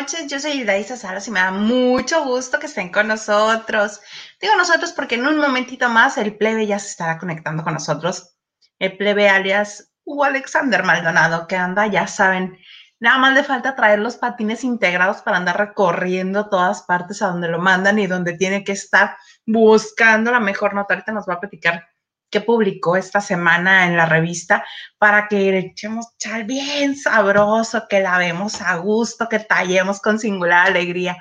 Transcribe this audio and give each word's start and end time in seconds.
noches. 0.00 0.28
Yo 0.28 0.38
soy 0.38 0.62
Isa 0.62 0.96
Salas 0.96 1.26
y 1.26 1.30
me 1.32 1.40
da 1.40 1.50
mucho 1.50 2.24
gusto 2.24 2.60
que 2.60 2.66
estén 2.66 2.92
con 2.92 3.08
nosotros. 3.08 4.00
Digo 4.40 4.54
nosotros 4.56 4.92
porque 4.92 5.16
en 5.16 5.26
un 5.26 5.38
momentito 5.38 5.88
más 5.88 6.18
el 6.18 6.36
plebe 6.36 6.66
ya 6.66 6.78
se 6.78 6.88
estará 6.88 7.18
conectando 7.18 7.64
con 7.64 7.74
nosotros. 7.74 8.36
El 8.78 8.96
plebe 8.96 9.28
alias 9.28 9.92
Hugo 10.04 10.24
Alexander 10.24 10.84
Maldonado, 10.84 11.48
que 11.48 11.56
anda, 11.56 11.88
ya 11.88 12.06
saben, 12.06 12.56
nada 13.00 13.18
más 13.18 13.34
le 13.34 13.42
falta 13.42 13.74
traer 13.74 13.98
los 13.98 14.16
patines 14.16 14.62
integrados 14.62 15.20
para 15.22 15.36
andar 15.36 15.58
recorriendo 15.58 16.48
todas 16.48 16.82
partes 16.82 17.20
a 17.20 17.28
donde 17.28 17.48
lo 17.48 17.58
mandan 17.58 17.98
y 17.98 18.06
donde 18.06 18.34
tiene 18.34 18.62
que 18.62 18.72
estar 18.72 19.16
buscando 19.46 20.30
la 20.30 20.40
mejor 20.40 20.74
nota. 20.74 20.94
Ahorita 20.94 21.10
nos 21.10 21.28
va 21.28 21.34
a 21.34 21.40
platicar 21.40 21.87
que 22.30 22.40
publicó 22.40 22.96
esta 22.96 23.20
semana 23.20 23.86
en 23.86 23.96
la 23.96 24.06
revista 24.06 24.64
para 24.98 25.28
que 25.28 25.36
le 25.36 25.58
echemos 25.58 26.16
chal 26.18 26.44
bien 26.44 26.96
sabroso, 26.96 27.86
que 27.88 28.00
la 28.00 28.18
vemos 28.18 28.60
a 28.60 28.76
gusto, 28.76 29.28
que 29.28 29.38
tallemos 29.38 30.00
con 30.00 30.18
singular 30.18 30.66
alegría. 30.66 31.16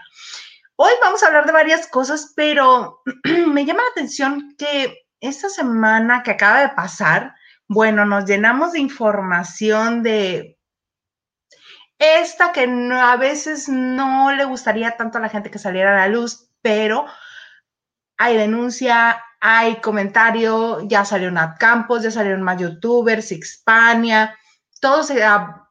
Hoy 0.76 0.92
vamos 1.02 1.24
a 1.24 1.28
hablar 1.28 1.46
de 1.46 1.54
varias 1.54 1.88
cosas, 1.88 2.34
pero 2.36 3.02
me 3.48 3.66
llama 3.66 3.84
la 3.84 3.90
atención 3.92 4.56
que 4.58 5.08
esta 5.20 5.50
semana 5.50 6.24
que 6.24 6.32
acaba 6.32 6.62
de 6.62 6.70
pasar, 6.70 7.34
bueno, 7.68 8.06
nos 8.06 8.26
llenamos 8.26 8.74
de 8.74 8.80
información 8.80 10.04
de 10.04 10.58
esta 12.00 12.52
que 12.52 12.64
a 12.64 13.16
veces 13.18 13.68
no 13.68 14.32
le 14.32 14.46
gustaría 14.46 14.96
tanto 14.98 15.18
a 15.18 15.22
la 15.22 15.30
gente 15.30 15.50
que 15.50 15.58
saliera 15.58 15.92
a 15.92 16.08
la 16.08 16.14
luz, 16.14 16.52
pero 16.62 17.08
hay 18.18 18.38
denuncia, 18.38 19.24
hay 19.40 19.78
comentario, 19.78 20.88
ya 20.88 21.06
salió 21.06 21.32
Nat 21.32 21.58
Campos, 21.58 22.04
ya 22.04 22.12
salieron 22.12 22.42
más 22.42 22.60
youtubers, 22.60 23.30
Xpania, 23.30 24.36
todo 24.80 25.04
se 25.04 25.24
ha, 25.24 25.68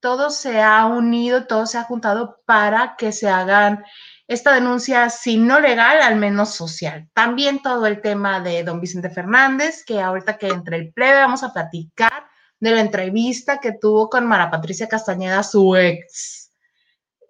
todo 0.00 0.30
se 0.30 0.62
ha 0.62 0.86
unido, 0.86 1.46
todo 1.46 1.66
se 1.66 1.78
ha 1.78 1.84
juntado 1.84 2.40
para 2.46 2.96
que 2.96 3.12
se 3.12 3.28
hagan 3.28 3.84
esta 4.28 4.54
denuncia, 4.54 5.08
si 5.08 5.36
no 5.36 5.60
legal, 5.60 6.00
al 6.02 6.16
menos 6.16 6.50
social. 6.54 7.08
También 7.12 7.62
todo 7.62 7.86
el 7.86 8.00
tema 8.00 8.40
de 8.40 8.64
don 8.64 8.80
Vicente 8.80 9.10
Fernández, 9.10 9.84
que 9.84 10.00
ahorita 10.00 10.36
que 10.36 10.48
entre 10.48 10.76
el 10.76 10.92
plebe 10.92 11.20
vamos 11.20 11.44
a 11.44 11.52
platicar 11.52 12.26
de 12.58 12.70
la 12.72 12.80
entrevista 12.80 13.58
que 13.58 13.72
tuvo 13.72 14.08
con 14.08 14.26
Mara 14.26 14.50
Patricia 14.50 14.88
Castañeda, 14.88 15.42
su 15.42 15.76
ex 15.76 16.52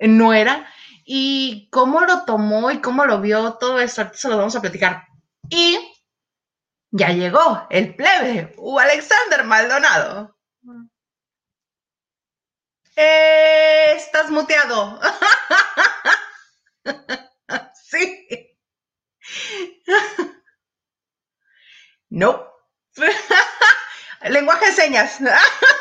nuera, 0.01 0.67
y 1.05 1.69
cómo 1.71 2.01
lo 2.01 2.25
tomó 2.25 2.71
y 2.71 2.81
cómo 2.81 3.05
lo 3.05 3.21
vio, 3.21 3.55
todo 3.55 3.79
esto, 3.79 4.11
se 4.15 4.29
lo 4.29 4.39
vamos 4.39 4.57
a 4.57 4.61
platicar. 4.61 5.05
Y 5.51 5.93
ya 6.91 7.09
llegó 7.09 7.67
el 7.71 7.95
plebe, 7.95 8.55
U. 8.59 8.79
Alexander 8.79 9.45
Maldonado. 9.45 10.37
Eh, 12.97 13.93
estás 13.97 14.31
muteado. 14.31 14.99
sí. 17.75 18.57
No. 22.09 22.51
Lenguaje 24.23 24.67
de 24.67 24.73
señas. 24.73 25.19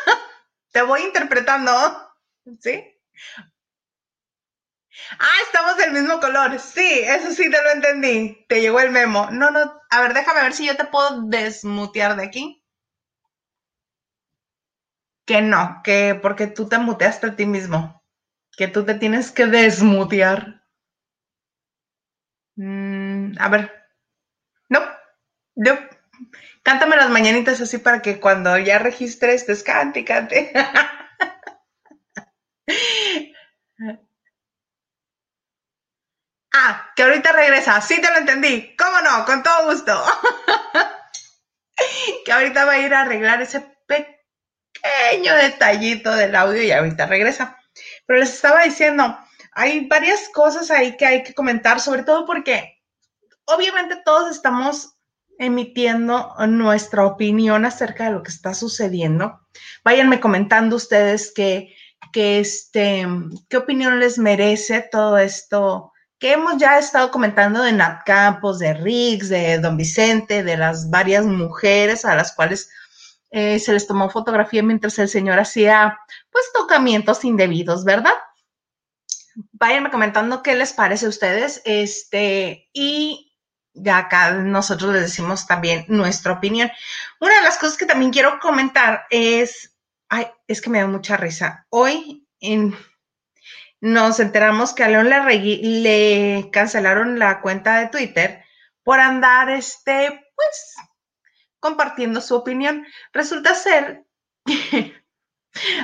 Te 0.71 0.81
voy 0.81 1.01
interpretando. 1.03 1.71
¿Sí? 2.59 2.83
Ah, 5.19 5.37
estamos 5.45 5.77
del 5.77 5.91
mismo 5.91 6.19
color. 6.19 6.57
Sí, 6.59 7.01
eso 7.03 7.31
sí 7.31 7.49
te 7.49 7.61
lo 7.61 7.71
entendí. 7.71 8.45
Te 8.47 8.61
llegó 8.61 8.79
el 8.79 8.91
memo. 8.91 9.27
No, 9.31 9.51
no. 9.51 9.81
A 9.89 10.01
ver, 10.01 10.13
déjame 10.13 10.41
ver 10.41 10.53
si 10.53 10.65
yo 10.67 10.75
te 10.77 10.85
puedo 10.85 11.21
desmutear 11.23 12.15
de 12.15 12.23
aquí. 12.23 12.63
Que 15.27 15.39
no, 15.41 15.81
que 15.83 16.17
porque 16.19 16.47
tú 16.47 16.67
te 16.67 16.79
muteaste 16.79 17.27
a 17.27 17.35
ti 17.35 17.45
mismo. 17.45 18.01
Que 18.57 18.67
tú 18.67 18.85
te 18.85 18.95
tienes 18.95 19.31
que 19.31 19.47
desmutear. 19.47 20.63
Mm, 22.57 23.33
a 23.39 23.49
ver. 23.49 23.71
No, 24.69 24.81
no. 25.55 25.73
Cántame 26.63 26.95
las 26.97 27.09
mañanitas 27.11 27.61
así 27.61 27.79
para 27.79 28.01
que 28.01 28.19
cuando 28.21 28.57
ya 28.59 28.79
registres, 28.79 29.47
descante, 29.47 30.05
cante. 30.05 30.53
Ah, 36.57 36.89
que 36.95 37.03
ahorita 37.03 37.33
regresa. 37.33 37.81
Sí 37.81 37.99
te 37.99 38.09
lo 38.09 38.17
entendí. 38.19 38.75
¿Cómo 38.77 39.01
no? 39.01 39.25
Con 39.25 39.43
todo 39.43 39.69
gusto. 39.69 40.01
que 42.25 42.31
ahorita 42.31 42.63
va 42.63 42.73
a 42.73 42.79
ir 42.79 42.93
a 42.93 43.01
arreglar 43.01 43.41
ese 43.41 43.59
pequeño 43.85 45.35
detallito 45.35 46.15
del 46.15 46.33
audio 46.33 46.63
y 46.63 46.71
ahorita 46.71 47.07
regresa. 47.07 47.57
Pero 48.05 48.19
les 48.19 48.33
estaba 48.33 48.63
diciendo, 48.63 49.17
hay 49.51 49.85
varias 49.87 50.29
cosas 50.29 50.71
ahí 50.71 50.95
que 50.95 51.05
hay 51.05 51.23
que 51.23 51.33
comentar, 51.33 51.81
sobre 51.81 52.03
todo 52.03 52.25
porque 52.25 52.81
obviamente 53.43 53.97
todos 54.05 54.31
estamos 54.31 54.95
emitiendo 55.37 56.33
nuestra 56.47 57.05
opinión 57.05 57.65
acerca 57.65 58.05
de 58.05 58.11
lo 58.11 58.23
que 58.23 58.31
está 58.31 58.53
sucediendo. 58.53 59.41
Váyanme 59.83 60.21
comentando 60.21 60.77
ustedes 60.77 61.33
que 61.33 61.75
este, 62.13 63.05
qué 63.49 63.57
opinión 63.57 63.99
les 63.99 64.17
merece 64.17 64.87
todo 64.89 65.17
esto 65.17 65.91
que 66.19 66.33
hemos 66.33 66.57
ya 66.57 66.79
estado 66.79 67.11
comentando 67.11 67.61
de 67.61 67.73
Nat 67.73 68.03
Campos, 68.05 68.59
de 68.59 68.73
Riggs, 68.73 69.29
de 69.29 69.59
Don 69.59 69.77
Vicente, 69.77 70.43
de 70.43 70.57
las 70.57 70.89
varias 70.89 71.25
mujeres 71.25 72.05
a 72.05 72.15
las 72.15 72.33
cuales 72.33 72.69
eh, 73.31 73.59
se 73.59 73.73
les 73.73 73.85
tomó 73.85 74.09
fotografía 74.09 74.63
mientras 74.63 74.97
el 74.99 75.09
señor 75.09 75.39
hacía, 75.39 75.99
pues, 76.31 76.45
tocamientos 76.53 77.25
indebidos, 77.25 77.83
¿verdad? 77.83 78.13
Váyanme 79.51 79.91
comentando 79.91 80.41
qué 80.41 80.55
les 80.55 80.71
parece 80.71 81.05
a 81.05 81.09
ustedes, 81.09 81.61
este, 81.65 82.69
y 82.71 83.33
ya 83.73 83.97
acá 83.97 84.31
nosotros 84.31 84.93
les 84.93 85.01
decimos 85.01 85.45
también 85.45 85.85
nuestra 85.89 86.31
opinión. 86.31 86.71
Una 87.19 87.35
de 87.35 87.43
las 87.43 87.57
cosas 87.57 87.77
que 87.77 87.85
también 87.85 88.11
quiero 88.11 88.39
comentar 88.39 89.05
es, 89.09 89.75
ay, 90.07 90.27
es 90.47 90.61
que 90.61 90.69
me 90.69 90.79
da 90.79 90.87
mucha 90.87 91.17
risa. 91.17 91.65
Hoy 91.69 92.25
en 92.39 92.73
nos 93.85 94.19
enteramos 94.19 94.73
que 94.73 94.83
a 94.83 94.87
León 94.87 95.11
le, 95.11 95.59
le 95.61 96.49
cancelaron 96.51 97.19
la 97.19 97.39
cuenta 97.41 97.77
de 97.77 97.87
Twitter 97.87 98.43
por 98.83 98.99
andar, 98.99 99.51
este, 99.51 100.25
pues, 100.35 100.75
compartiendo 101.59 102.19
su 102.19 102.35
opinión. 102.35 102.83
Resulta 103.13 103.53
ser 103.53 104.03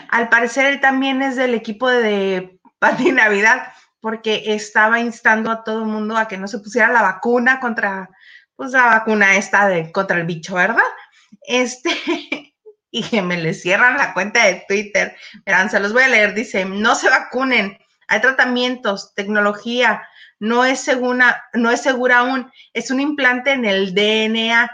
al 0.09 0.29
parecer, 0.29 0.65
él 0.65 0.81
también 0.81 1.21
es 1.21 1.35
del 1.35 1.53
equipo 1.53 1.89
de 1.89 2.59
Pati 2.79 3.11
Navidad, 3.11 3.71
porque 3.99 4.55
estaba 4.55 4.99
instando 4.99 5.51
a 5.51 5.63
todo 5.63 5.83
el 5.83 5.87
mundo 5.87 6.17
a 6.17 6.27
que 6.27 6.37
no 6.37 6.47
se 6.47 6.57
pusiera 6.57 6.91
la 6.91 7.03
vacuna 7.03 7.59
contra, 7.59 8.09
pues, 8.55 8.71
la 8.71 8.85
vacuna 8.85 9.35
esta 9.35 9.67
de, 9.67 9.91
contra 9.91 10.17
el 10.17 10.25
bicho, 10.25 10.55
¿verdad? 10.55 10.81
Este, 11.43 11.91
y 12.89 13.03
que 13.03 13.21
me 13.21 13.37
le 13.37 13.53
cierran 13.53 13.95
la 13.95 14.15
cuenta 14.15 14.47
de 14.47 14.65
Twitter. 14.67 15.15
Verán, 15.45 15.69
se 15.69 15.79
los 15.79 15.93
voy 15.93 16.01
a 16.01 16.07
leer. 16.07 16.33
Dice, 16.33 16.65
no 16.65 16.95
se 16.95 17.07
vacunen 17.07 17.77
hay 18.11 18.19
tratamientos, 18.19 19.13
tecnología, 19.15 20.05
no 20.37 20.65
es 20.65 20.81
segura, 20.81 21.45
no 21.53 21.71
es 21.71 21.81
segura 21.81 22.19
aún, 22.19 22.51
es 22.73 22.91
un 22.91 22.99
implante 22.99 23.51
en 23.51 23.63
el 23.63 23.95
DNA. 23.95 24.69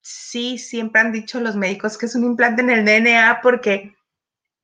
Sí, 0.00 0.56
siempre 0.56 1.00
han 1.00 1.10
dicho 1.10 1.40
los 1.40 1.56
médicos 1.56 1.98
que 1.98 2.06
es 2.06 2.14
un 2.14 2.22
implante 2.22 2.62
en 2.62 2.70
el 2.70 2.84
DNA 2.84 3.40
porque 3.42 3.96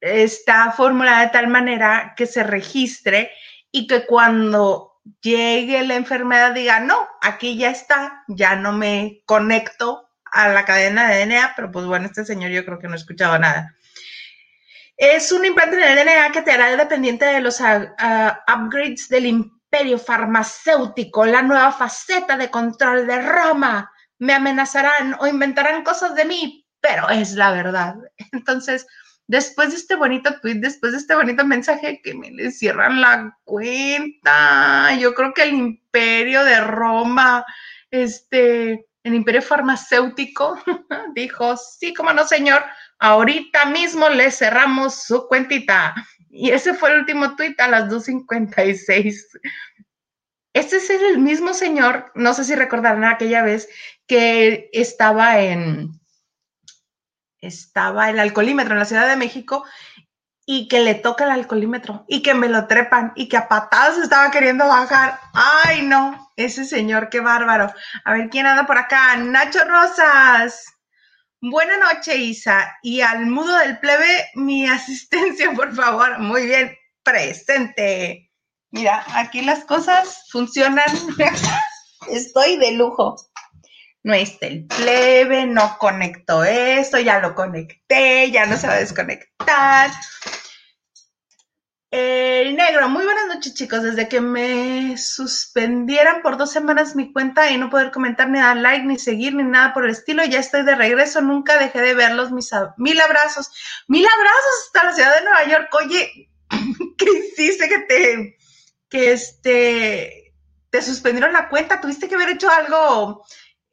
está 0.01 0.71
formulada 0.71 1.23
de 1.23 1.31
tal 1.31 1.49
manera 1.49 2.15
que 2.17 2.27
se 2.27 2.45
registre 2.45 3.33
y 3.73 3.89
que 3.89 4.07
cuando 4.07 5.01
llegue 5.21 5.83
la 5.83 5.97
enfermedad 5.97 6.53
diga, 6.53 6.79
no, 6.79 7.09
aquí 7.21 7.59
ya 7.59 7.71
está, 7.71 8.23
ya 8.29 8.55
no 8.55 8.73
me 8.73 9.23
conecto 9.27 10.09
a 10.25 10.51
la 10.51 10.65
cadena 10.65 11.11
de 11.11 11.27
DNA, 11.27 11.55
pero 11.57 11.73
pues 11.73 11.85
bueno, 11.87 12.07
este 12.07 12.25
señor 12.25 12.53
yo 12.53 12.65
creo 12.65 12.79
que 12.79 12.87
no 12.87 12.93
ha 12.93 12.97
escuchado 12.97 13.37
nada. 13.41 13.75
Es 14.97 15.33
un 15.33 15.45
implante 15.45 15.77
en 15.77 15.99
el 15.99 16.07
DNA 16.07 16.33
que 16.33 16.43
te 16.43 16.53
hará 16.53 16.77
dependiente 16.77 17.25
de 17.25 17.41
los 17.41 17.61
ah, 17.61 17.95
ah, 17.99 18.45
upgrades 18.57 19.09
del 19.09 19.27
imperio 19.27 19.99
farmacéutico, 19.99 21.25
la 21.25 21.43
nueva 21.43 21.73
faceta 21.73 22.37
de 22.37 22.51
control 22.51 23.07
de 23.07 23.21
Roma. 23.23 23.91
Me 24.19 24.35
amenazarán 24.35 25.17
o 25.19 25.27
inventarán 25.27 25.83
cosas 25.83 26.15
de 26.15 26.25
mí, 26.25 26.67
pero 26.81 27.09
es 27.09 27.33
la 27.33 27.53
verdad. 27.53 27.97
Entonces, 28.33 28.87
después 29.27 29.71
de 29.71 29.77
este 29.77 29.97
bonito 29.97 30.39
tweet, 30.41 30.57
después 30.57 30.93
de 30.93 30.99
este 30.99 31.15
bonito 31.15 31.45
mensaje, 31.45 32.01
que 32.03 32.15
me 32.15 32.31
le 32.31 32.51
cierran 32.51 33.01
la 33.01 33.37
cuenta. 33.45 34.95
Yo 34.99 35.15
creo 35.15 35.33
que 35.33 35.45
el 35.45 35.55
imperio 35.55 36.45
de 36.45 36.61
Roma, 36.61 37.45
este, 37.91 38.87
el 39.05 39.15
imperio 39.15 39.43
farmacéutico, 39.43 40.59
dijo, 41.15 41.57
sí, 41.57 41.93
como 41.95 42.13
no, 42.13 42.27
señor, 42.27 42.65
ahorita 42.99 43.67
mismo 43.67 44.09
le 44.09 44.31
cerramos 44.31 45.03
su 45.05 45.27
cuentita. 45.27 45.95
Y 46.31 46.51
ese 46.51 46.75
fue 46.75 46.93
el 46.93 47.01
último 47.01 47.37
tuit 47.37 47.59
a 47.61 47.69
las 47.69 47.89
2.56. 47.91 49.15
Este 50.55 50.77
es 50.77 50.91
el 50.91 51.19
mismo 51.19 51.55
señor, 51.55 52.13
no 52.15 52.35
sé 52.35 52.45
si 52.45 52.55
recordarán 52.55 53.05
aquella 53.05 53.43
vez 53.43 53.69
que 54.07 54.69
estaba 54.73 55.41
en, 55.41 55.99
estaba 57.41 58.11
el 58.11 58.21
alcoholímetro 58.21 58.75
en 58.75 58.79
la 58.79 58.85
Ciudad 58.85 59.09
de 59.09 59.17
México 59.17 59.65
y 60.45 60.69
que 60.69 60.81
le 60.81 60.95
toca 60.95 61.25
el 61.25 61.31
alcoholímetro 61.31 62.05
y 62.09 62.23
que 62.23 62.35
me 62.35 62.49
lo 62.49 62.67
trepan 62.67 63.13
y 63.15 63.29
que 63.29 63.37
a 63.37 63.49
patadas 63.49 63.99
estaba 63.99 64.31
queriendo 64.31 64.67
bajar. 64.67 65.19
Ay, 65.35 65.83
no, 65.83 66.31
ese 66.37 66.65
señor, 66.65 67.09
qué 67.09 67.21
bárbaro. 67.21 67.73
A 68.05 68.13
ver, 68.13 68.29
¿quién 68.29 68.47
anda 68.47 68.67
por 68.67 68.79
acá? 68.79 69.17
Nacho 69.17 69.61
Rosas. 69.65 70.67
Buena 71.41 71.77
noche, 71.77 72.17
Isa. 72.17 72.77
Y 72.83 73.01
al 73.01 73.27
mudo 73.27 73.57
del 73.59 73.79
plebe, 73.79 74.31
mi 74.35 74.67
asistencia, 74.69 75.53
por 75.53 75.75
favor. 75.75 76.19
Muy 76.19 76.47
bien, 76.47 76.77
presente. 77.03 78.31
Mira, 78.71 79.05
aquí 79.15 79.43
las 79.43 79.65
cosas 79.65 80.27
funcionan. 80.31 80.89
Estoy 82.09 82.57
de 82.57 82.73
lujo. 82.73 83.17
No 84.05 84.15
está 84.15 84.49
el 84.49 84.67
plebe, 84.67 85.47
no 85.47 85.79
conecto 85.79 86.43
esto, 86.43 86.99
ya 86.99 87.21
lo 87.21 87.37
conecté, 87.37 88.33
ya 88.33 88.47
no 88.47 88.57
se 88.57 88.67
va 88.67 88.73
a 88.73 88.81
desconectar. 88.81 89.93
El 91.93 92.57
negro, 92.57 92.89
muy 92.89 93.05
buenas 93.05 93.27
noches 93.27 93.53
chicos. 93.53 93.83
Desde 93.83 94.09
que 94.09 94.23
me 94.23 94.97
suspendieran 94.97 96.23
por 96.23 96.39
dos 96.39 96.51
semanas 96.51 96.97
mi 96.97 97.13
cuenta 97.13 97.51
y 97.51 97.59
no 97.59 97.69
poder 97.69 97.91
comentar 97.91 98.31
ni 98.31 98.39
dar 98.39 98.57
like, 98.57 98.87
ni 98.87 98.99
seguir, 98.99 99.35
ni 99.35 99.43
nada 99.43 99.75
por 99.75 99.85
el 99.85 99.91
estilo, 99.91 100.25
ya 100.25 100.41
estoy 100.41 100.65
de 100.65 100.75
regreso. 100.75 101.21
Nunca 101.21 101.59
dejé 101.59 101.83
de 101.83 101.93
verlos. 101.93 102.33
Mis, 102.33 102.51
mil 102.79 102.99
abrazos. 102.99 103.51
Mil 103.89 104.07
abrazos 104.07 104.65
hasta 104.65 104.85
la 104.85 104.95
ciudad 104.95 105.15
de 105.17 105.25
Nueva 105.25 105.45
York. 105.45 105.75
Oye, 105.85 106.31
¿qué 106.97 107.05
hiciste 107.11 107.69
que 107.69 107.79
te, 107.81 108.39
que 108.89 109.13
este, 109.13 110.35
te 110.71 110.81
suspendieron 110.81 111.35
la 111.35 111.51
cuenta? 111.51 111.83
¿Tuviste 111.83 112.09
que 112.09 112.15
haber 112.15 112.31
hecho 112.31 112.49
algo? 112.49 113.23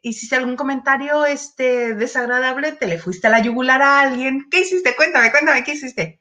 ¿Hiciste 0.01 0.35
algún 0.35 0.57
comentario 0.57 1.25
este, 1.25 1.95
desagradable? 1.95 2.73
¿Te 2.73 2.87
le 2.87 2.99
fuiste 2.99 3.27
a 3.27 3.29
la 3.29 3.41
yugular 3.41 3.81
a 3.81 4.01
alguien? 4.01 4.49
¿Qué 4.51 4.59
hiciste? 4.59 4.93
Cuéntame, 4.97 5.31
cuéntame, 5.31 5.63
¿qué 5.63 5.71
hiciste? 5.71 6.18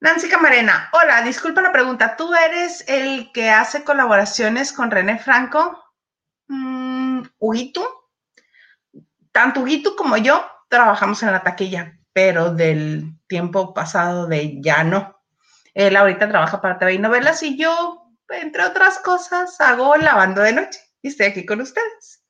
Nancy 0.00 0.28
Camarena, 0.28 0.90
hola, 0.92 1.22
disculpa 1.22 1.60
la 1.60 1.72
pregunta. 1.72 2.14
¿Tú 2.16 2.32
eres 2.32 2.84
el 2.86 3.32
que 3.32 3.50
hace 3.50 3.82
colaboraciones 3.82 4.72
con 4.72 4.92
René 4.92 5.18
Franco? 5.18 5.92
Mm. 6.46 7.22
Tanto 9.32 9.60
Huguito 9.60 9.96
como 9.96 10.16
yo 10.16 10.46
trabajamos 10.68 11.20
en 11.24 11.32
la 11.32 11.42
taquilla, 11.42 11.98
pero 12.12 12.54
del 12.54 13.18
tiempo 13.26 13.74
pasado 13.74 14.26
de 14.26 14.60
ya 14.62 14.84
no. 14.84 15.20
Él 15.74 15.96
ahorita 15.96 16.28
trabaja 16.28 16.60
para 16.60 16.78
TV 16.78 16.94
y 16.94 16.98
novelas 16.98 17.42
y 17.42 17.58
yo, 17.58 18.12
entre 18.28 18.64
otras 18.64 19.00
cosas, 19.00 19.60
hago 19.60 19.96
lavando 19.96 20.42
de 20.42 20.52
noche 20.52 20.80
y 21.02 21.08
estoy 21.08 21.26
aquí 21.26 21.44
con 21.44 21.60
ustedes. 21.60 22.22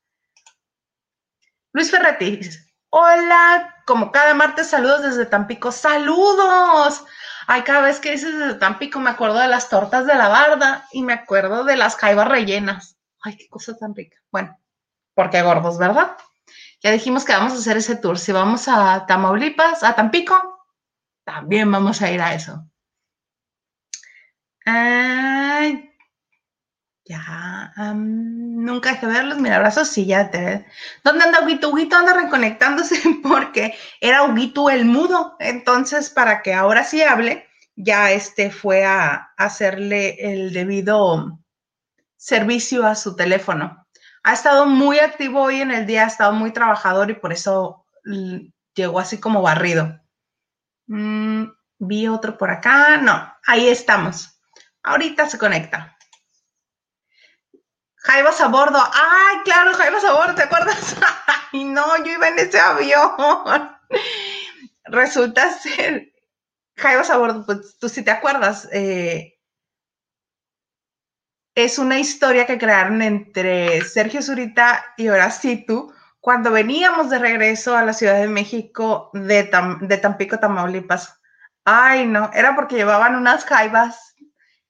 Luis 1.73 1.91
Ferretti, 1.91 2.41
hola, 2.89 3.77
como 3.87 4.11
cada 4.11 4.33
martes, 4.33 4.69
saludos 4.69 5.03
desde 5.03 5.27
Tampico. 5.27 5.71
¡Saludos! 5.71 7.05
Ay, 7.51 7.63
cada 7.63 7.81
vez 7.81 7.99
que 7.99 8.11
dices 8.11 8.39
desde 8.39 8.59
Tampico 8.59 9.01
me 9.01 9.09
acuerdo 9.09 9.39
de 9.39 9.49
las 9.49 9.71
tortas 9.71 10.05
de 10.05 10.15
la 10.15 10.29
barda 10.29 10.87
y 10.93 11.03
me 11.03 11.15
acuerdo 11.15 11.65
de 11.65 11.77
las 11.77 11.97
caibas 11.97 12.29
rellenas. 12.29 12.99
Ay, 13.23 13.39
qué 13.39 13.49
cosa 13.49 13.75
tan 13.75 13.95
rica. 13.95 14.19
Bueno, 14.31 14.61
porque 15.15 15.41
gordos, 15.41 15.79
¿verdad? 15.79 16.15
Ya 16.83 16.91
dijimos 16.91 17.25
que 17.25 17.33
vamos 17.33 17.55
a 17.55 17.57
hacer 17.57 17.79
ese 17.79 17.97
tour. 17.97 18.19
Si 18.19 18.33
vamos 18.33 18.69
a 18.69 19.07
Tamaulipas, 19.07 19.83
a 19.83 19.95
Tampico, 19.95 20.67
también 21.25 21.73
vamos 21.73 22.03
a 22.03 22.11
ir 22.11 22.21
a 22.21 22.35
eso. 22.35 22.71
Ay, 24.67 25.88
ya, 27.09 27.73
nunca 27.95 28.91
dejé 28.91 29.07
de 29.07 29.13
verlos. 29.13 29.39
Mira, 29.39 29.57
abrazos, 29.57 29.89
sí, 29.89 30.05
ya 30.07 30.31
te. 30.31 30.67
¿Dónde 31.03 31.25
anda 31.25 31.41
Huguito? 31.43 31.71
Huguito 31.71 31.97
anda 31.97 32.13
reconectándose 32.13 33.01
porque 33.23 33.75
era 34.01 34.25
Huguito 34.25 34.69
el 34.69 34.85
mudo. 34.85 35.37
Entonces, 35.41 36.11
para 36.11 36.43
que 36.43 36.53
ahora 36.53 36.85
sí 36.85 37.03
hable, 37.03 37.49
ya 37.77 38.11
este 38.11 38.51
fue 38.51 38.85
a 38.85 39.33
hacerle 39.39 40.17
el 40.21 40.53
debido 40.53 41.39
servicio 42.17 42.87
a 42.87 42.95
su 42.95 43.17
teléfono. 43.17 43.87
Ha 44.25 44.35
estado 44.35 44.67
muy 44.67 44.99
activo 44.99 45.43
hoy 45.43 45.63
en 45.63 45.71
el 45.71 45.87
día, 45.87 46.05
ha 46.05 46.09
estado 46.09 46.33
muy 46.33 46.53
trabajador 46.53 47.11
y 47.11 47.15
por 47.15 47.33
eso 47.33 47.87
llegó 48.75 49.01
así 49.01 49.19
como 49.19 49.41
barrido. 49.41 49.99
Mm, 50.89 51.45
vi 51.79 52.09
otro 52.09 52.37
por 52.37 52.51
acá. 52.51 52.99
No, 52.99 53.33
ahí 53.47 53.69
estamos. 53.69 54.41
Ahorita 54.83 55.29
se 55.29 55.39
conecta. 55.39 55.98
Jaivas 58.09 58.41
a 58.41 58.49
bordo. 58.49 58.79
Ay, 58.79 59.37
claro, 59.45 59.75
Jaivas 59.75 60.03
a 60.03 60.15
bordo, 60.15 60.35
¿te 60.35 60.45
acuerdas? 60.45 60.97
Ay, 61.53 61.65
no, 61.65 61.99
yo 61.99 62.13
iba 62.13 62.29
en 62.29 62.39
ese 62.39 62.59
avión. 62.59 63.11
Resulta 64.85 65.53
ser. 65.53 66.15
Jaivas 66.79 67.11
a 67.11 67.19
bordo, 67.19 67.45
pues 67.45 67.77
tú 67.79 67.91
sí 67.91 68.03
te 68.03 68.11
acuerdas. 68.11 68.67
Eh, 68.73 69.39
es 71.55 71.79
una 71.79 71.99
historia 71.99 72.47
que 72.47 72.57
crearon 72.57 73.03
entre 73.03 73.83
Sergio 73.83 74.23
Zurita 74.23 74.87
y 74.97 75.09
Horacitu 75.09 75.93
cuando 76.19 76.51
veníamos 76.51 77.11
de 77.11 77.19
regreso 77.19 77.77
a 77.77 77.85
la 77.85 77.93
Ciudad 77.93 78.19
de 78.19 78.29
México 78.29 79.11
de 79.13 79.45
Tampico, 79.45 80.39
Tamaulipas. 80.39 81.21
Ay, 81.67 82.07
no, 82.07 82.31
era 82.33 82.55
porque 82.57 82.77
llevaban 82.77 83.17
unas 83.17 83.45
jaivas 83.45 84.08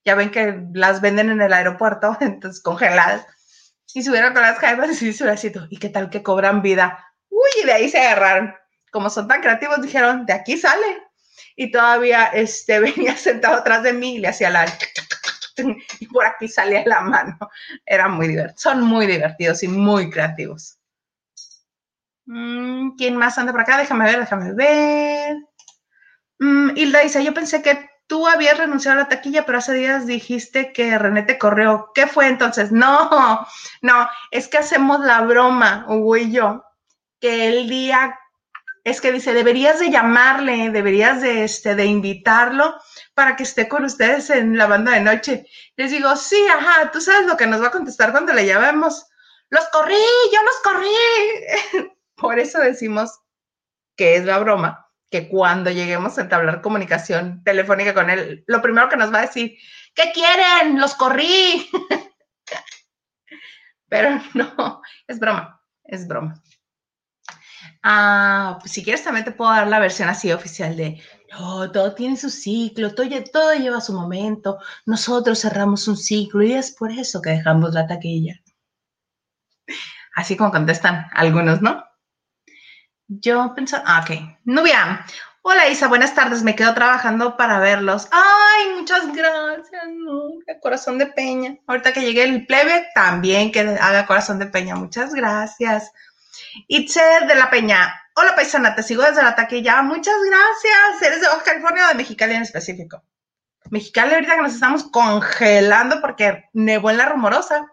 ya 0.04 0.14
ven 0.14 0.30
que 0.30 0.62
las 0.72 1.00
venden 1.00 1.30
en 1.30 1.40
el 1.40 1.52
aeropuerto, 1.52 2.16
entonces 2.20 2.62
congeladas, 2.62 3.26
y 3.94 4.02
subieron 4.02 4.32
con 4.32 4.42
las 4.42 4.58
jaivas 4.58 5.02
y 5.02 5.12
se 5.12 5.52
¿y 5.70 5.76
qué 5.78 5.88
tal 5.88 6.10
que 6.10 6.22
cobran 6.22 6.62
vida? 6.62 7.04
Uy, 7.30 7.62
y 7.62 7.66
de 7.66 7.72
ahí 7.72 7.88
se 7.88 7.98
agarraron. 7.98 8.54
Como 8.90 9.10
son 9.10 9.28
tan 9.28 9.40
creativos, 9.40 9.80
dijeron, 9.82 10.26
de 10.26 10.32
aquí 10.32 10.56
sale. 10.56 11.02
Y 11.56 11.70
todavía 11.70 12.26
este, 12.26 12.80
venía 12.80 13.16
sentado 13.16 13.56
atrás 13.56 13.82
de 13.82 13.92
mí 13.92 14.16
y 14.16 14.18
le 14.18 14.28
hacía 14.28 14.50
la... 14.50 14.66
Y 15.98 16.06
por 16.06 16.24
aquí 16.24 16.46
salía 16.46 16.84
la 16.86 17.00
mano. 17.00 17.36
Era 17.84 18.06
muy 18.06 18.28
divertido. 18.28 18.56
Son 18.58 18.80
muy 18.80 19.08
divertidos 19.08 19.64
y 19.64 19.68
muy 19.68 20.08
creativos. 20.08 20.78
Mm, 22.26 22.94
¿Quién 22.96 23.16
más 23.16 23.38
anda 23.38 23.50
por 23.50 23.62
acá? 23.62 23.76
Déjame 23.76 24.04
ver, 24.04 24.20
déjame 24.20 24.52
ver. 24.52 25.36
Mm, 26.38 26.76
Hilda 26.76 27.00
dice, 27.00 27.24
yo 27.24 27.34
pensé 27.34 27.60
que 27.60 27.87
tú 28.08 28.26
habías 28.26 28.58
renunciado 28.58 28.98
a 28.98 29.02
la 29.02 29.08
taquilla, 29.08 29.46
pero 29.46 29.58
hace 29.58 29.74
días 29.74 30.06
dijiste 30.06 30.72
que 30.72 30.98
René 30.98 31.22
te 31.22 31.38
corrió. 31.38 31.92
¿Qué 31.94 32.08
fue 32.08 32.26
entonces? 32.26 32.72
No, 32.72 33.46
no, 33.82 34.08
es 34.32 34.48
que 34.48 34.58
hacemos 34.58 35.00
la 35.00 35.20
broma, 35.20 35.84
Hugo 35.88 36.16
y 36.16 36.32
yo, 36.32 36.64
que 37.20 37.46
el 37.48 37.68
día 37.68 38.18
es 38.82 39.00
que 39.02 39.12
dice, 39.12 39.34
deberías 39.34 39.78
de 39.78 39.90
llamarle, 39.90 40.70
deberías 40.70 41.20
de, 41.20 41.44
este, 41.44 41.74
de 41.74 41.84
invitarlo 41.84 42.74
para 43.14 43.36
que 43.36 43.42
esté 43.42 43.68
con 43.68 43.84
ustedes 43.84 44.30
en 44.30 44.56
la 44.56 44.66
banda 44.66 44.92
de 44.92 45.00
noche. 45.00 45.46
Les 45.76 45.90
digo, 45.90 46.16
sí, 46.16 46.42
ajá, 46.48 46.90
tú 46.90 47.00
sabes 47.00 47.26
lo 47.26 47.36
que 47.36 47.46
nos 47.46 47.62
va 47.62 47.68
a 47.68 47.72
contestar 47.72 48.12
cuando 48.12 48.32
le 48.32 48.46
llamemos. 48.46 49.06
Los 49.50 49.68
corrí, 49.68 49.94
yo 50.32 50.40
los 50.42 50.60
corrí. 50.62 51.92
Por 52.16 52.38
eso 52.38 52.58
decimos 52.60 53.20
que 53.96 54.16
es 54.16 54.24
la 54.24 54.38
broma 54.38 54.87
que 55.10 55.28
cuando 55.28 55.70
lleguemos 55.70 56.18
a 56.18 56.22
entablar 56.22 56.60
comunicación 56.60 57.42
telefónica 57.44 57.94
con 57.94 58.10
él, 58.10 58.44
lo 58.46 58.60
primero 58.60 58.88
que 58.88 58.96
nos 58.96 59.12
va 59.12 59.18
a 59.18 59.26
decir, 59.26 59.56
¿qué 59.94 60.12
quieren? 60.12 60.80
Los 60.80 60.94
corrí. 60.94 61.68
Pero 63.88 64.20
no, 64.34 64.82
es 65.06 65.18
broma, 65.18 65.62
es 65.84 66.06
broma. 66.06 66.42
Ah, 67.82 68.58
pues 68.60 68.72
si 68.72 68.84
quieres 68.84 69.04
también 69.04 69.24
te 69.24 69.32
puedo 69.32 69.50
dar 69.50 69.66
la 69.66 69.78
versión 69.78 70.08
así 70.08 70.30
oficial 70.32 70.76
de, 70.76 71.00
no, 71.30 71.70
todo 71.70 71.94
tiene 71.94 72.16
su 72.16 72.28
ciclo, 72.28 72.94
todo, 72.94 73.06
todo 73.32 73.54
lleva 73.54 73.80
su 73.80 73.92
momento, 73.92 74.58
nosotros 74.84 75.40
cerramos 75.40 75.88
un 75.88 75.96
ciclo 75.96 76.42
y 76.42 76.52
es 76.52 76.72
por 76.72 76.90
eso 76.90 77.22
que 77.22 77.30
dejamos 77.30 77.72
la 77.72 77.86
taquilla. 77.86 78.40
Así 80.14 80.36
como 80.36 80.50
contestan 80.50 81.06
algunos, 81.12 81.62
¿no? 81.62 81.87
Yo 83.08 83.54
pensaba, 83.54 83.84
ah, 83.86 84.04
ok. 84.04 84.38
Nubia, 84.44 85.02
hola 85.40 85.66
Isa, 85.68 85.88
buenas 85.88 86.14
tardes, 86.14 86.42
me 86.42 86.54
quedo 86.54 86.74
trabajando 86.74 87.38
para 87.38 87.58
verlos. 87.58 88.06
Ay, 88.10 88.74
muchas 88.76 89.10
gracias, 89.14 89.82
Nubia, 89.88 90.60
corazón 90.60 90.98
de 90.98 91.06
peña. 91.06 91.56
Ahorita 91.66 91.94
que 91.94 92.02
llegue 92.02 92.22
el 92.24 92.46
plebe, 92.46 92.86
también 92.94 93.50
que 93.50 93.60
haga 93.60 94.06
corazón 94.06 94.38
de 94.38 94.46
peña, 94.46 94.74
muchas 94.74 95.14
gracias. 95.14 95.90
Itzer 96.66 97.26
de 97.26 97.34
la 97.34 97.48
Peña, 97.48 97.94
hola 98.14 98.34
paisana, 98.34 98.74
te 98.74 98.82
sigo 98.82 99.02
desde 99.02 99.22
la 99.22 99.34
taquilla, 99.34 99.80
muchas 99.80 100.16
gracias. 100.26 101.02
¿Eres 101.02 101.22
de 101.22 101.28
Baja 101.28 101.44
California 101.44 101.86
o 101.86 101.88
de 101.88 101.94
Mexicali 101.94 102.34
en 102.34 102.42
específico? 102.42 103.02
Mexicali 103.70 104.14
ahorita 104.14 104.36
que 104.36 104.42
nos 104.42 104.54
estamos 104.54 104.84
congelando 104.84 106.02
porque 106.02 106.44
nevó 106.52 106.90
en 106.90 106.98
la 106.98 107.06
rumorosa. 107.06 107.66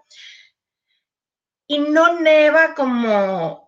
Y 1.67 1.79
no 1.79 2.21
neva 2.21 2.73
como 2.73 3.64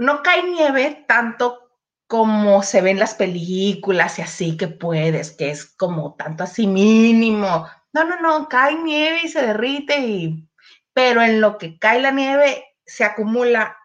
no 0.00 0.22
cae 0.22 0.42
nieve 0.44 1.04
tanto 1.06 1.70
como 2.06 2.62
se 2.62 2.80
ve 2.80 2.90
en 2.90 2.98
las 2.98 3.14
películas 3.14 4.18
y 4.18 4.22
así 4.22 4.56
que 4.56 4.66
puedes, 4.66 5.30
que 5.30 5.50
es 5.50 5.66
como 5.66 6.14
tanto 6.14 6.42
así 6.42 6.66
mínimo. 6.66 7.68
No, 7.92 8.04
no, 8.04 8.18
no, 8.20 8.48
cae 8.48 8.76
nieve 8.76 9.20
y 9.24 9.28
se 9.28 9.42
derrite, 9.42 9.98
y, 10.00 10.48
pero 10.94 11.20
en 11.20 11.42
lo 11.42 11.58
que 11.58 11.78
cae 11.78 12.00
la 12.00 12.12
nieve 12.12 12.64
se 12.86 13.04
acumula 13.04 13.76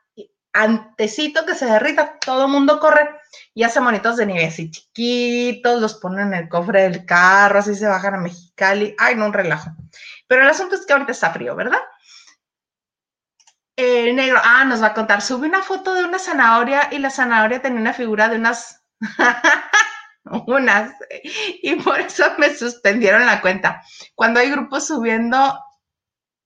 antecito 0.53 1.45
que 1.45 1.53
se 1.53 1.65
derrita, 1.65 2.17
todo 2.19 2.45
el 2.45 2.51
mundo 2.51 2.79
corre 2.79 3.09
y 3.53 3.63
hace 3.63 3.81
monitos 3.81 4.15
de 4.15 4.25
nieve 4.25 4.45
así 4.45 4.71
chiquitos, 4.71 5.81
los 5.81 5.95
ponen 5.95 6.27
en 6.27 6.43
el 6.43 6.49
cofre 6.49 6.83
del 6.83 7.05
carro, 7.05 7.59
así 7.59 7.75
se 7.75 7.87
bajan 7.87 8.15
a 8.15 8.19
Mexicali. 8.19 8.95
Ay, 8.97 9.15
no, 9.15 9.25
un 9.25 9.33
relajo. 9.33 9.71
Pero 10.27 10.43
el 10.43 10.47
asunto 10.47 10.75
es 10.75 10.85
que 10.85 10.93
ahorita 10.93 11.11
está 11.11 11.31
frío, 11.31 11.57
¿verdad? 11.57 11.81
El 13.77 14.15
negro, 14.15 14.39
ah, 14.43 14.63
nos 14.65 14.81
va 14.81 14.87
a 14.87 14.93
contar. 14.93 15.21
Sube 15.21 15.47
una 15.47 15.61
foto 15.61 15.93
de 15.93 16.05
una 16.05 16.19
zanahoria 16.19 16.89
y 16.91 16.99
la 16.99 17.09
zanahoria 17.09 17.61
tenía 17.61 17.81
una 17.81 17.93
figura 17.93 18.29
de 18.29 18.37
unas. 18.37 18.83
unas. 20.47 20.93
Y 21.61 21.75
por 21.75 21.99
eso 21.99 22.23
me 22.37 22.55
suspendieron 22.55 23.25
la 23.25 23.41
cuenta. 23.41 23.83
Cuando 24.15 24.39
hay 24.39 24.49
grupos 24.49 24.87
subiendo 24.87 25.59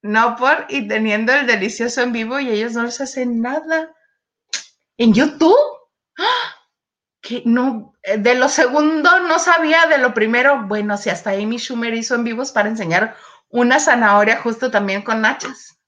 no 0.01 0.35
por 0.37 0.65
y 0.69 0.87
teniendo 0.87 1.33
el 1.33 1.45
delicioso 1.45 2.01
en 2.01 2.13
vivo 2.13 2.39
y 2.39 2.49
ellos 2.49 2.73
no 2.73 2.83
les 2.83 3.01
hacen 3.01 3.41
nada. 3.41 3.93
¿En 4.97 5.13
YouTube? 5.13 5.57
Que 7.21 7.43
no, 7.45 7.93
de 8.01 8.33
lo 8.33 8.47
segundo 8.47 9.19
no 9.19 9.39
sabía, 9.39 9.87
de 9.87 9.97
lo 9.97 10.13
primero, 10.13 10.63
bueno, 10.67 10.95
si 10.95 11.09
hasta 11.09 11.31
Amy 11.31 11.57
Schumer 11.59 11.93
hizo 11.93 12.15
en 12.15 12.23
vivos 12.23 12.53
para 12.53 12.69
enseñar 12.69 13.17
una 13.49 13.77
zanahoria 13.81 14.41
justo 14.41 14.71
también 14.71 15.01
con 15.01 15.19
nachas. 15.19 15.78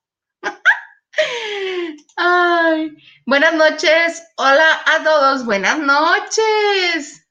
Ay, 2.24 2.96
buenas 3.26 3.56
noches, 3.56 4.32
hola 4.38 4.80
a 4.86 5.04
todos, 5.04 5.44
buenas 5.44 5.80
noches. 5.80 7.28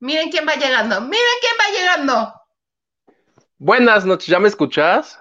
Miren 0.00 0.28
quién 0.28 0.44
va 0.44 0.56
llegando, 0.56 1.00
miren 1.02 1.38
quién 1.40 1.52
va 1.60 1.78
llegando. 1.78 2.34
Buenas 3.58 4.04
noches, 4.04 4.26
¿ya 4.26 4.40
me 4.40 4.48
escuchas? 4.48 5.20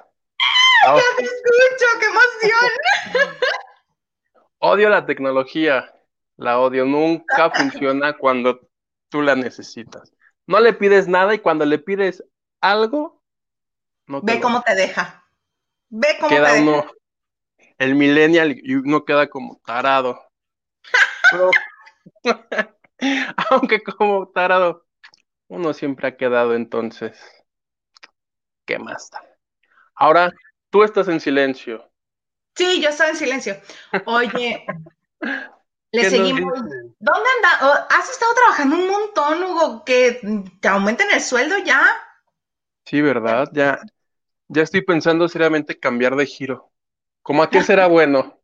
¡Ya 0.88 0.96
te 1.16 1.26
escucho! 1.26 1.86
¡Qué 2.00 2.06
emoción! 2.08 3.38
Odio 4.58 4.90
la 4.90 5.06
tecnología, 5.06 5.94
la 6.36 6.58
odio, 6.58 6.84
nunca 6.84 7.52
funciona 7.52 8.18
cuando 8.18 8.68
tú 9.10 9.22
la 9.22 9.36
necesitas. 9.36 10.12
No 10.48 10.60
le 10.60 10.74
pides 10.74 11.08
nada 11.08 11.36
y 11.36 11.40
cuando 11.40 11.66
le 11.66 11.78
pides 11.78 12.24
algo, 12.62 13.22
no 14.08 14.24
te 14.24 14.34
Ve 14.34 14.42
cómo 14.42 14.64
te 14.64 14.74
deja. 14.74 15.24
Ve 15.90 16.18
cómo 16.20 16.30
queda 16.30 16.54
te 16.54 16.62
uno, 16.64 16.72
deja. 16.78 16.92
El 17.84 17.96
millennial 17.96 18.58
y 18.64 18.76
uno 18.76 19.04
queda 19.04 19.28
como 19.28 19.60
tarado. 19.66 20.18
aunque 23.50 23.84
como 23.84 24.30
tarado, 24.30 24.86
uno 25.50 25.74
siempre 25.74 26.08
ha 26.08 26.16
quedado 26.16 26.56
entonces. 26.56 27.20
¿Qué 28.66 28.80
más 28.80 29.10
da? 29.10 29.22
Ahora, 29.96 30.32
tú 30.70 30.84
estás 30.84 31.10
en 31.10 31.20
silencio. 31.20 31.92
Sí, 32.56 32.82
yo 32.82 32.88
estoy 32.88 33.10
en 33.10 33.16
silencio. 33.18 33.58
Oye, 34.06 34.66
le 35.92 36.10
seguimos. 36.10 36.54
¿Dónde 36.54 37.30
anda? 37.36 37.86
¿Has 37.90 38.10
estado 38.10 38.34
trabajando 38.34 38.78
un 38.78 38.88
montón, 38.88 39.44
Hugo? 39.44 39.84
Que 39.84 40.22
te 40.62 40.68
aumenten 40.70 41.12
el 41.12 41.20
sueldo 41.20 41.58
ya. 41.58 41.86
Sí, 42.86 43.02
¿verdad? 43.02 43.50
Ya, 43.52 43.78
ya 44.48 44.62
estoy 44.62 44.84
pensando 44.84 45.28
seriamente 45.28 45.78
cambiar 45.78 46.16
de 46.16 46.26
giro. 46.26 46.73
¿Cómo 47.24 47.42
a 47.42 47.50
qué 47.50 47.64
será 47.64 47.88
bueno? 47.88 48.40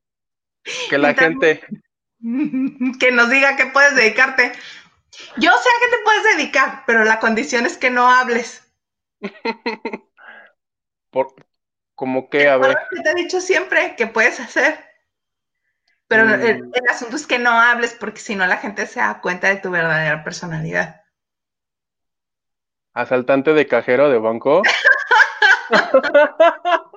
Que 0.89 0.97
la 0.97 1.13
gente. 1.13 1.61
Que 2.99 3.13
nos 3.13 3.29
diga 3.29 3.55
qué 3.55 3.67
puedes 3.67 3.95
dedicarte. 3.95 4.51
Yo 5.37 5.51
sé 5.51 5.69
a 5.69 5.79
qué 5.79 5.87
te 5.95 6.03
puedes 6.03 6.35
dedicar, 6.35 6.83
pero 6.85 7.05
la 7.05 7.17
condición 7.19 7.65
es 7.65 7.77
que 7.77 7.89
no 7.89 8.09
hables. 8.09 8.61
Por, 11.11 11.33
como 11.95 12.29
que, 12.29 12.49
a 12.49 12.57
ver. 12.57 12.77
Que 12.89 13.01
te 13.01 13.11
he 13.11 13.15
dicho 13.15 13.39
siempre 13.39 13.95
que 13.95 14.07
puedes 14.07 14.37
hacer. 14.41 14.85
Pero 16.09 16.25
mm. 16.25 16.33
el, 16.41 16.71
asunto 16.89 17.15
es 17.15 17.25
que 17.25 17.39
no 17.39 17.51
hables 17.51 17.93
porque 17.93 18.19
si 18.19 18.35
no 18.35 18.45
la 18.47 18.57
gente 18.57 18.85
se 18.85 18.99
da 18.99 19.21
cuenta 19.21 19.47
de 19.47 19.57
tu 19.57 19.71
verdadera 19.71 20.23
personalidad. 20.23 21.03
¿Asaltante 22.93 23.53
de 23.53 23.67
cajero 23.67 24.09
de 24.09 24.17
banco? 24.17 24.61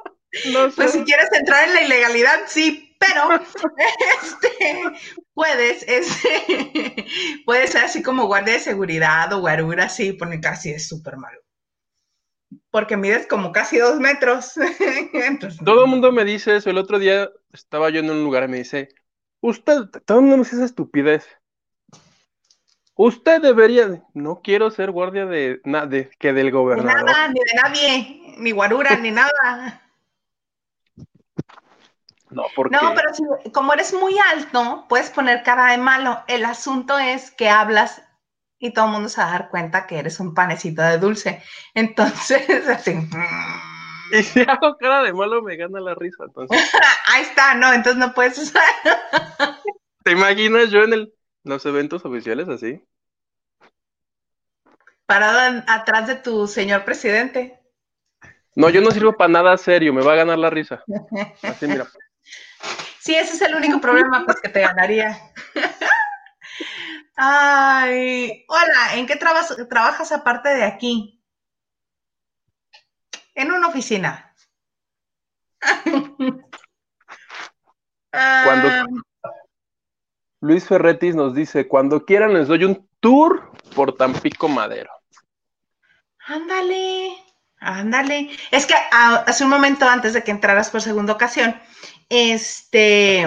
Pues 0.74 0.92
si 0.92 1.04
quieres 1.04 1.28
entrar 1.32 1.68
en 1.68 1.74
la 1.74 1.82
ilegalidad, 1.82 2.40
sí, 2.46 2.96
pero 2.98 3.34
este, 4.22 4.82
puedes, 5.34 5.84
este, 5.86 7.06
puede 7.44 7.66
ser 7.66 7.84
así 7.84 8.02
como 8.02 8.26
guardia 8.26 8.54
de 8.54 8.60
seguridad 8.60 9.32
o 9.32 9.40
guarura, 9.40 9.88
sí, 9.88 10.12
porque 10.14 10.40
casi 10.40 10.70
es 10.70 10.88
súper 10.88 11.16
malo 11.16 11.42
porque 12.72 12.96
mides 12.96 13.26
como 13.26 13.52
casi 13.52 13.78
dos 13.78 14.00
metros. 14.00 14.54
Todo 15.64 15.84
el 15.84 15.90
mundo 15.90 16.10
me 16.10 16.24
dice 16.24 16.56
eso. 16.56 16.70
El 16.70 16.78
otro 16.78 16.98
día 16.98 17.28
estaba 17.52 17.90
yo 17.90 18.00
en 18.00 18.10
un 18.10 18.24
lugar 18.24 18.44
y 18.44 18.48
me 18.48 18.58
dice, 18.58 18.88
usted, 19.40 19.82
todo 20.06 20.18
el 20.18 20.22
mundo 20.24 20.38
me 20.38 20.44
dice 20.44 20.56
esa 20.56 20.64
estupidez. 20.64 21.26
Usted 22.94 23.40
debería, 23.40 24.02
no 24.14 24.40
quiero 24.42 24.70
ser 24.70 24.90
guardia 24.90 25.26
de, 25.26 25.60
de 25.64 26.10
que 26.18 26.32
del 26.32 26.50
gobernador. 26.50 27.04
Ni 27.04 27.12
nada, 27.12 27.28
ni 27.28 27.40
de 27.40 27.54
nadie, 27.62 28.34
ni 28.38 28.50
guarura, 28.52 28.96
ni 28.96 29.10
nada. 29.10 29.81
No, 32.32 32.44
porque... 32.54 32.76
no, 32.76 32.94
pero 32.94 33.14
si, 33.14 33.50
como 33.50 33.72
eres 33.72 33.92
muy 33.94 34.16
alto, 34.32 34.86
puedes 34.88 35.10
poner 35.10 35.42
cara 35.42 35.72
de 35.72 35.78
malo. 35.78 36.22
El 36.26 36.44
asunto 36.44 36.98
es 36.98 37.30
que 37.30 37.48
hablas 37.48 38.02
y 38.58 38.72
todo 38.72 38.86
el 38.86 38.92
mundo 38.92 39.08
se 39.08 39.20
va 39.20 39.28
a 39.28 39.32
dar 39.32 39.50
cuenta 39.50 39.86
que 39.86 39.98
eres 39.98 40.20
un 40.20 40.34
panecito 40.34 40.82
de 40.82 40.98
dulce. 40.98 41.42
Entonces, 41.74 42.68
así. 42.68 42.96
Y 44.12 44.22
si 44.22 44.40
hago 44.42 44.76
cara 44.78 45.02
de 45.02 45.12
malo, 45.12 45.42
me 45.42 45.56
gana 45.56 45.80
la 45.80 45.94
risa. 45.94 46.24
Entonces. 46.24 46.70
Ahí 47.08 47.22
está, 47.22 47.54
no, 47.54 47.72
entonces 47.72 47.98
no 47.98 48.14
puedes 48.14 48.38
usar. 48.38 48.62
¿Te 50.04 50.12
imaginas 50.12 50.70
yo 50.70 50.82
en 50.82 50.92
el, 50.92 51.14
los 51.44 51.64
eventos 51.66 52.04
oficiales 52.04 52.48
así? 52.48 52.82
Parado 55.06 55.62
atrás 55.66 56.06
de 56.06 56.16
tu 56.16 56.46
señor 56.46 56.84
presidente. 56.84 57.60
No, 58.54 58.68
yo 58.68 58.80
no 58.80 58.90
sirvo 58.90 59.16
para 59.16 59.32
nada 59.32 59.56
serio, 59.56 59.92
me 59.92 60.02
va 60.02 60.12
a 60.12 60.16
ganar 60.16 60.38
la 60.38 60.50
risa. 60.50 60.84
Así, 61.42 61.66
mira. 61.66 61.86
Sí, 63.00 63.14
ese 63.14 63.34
es 63.34 63.42
el 63.42 63.54
único 63.54 63.80
problema, 63.80 64.24
pues 64.24 64.40
que 64.40 64.48
te 64.48 64.60
ganaría. 64.60 65.18
Ay, 67.16 68.44
hola, 68.48 68.94
¿en 68.94 69.06
qué 69.06 69.16
trabajas 69.16 70.12
aparte 70.12 70.48
de 70.50 70.64
aquí? 70.64 71.22
En 73.34 73.52
una 73.52 73.68
oficina. 73.68 74.34
Cuando 78.10 78.68
ah. 78.68 78.84
Luis 80.40 80.66
Ferretis 80.66 81.14
nos 81.14 81.34
dice, 81.34 81.66
cuando 81.68 82.04
quieran 82.04 82.34
les 82.34 82.48
doy 82.48 82.64
un 82.64 82.88
tour 83.00 83.52
por 83.74 83.96
Tampico 83.96 84.48
Madero. 84.48 84.90
Ándale, 86.26 87.16
ándale. 87.62 88.30
Es 88.50 88.66
que 88.66 88.74
ah, 88.92 89.24
hace 89.26 89.44
un 89.44 89.50
momento 89.50 89.88
antes 89.88 90.12
de 90.12 90.22
que 90.22 90.30
entraras 90.30 90.70
por 90.70 90.82
segunda 90.82 91.12
ocasión, 91.12 91.60
este, 92.08 93.26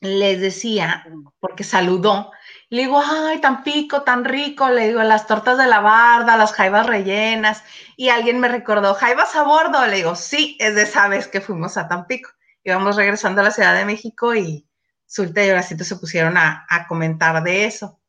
les 0.00 0.40
decía, 0.40 1.06
porque 1.40 1.64
saludó, 1.64 2.32
le 2.70 2.82
digo, 2.82 3.00
ay, 3.04 3.40
tan 3.40 3.62
pico, 3.62 4.02
tan 4.02 4.24
rico, 4.24 4.68
le 4.68 4.88
digo, 4.88 5.02
las 5.02 5.26
tortas 5.26 5.58
de 5.58 5.66
la 5.66 5.80
barda, 5.80 6.36
las 6.36 6.52
jaivas 6.52 6.86
rellenas, 6.86 7.62
y 7.96 8.08
alguien 8.08 8.40
me 8.40 8.48
recordó, 8.48 8.94
jaivas 8.94 9.34
a 9.36 9.44
bordo, 9.44 9.86
le 9.86 9.96
digo, 9.96 10.16
sí, 10.16 10.56
es 10.58 10.74
de 10.74 10.82
esa 10.82 11.08
vez 11.08 11.28
que 11.28 11.40
fuimos 11.40 11.76
a 11.76 11.88
Tampico, 11.88 12.30
íbamos 12.64 12.96
regresando 12.96 13.40
a 13.40 13.44
la 13.44 13.50
Ciudad 13.50 13.74
de 13.74 13.84
México 13.84 14.34
y 14.34 14.66
Zulta 15.08 15.44
y 15.44 15.50
Horacito 15.50 15.84
se 15.84 15.96
pusieron 15.96 16.36
a, 16.36 16.66
comentar 16.88 17.42
de 17.42 17.66
eso, 17.66 18.00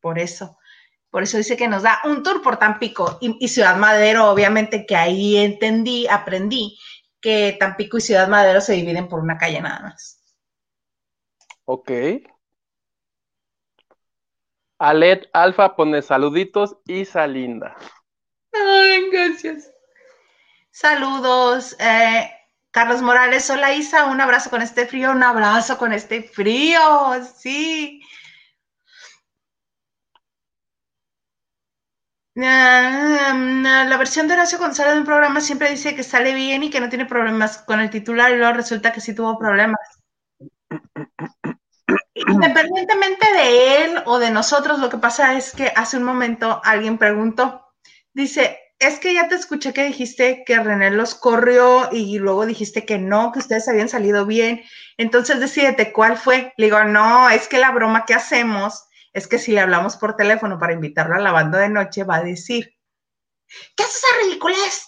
por 0.00 0.18
eso, 0.18 0.58
por 1.14 1.22
eso 1.22 1.36
dice 1.36 1.56
que 1.56 1.68
nos 1.68 1.84
da 1.84 2.00
un 2.06 2.24
tour 2.24 2.42
por 2.42 2.56
Tampico 2.56 3.18
y, 3.20 3.36
y 3.38 3.46
Ciudad 3.46 3.76
Madero, 3.76 4.28
obviamente 4.32 4.84
que 4.84 4.96
ahí 4.96 5.36
entendí, 5.36 6.08
aprendí 6.08 6.76
que 7.20 7.56
Tampico 7.56 7.98
y 7.98 8.00
Ciudad 8.00 8.26
Madero 8.26 8.60
se 8.60 8.72
dividen 8.72 9.06
por 9.06 9.20
una 9.20 9.38
calle 9.38 9.60
nada 9.60 9.78
más. 9.78 10.20
Ok. 11.66 11.88
Alet 14.80 15.30
Alfa 15.32 15.76
pone 15.76 16.02
saluditos 16.02 16.78
y 16.84 17.04
Salinda. 17.04 17.76
Ay, 18.52 19.08
gracias. 19.08 19.70
Saludos. 20.72 21.76
Eh, 21.78 22.28
Carlos 22.72 23.02
Morales, 23.02 23.48
hola 23.50 23.72
Isa, 23.72 24.06
un 24.06 24.20
abrazo 24.20 24.50
con 24.50 24.62
este 24.62 24.84
frío, 24.84 25.12
un 25.12 25.22
abrazo 25.22 25.78
con 25.78 25.92
este 25.92 26.24
frío, 26.24 26.80
sí. 27.36 28.02
La 32.34 33.96
versión 33.98 34.26
de 34.26 34.34
Horacio 34.34 34.58
González 34.58 34.94
de 34.94 35.00
un 35.00 35.06
programa 35.06 35.40
siempre 35.40 35.70
dice 35.70 35.94
que 35.94 36.02
sale 36.02 36.34
bien 36.34 36.62
y 36.62 36.70
que 36.70 36.80
no 36.80 36.88
tiene 36.88 37.06
problemas 37.06 37.58
con 37.58 37.80
el 37.80 37.90
titular 37.90 38.32
y 38.32 38.36
luego 38.36 38.54
resulta 38.54 38.92
que 38.92 39.00
sí 39.00 39.14
tuvo 39.14 39.38
problemas. 39.38 39.78
Independientemente 42.14 43.32
de 43.32 43.84
él 43.84 44.02
o 44.06 44.18
de 44.18 44.30
nosotros, 44.30 44.78
lo 44.78 44.88
que 44.88 44.98
pasa 44.98 45.36
es 45.36 45.52
que 45.52 45.72
hace 45.74 45.96
un 45.96 46.04
momento 46.04 46.60
alguien 46.64 46.98
preguntó, 46.98 47.72
dice, 48.12 48.58
es 48.78 48.98
que 48.98 49.14
ya 49.14 49.28
te 49.28 49.34
escuché 49.34 49.72
que 49.72 49.84
dijiste 49.84 50.44
que 50.46 50.58
René 50.58 50.90
los 50.90 51.14
corrió 51.14 51.88
y 51.92 52.18
luego 52.18 52.46
dijiste 52.46 52.84
que 52.84 52.98
no, 52.98 53.32
que 53.32 53.38
ustedes 53.38 53.68
habían 53.68 53.88
salido 53.88 54.26
bien. 54.26 54.62
Entonces 54.96 55.40
decídete 55.40 55.92
cuál 55.92 56.16
fue. 56.16 56.52
Le 56.56 56.66
digo, 56.66 56.82
no, 56.84 57.30
es 57.30 57.48
que 57.48 57.58
la 57.58 57.70
broma 57.70 58.04
que 58.04 58.14
hacemos 58.14 58.84
es 59.14 59.28
que 59.28 59.38
si 59.38 59.52
le 59.52 59.60
hablamos 59.60 59.96
por 59.96 60.16
teléfono 60.16 60.58
para 60.58 60.72
invitarlo 60.72 61.14
a 61.14 61.20
la 61.20 61.32
banda 61.32 61.60
de 61.60 61.70
noche, 61.70 62.04
va 62.04 62.16
a 62.16 62.22
decir, 62.22 62.74
¿qué 63.76 63.82
es 63.84 63.96
esa 63.96 64.06
ridiculez? 64.22 64.86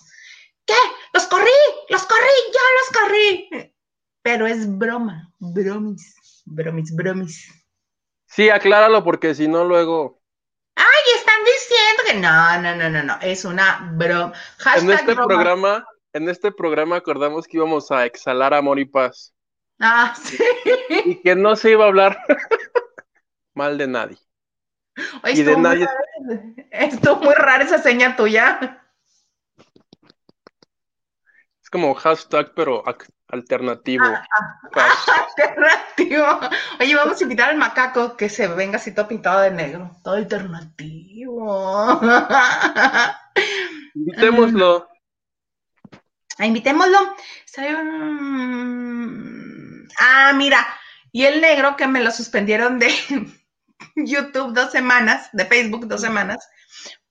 ¿Qué? 0.66 0.74
Los 1.14 1.26
corrí, 1.26 1.50
los 1.88 2.02
corrí, 2.02 2.36
ya 2.52 2.60
los 2.76 3.02
corrí. 3.02 3.72
Pero 4.22 4.46
es 4.46 4.76
broma, 4.76 5.32
bromis, 5.38 6.42
bromis, 6.44 6.94
bromis. 6.94 7.48
Sí, 8.26 8.50
acláralo 8.50 9.04
porque 9.04 9.34
si 9.34 9.46
no 9.46 9.64
luego 9.64 10.20
Ay, 10.74 11.14
están 11.16 11.40
diciendo 11.44 12.02
que 12.06 12.14
no, 12.14 12.60
no, 12.60 12.76
no, 12.76 12.90
no, 12.90 13.02
no, 13.04 13.18
es 13.22 13.44
una 13.44 13.92
broma. 13.94 14.32
en 14.76 14.90
este 14.90 15.14
programa, 15.14 15.86
en 16.12 16.28
este 16.28 16.52
programa 16.52 16.96
acordamos 16.96 17.46
que 17.46 17.56
íbamos 17.56 17.90
a 17.90 18.04
exhalar 18.04 18.52
amor 18.52 18.78
y 18.78 18.84
paz. 18.84 19.32
Ah, 19.80 20.14
sí. 20.20 20.38
Y 21.04 21.22
que 21.22 21.34
no 21.34 21.54
se 21.54 21.70
iba 21.70 21.84
a 21.84 21.88
hablar 21.88 22.18
mal 23.56 23.76
de 23.78 23.88
nadie. 23.88 24.18
y 25.24 25.42
de 25.42 25.56
nadie. 25.56 25.88
Estuvo 26.70 27.16
muy 27.16 27.34
rara 27.34 27.64
esa 27.64 27.78
seña 27.78 28.14
tuya. 28.14 28.82
Es 31.62 31.70
como 31.70 31.94
hashtag, 31.94 32.52
pero 32.54 32.84
alternativo. 33.28 34.04
Ah, 34.04 34.24
ah, 34.74 34.94
alternativo. 35.28 36.38
Oye, 36.78 36.94
vamos 36.94 37.18
a 37.18 37.22
invitar 37.24 37.50
al 37.50 37.56
macaco 37.56 38.16
que 38.16 38.28
se 38.28 38.46
venga 38.46 38.76
así 38.76 38.94
todo 38.94 39.08
pintado 39.08 39.40
de 39.40 39.50
negro. 39.50 39.90
Todo 40.04 40.14
alternativo. 40.14 42.00
Invitémoslo. 43.94 44.88
Ah, 46.38 46.46
invitémoslo. 46.46 47.16
Ah, 49.98 50.32
mira. 50.34 50.66
Y 51.10 51.24
el 51.24 51.40
negro 51.40 51.76
que 51.76 51.86
me 51.86 52.02
lo 52.02 52.10
suspendieron 52.10 52.78
de 52.78 52.90
YouTube 53.96 54.52
dos 54.52 54.72
semanas, 54.72 55.28
de 55.32 55.44
Facebook 55.44 55.86
dos 55.86 56.00
semanas, 56.00 56.48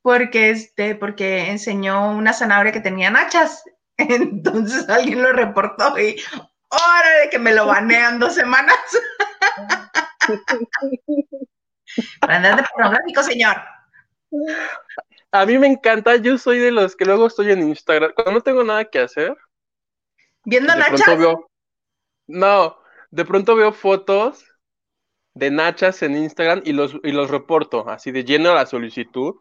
porque 0.02 0.52
este, 0.52 0.96
porque 0.96 1.50
enseñó 1.50 2.12
una 2.12 2.34
zanahoria 2.34 2.72
que 2.72 2.80
tenía 2.80 3.10
nachas 3.10 3.64
entonces 3.98 4.90
alguien 4.90 5.24
lo 5.24 5.32
reportó 5.32 5.98
y 5.98 6.22
hora 6.70 7.20
de 7.22 7.30
que 7.30 7.40
me 7.40 7.54
lo 7.54 7.68
banean 7.68 8.20
dos 8.20 8.36
semanas. 8.36 8.78
Para 12.20 12.36
andar 12.36 12.58
de 12.58 12.64
pornográfico, 12.74 13.24
señor. 13.24 13.56
A 15.32 15.46
mí 15.46 15.58
me 15.58 15.68
encanta, 15.68 16.18
yo 16.18 16.38
soy 16.38 16.60
de 16.60 16.72
los 16.72 16.96
que 16.96 17.06
luego 17.06 17.28
estoy 17.28 17.52
en 17.52 17.70
Instagram, 17.70 18.12
cuando 18.14 18.34
no 18.34 18.42
tengo 18.42 18.64
nada 18.64 18.84
que 18.86 19.00
hacer. 19.00 19.38
¿Viendo 20.44 20.76
nachas? 20.76 21.18
no, 22.28 22.78
de 23.12 23.26
pronto 23.26 23.56
veo 23.56 23.72
fotos 23.72 24.46
de 25.36 25.52
nachas 25.52 26.02
en 26.02 26.18
Instagram 26.18 26.62
y 26.66 26.72
los, 26.74 26.96
y 27.04 27.12
los 27.12 27.30
reporto, 27.30 27.88
así 27.90 28.12
de 28.12 28.24
lleno 28.24 28.56
la 28.56 28.66
solicitud. 28.66 29.36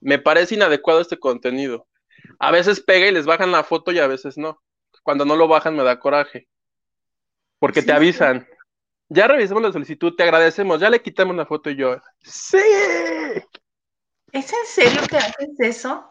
Me 0.00 0.18
parece 0.18 0.54
inadecuado 0.54 1.00
este 1.00 1.18
contenido. 1.18 1.86
A 2.38 2.50
veces 2.52 2.80
pega 2.80 3.06
y 3.08 3.12
les 3.12 3.26
bajan 3.26 3.52
la 3.52 3.64
foto 3.64 3.92
y 3.92 3.98
a 3.98 4.06
veces 4.06 4.38
no. 4.38 4.62
Cuando 5.02 5.24
no 5.24 5.36
lo 5.36 5.48
bajan 5.48 5.76
me 5.76 5.82
da 5.82 5.98
coraje. 5.98 6.48
Porque 7.58 7.82
te 7.82 7.92
avisan. 7.92 8.46
Ya 9.08 9.26
revisamos 9.26 9.62
la 9.62 9.72
solicitud, 9.72 10.14
te 10.16 10.22
agradecemos, 10.22 10.80
ya 10.80 10.90
le 10.90 11.02
quitamos 11.02 11.36
la 11.36 11.46
foto 11.46 11.70
y 11.70 11.76
yo. 11.76 11.96
¡Sí! 12.22 12.58
¿Es 14.32 14.52
en 14.52 14.66
serio 14.66 15.00
que 15.08 15.16
haces 15.16 15.50
eso? 15.58 16.10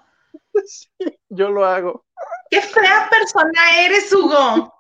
Sí, 0.66 0.88
yo 1.30 1.50
lo 1.50 1.66
hago. 1.66 2.06
¡Qué 2.50 2.62
fea 2.62 3.10
persona 3.10 3.86
eres, 3.86 4.12
Hugo! 4.12 4.74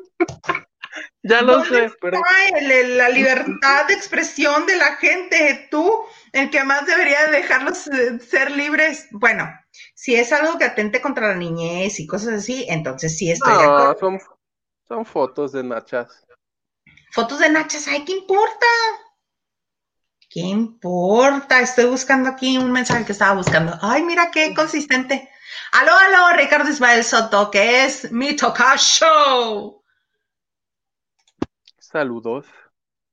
ya 1.22 1.42
lo 1.42 1.64
sé, 1.64 1.90
pero. 2.00 2.20
la 2.70 3.08
libertad 3.08 3.86
de 3.86 3.94
expresión 3.94 4.66
de 4.66 4.76
la 4.76 4.96
gente, 4.96 5.68
tú, 5.70 6.04
el 6.32 6.50
que 6.50 6.64
más 6.64 6.86
debería 6.86 7.26
dejarlos 7.26 7.86
eh, 7.88 8.18
ser 8.20 8.50
libres. 8.50 9.08
Bueno, 9.10 9.48
si 9.94 10.14
es 10.14 10.32
algo 10.32 10.58
que 10.58 10.64
atente 10.64 11.00
contra 11.00 11.28
la 11.28 11.34
niñez 11.34 12.00
y 12.00 12.06
cosas 12.06 12.34
así, 12.34 12.66
entonces 12.68 13.16
sí 13.16 13.30
estoy 13.30 13.56
de 13.56 13.64
acuerdo. 13.64 13.96
Son, 13.98 14.20
son 14.86 15.06
fotos 15.06 15.52
de 15.52 15.62
nachas. 15.62 16.26
Fotos 17.12 17.38
de 17.38 17.48
nachas, 17.48 17.88
ay, 17.88 18.04
¿qué 18.04 18.12
importa? 18.12 18.66
¿Qué 20.28 20.40
importa? 20.40 21.60
Estoy 21.60 21.86
buscando 21.86 22.28
aquí 22.28 22.58
un 22.58 22.70
mensaje 22.70 23.06
que 23.06 23.12
estaba 23.12 23.34
buscando. 23.34 23.72
Ay, 23.80 24.02
mira 24.02 24.30
qué 24.30 24.54
consistente. 24.54 25.30
Aló, 25.72 25.92
aló, 25.92 26.36
Ricardo 26.36 26.68
Ismael 26.68 27.04
Soto, 27.04 27.50
que 27.50 27.84
es 27.84 28.12
mi 28.12 28.36
show. 28.36 29.82
Saludos. 31.96 32.44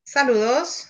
Saludos. 0.03 0.89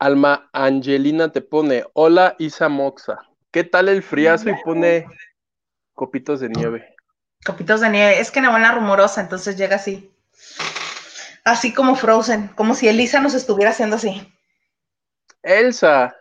Alma 0.00 0.50
Angelina 0.52 1.30
te 1.30 1.42
pone, 1.42 1.84
hola 1.92 2.34
Isa 2.40 2.68
Moxa. 2.68 3.20
¿Qué 3.52 3.62
tal 3.62 3.88
el 3.88 4.02
friazo? 4.02 4.50
Y 4.50 4.54
pone 4.64 5.06
copitos 5.94 6.40
de 6.40 6.48
nieve. 6.48 6.96
Copitos 7.44 7.80
de 7.82 7.90
nieve. 7.90 8.18
Es 8.18 8.32
que 8.32 8.40
Nebuena 8.40 8.72
rumorosa, 8.72 9.20
entonces 9.20 9.56
llega 9.56 9.76
así. 9.76 10.12
Así 11.44 11.72
como 11.72 11.94
Frozen, 11.94 12.48
como 12.56 12.74
si 12.74 12.88
Elisa 12.88 13.20
nos 13.20 13.34
estuviera 13.34 13.70
haciendo 13.70 13.94
así. 13.94 14.20
Elsa. 15.44 16.16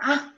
Ah. 0.00 0.34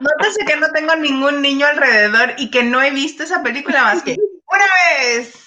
Nótese 0.00 0.44
que 0.48 0.56
no 0.56 0.68
tengo 0.72 0.96
ningún 0.96 1.40
niño 1.42 1.64
alrededor 1.64 2.32
y 2.38 2.50
que 2.50 2.64
no 2.64 2.82
he 2.82 2.90
visto 2.90 3.22
esa 3.22 3.44
película 3.44 3.84
más 3.84 4.02
que 4.02 4.16
una 4.48 4.64
vez. 4.90 5.45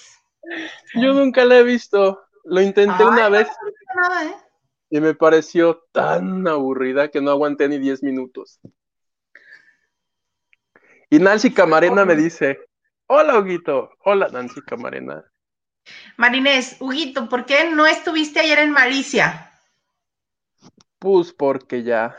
Yo 0.94 1.12
nunca 1.12 1.44
la 1.44 1.58
he 1.58 1.62
visto. 1.62 2.20
Lo 2.44 2.60
intenté 2.60 3.04
una 3.04 3.28
vez. 3.28 3.48
Nada, 3.94 4.26
¿eh? 4.26 4.34
y 4.90 5.00
me 5.00 5.14
pareció 5.14 5.86
tan 5.92 6.46
aburrida 6.48 7.08
que 7.08 7.20
no 7.20 7.30
aguanté 7.30 7.68
ni 7.68 7.78
10 7.78 8.02
minutos. 8.02 8.58
Y 11.08 11.18
Nancy 11.20 11.54
Camarena 11.54 12.04
me 12.04 12.16
dice, 12.16 12.58
hola 13.06 13.38
Huguito, 13.38 13.90
hola 14.00 14.28
Nancy 14.28 14.60
Camarena. 14.62 15.24
Marinés, 16.16 16.76
Huguito, 16.80 17.28
¿por 17.28 17.46
qué 17.46 17.70
no 17.70 17.86
estuviste 17.86 18.40
ayer 18.40 18.58
en 18.58 18.72
Malicia? 18.72 19.52
Pues 20.98 21.32
porque 21.32 21.82
ya. 21.82 22.16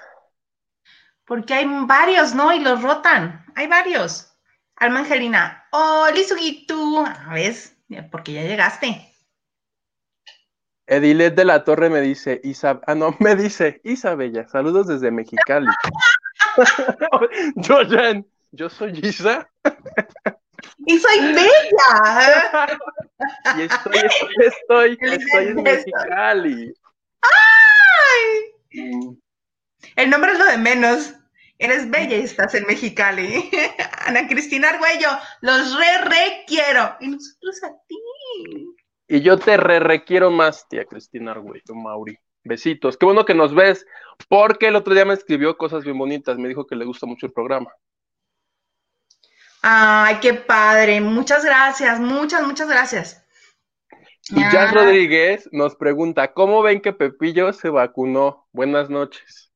Porque 1.25 1.53
hay 1.53 1.65
varios, 1.85 2.33
¿no? 2.33 2.53
Y 2.53 2.59
los 2.59 2.81
rotan, 2.81 3.45
hay 3.55 3.67
varios. 3.67 4.33
Alma 4.77 5.01
Angelina, 5.01 5.67
hola 5.71 6.19
Huguito, 6.31 7.05
a 7.05 7.33
ver, 7.33 7.53
porque 8.11 8.33
ya 8.33 8.43
llegaste. 8.43 9.11
Edilet 10.87 11.35
de 11.35 11.45
la 11.45 11.63
Torre 11.63 11.89
me 11.89 12.01
dice, 12.01 12.41
Isa, 12.43 12.81
ah, 12.85 12.95
no, 12.95 13.15
me 13.19 13.35
dice, 13.35 13.81
Isabella, 13.83 14.47
saludos 14.47 14.87
desde 14.87 15.11
Mexicali. 15.11 15.71
yo, 17.55 17.77
yo 18.51 18.69
soy 18.69 18.99
Isa. 19.01 19.49
y 20.85 20.99
soy 20.99 21.19
bella. 21.33 22.77
y 23.57 23.61
estoy, 23.61 23.99
estoy, 24.45 24.97
estoy, 25.01 25.47
en 25.47 25.63
Mexicali. 25.63 26.73
¡Ay! 27.21 28.81
Mm. 28.81 29.15
El 29.95 30.09
nombre 30.09 30.33
es 30.33 30.39
lo 30.39 30.45
de 30.45 30.57
menos. 30.57 31.13
Eres 31.61 31.91
bella 31.91 32.17
y 32.17 32.21
estás 32.21 32.55
en 32.55 32.65
Mexicali. 32.65 33.47
Ana 34.07 34.27
Cristina 34.27 34.69
Argüello, 34.69 35.09
los 35.41 35.77
re, 35.77 35.99
re 36.05 36.43
quiero. 36.47 36.95
Y 36.99 37.09
nosotros 37.09 37.63
a 37.63 37.69
ti. 37.87 37.99
Y 39.07 39.21
yo 39.21 39.37
te 39.37 39.57
re 39.57 39.79
requiero 39.79 40.31
más, 40.31 40.67
tía 40.67 40.85
Cristina 40.85 41.33
Arguello, 41.33 41.75
Mauri. 41.75 42.17
Besitos. 42.43 42.97
Qué 42.97 43.05
bueno 43.05 43.25
que 43.25 43.35
nos 43.35 43.53
ves, 43.53 43.85
porque 44.27 44.69
el 44.69 44.75
otro 44.75 44.95
día 44.95 45.05
me 45.05 45.13
escribió 45.13 45.55
cosas 45.55 45.83
bien 45.83 45.99
bonitas. 45.99 46.39
Me 46.39 46.47
dijo 46.47 46.65
que 46.65 46.75
le 46.75 46.83
gusta 46.83 47.05
mucho 47.05 47.27
el 47.27 47.31
programa. 47.31 47.71
Ay, 49.61 50.15
qué 50.19 50.33
padre. 50.33 50.99
Muchas 50.99 51.45
gracias, 51.45 51.99
muchas, 51.99 52.41
muchas 52.41 52.67
gracias. 52.67 53.23
Y 54.29 54.41
Jazz 54.51 54.73
Rodríguez 54.73 55.47
nos 55.51 55.75
pregunta, 55.75 56.33
¿cómo 56.33 56.63
ven 56.63 56.81
que 56.81 56.91
Pepillo 56.91 57.53
se 57.53 57.69
vacunó? 57.69 58.47
Buenas 58.51 58.89
noches. 58.89 59.50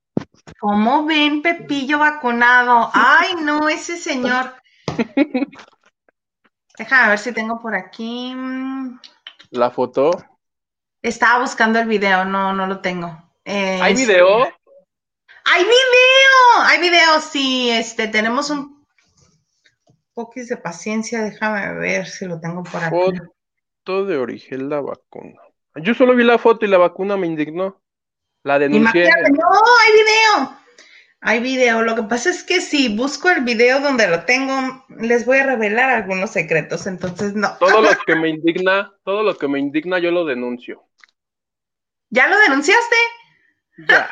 ¿Cómo 0.60 1.06
ven 1.06 1.42
Pepillo 1.42 2.00
vacunado? 2.00 2.90
Ay, 2.94 3.36
no, 3.44 3.70
ese 3.70 3.98
señor. 3.98 4.54
Déjame 6.78 7.10
ver 7.10 7.20
si 7.20 7.32
tengo 7.32 7.60
por 7.62 7.76
aquí 7.76 8.36
la 9.52 9.72
foto. 9.72 10.12
Estaba 11.02 11.40
buscando 11.42 11.80
el 11.80 11.88
video, 11.88 12.26
no, 12.26 12.54
no 12.54 12.68
lo 12.68 12.82
tengo. 12.82 13.08
¿Hay 13.46 13.94
este, 13.94 14.06
video? 14.06 14.44
¡Hay 15.46 15.64
video! 15.64 16.64
Hay 16.64 16.82
video, 16.82 17.22
sí. 17.22 17.70
Este, 17.70 18.08
tenemos 18.08 18.50
un 18.50 18.86
poquis 20.14 20.50
de 20.50 20.58
paciencia. 20.58 21.22
Déjame 21.22 21.74
ver 21.76 22.08
si 22.08 22.26
lo 22.26 22.40
tengo 22.40 22.64
por 22.64 22.84
aquí. 22.84 22.96
Foto 22.96 24.06
de 24.06 24.18
origen 24.18 24.70
la 24.70 24.82
vacuna. 24.82 25.40
Yo 25.76 25.94
solo 25.94 26.16
vi 26.16 26.24
la 26.24 26.38
foto 26.38 26.66
y 26.66 26.70
la 26.70 26.78
vacuna 26.78 27.18
me 27.18 27.28
indignó. 27.28 27.82
La 28.46 28.60
denuncié. 28.60 29.10
¡No! 29.32 29.50
¡Hay 29.82 29.92
video! 29.92 30.58
Hay 31.22 31.40
video. 31.40 31.82
Lo 31.82 31.96
que 31.96 32.04
pasa 32.04 32.30
es 32.30 32.44
que 32.44 32.62
si 32.62 32.96
busco 32.96 33.32
el 33.32 33.44
video 33.44 33.80
donde 33.80 34.08
lo 34.08 34.24
tengo, 34.26 34.86
les 35.00 35.26
voy 35.26 35.40
a 35.40 35.48
revelar 35.48 35.90
algunos 35.90 36.30
secretos. 36.30 36.86
Entonces, 36.86 37.34
no. 37.34 37.58
Todo 37.58 37.82
lo 37.82 37.90
que 38.06 38.16
me 38.16 38.30
indigna, 38.30 38.94
todo 39.04 39.24
lo 39.24 39.36
que 39.36 39.48
me 39.48 39.58
indigna, 39.58 39.98
yo 39.98 40.12
lo 40.12 40.26
denuncio. 40.26 40.88
¿Ya 42.12 42.28
lo 42.28 42.38
denunciaste? 42.38 42.96
Ya. 43.88 44.12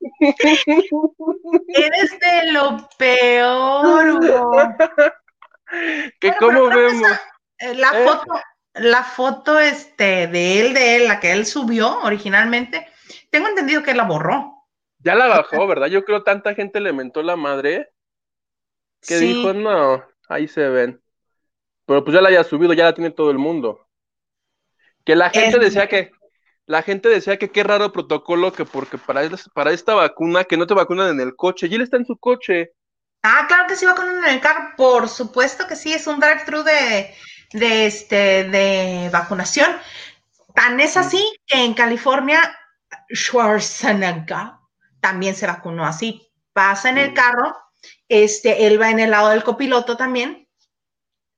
Eres 1.68 2.18
de 2.20 2.52
lo 2.52 2.88
peor, 2.96 4.08
Hugo. 4.08 4.52
Que 6.18 6.32
Bueno, 6.40 6.62
cómo 6.64 6.68
vemos. 6.68 7.12
Eh, 7.58 7.74
La 7.74 7.90
¿Eh? 7.94 8.04
foto, 8.04 8.40
la 8.74 9.04
foto 9.04 9.58
este, 9.60 10.26
de 10.26 10.60
él, 10.60 10.74
de 10.74 10.96
él, 10.96 11.08
la 11.08 11.20
que 11.20 11.32
él 11.32 11.46
subió 11.46 12.00
originalmente, 12.02 12.86
tengo 13.30 13.48
entendido 13.48 13.82
que 13.82 13.92
él 13.92 13.96
la 13.98 14.04
borró. 14.04 14.66
Ya 15.00 15.14
la 15.16 15.26
bajó, 15.26 15.66
¿verdad? 15.66 15.88
Yo 15.88 16.04
creo 16.04 16.22
tanta 16.22 16.54
gente 16.54 16.80
le 16.80 16.92
mentó 16.92 17.22
la 17.22 17.36
madre 17.36 17.90
que 19.06 19.18
Sí. 19.18 19.26
dijo, 19.26 19.52
no, 19.52 20.02
ahí 20.28 20.48
se 20.48 20.68
ven. 20.68 21.02
Pero 21.86 22.04
pues 22.04 22.14
ya 22.14 22.20
la 22.22 22.30
haya 22.30 22.44
subido, 22.44 22.72
ya 22.74 22.84
la 22.86 22.94
tiene 22.94 23.10
todo 23.12 23.30
el 23.30 23.38
mundo. 23.38 23.88
Que 25.04 25.14
la 25.16 25.30
gente 25.30 25.58
Es- 25.58 25.64
decía 25.64 25.88
que, 25.88 26.10
la 26.66 26.82
gente 26.82 27.08
decía 27.08 27.38
que 27.38 27.50
qué 27.50 27.62
raro 27.64 27.92
protocolo, 27.92 28.52
que 28.52 28.64
porque 28.64 28.98
para, 28.98 29.22
para 29.54 29.72
esta 29.72 29.94
vacuna, 29.94 30.44
que 30.44 30.56
no 30.56 30.66
te 30.66 30.74
vacunan 30.74 31.10
en 31.10 31.20
el 31.20 31.36
coche, 31.36 31.66
y 31.68 31.74
él 31.74 31.82
está 31.82 31.96
en 31.96 32.06
su 32.06 32.16
coche. 32.18 32.72
Ah, 33.22 33.44
claro 33.48 33.66
que 33.68 33.76
sí 33.76 33.84
va 33.86 33.94
con 33.94 34.08
uno 34.08 34.26
en 34.26 34.34
el 34.34 34.40
carro, 34.40 34.70
por 34.76 35.08
supuesto 35.08 35.66
que 35.66 35.76
sí, 35.76 35.92
es 35.92 36.06
un 36.06 36.20
drive-thru 36.20 36.62
de, 36.62 37.14
de, 37.52 37.86
este, 37.86 38.44
de 38.44 39.10
vacunación. 39.12 39.70
Tan 40.54 40.80
es 40.80 40.96
así 40.96 41.24
que 41.46 41.64
en 41.64 41.74
California, 41.74 42.40
Schwarzenegger 43.14 44.52
también 45.00 45.34
se 45.34 45.46
vacunó 45.46 45.86
así. 45.86 46.30
Pasa 46.52 46.90
en 46.90 46.98
el 46.98 47.14
carro, 47.14 47.56
este, 48.08 48.66
él 48.66 48.80
va 48.80 48.90
en 48.90 49.00
el 49.00 49.10
lado 49.10 49.30
del 49.30 49.44
copiloto 49.44 49.96
también, 49.96 50.48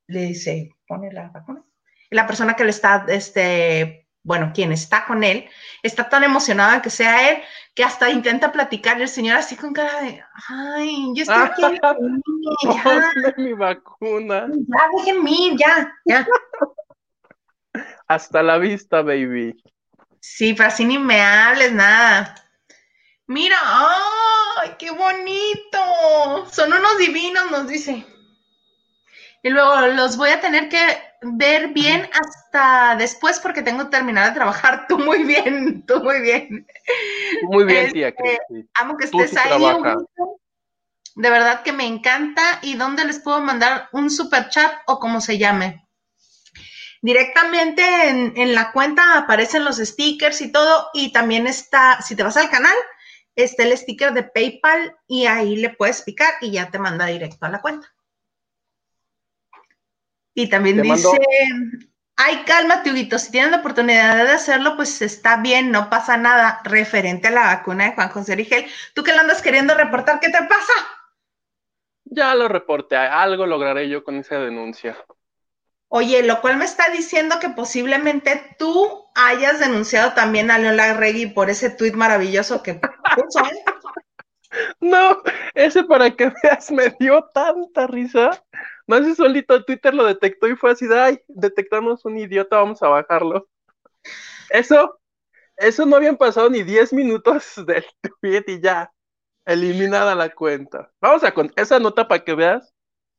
le 0.07 0.22
dice, 0.22 0.70
pone 0.87 1.12
la 1.12 1.29
vacuna. 1.29 1.62
Y 2.11 2.16
la 2.16 2.27
persona 2.27 2.55
que 2.55 2.64
le 2.64 2.70
está, 2.70 3.05
este, 3.09 4.02
bueno, 4.25 4.53
quien 4.55 4.73
está 4.73 5.05
con 5.07 5.25
él, 5.25 5.49
está 5.83 6.09
tan 6.09 6.23
emocionada 6.25 6.81
que 6.81 6.91
sea 6.91 7.31
él, 7.31 7.43
que 7.75 7.85
hasta 7.85 8.11
intenta 8.11 8.53
platicar 8.53 9.01
el 9.01 9.09
señor 9.09 9.37
así 9.37 9.57
con 9.57 9.73
cara 9.73 10.01
de, 10.03 10.23
ay, 10.49 11.13
yo 11.15 11.23
estoy 11.23 11.43
aquí 11.43 11.63
ya, 12.85 13.13
mi 13.37 13.53
vacuna. 13.53 14.49
ya, 14.49 14.89
déjenme 14.97 15.31
ir, 15.31 15.57
ya, 15.57 15.93
ya. 16.05 16.27
Hasta 18.07 18.43
la 18.43 18.59
vista, 18.59 19.01
baby. 19.01 19.57
Sí, 20.21 20.53
pero 20.55 20.69
así 20.69 20.85
ni 20.85 20.99
me 20.99 21.21
hables 21.23 21.73
nada. 21.73 22.35
Mira, 23.27 23.57
¡ay, 23.63 24.77
qué 24.79 24.91
bonito! 24.91 26.47
Son 26.51 26.73
unos 26.73 26.99
divinos, 26.99 27.51
nos 27.51 27.67
dice. 27.67 28.05
Y 29.43 29.49
luego 29.49 29.75
los 29.89 30.17
voy 30.17 30.31
a 30.31 30.41
tener 30.41 30.69
que 30.69 30.79
ver 31.23 31.69
bien 31.69 32.09
hasta 32.13 32.97
después 32.97 33.39
porque 33.41 33.63
tengo 33.63 33.85
que 33.85 33.91
terminar 33.91 34.29
de 34.29 34.35
trabajar. 34.35 34.87
Tú 34.89 34.99
muy 34.99 35.25
bien, 35.25 35.85
tú 35.87 36.03
muy 36.03 36.21
bien. 36.21 36.67
Muy 37.43 37.65
bien, 37.65 37.87
Este, 37.87 37.93
tía 37.93 38.15
Cristi. 38.15 38.69
Amo 38.75 38.97
que 38.97 39.05
estés 39.07 39.37
ahí. 39.37 39.63
De 41.15 41.31
verdad 41.31 41.63
que 41.63 41.73
me 41.73 41.87
encanta. 41.87 42.43
¿Y 42.63 42.75
dónde 42.75 43.05
les 43.05 43.21
puedo 43.21 43.41
mandar 43.41 43.89
un 43.93 44.11
super 44.11 44.49
chat 44.49 44.73
o 44.87 44.99
como 44.99 45.21
se 45.21 45.39
llame? 45.39 45.87
Directamente 47.03 47.83
en, 48.09 48.33
en 48.37 48.55
la 48.55 48.73
cuenta 48.73 49.19
aparecen 49.19 49.65
los 49.65 49.79
stickers 49.79 50.41
y 50.41 50.53
todo. 50.53 50.89
Y 50.95 51.13
también 51.13 51.47
está, 51.47 52.01
si 52.03 52.17
te 52.17 52.23
vas 52.23 52.37
al 52.37 52.51
canal, 52.51 52.77
está 53.37 53.65
el 53.65 53.77
sticker 53.77 54.13
de 54.13 54.25
PayPal 54.25 54.97
y 55.07 55.27
ahí 55.27 55.57
le 55.57 55.71
puedes 55.71 56.03
picar 56.03 56.35
y 56.41 56.53
ya 56.53 56.71
te 56.71 56.79
manda 56.79 57.07
directo 57.07 57.47
a 57.47 57.51
la 57.51 57.61
cuenta. 57.61 57.92
Y 60.35 60.49
también 60.49 60.77
Te 60.77 60.83
dice, 60.83 61.09
mando- 61.09 61.18
ay, 62.16 62.42
cálmate, 62.47 62.90
Huguito, 62.90 63.18
si 63.18 63.31
tienes 63.31 63.51
la 63.51 63.59
oportunidad 63.59 64.25
de 64.25 64.33
hacerlo, 64.33 64.77
pues 64.77 65.03
está 65.03 65.37
bien, 65.38 65.71
no 65.71 65.90
pasa 65.90 66.16
nada 66.16 66.61
referente 66.64 67.29
a 67.29 67.33
la 67.33 67.42
vacuna 67.42 67.85
de 67.85 67.92
Juan 67.95 68.09
José 68.09 68.37
Rigel. 68.37 68.66
¿Tú 68.95 69.03
que 69.03 69.12
lo 69.12 69.21
andas 69.21 69.42
queriendo 69.42 69.75
reportar? 69.75 70.21
¿Qué 70.21 70.29
te 70.31 70.38
pasa? 70.45 70.73
Ya 72.05 72.35
lo 72.35 72.49
reporté, 72.49 72.97
algo 72.97 73.47
lograré 73.47 73.88
yo 73.88 74.05
con 74.05 74.16
esa 74.16 74.38
denuncia. 74.38 74.97
Oye, 75.88 76.23
lo 76.23 76.40
cual 76.40 76.57
me 76.57 76.64
está 76.64 76.88
diciendo 76.90 77.37
que 77.38 77.51
posiblemente 77.51 78.57
tú 78.59 79.05
hayas 79.14 79.59
denunciado 79.61 80.14
también 80.14 80.51
a 80.51 80.59
León 80.59 80.79
Larregui 80.79 81.27
por 81.27 81.51
ese 81.51 81.68
tuit 81.71 81.95
maravilloso 81.95 82.62
que 82.62 82.75
puso. 82.75 83.45
¿eh? 83.45 83.64
No, 84.81 85.23
ese 85.55 85.83
para 85.85 86.11
que 86.11 86.31
veas 86.42 86.71
me 86.73 86.90
dio 87.01 87.25
tanta 87.33 87.87
risa. 87.87 88.42
Si 88.99 89.15
solito 89.15 89.65
Twitter 89.65 89.95
lo 89.95 90.05
detectó 90.05 90.49
y 90.49 90.57
fue 90.57 90.73
así 90.73 90.87
de, 90.87 91.01
ay, 91.01 91.21
detectamos 91.29 92.05
un 92.05 92.19
idiota, 92.19 92.57
vamos 92.57 92.83
a 92.83 92.89
bajarlo. 92.89 93.49
Eso, 94.51 95.01
eso 95.57 95.87
no 95.87 95.97
habían 95.97 96.17
pasado 96.17 96.51
ni 96.51 96.63
10 96.63 96.93
minutos 96.93 97.55
del 97.67 97.85
tweet 98.21 98.45
y 98.47 98.61
ya, 98.61 98.93
eliminada 99.45 100.15
la 100.15 100.31
cuenta. 100.31 100.91
Vamos 101.01 101.25
a 101.25 101.33
con 101.33 101.53
esa 101.57 101.79
nota 101.79 102.07
para 102.07 102.25
que 102.25 102.35
veas, 102.35 102.75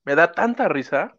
me 0.05 0.15
da 0.15 0.31
tanta 0.31 0.67
risa. 0.67 1.15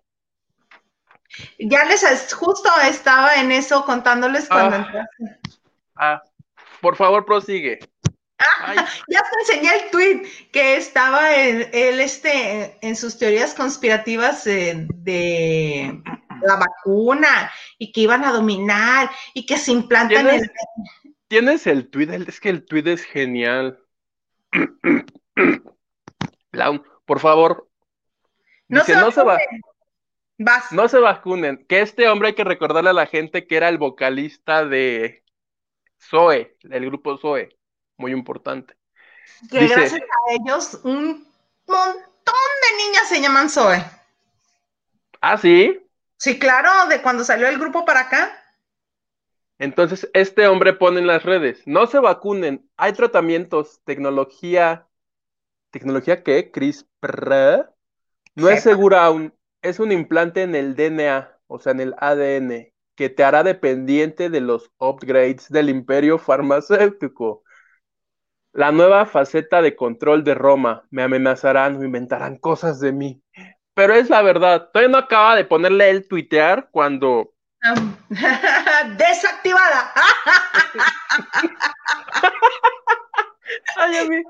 Ya 1.59 1.85
les 1.87 2.33
justo 2.35 2.69
estaba 2.89 3.35
en 3.37 3.51
eso 3.51 3.85
contándoles 3.85 4.49
cuando 4.49 4.77
Ah. 4.77 4.79
entraste. 4.79 5.51
Ah, 5.97 6.23
por 6.81 6.97
favor, 6.97 7.25
prosigue. 7.25 7.79
Ya 9.09 9.23
te 9.23 9.41
enseñé 9.41 9.71
el 9.75 9.91
tweet 9.91 10.23
que 10.53 10.77
estaba 10.77 11.37
en, 11.37 11.69
él 11.73 12.01
este, 12.01 12.77
en 12.81 12.97
sus 12.97 13.19
teorías 13.19 13.55
conspirativas 13.55 14.45
de 14.45 16.03
la 16.43 16.57
vacuna 16.57 17.51
y 17.79 17.93
que 17.93 18.03
iban 18.03 18.25
a 18.25 18.33
dominar 18.33 19.11
y 19.33 19.47
que 19.47 19.57
se 19.57 19.73
implantan 19.73 20.27
¿Tienes? 20.27 20.43
el... 20.43 20.51
Tienes 21.27 21.67
el 21.67 21.89
tweet, 21.89 22.27
es 22.29 22.39
que 22.39 22.51
el 22.51 22.65
tweet 22.65 22.93
es 22.93 23.05
genial. 23.05 23.81
Por 27.07 27.21
favor. 27.21 27.69
No 28.69 28.81
Dice, 28.81 28.95
se 28.95 29.01
no 29.01 29.11
se 29.11 29.23
va, 29.23 29.35
vacunen. 29.35 29.61
Vas. 30.39 30.73
no 30.73 30.89
se 30.89 30.99
vacunen. 30.99 31.67
Que 31.69 31.81
este 31.81 32.09
hombre 32.09 32.29
hay 32.29 32.35
que 32.35 32.45
recordarle 32.45 32.91
a 32.91 32.95
la 32.95 33.07
gente 33.07 33.47
que 33.47 33.57
era 33.57 33.69
el 33.69 33.79
vocalista 33.79 34.65
de 34.65 35.23
Zoe, 35.99 36.57
el 36.63 36.87
grupo 36.87 37.19
Zoe. 37.19 37.57
Muy 37.99 38.13
importante. 38.13 38.75
que 39.51 39.61
dice- 39.61 39.75
gracias 39.75 40.01
a 40.01 40.33
ellos 40.33 40.81
un 40.85 41.27
montón 41.67 42.01
de 42.63 42.85
niñas 42.85 43.09
se 43.09 43.21
llaman 43.21 43.49
Zoe. 43.51 43.85
Ah, 45.21 45.37
sí. 45.39 45.81
Sí, 46.19 46.39
claro, 46.39 46.89
de 46.89 47.03
cuando 47.03 47.25
salió 47.25 47.47
el 47.49 47.59
grupo 47.59 47.85
para 47.85 48.01
acá. 48.01 48.33
Entonces, 49.59 50.11
este 50.15 50.47
hombre 50.49 50.73
pone 50.73 51.01
en 51.01 51.07
las 51.07 51.23
redes, 51.23 51.63
no 51.67 51.87
se 51.87 51.99
vacunen, 52.01 52.69
hay 52.77 52.93
tratamientos, 52.93 53.81
tecnología, 53.85 54.89
¿tecnología 55.73 56.25
qué? 56.25 56.51
CRISPR, 56.53 57.71
no 58.37 58.51
es 58.51 58.63
segura 58.63 59.05
aún, 59.07 59.35
es 59.63 59.81
un 59.81 59.93
implante 59.93 60.43
en 60.43 60.57
el 60.57 60.77
DNA, 60.77 61.39
o 61.49 61.61
sea, 61.61 61.73
en 61.73 61.81
el 61.83 61.95
ADN, 61.99 62.75
que 62.97 63.11
te 63.11 63.25
hará 63.25 63.45
dependiente 63.45 64.31
de 64.31 64.43
los 64.43 64.73
upgrades 64.79 65.51
del 65.51 65.71
imperio 65.71 66.19
farmacéutico. 66.19 67.44
La 68.55 68.71
nueva 68.73 69.05
faceta 69.05 69.61
de 69.63 69.75
control 69.77 70.25
de 70.25 70.35
Roma, 70.35 70.85
me 70.91 71.03
amenazarán 71.03 71.77
o 71.77 71.85
inventarán 71.85 72.39
cosas 72.39 72.81
de 72.81 72.93
mí. 72.93 73.21
Pero 73.75 73.95
es 73.95 74.09
la 74.09 74.23
verdad, 74.23 74.71
todavía 74.73 74.93
no 74.93 74.99
acaba 74.99 75.35
de 75.35 75.45
ponerle 75.45 75.91
el 75.91 76.07
tuitear 76.09 76.69
cuando 76.71 77.35
Desactivada. 78.97 79.93
Ay, 83.77 83.97
a 83.97 84.05
mí, 84.05 84.23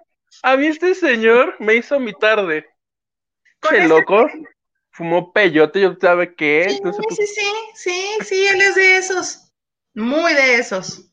a 0.42 0.56
mí 0.56 0.66
este 0.66 0.94
señor 0.94 1.54
me 1.58 1.74
hizo 1.76 2.00
mi 2.00 2.12
tarde. 2.12 2.66
Ese- 3.62 3.88
loco, 3.88 4.26
fumó 4.90 5.32
peyote, 5.32 5.80
yo 5.80 5.94
sabe 6.00 6.34
qué. 6.34 6.66
Sí, 6.68 6.76
entonces, 6.76 7.04
sí, 7.16 7.26
sí, 7.26 7.52
sí, 7.74 8.18
sí, 8.24 8.46
él 8.46 8.60
es 8.60 8.74
de 8.74 8.96
esos. 8.96 9.52
Muy 9.94 10.32
de 10.34 10.56
esos. 10.56 11.10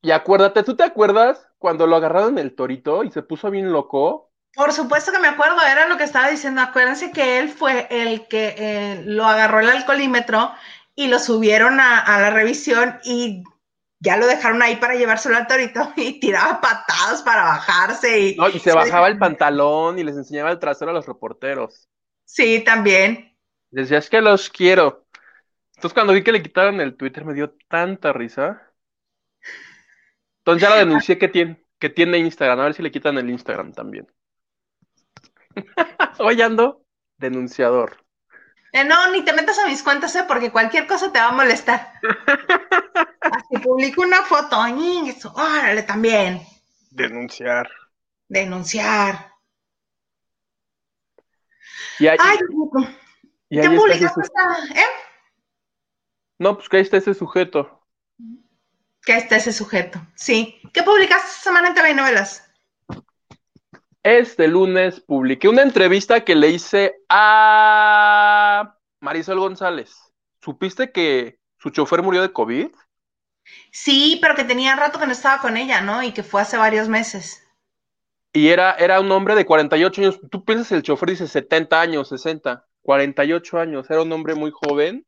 y 0.00 0.10
acuérdate, 0.10 0.62
¿tú 0.62 0.74
te 0.76 0.84
acuerdas 0.84 1.45
cuando 1.58 1.86
lo 1.86 1.96
agarraron 1.96 2.38
el 2.38 2.54
torito 2.54 3.04
y 3.04 3.10
se 3.10 3.22
puso 3.22 3.50
bien 3.50 3.72
loco? 3.72 4.32
Por 4.54 4.72
supuesto 4.72 5.12
que 5.12 5.18
me 5.18 5.28
acuerdo, 5.28 5.60
era 5.62 5.86
lo 5.86 5.98
que 5.98 6.04
estaba 6.04 6.30
diciendo. 6.30 6.62
Acuérdense 6.62 7.12
que 7.12 7.38
él 7.38 7.50
fue 7.50 7.86
el 7.90 8.26
que 8.26 8.54
eh, 8.56 9.02
lo 9.04 9.24
agarró 9.26 9.60
el 9.60 9.68
alcoholímetro 9.68 10.52
y 10.94 11.08
lo 11.08 11.18
subieron 11.18 11.78
a, 11.78 12.00
a 12.00 12.20
la 12.20 12.30
revisión 12.30 12.98
y 13.04 13.44
ya 14.00 14.16
lo 14.16 14.26
dejaron 14.26 14.62
ahí 14.62 14.76
para 14.76 14.94
llevárselo 14.94 15.36
al 15.36 15.46
torito 15.46 15.92
y 15.96 16.20
tiraba 16.20 16.60
patadas 16.60 17.22
para 17.22 17.42
bajarse. 17.44 18.20
Y, 18.20 18.36
No, 18.36 18.48
y 18.48 18.58
se 18.58 18.72
bajaba 18.72 19.08
el 19.08 19.18
pantalón 19.18 19.98
y 19.98 20.04
les 20.04 20.16
enseñaba 20.16 20.50
el 20.50 20.58
trasero 20.58 20.90
a 20.90 20.94
los 20.94 21.06
reporteros. 21.06 21.88
Sí, 22.24 22.62
también. 22.64 23.36
Decía, 23.70 23.98
es 23.98 24.08
que 24.10 24.20
los 24.20 24.50
quiero. 24.50 25.06
Entonces 25.76 25.94
cuando 25.94 26.12
vi 26.12 26.24
que 26.24 26.32
le 26.32 26.42
quitaron 26.42 26.80
el 26.80 26.96
Twitter 26.96 27.24
me 27.24 27.34
dio 27.34 27.54
tanta 27.68 28.12
risa. 28.12 28.65
Entonces 30.46 30.62
ya 30.62 30.70
lo 30.70 30.76
denuncié 30.76 31.18
que 31.18 31.26
tiene, 31.26 31.60
que 31.80 31.90
tiene 31.90 32.18
Instagram. 32.18 32.60
A 32.60 32.64
ver 32.64 32.74
si 32.74 32.82
le 32.82 32.92
quitan 32.92 33.18
el 33.18 33.28
Instagram 33.28 33.72
también. 33.72 34.06
Hoy 36.20 36.40
ando 36.40 36.84
denunciador. 37.18 38.04
Eh, 38.72 38.84
no, 38.84 39.10
ni 39.10 39.24
te 39.24 39.32
metas 39.32 39.58
a 39.58 39.66
mis 39.66 39.82
cuentas, 39.82 40.14
¿eh? 40.14 40.24
porque 40.28 40.52
cualquier 40.52 40.86
cosa 40.86 41.10
te 41.10 41.18
va 41.18 41.30
a 41.30 41.32
molestar. 41.32 41.94
Así 43.22 43.58
publico 43.60 44.02
una 44.02 44.22
foto, 44.22 44.56
y 44.68 45.08
eso, 45.08 45.32
órale 45.34 45.82
también. 45.82 46.40
Denunciar. 46.92 47.68
Denunciar. 48.28 49.32
Y 51.98 52.06
ahí, 52.06 52.18
Ay, 52.20 52.38
y 53.48 53.58
ahí 53.58 53.68
¿qué 53.68 53.74
está 53.74 53.80
publicaste? 53.80 54.20
ese- 54.20 54.30
esta- 54.32 54.80
¿Eh? 54.80 54.84
No, 56.38 56.56
pues 56.56 56.68
que 56.68 56.76
ahí 56.76 56.82
está 56.82 56.98
ese 56.98 57.14
sujeto. 57.14 57.75
Que 59.06 59.16
está 59.16 59.36
ese 59.36 59.52
sujeto. 59.52 60.00
Sí. 60.16 60.60
¿Qué 60.74 60.82
publicaste 60.82 61.28
esta 61.28 61.42
semana 61.44 61.68
en 61.68 61.74
TV 61.74 61.92
y 61.92 61.94
Novelas? 61.94 62.42
Este 64.02 64.48
lunes 64.48 65.00
publiqué 65.00 65.48
una 65.48 65.62
entrevista 65.62 66.24
que 66.24 66.34
le 66.34 66.50
hice 66.50 66.96
a 67.08 68.76
Marisol 69.00 69.38
González. 69.38 69.96
¿Supiste 70.42 70.90
que 70.90 71.38
su 71.58 71.70
chofer 71.70 72.02
murió 72.02 72.20
de 72.20 72.32
COVID? 72.32 72.68
Sí, 73.70 74.18
pero 74.20 74.34
que 74.34 74.44
tenía 74.44 74.74
rato 74.74 74.98
que 74.98 75.06
no 75.06 75.12
estaba 75.12 75.40
con 75.40 75.56
ella, 75.56 75.80
¿no? 75.80 76.02
Y 76.02 76.12
que 76.12 76.24
fue 76.24 76.42
hace 76.42 76.56
varios 76.56 76.88
meses. 76.88 77.46
Y 78.32 78.48
era, 78.48 78.72
era 78.72 79.00
un 79.00 79.10
hombre 79.12 79.36
de 79.36 79.46
48 79.46 80.00
años. 80.00 80.20
Tú 80.30 80.44
piensas 80.44 80.72
el 80.72 80.82
chofer 80.82 81.10
dice 81.10 81.28
70 81.28 81.80
años, 81.80 82.08
60, 82.08 82.66
48 82.82 83.58
años. 83.58 83.88
Era 83.88 84.02
un 84.02 84.12
hombre 84.12 84.34
muy 84.34 84.50
joven. 84.50 85.06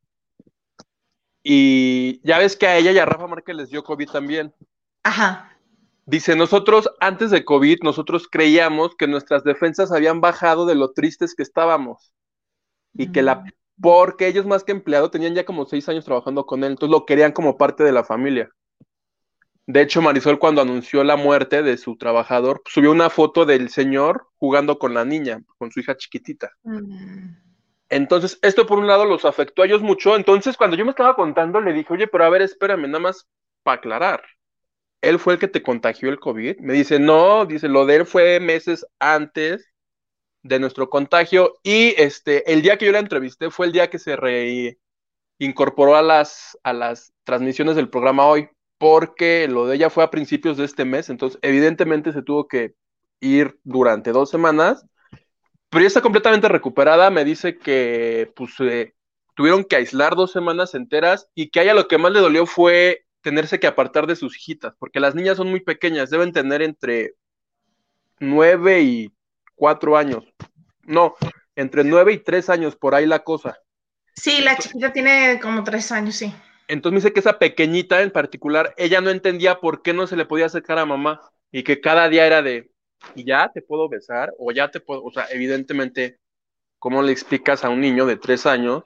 Y 1.50 2.20
ya 2.24 2.36
ves 2.36 2.56
que 2.56 2.66
a 2.66 2.76
ella 2.76 2.92
y 2.92 2.98
a 2.98 3.06
Rafa 3.06 3.26
Márquez 3.26 3.56
les 3.56 3.70
dio 3.70 3.82
COVID 3.82 4.10
también. 4.10 4.52
Ajá. 5.02 5.58
Dice, 6.04 6.36
nosotros 6.36 6.90
antes 7.00 7.30
de 7.30 7.46
COVID, 7.46 7.78
nosotros 7.82 8.28
creíamos 8.30 8.94
que 8.96 9.06
nuestras 9.06 9.44
defensas 9.44 9.90
habían 9.90 10.20
bajado 10.20 10.66
de 10.66 10.74
lo 10.74 10.92
tristes 10.92 11.34
que 11.34 11.42
estábamos. 11.42 12.12
Y 12.92 13.12
que 13.12 13.22
la, 13.22 13.44
porque 13.80 14.26
ellos 14.26 14.44
más 14.44 14.62
que 14.62 14.72
empleado 14.72 15.10
tenían 15.10 15.34
ya 15.34 15.46
como 15.46 15.64
seis 15.64 15.88
años 15.88 16.04
trabajando 16.04 16.44
con 16.44 16.64
él, 16.64 16.72
entonces 16.72 16.92
lo 16.92 17.06
querían 17.06 17.32
como 17.32 17.56
parte 17.56 17.82
de 17.82 17.92
la 17.92 18.04
familia. 18.04 18.50
De 19.66 19.80
hecho, 19.80 20.02
Marisol 20.02 20.38
cuando 20.38 20.60
anunció 20.60 21.02
la 21.02 21.16
muerte 21.16 21.62
de 21.62 21.78
su 21.78 21.96
trabajador, 21.96 22.60
subió 22.66 22.90
una 22.90 23.08
foto 23.08 23.46
del 23.46 23.70
señor 23.70 24.26
jugando 24.36 24.78
con 24.78 24.92
la 24.92 25.06
niña, 25.06 25.42
con 25.56 25.70
su 25.72 25.80
hija 25.80 25.96
chiquitita. 25.96 26.50
Mm. 26.62 27.47
Entonces, 27.90 28.38
esto 28.42 28.66
por 28.66 28.78
un 28.78 28.86
lado 28.86 29.04
los 29.04 29.24
afectó 29.24 29.62
a 29.62 29.66
ellos 29.66 29.82
mucho. 29.82 30.16
Entonces, 30.16 30.56
cuando 30.56 30.76
yo 30.76 30.84
me 30.84 30.90
estaba 30.90 31.14
contando, 31.14 31.60
le 31.60 31.72
dije, 31.72 31.92
oye, 31.92 32.06
pero 32.06 32.24
a 32.24 32.28
ver, 32.28 32.42
espérame, 32.42 32.86
nada 32.86 33.00
más 33.00 33.26
para 33.62 33.78
aclarar. 33.78 34.22
¿Él 35.00 35.18
fue 35.18 35.34
el 35.34 35.38
que 35.38 35.48
te 35.48 35.62
contagió 35.62 36.10
el 36.10 36.18
COVID? 36.18 36.58
Me 36.60 36.74
dice, 36.74 36.98
no, 36.98 37.46
dice, 37.46 37.68
lo 37.68 37.86
de 37.86 37.96
él 37.96 38.06
fue 38.06 38.40
meses 38.40 38.86
antes 38.98 39.72
de 40.42 40.58
nuestro 40.58 40.90
contagio 40.90 41.54
y 41.62 41.94
este, 41.96 42.52
el 42.52 42.62
día 42.62 42.78
que 42.78 42.86
yo 42.86 42.92
la 42.92 42.98
entrevisté 43.00 43.50
fue 43.50 43.66
el 43.66 43.72
día 43.72 43.90
que 43.90 43.98
se 43.98 44.16
reincorporó 44.16 45.96
a 45.96 46.02
las, 46.02 46.58
a 46.62 46.72
las 46.72 47.12
transmisiones 47.24 47.76
del 47.76 47.90
programa 47.90 48.26
hoy, 48.26 48.48
porque 48.78 49.48
lo 49.48 49.66
de 49.66 49.76
ella 49.76 49.90
fue 49.90 50.04
a 50.04 50.10
principios 50.10 50.56
de 50.56 50.64
este 50.64 50.84
mes, 50.84 51.10
entonces 51.10 51.38
evidentemente 51.42 52.12
se 52.12 52.22
tuvo 52.22 52.48
que 52.48 52.74
ir 53.20 53.58
durante 53.64 54.12
dos 54.12 54.30
semanas, 54.30 54.84
pero 55.70 55.82
ya 55.82 55.88
está 55.88 56.00
completamente 56.00 56.48
recuperada, 56.48 57.10
me 57.10 57.24
dice 57.24 57.58
que 57.58 58.32
pues 58.34 58.52
eh, 58.60 58.94
tuvieron 59.34 59.64
que 59.64 59.76
aislar 59.76 60.16
dos 60.16 60.32
semanas 60.32 60.74
enteras 60.74 61.28
y 61.34 61.50
que 61.50 61.60
a 61.60 61.62
ella 61.64 61.74
lo 61.74 61.88
que 61.88 61.98
más 61.98 62.12
le 62.12 62.20
dolió 62.20 62.46
fue 62.46 63.04
tenerse 63.20 63.60
que 63.60 63.66
apartar 63.66 64.06
de 64.06 64.16
sus 64.16 64.36
hijitas, 64.36 64.74
porque 64.78 65.00
las 65.00 65.14
niñas 65.14 65.36
son 65.36 65.50
muy 65.50 65.60
pequeñas, 65.60 66.10
deben 66.10 66.32
tener 66.32 66.62
entre 66.62 67.14
nueve 68.18 68.80
y 68.82 69.12
cuatro 69.54 69.96
años. 69.96 70.24
No, 70.82 71.14
entre 71.54 71.84
nueve 71.84 72.12
y 72.12 72.18
tres 72.18 72.48
años, 72.48 72.76
por 72.76 72.94
ahí 72.94 73.06
la 73.06 73.24
cosa. 73.24 73.58
Sí, 74.14 74.40
la 74.40 74.56
chiquita 74.56 74.92
tiene 74.92 75.38
como 75.40 75.62
tres 75.64 75.92
años, 75.92 76.16
sí. 76.16 76.32
Entonces 76.66 76.92
me 76.92 76.98
dice 77.00 77.12
que 77.12 77.20
esa 77.20 77.38
pequeñita 77.38 78.02
en 78.02 78.10
particular, 78.10 78.74
ella 78.76 79.00
no 79.00 79.10
entendía 79.10 79.60
por 79.60 79.82
qué 79.82 79.92
no 79.92 80.06
se 80.06 80.16
le 80.16 80.26
podía 80.26 80.46
acercar 80.46 80.78
a 80.78 80.86
mamá 80.86 81.20
y 81.50 81.62
que 81.62 81.80
cada 81.80 82.08
día 82.08 82.26
era 82.26 82.42
de, 82.42 82.70
"¿Y 83.14 83.24
ya 83.24 83.50
te 83.52 83.62
puedo 83.62 83.88
besar 83.88 84.32
o 84.38 84.52
ya 84.52 84.70
te 84.70 84.80
puedo, 84.80 85.02
o 85.04 85.10
sea, 85.10 85.26
evidentemente, 85.30 86.18
¿cómo 86.78 87.02
le 87.02 87.12
explicas 87.12 87.64
a 87.64 87.68
un 87.70 87.80
niño 87.80 88.06
de 88.06 88.16
tres 88.16 88.46
años 88.46 88.82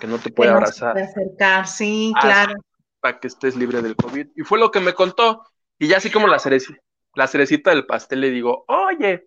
que 0.00 0.06
no 0.06 0.18
te 0.18 0.30
puede 0.30 0.50
Que 0.50 0.54
abrazar? 0.56 0.98
acercar, 0.98 1.66
sí, 1.66 2.12
Ah, 2.16 2.20
claro. 2.20 2.54
para 3.00 3.18
que 3.20 3.28
estés 3.28 3.56
libre 3.56 3.82
del 3.82 3.96
COVID. 3.96 4.28
Y 4.36 4.42
fue 4.42 4.58
lo 4.58 4.70
que 4.70 4.80
me 4.80 4.94
contó. 4.94 5.44
Y 5.78 5.88
ya 5.88 5.96
así 5.98 6.10
como 6.10 6.28
la, 6.28 6.38
cereci- 6.38 6.78
la 7.14 7.26
cerecita 7.26 7.70
del 7.70 7.86
pastel 7.86 8.20
le 8.20 8.30
digo, 8.30 8.64
oye, 8.68 9.26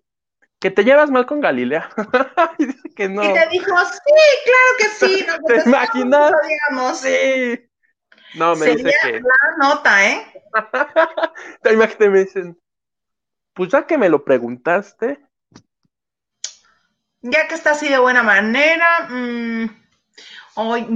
que 0.59 0.71
te 0.71 0.83
llevas 0.83 1.11
mal 1.11 1.25
con 1.25 1.41
Galilea. 1.41 1.89
y 2.57 2.65
dice 2.67 2.89
que 2.95 3.09
no. 3.09 3.23
Y 3.23 3.33
te 3.33 3.47
dijo, 3.49 3.75
sí, 3.85 4.13
claro 4.45 4.71
que 4.77 4.85
sí. 4.85 5.25
¿Te 5.47 5.69
imaginas? 5.69 6.31
nos 6.31 6.41
odiamos. 6.41 6.97
Sí. 6.99 7.69
No, 8.35 8.55
me 8.55 8.65
dice 8.67 8.77
Sería 8.77 8.97
que. 9.03 9.19
la 9.19 9.67
nota, 9.67 10.09
¿eh? 10.09 10.43
Te 11.61 11.73
imaginas 11.73 12.09
me 12.09 12.19
dicen, 12.19 12.57
pues 13.55 13.71
ya 13.71 13.87
que 13.87 13.97
me 13.97 14.09
lo 14.09 14.23
preguntaste, 14.23 15.19
Ya 17.21 17.47
que 17.47 17.55
está 17.55 17.71
así 17.71 17.89
de 17.89 17.97
buena 17.97 18.21
manera, 18.21 19.07
mm, 19.09 19.69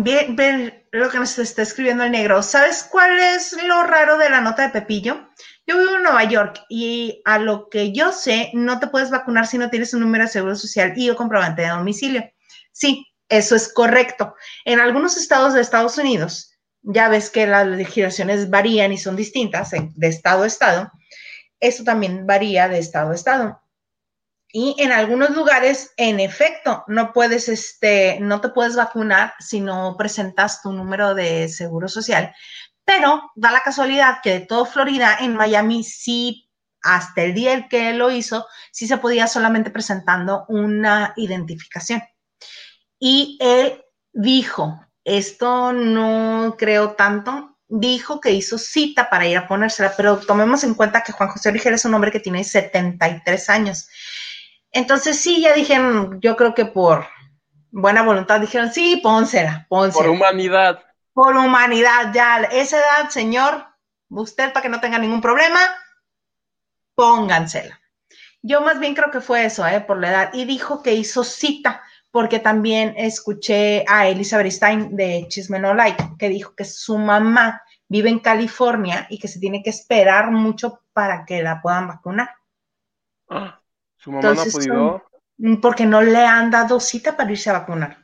ve 0.04 0.86
lo 0.92 1.10
que 1.10 1.18
nos 1.18 1.40
está 1.40 1.64
escribiendo 1.64 2.04
el 2.04 2.12
negro. 2.12 2.44
¿Sabes 2.44 2.84
cuál 2.84 3.18
es 3.18 3.58
lo 3.64 3.84
raro 3.84 4.20
de 4.20 4.30
la 4.30 4.42
nota 4.42 4.62
de 4.64 4.70
Pepillo? 4.70 5.30
Yo 5.66 5.78
vivo 5.80 5.96
en 5.96 6.04
Nueva 6.04 6.24
York 6.26 6.64
y 6.70 7.22
a 7.26 7.40
lo 7.40 7.70
que 7.70 7.94
yo 7.94 8.12
sé, 8.12 8.52
no 8.54 8.80
te 8.80 8.88
puedes 8.88 9.10
vacunar 9.10 9.48
si 9.48 9.58
no 9.58 9.70
tienes 9.70 9.94
un 9.94 10.02
número 10.02 10.26
de 10.26 10.30
seguro 10.30 10.56
social 10.56 10.94
y 10.96 11.10
o 11.10 11.16
comprobante 11.16 11.64
de 11.64 11.70
domicilio. 11.70 12.24
Sí, 12.72 13.08
eso 13.28 13.56
es 13.56 13.74
correcto. 13.74 14.36
En 14.66 14.80
algunos 14.80 15.18
estados 15.18 15.54
de 15.54 15.62
Estados 15.62 15.98
Unidos, 15.98 16.52
ya 16.82 17.10
ves 17.10 17.30
que 17.30 17.48
las 17.48 17.68
legislaciones 17.68 18.50
varían 18.50 18.92
y 18.92 18.98
son 18.98 19.16
distintas 19.16 19.72
de 19.72 20.08
estado 20.08 20.44
a 20.44 20.48
estado. 20.48 20.92
Eso 21.60 21.84
también 21.84 22.26
varía 22.26 22.68
de 22.68 22.80
estado 22.80 23.12
a 23.12 23.16
estado. 23.16 23.62
Y 24.52 24.76
en 24.80 24.92
algunos 24.92 25.30
lugares, 25.32 25.94
en 25.98 26.20
efecto, 26.20 26.84
no 26.88 27.14
puedes, 27.14 27.50
este, 27.50 28.20
no 28.20 28.42
te 28.42 28.50
puedes 28.50 28.76
vacunar 28.76 29.34
si 29.40 29.62
no 29.62 29.96
presentas 29.96 30.62
tu 30.64 30.72
número 30.72 31.14
de 31.14 31.50
seguro 31.50 31.88
social. 31.88 32.34
Pero 32.84 33.32
da 33.36 33.52
la 33.52 33.62
casualidad 33.62 34.18
que 34.24 34.32
de 34.32 34.40
todo 34.48 34.66
Florida, 34.66 35.18
en 35.20 35.36
Miami, 35.36 35.84
sí, 35.84 36.50
hasta 36.82 37.22
el 37.22 37.36
día 37.36 37.54
en 37.54 37.70
que 37.70 37.94
lo 37.94 38.10
hizo, 38.10 38.48
sí 38.72 38.88
se 38.88 38.98
podía 38.98 39.28
solamente 39.28 39.70
presentando 39.70 40.46
una 40.48 41.14
identificación. 41.16 42.02
Y 42.98 43.38
él 43.42 43.84
dijo, 44.12 44.80
esto 45.04 45.74
no 45.74 46.56
creo 46.58 46.94
tanto, 46.94 47.59
dijo 47.70 48.20
que 48.20 48.32
hizo 48.32 48.58
cita 48.58 49.10
para 49.10 49.28
ir 49.28 49.38
a 49.38 49.48
ponérsela, 49.48 49.94
pero 49.96 50.18
tomemos 50.18 50.64
en 50.64 50.74
cuenta 50.74 51.04
que 51.04 51.12
Juan 51.12 51.30
José 51.30 51.50
Origel 51.50 51.76
es 51.76 51.86
un 51.86 51.94
hombre 51.94 52.12
que 52.12 52.20
tiene 52.20 52.44
73 52.44 53.50
años. 53.50 53.88
Entonces 54.72 55.22
sí, 55.22 55.42
ya 55.42 55.54
dijeron, 55.54 56.20
yo 56.20 56.36
creo 56.36 56.54
que 56.56 56.66
por 56.66 57.08
buena 57.72 58.02
voluntad 58.02 58.42
dijeron, 58.42 58.72
sí, 58.74 59.00
pónsela, 59.02 59.68
pónsela. 59.70 60.06
por 60.06 60.10
humanidad. 60.10 60.84
Por 61.14 61.38
humanidad, 61.38 62.12
ya, 62.14 62.38
esa 62.52 62.78
edad, 62.78 63.10
señor, 63.10 63.66
usted 64.10 64.52
para 64.52 64.64
que 64.64 64.70
no 64.70 64.82
tenga 64.82 64.98
ningún 64.98 65.22
problema, 65.22 65.60
póngansela. 66.96 67.80
Yo 68.42 68.62
más 68.62 68.80
bien 68.80 68.96
creo 68.96 69.12
que 69.12 69.22
fue 69.22 69.46
eso, 69.46 69.68
¿eh? 69.68 69.82
por 69.82 70.00
la 70.00 70.10
edad. 70.10 70.30
Y 70.34 70.46
dijo 70.46 70.82
que 70.82 70.94
hizo 70.94 71.24
cita, 71.24 71.84
porque 72.12 72.40
también 72.40 72.94
escuché 72.98 73.86
a 73.88 74.08
Elizabeth 74.08 74.52
Stein 74.52 74.96
de 74.96 75.26
Chisme 75.28 75.60
No 75.60 75.74
Like, 75.74 76.04
que 76.18 76.30
dijo 76.30 76.56
que 76.56 76.66
su 76.66 76.98
mamá 76.98 77.62
vive 77.88 78.10
en 78.10 78.20
California 78.20 79.08
y 79.10 79.20
que 79.20 79.28
se 79.28 79.40
tiene 79.40 79.62
que 79.62 79.70
esperar 79.70 80.32
mucho 80.32 80.82
para 80.94 81.26
que 81.26 81.44
la 81.44 81.62
puedan 81.62 81.88
vacunar. 81.88 82.30
Ah, 83.30 83.62
Su 83.98 84.12
mamá 84.12 84.30
Entonces, 84.30 84.68
no 84.68 84.74
ha 84.74 84.92
podido. 84.92 85.10
Mm, 85.38 85.56
Porque 85.62 85.86
no 85.86 86.02
le 86.02 86.26
han 86.26 86.52
dado 86.52 86.80
cita 86.80 87.16
para 87.16 87.32
irse 87.32 87.50
a 87.50 87.60
vacunar. 87.60 87.98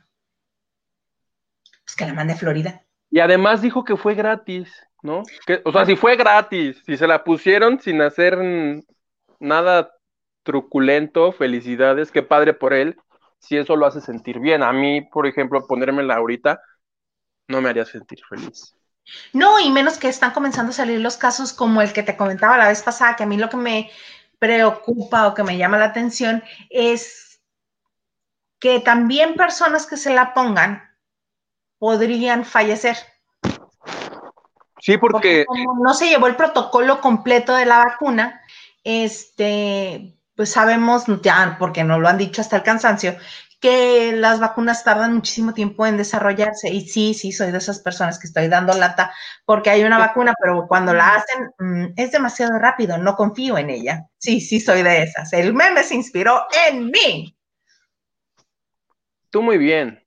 Pues 1.84 1.96
que 1.96 2.06
la 2.06 2.14
mande 2.14 2.34
a 2.34 2.36
Florida. 2.36 2.82
Y 3.10 3.20
además 3.20 3.62
dijo 3.62 3.84
que 3.84 3.96
fue 3.96 4.14
gratis, 4.14 4.72
¿no? 5.02 5.22
Que, 5.46 5.62
o 5.64 5.72
sea, 5.72 5.84
si 5.84 5.96
fue 5.96 6.16
gratis, 6.16 6.82
si 6.84 6.96
se 6.96 7.06
la 7.06 7.22
pusieron 7.24 7.80
sin 7.80 8.02
hacer 8.02 8.38
nada 9.38 9.92
truculento, 10.42 11.32
felicidades, 11.32 12.10
qué 12.10 12.22
padre 12.22 12.54
por 12.54 12.72
él, 12.72 12.96
si 13.46 13.56
eso 13.56 13.76
lo 13.76 13.86
hace 13.86 14.00
sentir 14.00 14.40
bien. 14.40 14.62
A 14.62 14.72
mí, 14.72 15.02
por 15.02 15.26
ejemplo, 15.26 15.66
ponérmela 15.66 16.16
ahorita 16.16 16.60
no 17.48 17.60
me 17.60 17.68
haría 17.68 17.84
sentir 17.84 18.18
feliz. 18.28 18.74
No, 19.32 19.60
y 19.60 19.70
menos 19.70 19.98
que 19.98 20.08
están 20.08 20.32
comenzando 20.32 20.70
a 20.70 20.74
salir 20.74 21.00
los 21.00 21.16
casos 21.16 21.52
como 21.52 21.80
el 21.80 21.92
que 21.92 22.02
te 22.02 22.16
comentaba 22.16 22.58
la 22.58 22.68
vez 22.68 22.82
pasada, 22.82 23.14
que 23.14 23.22
a 23.22 23.26
mí 23.26 23.36
lo 23.36 23.48
que 23.48 23.56
me 23.56 23.90
preocupa 24.38 25.28
o 25.28 25.34
que 25.34 25.44
me 25.44 25.56
llama 25.56 25.78
la 25.78 25.86
atención 25.86 26.42
es 26.70 27.40
que 28.58 28.80
también 28.80 29.34
personas 29.34 29.86
que 29.86 29.96
se 29.96 30.12
la 30.12 30.34
pongan 30.34 30.82
podrían 31.78 32.44
fallecer. 32.44 32.96
Sí, 34.80 34.98
porque 34.98 35.44
Porque 35.46 35.46
como 35.46 35.84
no 35.84 35.94
se 35.94 36.08
llevó 36.08 36.26
el 36.26 36.36
protocolo 36.36 37.00
completo 37.00 37.54
de 37.54 37.66
la 37.66 37.78
vacuna, 37.78 38.42
este, 38.82 40.15
pues 40.36 40.50
sabemos 40.50 41.04
ya, 41.22 41.56
porque 41.58 41.82
nos 41.82 41.98
lo 42.00 42.08
han 42.08 42.18
dicho 42.18 42.42
hasta 42.42 42.56
el 42.56 42.62
cansancio, 42.62 43.16
que 43.60 44.12
las 44.12 44.38
vacunas 44.38 44.84
tardan 44.84 45.14
muchísimo 45.14 45.54
tiempo 45.54 45.86
en 45.86 45.96
desarrollarse. 45.96 46.70
Y 46.70 46.86
sí, 46.88 47.14
sí, 47.14 47.32
soy 47.32 47.52
de 47.52 47.58
esas 47.58 47.80
personas 47.80 48.18
que 48.18 48.26
estoy 48.26 48.48
dando 48.48 48.74
lata 48.74 49.12
porque 49.44 49.70
hay 49.70 49.82
una 49.84 49.98
vacuna, 49.98 50.34
pero 50.40 50.66
cuando 50.68 50.92
la 50.92 51.16
hacen 51.16 51.50
mm, 51.58 51.92
es 51.96 52.12
demasiado 52.12 52.58
rápido, 52.58 52.98
no 52.98 53.16
confío 53.16 53.56
en 53.58 53.70
ella. 53.70 54.06
Sí, 54.18 54.40
sí, 54.40 54.60
soy 54.60 54.82
de 54.82 55.02
esas. 55.04 55.32
El 55.32 55.54
meme 55.54 55.82
se 55.82 55.94
inspiró 55.94 56.46
en 56.68 56.90
mí. 56.90 57.36
Tú 59.30 59.42
muy 59.42 59.58
bien. 59.58 60.02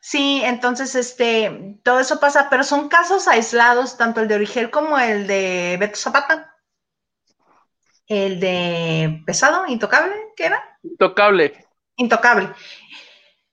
Sí, 0.00 0.42
entonces, 0.44 0.94
este, 0.96 1.78
todo 1.84 2.00
eso 2.00 2.18
pasa, 2.18 2.50
pero 2.50 2.64
son 2.64 2.88
casos 2.88 3.28
aislados, 3.28 3.96
tanto 3.96 4.20
el 4.20 4.28
de 4.28 4.34
Origel 4.34 4.70
como 4.70 4.98
el 4.98 5.26
de 5.28 5.76
Beto 5.78 5.96
Zapata. 5.96 6.51
El 8.12 8.40
de 8.40 9.22
Pesado, 9.24 9.66
Intocable, 9.66 10.12
¿qué 10.36 10.44
era? 10.44 10.62
Intocable. 10.82 11.66
Intocable. 11.96 12.50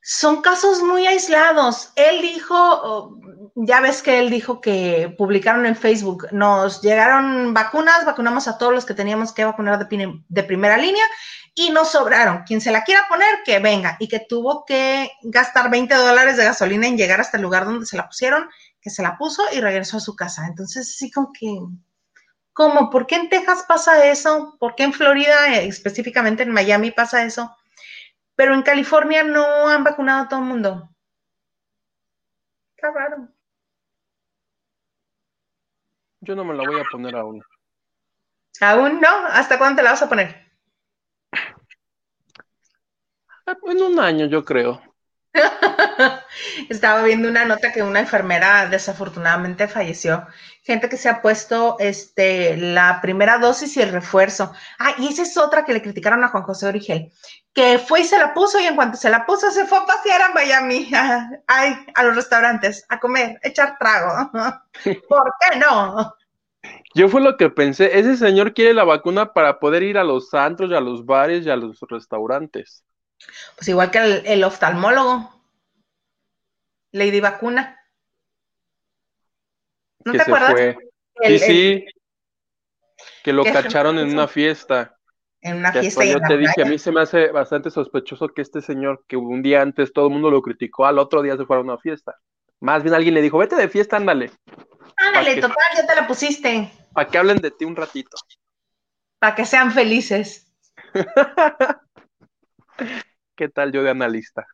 Son 0.01 0.41
casos 0.41 0.81
muy 0.81 1.07
aislados. 1.07 1.93
Él 1.95 2.21
dijo, 2.21 3.17
ya 3.55 3.79
ves 3.79 4.03
que 4.03 4.19
él 4.19 4.29
dijo 4.29 4.59
que 4.59 5.15
publicaron 5.17 5.65
en 5.65 5.77
Facebook, 5.77 6.27
nos 6.33 6.81
llegaron 6.81 7.53
vacunas, 7.53 8.03
vacunamos 8.05 8.49
a 8.49 8.57
todos 8.57 8.73
los 8.73 8.85
que 8.85 8.93
teníamos 8.93 9.31
que 9.31 9.45
vacunar 9.45 9.79
de, 9.79 10.21
de 10.27 10.43
primera 10.43 10.77
línea 10.77 11.05
y 11.55 11.69
nos 11.69 11.91
sobraron. 11.91 12.43
Quien 12.43 12.59
se 12.59 12.73
la 12.73 12.83
quiera 12.83 13.05
poner, 13.07 13.43
que 13.45 13.59
venga. 13.59 13.95
Y 13.97 14.09
que 14.09 14.19
tuvo 14.19 14.65
que 14.65 15.09
gastar 15.21 15.69
20 15.69 15.95
dólares 15.95 16.35
de 16.35 16.43
gasolina 16.43 16.85
en 16.85 16.97
llegar 16.97 17.21
hasta 17.21 17.37
el 17.37 17.43
lugar 17.43 17.63
donde 17.63 17.85
se 17.85 17.95
la 17.95 18.09
pusieron, 18.09 18.49
que 18.81 18.89
se 18.89 19.03
la 19.03 19.17
puso 19.17 19.41
y 19.53 19.61
regresó 19.61 19.95
a 19.97 20.01
su 20.01 20.17
casa. 20.17 20.47
Entonces, 20.47 20.97
sí, 20.97 21.09
como 21.09 21.31
que 21.31 21.47
¿Cómo? 22.59 22.89
¿Por 22.89 23.07
qué 23.07 23.15
en 23.15 23.29
Texas 23.29 23.63
pasa 23.65 24.05
eso? 24.11 24.57
¿Por 24.59 24.75
qué 24.75 24.83
en 24.83 24.91
Florida, 24.91 25.55
eh, 25.55 25.65
específicamente 25.65 26.43
en 26.43 26.51
Miami, 26.51 26.91
pasa 26.91 27.23
eso? 27.23 27.55
Pero 28.35 28.53
en 28.53 28.63
California 28.63 29.23
no 29.23 29.69
han 29.69 29.85
vacunado 29.85 30.25
a 30.25 30.27
todo 30.27 30.41
el 30.41 30.45
mundo. 30.45 30.89
Está 32.75 32.91
raro. 32.91 33.29
Yo 36.19 36.35
no 36.35 36.43
me 36.43 36.53
la 36.53 36.67
voy 36.67 36.81
a 36.81 36.83
poner 36.91 37.15
aún. 37.15 37.41
¿Aún 38.59 38.99
no? 38.99 39.27
¿Hasta 39.27 39.57
cuándo 39.57 39.77
te 39.77 39.83
la 39.83 39.91
vas 39.91 40.01
a 40.01 40.09
poner? 40.09 40.51
En 43.47 43.81
un 43.81 43.99
año, 44.01 44.25
yo 44.25 44.43
creo. 44.43 44.81
Estaba 46.69 47.03
viendo 47.03 47.29
una 47.29 47.45
nota 47.45 47.71
que 47.71 47.83
una 47.83 47.99
enfermera 47.99 48.67
desafortunadamente 48.67 49.67
falleció. 49.67 50.25
Gente 50.63 50.89
que 50.89 50.97
se 50.97 51.09
ha 51.09 51.21
puesto 51.21 51.77
este, 51.79 52.57
la 52.57 52.99
primera 53.01 53.37
dosis 53.37 53.75
y 53.77 53.81
el 53.81 53.91
refuerzo. 53.91 54.53
Ah, 54.79 54.95
y 54.97 55.07
esa 55.07 55.23
es 55.23 55.37
otra 55.37 55.65
que 55.65 55.73
le 55.73 55.81
criticaron 55.81 56.23
a 56.23 56.29
Juan 56.29 56.43
José 56.43 56.67
Origel, 56.67 57.11
que 57.53 57.79
fue 57.79 58.01
y 58.01 58.05
se 58.05 58.17
la 58.17 58.33
puso 58.33 58.59
y 58.59 58.65
en 58.65 58.75
cuanto 58.75 58.97
se 58.97 59.09
la 59.09 59.25
puso 59.25 59.51
se 59.51 59.65
fue 59.65 59.79
a 59.79 59.85
pasear 59.85 60.21
a 60.21 60.33
Miami, 60.33 60.89
ay, 61.47 61.85
a 61.93 62.03
los 62.03 62.15
restaurantes, 62.15 62.85
a 62.89 62.99
comer, 62.99 63.39
echar 63.43 63.77
trago. 63.77 64.31
¿Por 65.09 65.33
qué 65.41 65.59
no? 65.59 66.15
Yo 66.93 67.07
fue 67.07 67.21
lo 67.21 67.37
que 67.37 67.49
pensé, 67.49 67.97
ese 67.97 68.17
señor 68.17 68.53
quiere 68.53 68.73
la 68.73 68.83
vacuna 68.83 69.33
para 69.33 69.59
poder 69.59 69.83
ir 69.83 69.97
a 69.97 70.03
los 70.03 70.33
antros 70.33 70.71
y 70.71 70.75
a 70.75 70.81
los 70.81 71.05
bares 71.05 71.45
y 71.45 71.49
a 71.49 71.55
los 71.55 71.79
restaurantes. 71.87 72.83
Pues 73.55 73.67
igual 73.67 73.91
que 73.91 74.21
el, 74.25 74.43
oftalmólogo. 74.43 75.29
Lady 76.91 77.19
Vacuna. 77.19 77.79
¿No 80.05 80.13
te 80.13 80.21
acuerdas? 80.21 80.77
sí, 81.23 81.39
sí. 81.39 81.85
Que 83.23 83.33
lo 83.33 83.43
cacharon 83.43 83.99
en 83.99 84.11
una 84.11 84.27
fiesta. 84.27 84.97
En 85.41 85.57
una 85.57 85.71
fiesta. 85.71 86.03
yo 86.05 86.19
te 86.19 86.37
dije, 86.37 86.63
a 86.63 86.65
mí 86.65 86.77
se 86.79 86.91
me 86.91 87.01
hace 87.01 87.29
bastante 87.29 87.69
sospechoso 87.69 88.29
que 88.29 88.41
este 88.41 88.61
señor, 88.61 89.05
que 89.07 89.17
un 89.17 89.41
día 89.41 89.61
antes 89.61 89.93
todo 89.93 90.07
el 90.07 90.13
mundo 90.13 90.31
lo 90.31 90.41
criticó, 90.41 90.85
al 90.85 90.99
otro 90.99 91.21
día 91.21 91.37
se 91.37 91.45
fuera 91.45 91.61
a 91.61 91.63
una 91.63 91.77
fiesta. 91.77 92.17
Más 92.59 92.83
bien 92.83 92.95
alguien 92.95 93.13
le 93.13 93.21
dijo, 93.21 93.37
vete 93.37 93.55
de 93.55 93.69
fiesta, 93.69 93.97
ándale. 93.97 94.31
Ándale, 94.97 95.35
total, 95.35 95.55
ya 95.77 95.85
te 95.85 95.95
la 95.95 96.07
pusiste. 96.07 96.71
Para 96.93 97.09
que 97.09 97.17
hablen 97.17 97.37
de 97.37 97.51
ti 97.51 97.63
un 97.65 97.75
ratito. 97.75 98.17
Para 99.19 99.35
que 99.35 99.45
sean 99.45 99.71
felices. 99.71 100.51
¿Qué 103.39 103.47
tal 103.47 103.71
yo 103.71 103.83
de 103.83 103.91
analista? 103.91 104.45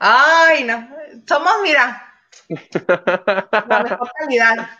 Ay, 0.00 0.64
no. 0.64 0.88
Somos, 1.28 1.52
mira, 1.62 2.14
la 3.68 3.82
mejor 3.82 4.10
calidad. 4.18 4.70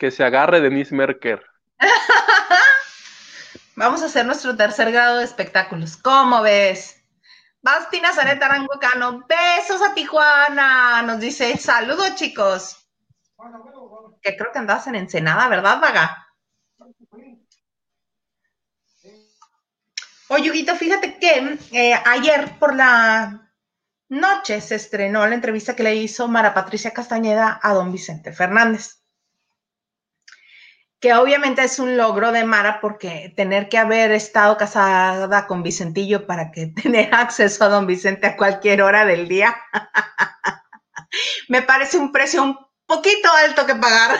Que 0.00 0.10
se 0.10 0.24
agarre 0.24 0.60
Denise 0.60 0.92
Merker. 0.92 1.46
Vamos 3.76 4.02
a 4.02 4.06
hacer 4.06 4.26
nuestro 4.26 4.56
tercer 4.56 4.90
grado 4.90 5.18
de 5.18 5.24
espectáculos. 5.24 5.96
¿Cómo 5.96 6.42
ves? 6.42 7.00
Bastina 7.62 8.12
Zaret 8.12 8.42
Arango 8.42 8.80
Cano, 8.80 9.24
besos 9.28 9.80
a 9.80 9.94
Tijuana. 9.94 11.02
Nos 11.02 11.20
dice, 11.20 11.56
saludos 11.56 12.16
chicos. 12.16 12.84
Que 14.22 14.36
creo 14.36 14.50
que 14.50 14.58
andas 14.58 14.88
en 14.88 14.96
Ensenada, 14.96 15.46
¿verdad, 15.46 15.80
Vaga? 15.80 16.26
Oye, 20.34 20.50
fíjate 20.76 21.16
que 21.20 21.58
eh, 21.70 21.94
ayer 22.06 22.58
por 22.58 22.74
la 22.74 23.52
noche 24.08 24.60
se 24.60 24.74
estrenó 24.74 25.24
la 25.28 25.36
entrevista 25.36 25.76
que 25.76 25.84
le 25.84 25.94
hizo 25.94 26.26
Mara 26.26 26.52
Patricia 26.52 26.92
Castañeda 26.92 27.60
a 27.62 27.72
don 27.72 27.92
Vicente 27.92 28.32
Fernández. 28.32 29.00
Que 30.98 31.14
obviamente 31.14 31.62
es 31.62 31.78
un 31.78 31.96
logro 31.96 32.32
de 32.32 32.44
Mara 32.44 32.80
porque 32.80 33.32
tener 33.36 33.68
que 33.68 33.78
haber 33.78 34.10
estado 34.10 34.56
casada 34.56 35.46
con 35.46 35.62
Vicentillo 35.62 36.26
para 36.26 36.50
que 36.50 36.66
tener 36.82 37.14
acceso 37.14 37.64
a 37.64 37.68
don 37.68 37.86
Vicente 37.86 38.26
a 38.26 38.36
cualquier 38.36 38.82
hora 38.82 39.04
del 39.04 39.28
día, 39.28 39.56
me 41.48 41.62
parece 41.62 41.96
un 41.96 42.10
precio 42.10 42.42
un 42.42 42.58
poquito 42.86 43.30
alto 43.32 43.66
que 43.66 43.76
pagar. 43.76 44.18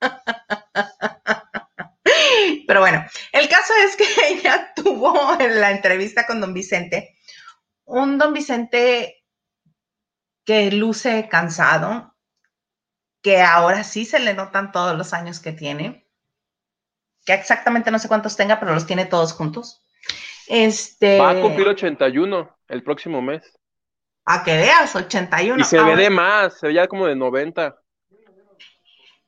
Pero 2.70 2.82
bueno, 2.82 3.04
el 3.32 3.48
caso 3.48 3.72
es 3.84 3.96
que 3.96 4.04
ella 4.28 4.72
tuvo 4.76 5.36
en 5.40 5.60
la 5.60 5.72
entrevista 5.72 6.24
con 6.24 6.40
don 6.40 6.54
Vicente 6.54 7.18
un 7.84 8.16
don 8.16 8.32
Vicente 8.32 9.24
que 10.44 10.70
luce 10.70 11.28
cansado, 11.28 12.14
que 13.22 13.42
ahora 13.42 13.82
sí 13.82 14.04
se 14.04 14.20
le 14.20 14.34
notan 14.34 14.70
todos 14.70 14.96
los 14.96 15.12
años 15.12 15.40
que 15.40 15.50
tiene, 15.50 16.06
que 17.24 17.32
exactamente 17.32 17.90
no 17.90 17.98
sé 17.98 18.06
cuántos 18.06 18.36
tenga, 18.36 18.60
pero 18.60 18.72
los 18.72 18.86
tiene 18.86 19.04
todos 19.04 19.32
juntos. 19.32 19.84
Este, 20.46 21.18
Va 21.18 21.30
a 21.30 21.40
cumplir 21.40 21.66
81 21.66 22.56
el 22.68 22.84
próximo 22.84 23.20
mes. 23.20 23.42
A 24.26 24.44
que 24.44 24.56
veas, 24.56 24.94
81. 24.94 25.60
Y 25.60 25.64
se 25.64 25.82
ve 25.82 25.96
de 25.96 26.08
más, 26.08 26.60
se 26.60 26.68
veía 26.68 26.86
como 26.86 27.08
de 27.08 27.16
90. 27.16 27.79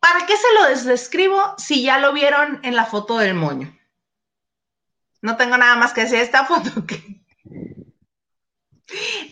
¿Para 0.03 0.27
qué 0.27 0.35
se 0.37 0.53
lo 0.55 0.91
describo 0.91 1.55
si 1.59 1.85
ya 1.85 1.99
lo 1.99 2.13
vieron 2.13 2.59
en 2.65 2.75
la 2.75 2.87
foto 2.87 3.19
del 3.19 3.35
moño? 3.35 3.73
No 5.21 5.37
tengo 5.37 5.57
nada 5.57 5.77
más 5.77 5.93
que 5.93 6.01
decir. 6.01 6.19
Esta 6.19 6.45
foto 6.45 6.71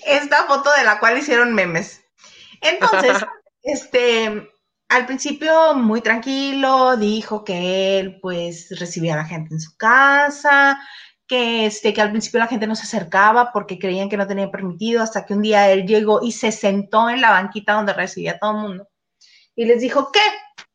Esta 0.07 0.45
foto 0.45 0.71
de 0.79 0.85
la 0.85 1.01
cual 1.01 1.19
hicieron 1.19 1.53
memes. 1.55 2.05
Entonces, 2.61 3.17
este, 3.65 4.49
al 4.89 5.07
principio 5.07 5.75
muy 5.75 6.03
tranquilo, 6.03 6.97
dijo 6.97 7.43
que 7.43 7.99
él 7.99 8.21
pues 8.21 8.69
recibía 8.79 9.15
a 9.15 9.23
la 9.23 9.25
gente 9.25 9.55
en 9.55 9.61
su 9.61 9.77
casa, 9.77 10.81
que, 11.27 11.67
este, 11.67 11.93
que 11.93 12.01
al 12.01 12.13
principio 12.13 12.39
la 12.39 12.47
gente 12.47 12.69
no 12.69 12.77
se 12.77 12.85
acercaba 12.85 13.51
porque 13.53 13.81
creían 13.81 14.09
que 14.09 14.17
no 14.17 14.29
tenía 14.29 14.53
permitido, 14.53 15.03
hasta 15.03 15.27
que 15.27 15.35
un 15.35 15.43
día 15.43 15.69
él 15.73 15.85
llegó 15.85 16.23
y 16.23 16.31
se 16.31 16.53
sentó 16.53 17.11
en 17.11 17.21
la 17.21 17.31
banquita 17.31 17.73
donde 17.73 17.93
recibía 17.93 18.35
a 18.35 18.39
todo 18.39 18.53
el 18.53 18.59
mundo 18.59 18.91
y 19.61 19.67
les 19.67 19.83
dijo, 19.83 20.11
¿qué? 20.11 20.21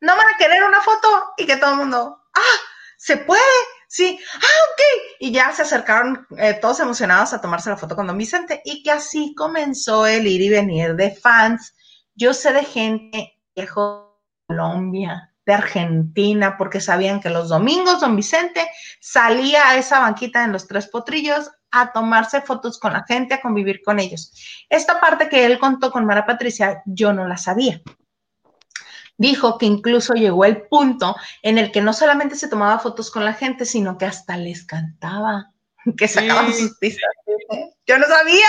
¿No 0.00 0.16
van 0.16 0.28
a 0.28 0.36
querer 0.36 0.62
una 0.64 0.80
foto? 0.80 1.32
Y 1.38 1.46
que 1.46 1.56
todo 1.56 1.72
el 1.72 1.76
mundo, 1.78 2.22
ah, 2.34 2.56
¿se 2.98 3.16
puede? 3.16 3.40
Sí, 3.88 4.18
ah, 4.34 4.38
ok. 4.38 5.16
Y 5.20 5.32
ya 5.32 5.52
se 5.52 5.62
acercaron 5.62 6.26
eh, 6.36 6.54
todos 6.60 6.80
emocionados 6.80 7.32
a 7.32 7.40
tomarse 7.40 7.70
la 7.70 7.76
foto 7.76 7.96
con 7.96 8.06
don 8.06 8.18
Vicente 8.18 8.60
y 8.64 8.82
que 8.82 8.90
así 8.90 9.34
comenzó 9.34 10.06
el 10.06 10.26
ir 10.26 10.42
y 10.42 10.50
venir 10.50 10.96
de 10.96 11.14
fans. 11.14 11.74
Yo 12.14 12.34
sé 12.34 12.52
de 12.52 12.64
gente 12.64 13.38
viejo 13.54 14.20
de 14.48 14.54
Colombia, 14.54 15.32
de 15.46 15.54
Argentina, 15.54 16.56
porque 16.58 16.80
sabían 16.80 17.20
que 17.20 17.30
los 17.30 17.48
domingos 17.48 18.00
don 18.00 18.16
Vicente 18.16 18.68
salía 19.00 19.68
a 19.70 19.76
esa 19.76 20.00
banquita 20.00 20.44
en 20.44 20.52
los 20.52 20.66
tres 20.66 20.88
potrillos 20.88 21.50
a 21.70 21.92
tomarse 21.92 22.42
fotos 22.42 22.78
con 22.78 22.92
la 22.92 23.04
gente, 23.04 23.34
a 23.34 23.40
convivir 23.40 23.82
con 23.82 23.98
ellos. 23.98 24.32
Esta 24.68 25.00
parte 25.00 25.28
que 25.28 25.46
él 25.46 25.58
contó 25.58 25.90
con 25.90 26.04
Mara 26.04 26.26
Patricia, 26.26 26.82
yo 26.86 27.12
no 27.12 27.26
la 27.26 27.36
sabía 27.36 27.80
dijo 29.18 29.58
que 29.58 29.66
incluso 29.66 30.14
llegó 30.14 30.44
el 30.44 30.62
punto 30.68 31.16
en 31.42 31.58
el 31.58 31.72
que 31.72 31.80
no 31.80 31.92
solamente 31.92 32.36
se 32.36 32.48
tomaba 32.48 32.78
fotos 32.78 33.10
con 33.10 33.24
la 33.24 33.34
gente, 33.34 33.64
sino 33.64 33.98
que 33.98 34.04
hasta 34.04 34.36
les 34.36 34.64
cantaba, 34.64 35.52
que 35.96 36.08
sacaban 36.08 36.52
sus 36.52 36.76
pistas. 36.78 37.10
Yo 37.86 37.98
no 37.98 38.06
sabía. 38.06 38.46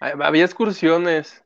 Había 0.00 0.44
excursiones. 0.44 1.44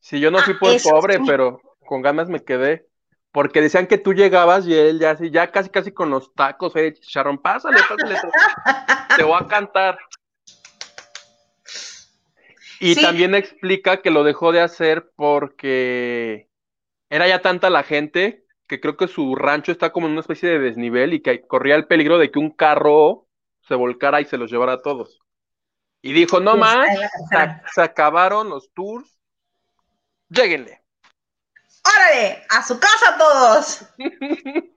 Sí, 0.00 0.20
yo 0.20 0.30
no 0.30 0.40
fui 0.40 0.54
ah, 0.54 0.58
por 0.60 0.82
pobre, 0.82 1.18
pero 1.26 1.60
con 1.86 2.02
ganas 2.02 2.28
me 2.28 2.44
quedé. 2.44 2.86
porque 3.32 3.60
decían 3.60 3.86
que 3.86 3.98
tú 3.98 4.12
llegabas 4.12 4.66
y 4.66 4.74
él 4.74 5.00
ya 5.00 5.12
así, 5.12 5.30
ya 5.30 5.50
casi 5.50 5.70
casi 5.70 5.90
con 5.90 6.10
los 6.10 6.32
tacos, 6.34 6.76
eh, 6.76 6.92
chicharrón, 6.92 7.38
pásale, 7.38 7.80
pásale, 7.88 8.16
te 9.16 9.24
voy 9.24 9.38
a 9.40 9.46
cantar. 9.48 9.98
Y 12.80 13.00
también 13.00 13.34
explica 13.34 14.02
que 14.02 14.10
lo 14.10 14.24
dejó 14.24 14.52
de 14.52 14.60
hacer 14.60 15.10
porque 15.16 16.48
era 17.14 17.28
ya 17.28 17.40
tanta 17.40 17.70
la 17.70 17.84
gente 17.84 18.44
que 18.66 18.80
creo 18.80 18.96
que 18.96 19.06
su 19.06 19.36
rancho 19.36 19.70
está 19.70 19.92
como 19.92 20.08
en 20.08 20.14
una 20.14 20.22
especie 20.22 20.48
de 20.48 20.58
desnivel 20.58 21.12
y 21.12 21.22
que 21.22 21.46
corría 21.46 21.76
el 21.76 21.86
peligro 21.86 22.18
de 22.18 22.32
que 22.32 22.40
un 22.40 22.50
carro 22.50 23.28
se 23.60 23.76
volcara 23.76 24.20
y 24.20 24.24
se 24.24 24.36
los 24.36 24.50
llevara 24.50 24.72
a 24.72 24.82
todos. 24.82 25.20
Y 26.02 26.12
dijo, 26.12 26.40
no 26.40 26.56
más, 26.56 26.88
se, 27.72 27.80
acabaron 27.80 28.48
los 28.48 28.72
tours, 28.74 29.16
lléguenle. 30.28 30.82
¡Órale! 31.84 32.42
¡A 32.50 32.64
su 32.64 32.80
casa 32.80 33.16
todos! 33.16 33.86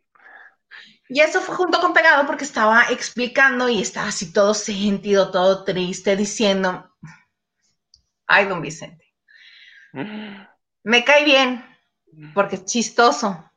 y 1.09 1.19
eso 1.19 1.41
fue 1.41 1.55
junto 1.55 1.81
con 1.81 1.91
Pegado 1.91 2.27
porque 2.27 2.43
estaba 2.43 2.83
explicando 2.91 3.67
y 3.67 3.81
estaba 3.81 4.09
así 4.09 4.31
todo 4.31 4.53
sentido, 4.53 5.31
todo 5.31 5.63
triste, 5.63 6.15
diciendo, 6.15 6.95
ay, 8.27 8.45
don 8.45 8.61
Vicente, 8.61 9.11
me 10.83 11.03
cae 11.03 11.25
bien 11.25 11.76
porque 12.33 12.55
es 12.55 12.65
chistoso. 12.65 13.51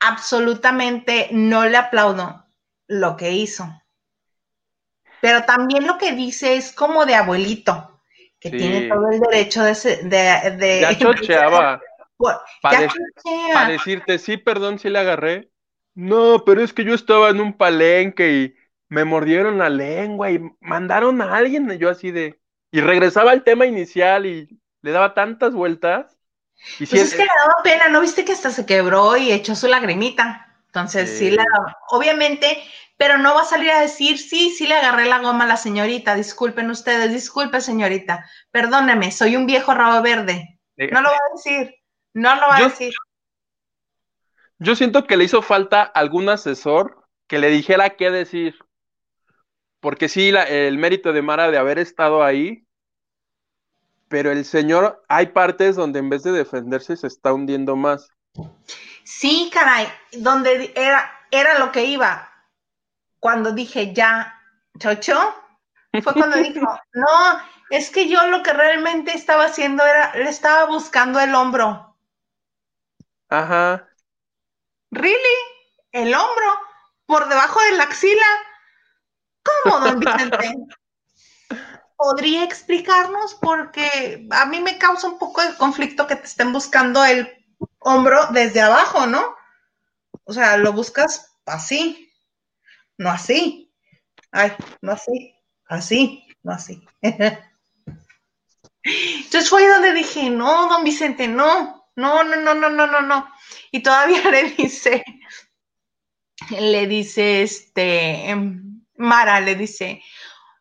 Absolutamente 0.00 1.28
no 1.32 1.64
le 1.66 1.76
aplaudo 1.76 2.46
lo 2.86 3.16
que 3.16 3.32
hizo 3.32 3.66
pero 5.20 5.42
también 5.44 5.86
lo 5.86 5.98
que 5.98 6.12
dice 6.12 6.54
es 6.54 6.72
como 6.72 7.06
de 7.06 7.14
abuelito, 7.14 8.00
que 8.38 8.50
tiene 8.50 8.88
todo 8.88 9.10
el 9.10 9.18
derecho 9.18 9.64
de... 9.64 9.74
de, 10.04 10.56
de 10.56 10.80
ya 10.82 10.98
chocheaba. 10.98 11.80
Para, 12.62 13.68
decirte, 13.68 14.18
sí, 14.18 14.36
perdón, 14.36 14.78
sí 14.78 14.88
le 14.88 15.00
agarré. 15.00 15.50
No, 15.94 16.44
pero 16.44 16.62
es 16.62 16.72
que 16.72 16.84
yo 16.84 16.94
estaba 16.94 17.30
en 17.30 17.40
un 17.40 17.56
palenque 17.56 18.32
y 18.32 18.54
me 18.88 19.04
mordieron 19.04 19.58
la 19.58 19.68
lengua 19.68 20.30
y 20.30 20.40
mandaron 20.60 21.20
a 21.20 21.34
alguien, 21.34 21.70
y 21.72 21.78
yo 21.78 21.90
así 21.90 22.10
de... 22.10 22.40
Y 22.70 22.80
regresaba 22.80 23.32
al 23.32 23.42
tema 23.42 23.66
inicial 23.66 24.26
y 24.26 24.60
le 24.82 24.90
daba 24.92 25.14
tantas 25.14 25.54
vueltas. 25.54 26.15
Y 26.78 26.86
pues 26.86 27.02
es 27.02 27.10
que 27.12 27.22
le 27.22 27.28
daba 27.38 27.62
pena, 27.62 27.88
¿no 27.88 28.00
viste 28.00 28.24
que 28.24 28.32
hasta 28.32 28.50
se 28.50 28.66
quebró 28.66 29.16
y 29.16 29.32
echó 29.32 29.54
su 29.54 29.68
lagrimita? 29.68 30.54
Entonces, 30.66 31.10
sí, 31.10 31.30
sí 31.30 31.30
la, 31.30 31.44
obviamente 31.90 32.62
pero 32.96 33.18
no 33.18 33.34
va 33.34 33.42
a 33.42 33.44
salir 33.44 33.70
a 33.70 33.80
decir, 33.80 34.18
sí, 34.18 34.50
sí 34.50 34.66
le 34.66 34.74
agarré 34.74 35.06
la 35.06 35.18
goma 35.18 35.44
a 35.44 35.48
la 35.48 35.56
señorita, 35.56 36.14
disculpen 36.14 36.70
ustedes, 36.70 37.12
disculpe 37.12 37.60
señorita, 37.60 38.28
perdóneme, 38.50 39.10
soy 39.12 39.36
un 39.36 39.46
viejo 39.46 39.74
rabo 39.74 40.02
verde. 40.02 40.58
No 40.76 41.00
lo 41.00 41.10
va 41.10 41.16
a 41.16 41.34
decir, 41.34 41.74
no 42.14 42.34
lo 42.34 42.48
va 42.48 42.56
a 42.56 42.62
decir. 42.64 42.94
Yo 44.58 44.74
siento 44.74 45.06
que 45.06 45.16
le 45.16 45.24
hizo 45.24 45.42
falta 45.42 45.82
algún 45.82 46.28
asesor 46.28 47.06
que 47.26 47.38
le 47.38 47.50
dijera 47.50 47.96
qué 47.96 48.10
decir, 48.10 48.58
porque 49.80 50.08
sí, 50.08 50.30
el 50.30 50.78
mérito 50.78 51.12
de 51.12 51.22
Mara 51.22 51.50
de 51.50 51.58
haber 51.58 51.78
estado 51.78 52.24
ahí, 52.24 52.65
pero 54.08 54.30
el 54.30 54.44
señor, 54.44 55.02
hay 55.08 55.26
partes 55.26 55.76
donde 55.76 55.98
en 55.98 56.08
vez 56.08 56.22
de 56.22 56.32
defenderse 56.32 56.96
se 56.96 57.06
está 57.06 57.32
hundiendo 57.32 57.76
más. 57.76 58.10
Sí, 59.04 59.50
caray, 59.52 59.88
donde 60.12 60.72
era, 60.74 61.10
era 61.30 61.58
lo 61.58 61.72
que 61.72 61.84
iba 61.84 62.30
cuando 63.20 63.52
dije 63.52 63.92
ya, 63.92 64.40
chocho, 64.78 65.34
fue 66.02 66.14
cuando 66.14 66.36
dijo, 66.36 66.60
no, 66.92 67.40
es 67.70 67.90
que 67.90 68.08
yo 68.08 68.26
lo 68.28 68.42
que 68.42 68.52
realmente 68.52 69.12
estaba 69.16 69.46
haciendo 69.46 69.84
era, 69.84 70.14
le 70.14 70.28
estaba 70.28 70.66
buscando 70.66 71.18
el 71.18 71.34
hombro. 71.34 71.96
Ajá. 73.28 73.88
¿Really? 74.92 75.36
¿El 75.92 76.14
hombro? 76.14 76.60
¿Por 77.06 77.28
debajo 77.28 77.60
de 77.62 77.72
la 77.72 77.84
axila? 77.84 78.26
¿Cómo, 79.42 79.80
don 79.80 79.98
Vicente? 79.98 80.54
¿Podría 81.96 82.44
explicarnos? 82.44 83.34
Porque 83.34 84.26
a 84.30 84.46
mí 84.46 84.60
me 84.60 84.78
causa 84.78 85.08
un 85.08 85.18
poco 85.18 85.42
de 85.42 85.56
conflicto 85.56 86.06
que 86.06 86.16
te 86.16 86.26
estén 86.26 86.52
buscando 86.52 87.04
el 87.04 87.28
hombro 87.78 88.26
desde 88.32 88.60
abajo, 88.60 89.06
¿no? 89.06 89.34
O 90.24 90.32
sea, 90.32 90.56
lo 90.56 90.72
buscas 90.72 91.36
así 91.46 92.06
no 92.98 93.10
así. 93.10 93.72
Ay, 94.32 94.52
no 94.82 94.92
así, 94.92 95.34
así, 95.66 96.26
no 96.42 96.52
así. 96.52 96.82
Entonces 98.82 99.50
fue 99.50 99.68
donde 99.68 99.92
dije, 99.92 100.30
no, 100.30 100.68
don 100.68 100.84
Vicente, 100.84 101.26
no, 101.28 101.90
no, 101.96 102.24
no, 102.24 102.36
no, 102.36 102.54
no, 102.54 102.70
no, 102.70 102.86
no, 102.86 103.02
no. 103.02 103.28
Y 103.70 103.82
todavía 103.82 104.22
le 104.30 104.50
dice, 104.50 105.04
le 106.50 106.86
dice, 106.86 107.42
este, 107.42 108.34
Mara, 108.96 109.40
le 109.40 109.54
dice, 109.54 110.02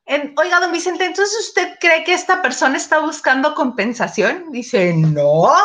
oiga, 0.07 0.59
don 0.59 0.71
Vicente, 0.71 1.05
entonces 1.05 1.47
usted 1.47 1.77
cree 1.79 2.03
que 2.03 2.13
esta 2.13 2.41
persona 2.41 2.77
está 2.77 2.99
buscando 2.99 3.55
compensación? 3.55 4.51
Dice, 4.51 4.93
no, 4.93 5.55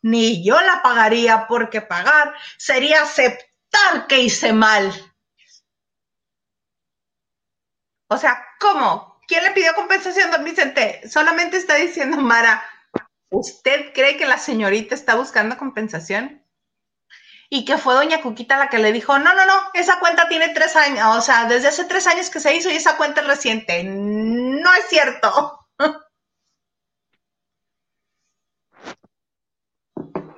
ni 0.00 0.44
yo 0.44 0.60
la 0.60 0.82
pagaría 0.82 1.46
porque 1.46 1.80
pagar 1.80 2.34
sería 2.56 3.02
aceptar 3.02 4.06
que 4.08 4.20
hice 4.20 4.52
mal. 4.52 4.92
O 8.08 8.18
sea, 8.18 8.44
¿cómo? 8.60 9.20
¿Quién 9.26 9.44
le 9.44 9.52
pidió 9.52 9.74
compensación, 9.74 10.30
don 10.30 10.44
Vicente? 10.44 11.08
Solamente 11.08 11.56
está 11.56 11.76
diciendo 11.76 12.18
Mara, 12.18 12.62
¿usted 13.30 13.92
cree 13.94 14.16
que 14.16 14.26
la 14.26 14.38
señorita 14.38 14.94
está 14.94 15.14
buscando 15.14 15.56
compensación? 15.56 16.41
Y 17.54 17.66
que 17.66 17.76
fue 17.76 17.92
doña 17.92 18.22
Cuquita 18.22 18.56
la 18.56 18.70
que 18.70 18.78
le 18.78 18.92
dijo, 18.92 19.18
no, 19.18 19.34
no, 19.34 19.44
no, 19.44 19.52
esa 19.74 20.00
cuenta 20.00 20.26
tiene 20.26 20.54
tres 20.54 20.74
años, 20.74 21.18
o 21.18 21.20
sea, 21.20 21.44
desde 21.44 21.68
hace 21.68 21.84
tres 21.84 22.06
años 22.06 22.30
que 22.30 22.40
se 22.40 22.56
hizo 22.56 22.70
y 22.70 22.76
esa 22.76 22.96
cuenta 22.96 23.20
es 23.20 23.26
reciente. 23.26 23.84
No 23.84 24.72
es 24.72 24.88
cierto. 24.88 25.60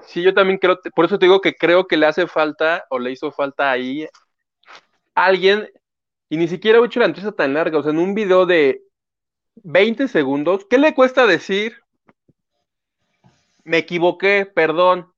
Sí, 0.06 0.22
yo 0.22 0.32
también 0.32 0.58
creo, 0.58 0.78
por 0.94 1.06
eso 1.06 1.18
te 1.18 1.26
digo 1.26 1.40
que 1.40 1.56
creo 1.56 1.88
que 1.88 1.96
le 1.96 2.06
hace 2.06 2.28
falta 2.28 2.84
o 2.88 3.00
le 3.00 3.10
hizo 3.10 3.32
falta 3.32 3.72
ahí 3.72 4.06
alguien 5.12 5.68
y 6.28 6.36
ni 6.36 6.46
siquiera 6.46 6.78
he 6.78 6.84
hecho 6.84 7.00
la 7.00 7.06
entrevista 7.06 7.34
tan 7.34 7.54
larga, 7.54 7.78
o 7.78 7.82
sea, 7.82 7.90
en 7.90 7.98
un 7.98 8.14
video 8.14 8.46
de 8.46 8.84
20 9.56 10.06
segundos, 10.06 10.66
¿qué 10.70 10.78
le 10.78 10.94
cuesta 10.94 11.26
decir? 11.26 11.80
Me 13.64 13.78
equivoqué, 13.78 14.46
perdón. 14.46 15.13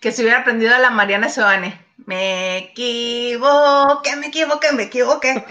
Que 0.00 0.12
se 0.12 0.22
hubiera 0.22 0.40
aprendido 0.40 0.74
a 0.74 0.78
la 0.78 0.90
Mariana 0.90 1.28
Sebane. 1.28 1.86
Me 2.06 2.58
equivoqué, 2.58 4.16
me 4.16 4.28
equivoqué, 4.28 4.72
me 4.72 4.82
equivoqué. 4.84 5.44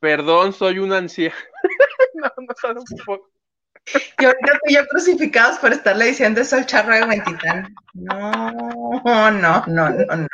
perdón, 0.00 0.52
soy 0.52 0.78
una 0.78 0.98
anciana. 0.98 1.34
no, 2.14 2.30
no 2.36 2.80
un 2.80 3.04
poco. 3.04 3.32
Y 4.18 4.24
ahorita 4.24 4.52
tú 4.52 4.74
yo 4.74 4.86
crucificados 4.86 5.58
por 5.58 5.72
estarle 5.72 6.06
diciendo 6.06 6.40
eso 6.40 6.56
al 6.56 6.66
charro 6.66 6.94
de 6.94 7.06
Mentitán. 7.06 7.74
No, 7.94 8.52
no, 9.02 9.64
no, 9.66 9.90
no, 9.90 9.90
no. 9.90 10.28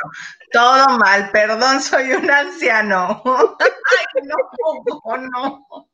Todo 0.52 0.98
mal, 0.98 1.30
perdón, 1.32 1.80
soy 1.80 2.12
un 2.12 2.30
anciano. 2.30 3.22
Ay, 3.24 4.22
no, 4.24 5.16
no. 5.16 5.88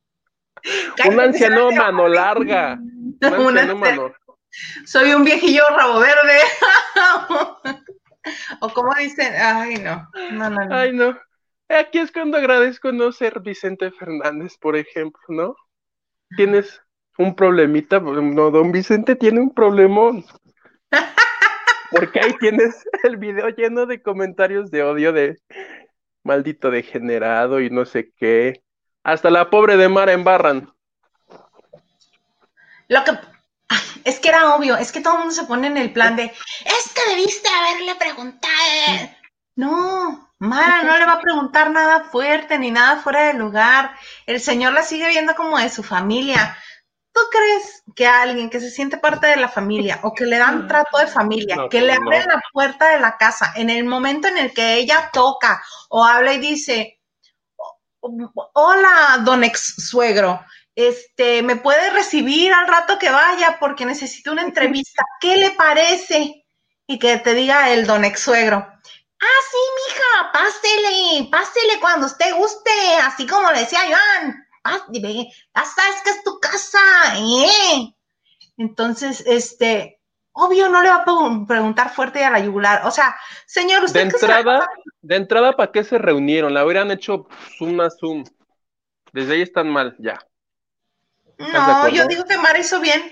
un 1.07 1.21
anciano 1.21 1.71
mano 1.71 2.09
larga. 2.09 2.77
Un 2.77 3.19
anciano 3.23 3.77
mano. 3.77 4.15
Soy 4.85 5.13
un 5.13 5.25
viejillo 5.25 5.63
rabo 5.71 6.01
verde. 6.01 6.39
o 8.61 8.69
como 8.71 8.95
dicen, 8.95 9.35
ay, 9.37 9.77
no. 9.77 10.09
No, 10.33 10.51
no, 10.51 10.65
no. 10.65 10.75
Ay, 10.75 10.93
no. 10.93 11.19
Aquí 11.69 11.99
es 11.99 12.13
cuando 12.13 12.37
agradezco 12.37 12.93
no 12.93 13.11
ser 13.13 13.41
Vicente 13.41 13.91
Fernández, 13.91 14.57
por 14.59 14.77
ejemplo, 14.77 15.23
¿no? 15.29 15.57
Tienes 16.37 16.83
un 17.17 17.35
problemita, 17.35 18.01
no, 18.01 18.51
don 18.51 18.73
Vicente 18.73 19.17
tiene 19.17 19.41
un 19.41 19.55
problemón. 19.55 20.25
Porque 21.91 22.21
ahí 22.21 22.35
tienes 22.39 22.85
el 23.05 23.17
video 23.17 23.49
lleno 23.49 23.87
de 23.87 24.03
comentarios 24.03 24.71
de 24.71 24.83
odio 24.83 25.13
de 25.13 25.39
maldito 26.23 26.71
degenerado 26.71 27.61
y 27.61 27.71
no 27.71 27.85
sé 27.85 28.13
qué. 28.17 28.63
Hasta 29.03 29.31
la 29.31 29.51
pobre 29.51 29.77
de 29.77 29.89
Mara 29.89 30.13
embarran. 30.13 30.73
Lo 32.89 33.05
que 33.05 33.13
es 34.05 34.21
que 34.21 34.29
era 34.29 34.55
obvio, 34.55 34.77
es 34.77 34.93
que 34.93 35.01
todo 35.01 35.15
el 35.15 35.19
mundo 35.21 35.35
se 35.35 35.45
pone 35.45 35.67
en 35.67 35.77
el 35.77 35.93
plan 35.93 36.15
de 36.17 36.25
es 36.25 36.93
que 36.95 37.11
debiste 37.11 37.49
haberle 37.49 37.95
preguntado. 37.97 38.53
No, 39.57 40.33
Mara 40.39 40.83
no 40.83 40.99
le 40.99 41.07
va 41.07 41.13
a 41.13 41.21
preguntar 41.21 41.71
nada 41.71 42.05
fuerte 42.05 42.59
ni 42.59 42.71
nada 42.71 42.97
fuera 42.97 43.29
de 43.29 43.35
lugar. 43.35 43.95
El 44.27 44.41
señor 44.41 44.73
la 44.73 44.83
sigue 44.83 45.09
viendo 45.09 45.35
como 45.35 45.59
de 45.59 45.71
su 45.71 45.83
familia. 45.83 46.57
¿Tú 47.13 47.21
crees 47.31 47.85
que 47.95 48.07
alguien 48.09 48.51
que 48.51 48.59
se 48.59 48.71
siente 48.71 48.99
parte 48.99 49.29
de 49.29 49.37
la 49.37 49.49
familia 49.49 50.01
o 50.03 50.13
que 50.13 50.27
le 50.27 50.37
dan 50.37 50.67
trato 50.67 50.99
de 50.99 51.07
familia, 51.07 51.69
que 51.71 51.81
le 51.81 51.93
abren 51.93 52.27
la 52.27 52.43
puerta 52.53 52.89
de 52.89 52.99
la 52.99 53.17
casa 53.17 53.53
en 53.55 53.71
el 53.71 53.85
momento 53.85 54.27
en 54.27 54.37
el 54.37 54.53
que 54.53 54.75
ella 54.75 55.11
toca 55.13 55.63
o 55.91 56.05
habla 56.05 56.35
y 56.35 56.39
dice, 56.39 57.01
hola, 58.01 59.19
don 59.21 59.45
ex 59.45 59.77
suegro, 59.89 60.45
este, 60.77 61.43
me 61.43 61.57
puede 61.57 61.91
recibir 61.91 62.53
al 62.53 62.67
rato 62.67 62.99
que 62.99 63.11
vaya 63.11 63.59
porque 63.61 63.87
necesito 63.87 64.33
una 64.33 64.43
entrevista. 64.43 65.05
¿Qué 65.21 65.37
le 65.37 65.51
parece? 65.53 66.45
Y 66.87 66.99
que 66.99 67.17
te 67.19 67.35
diga 67.35 67.71
el 67.73 67.87
don 67.87 68.05
ex 68.05 68.21
suegro. 68.21 68.57
Ah, 68.57 69.41
sí, 69.51 69.59
mija, 69.89 70.33
pásele, 70.33 71.29
pásele 71.31 71.81
cuando 71.81 72.07
usted 72.07 72.35
guste, 72.35 72.71
así 73.03 73.27
como 73.27 73.51
le 73.53 73.61
decía 73.61 73.81
Joan. 73.81 74.47
Pásele, 74.63 75.29
ya 75.55 75.65
sabes 75.65 76.03
que 76.03 76.11
es 76.11 76.25
tu 76.25 76.39
casa, 76.41 76.79
¿eh? 77.19 77.95
Entonces, 78.57 79.23
este, 79.27 80.01
obvio 80.33 80.69
no 80.69 80.83
le 80.83 80.91
va 80.91 80.97
a 80.97 81.47
preguntar 81.47 81.95
fuerte 81.95 82.25
a 82.25 82.31
la 82.31 82.41
yugular. 82.41 82.87
O 82.87 82.91
sea, 82.91 83.17
señor, 83.47 83.85
usted. 83.85 84.01
De 84.01 84.11
entrada, 84.11 84.69
de 85.01 85.17
entrada, 85.17 85.53
¿para 85.53 85.73
qué 85.73 85.85
se 85.85 85.99
reunieron? 85.99 86.53
La 86.53 86.65
hubieran 86.65 86.91
hecho 86.91 87.27
Zoom 87.59 87.81
a 87.81 87.91
Zoom. 87.91 88.25
Desde 89.13 89.35
ahí 89.35 89.43
están 89.43 89.69
mal, 89.69 89.97
ya. 89.99 90.19
No, 91.39 91.89
yo 91.89 92.07
digo 92.07 92.25
que 92.25 92.37
Mara 92.37 92.59
hizo 92.59 92.81
bien. 92.81 93.03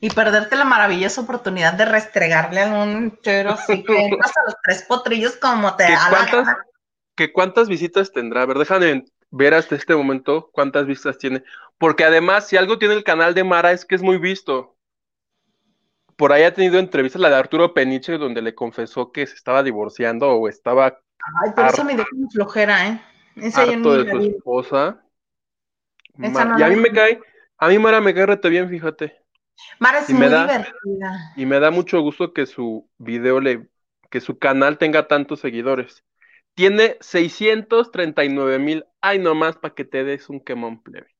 Y 0.00 0.10
perderte 0.10 0.56
la 0.56 0.64
maravillosa 0.64 1.20
oportunidad 1.20 1.74
de 1.74 1.84
restregarle 1.84 2.62
a 2.62 2.66
un 2.66 3.18
chero 3.22 3.52
así 3.52 3.82
que 3.82 3.96
a 4.22 4.44
los 4.44 4.56
tres 4.62 4.82
potrillos 4.82 5.36
como 5.36 5.74
te 5.76 5.84
da 5.84 6.08
cuántas, 6.10 6.56
¿Que 7.14 7.32
cuántas 7.32 7.68
visitas 7.68 8.12
tendrá? 8.12 8.42
A 8.42 8.46
ver, 8.46 8.58
déjame 8.58 9.04
ver 9.30 9.54
hasta 9.54 9.74
este 9.74 9.94
momento 9.94 10.50
cuántas 10.52 10.86
vistas 10.86 11.18
tiene. 11.18 11.44
Porque 11.78 12.04
además, 12.04 12.46
si 12.48 12.56
algo 12.56 12.78
tiene 12.78 12.94
el 12.94 13.04
canal 13.04 13.34
de 13.34 13.44
Mara 13.44 13.72
es 13.72 13.84
que 13.84 13.94
es 13.94 14.02
muy 14.02 14.18
visto. 14.18 14.76
Por 16.16 16.32
ahí 16.32 16.42
ha 16.42 16.54
tenido 16.54 16.78
entrevistas 16.78 17.20
la 17.20 17.28
de 17.28 17.36
Arturo 17.36 17.74
Peniche, 17.74 18.18
donde 18.18 18.42
le 18.42 18.54
confesó 18.54 19.12
que 19.12 19.26
se 19.26 19.34
estaba 19.34 19.62
divorciando 19.62 20.30
o 20.30 20.48
estaba. 20.48 20.98
Ay, 21.42 21.52
pero 21.54 21.68
eso 21.68 21.84
me 21.84 21.94
dio 21.94 22.06
flojera, 22.32 22.88
¿eh? 22.88 23.00
Esa 23.36 23.62
harto 23.62 24.02
de 24.02 24.10
su 24.10 24.20
esposa 24.36 25.05
y 26.18 26.62
a 26.62 26.68
mí 26.68 26.76
me 26.76 26.90
cae, 26.90 27.20
a 27.58 27.68
mí 27.68 27.78
Mara 27.78 28.00
me 28.00 28.14
cae 28.14 28.26
rete 28.26 28.48
bien, 28.48 28.68
fíjate. 28.68 29.20
Mara 29.78 30.00
es 30.00 30.10
muy 30.10 30.26
divertida. 30.26 31.32
Y 31.36 31.46
me 31.46 31.60
da 31.60 31.70
mucho 31.70 32.00
gusto 32.00 32.32
que 32.32 32.46
su 32.46 32.88
video 32.98 33.40
le, 33.40 33.68
que 34.10 34.20
su 34.20 34.38
canal 34.38 34.78
tenga 34.78 35.08
tantos 35.08 35.40
seguidores. 35.40 36.04
Tiene 36.54 36.96
639 37.00 38.58
mil. 38.58 38.86
Ay, 39.00 39.18
nomás 39.18 39.56
para 39.56 39.74
que 39.74 39.84
te 39.84 40.04
des 40.04 40.28
un 40.28 40.40
quemón 40.40 40.82
plebe. 40.82 41.14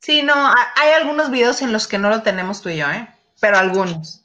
Sí, 0.00 0.22
no, 0.22 0.34
hay 0.34 0.92
algunos 0.92 1.30
videos 1.30 1.60
en 1.62 1.72
los 1.72 1.86
que 1.86 1.98
no 1.98 2.08
lo 2.08 2.22
tenemos 2.22 2.62
tú 2.62 2.70
y 2.70 2.78
yo, 2.78 2.90
¿eh? 2.90 3.08
Pero 3.40 3.58
algunos. 3.58 4.24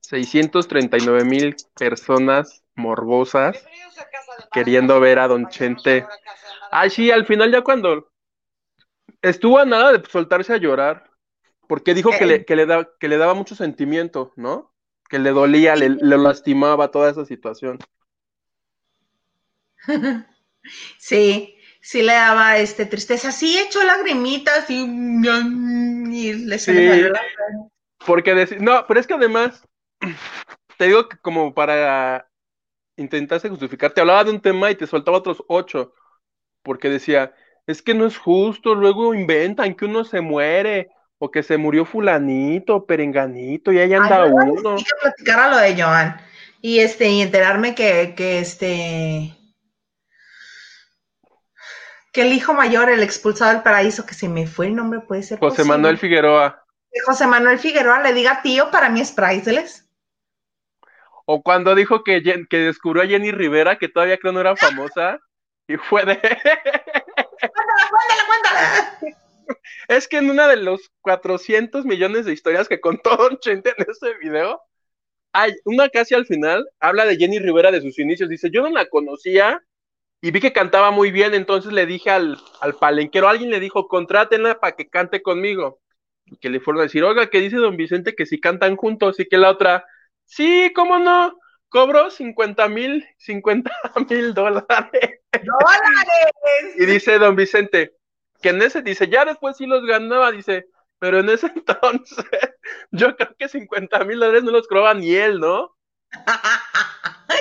639 0.00 1.24
mil 1.24 1.56
personas 1.74 2.62
morbosas 2.74 3.64
queriendo 4.52 5.00
ver 5.00 5.18
a 5.18 5.28
Don 5.28 5.48
Chente. 5.48 6.06
Ay, 6.70 6.90
sí, 6.90 7.10
al 7.10 7.26
final 7.26 7.50
ya 7.50 7.62
cuando 7.62 8.10
estuvo 9.22 9.58
a 9.58 9.64
nada 9.64 9.92
de 9.92 10.08
soltarse 10.08 10.52
a 10.52 10.58
llorar, 10.58 11.10
porque 11.68 11.94
dijo 11.94 12.10
que, 12.10 12.26
le, 12.26 12.34
eh. 12.36 12.44
que, 12.44 12.56
le 12.56 12.66
da, 12.66 12.88
que 12.98 13.08
le 13.08 13.16
daba 13.16 13.34
mucho 13.34 13.54
sentimiento, 13.54 14.32
¿no? 14.36 14.72
Que 15.08 15.18
le 15.18 15.30
dolía, 15.30 15.76
le, 15.76 15.88
lastimaba 15.88 16.90
toda 16.90 17.10
esa 17.10 17.24
situación. 17.24 17.78
Sí, 20.98 21.56
sí 21.80 22.02
le 22.02 22.12
daba 22.12 22.58
este 22.58 22.86
tristeza, 22.86 23.30
sí 23.30 23.56
echó 23.56 23.84
lagrimitas 23.84 24.68
y, 24.68 24.82
y 24.82 26.32
le 26.32 26.58
sí, 26.58 26.72
Porque 28.04 28.48
no, 28.58 28.84
pero 28.88 28.98
es 28.98 29.06
que 29.06 29.14
además, 29.14 29.62
te 30.76 30.86
digo 30.86 31.08
que 31.08 31.18
como 31.18 31.54
para 31.54 32.28
intentarse 32.96 33.48
justificar, 33.48 33.92
te 33.92 34.00
hablaba 34.00 34.24
de 34.24 34.32
un 34.32 34.40
tema 34.40 34.72
y 34.72 34.74
te 34.74 34.88
soltaba 34.88 35.18
otros 35.18 35.44
ocho, 35.46 35.94
porque 36.64 36.88
decía, 36.88 37.32
es 37.66 37.82
que 37.82 37.94
no 37.94 38.06
es 38.06 38.16
justo, 38.16 38.74
luego 38.74 39.14
inventan 39.14 39.74
que 39.74 39.84
uno 39.84 40.04
se 40.04 40.20
muere, 40.20 40.88
o 41.18 41.30
que 41.30 41.42
se 41.42 41.56
murió 41.56 41.84
fulanito, 41.84 42.84
perenganito, 42.84 43.72
y 43.72 43.78
ahí 43.78 43.92
anda 43.94 44.24
Ay, 44.24 44.30
uno. 44.30 44.76
platicar 45.00 45.40
a 45.40 45.48
lo 45.48 45.56
de 45.56 45.80
Joan, 45.80 46.20
y 46.60 46.80
este, 46.80 47.08
y 47.08 47.22
enterarme 47.22 47.74
que, 47.74 48.14
que 48.16 48.38
este, 48.38 49.34
que 52.12 52.22
el 52.22 52.32
hijo 52.32 52.54
mayor, 52.54 52.90
el 52.90 53.02
expulsado 53.02 53.52
del 53.52 53.62
paraíso, 53.62 54.06
que 54.06 54.14
se 54.14 54.28
me 54.28 54.46
fue 54.46 54.66
el 54.66 54.74
nombre, 54.74 55.00
puede 55.00 55.22
ser. 55.22 55.38
José 55.38 55.64
Manuel 55.64 55.98
Figueroa. 55.98 56.64
José 57.04 57.26
Manuel 57.26 57.58
Figueroa 57.58 58.02
le 58.02 58.14
diga 58.14 58.40
tío, 58.42 58.70
para 58.70 58.88
mí 58.88 59.00
es 59.00 59.12
priceless. 59.12 59.86
O 61.26 61.42
cuando 61.42 61.74
dijo 61.74 62.04
que, 62.04 62.22
que 62.48 62.58
descubrió 62.58 63.02
a 63.02 63.06
Jenny 63.06 63.32
Rivera, 63.32 63.76
que 63.78 63.88
todavía 63.88 64.16
creo 64.16 64.32
no 64.32 64.40
era 64.40 64.56
famosa, 64.56 65.18
y 65.66 65.76
fue 65.76 66.04
de... 66.04 66.18
cuéntala, 67.48 67.90
cuéntala, 68.26 69.16
Es 69.88 70.08
que 70.08 70.18
en 70.18 70.30
una 70.30 70.48
de 70.48 70.56
los 70.56 70.90
400 71.02 71.84
millones 71.84 72.26
de 72.26 72.32
historias 72.32 72.68
que 72.68 72.80
contó 72.80 73.16
Don 73.16 73.38
Chente 73.38 73.74
en 73.76 73.86
este 73.88 74.16
video, 74.18 74.60
hay 75.32 75.52
una 75.64 75.88
casi 75.88 76.14
al 76.14 76.26
final, 76.26 76.66
habla 76.80 77.04
de 77.04 77.16
Jenny 77.16 77.38
Rivera 77.38 77.70
de 77.70 77.82
sus 77.82 77.98
inicios, 77.98 78.28
dice, 78.28 78.50
yo 78.50 78.62
no 78.62 78.70
la 78.70 78.86
conocía 78.86 79.62
y 80.20 80.30
vi 80.30 80.40
que 80.40 80.52
cantaba 80.52 80.90
muy 80.90 81.10
bien, 81.10 81.34
entonces 81.34 81.72
le 81.72 81.86
dije 81.86 82.10
al, 82.10 82.38
al 82.60 82.74
palenquero, 82.74 83.28
alguien 83.28 83.50
le 83.50 83.60
dijo, 83.60 83.86
contrátenla 83.86 84.58
para 84.58 84.74
que 84.74 84.88
cante 84.88 85.22
conmigo. 85.22 85.80
Y 86.24 86.38
que 86.38 86.50
le 86.50 86.58
fueron 86.58 86.80
a 86.80 86.84
decir, 86.84 87.04
oiga, 87.04 87.28
que 87.28 87.40
dice 87.40 87.56
don 87.56 87.76
Vicente 87.76 88.14
que 88.16 88.26
si 88.26 88.40
cantan 88.40 88.76
juntos 88.76 89.20
y 89.20 89.28
que 89.28 89.38
la 89.38 89.50
otra, 89.50 89.84
sí, 90.24 90.72
¿cómo 90.74 90.98
no? 90.98 91.38
Cobro 91.68 92.10
50 92.10 92.68
mil, 92.68 93.06
50 93.18 93.70
mil 94.10 94.34
dólares. 94.34 95.20
¡Dólares! 95.44 96.74
Y 96.76 96.86
dice 96.86 97.18
don 97.18 97.36
Vicente, 97.36 97.96
que 98.40 98.50
en 98.50 98.62
ese, 98.62 98.82
dice, 98.82 99.08
ya 99.08 99.24
después 99.24 99.56
sí 99.56 99.66
los 99.66 99.84
ganaba, 99.84 100.32
dice, 100.32 100.66
pero 100.98 101.20
en 101.20 101.30
ese 101.30 101.46
entonces, 101.54 102.26
yo 102.90 103.16
creo 103.16 103.34
que 103.38 103.48
50 103.48 104.04
mil 104.04 104.18
dólares 104.18 104.44
no 104.44 104.52
los 104.52 104.66
cobraba 104.66 104.94
ni 104.94 105.14
él, 105.14 105.40
¿no? 105.40 105.76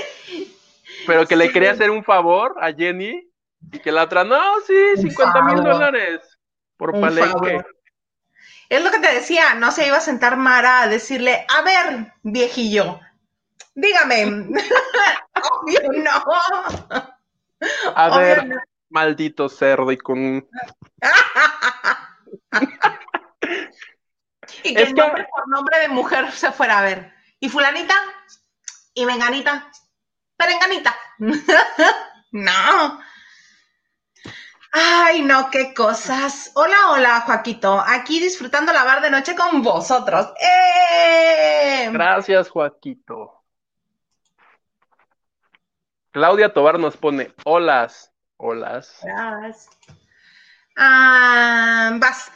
pero 1.08 1.28
que 1.28 1.36
le 1.36 1.52
quería 1.52 1.72
hacer 1.72 1.92
un 1.92 2.04
favor 2.04 2.56
a 2.60 2.74
Jenny 2.74 3.30
y 3.72 3.80
que 3.80 3.92
la 3.92 4.04
otra, 4.04 4.24
no, 4.24 4.42
sí, 4.66 4.98
50 4.98 5.42
mil 5.44 5.64
dólares 5.64 6.22
por 6.78 7.00
palenque. 7.00 7.64
Es 8.70 8.84
lo 8.84 8.92
que 8.92 9.00
te 9.00 9.14
decía, 9.14 9.54
no 9.56 9.72
se 9.72 9.88
iba 9.88 9.98
a 9.98 10.02
sentar 10.02 10.38
Mara 10.38 10.82
a 10.82 10.88
decirle, 10.88 11.46
a 11.48 11.62
ver, 11.62 12.14
viejillo, 12.24 13.00
dígame. 13.76 14.26
Obvio 15.52 15.80
no. 15.94 17.15
A 17.96 18.18
ver, 18.18 18.50
maldito 18.90 19.50
cerdo 19.50 19.92
y 19.92 19.98
con. 19.98 20.48
y 24.64 24.74
que 24.74 24.84
el 24.84 24.94
nombre 24.94 25.28
por 25.30 25.48
nombre 25.48 25.80
de 25.80 25.90
mujer 25.90 26.32
se 26.32 26.52
fuera 26.52 26.80
a 26.80 26.84
ver. 26.84 27.14
Y 27.40 27.50
fulanita, 27.50 27.96
y 28.94 29.06
menganita, 29.06 29.70
perenganita. 30.38 30.96
no. 32.32 33.00
Ay, 34.78 35.22
no, 35.22 35.50
qué 35.50 35.74
cosas. 35.74 36.52
Hola, 36.56 36.92
hola, 36.92 37.22
Joaquito. 37.22 37.80
Aquí 37.80 38.20
disfrutando 38.20 38.74
la 38.74 38.84
bar 38.84 39.02
de 39.02 39.10
noche 39.10 39.34
con 39.34 39.62
vosotros. 39.62 40.34
¡Eh! 40.42 41.90
Gracias, 41.94 42.50
Joaquito. 42.50 43.35
Claudia 46.16 46.54
Tobar 46.54 46.80
nos 46.80 46.96
pone 46.96 47.34
olas. 47.44 48.10
Olas. 48.38 49.02
Ah, 50.78 51.92
vas. 52.00 52.32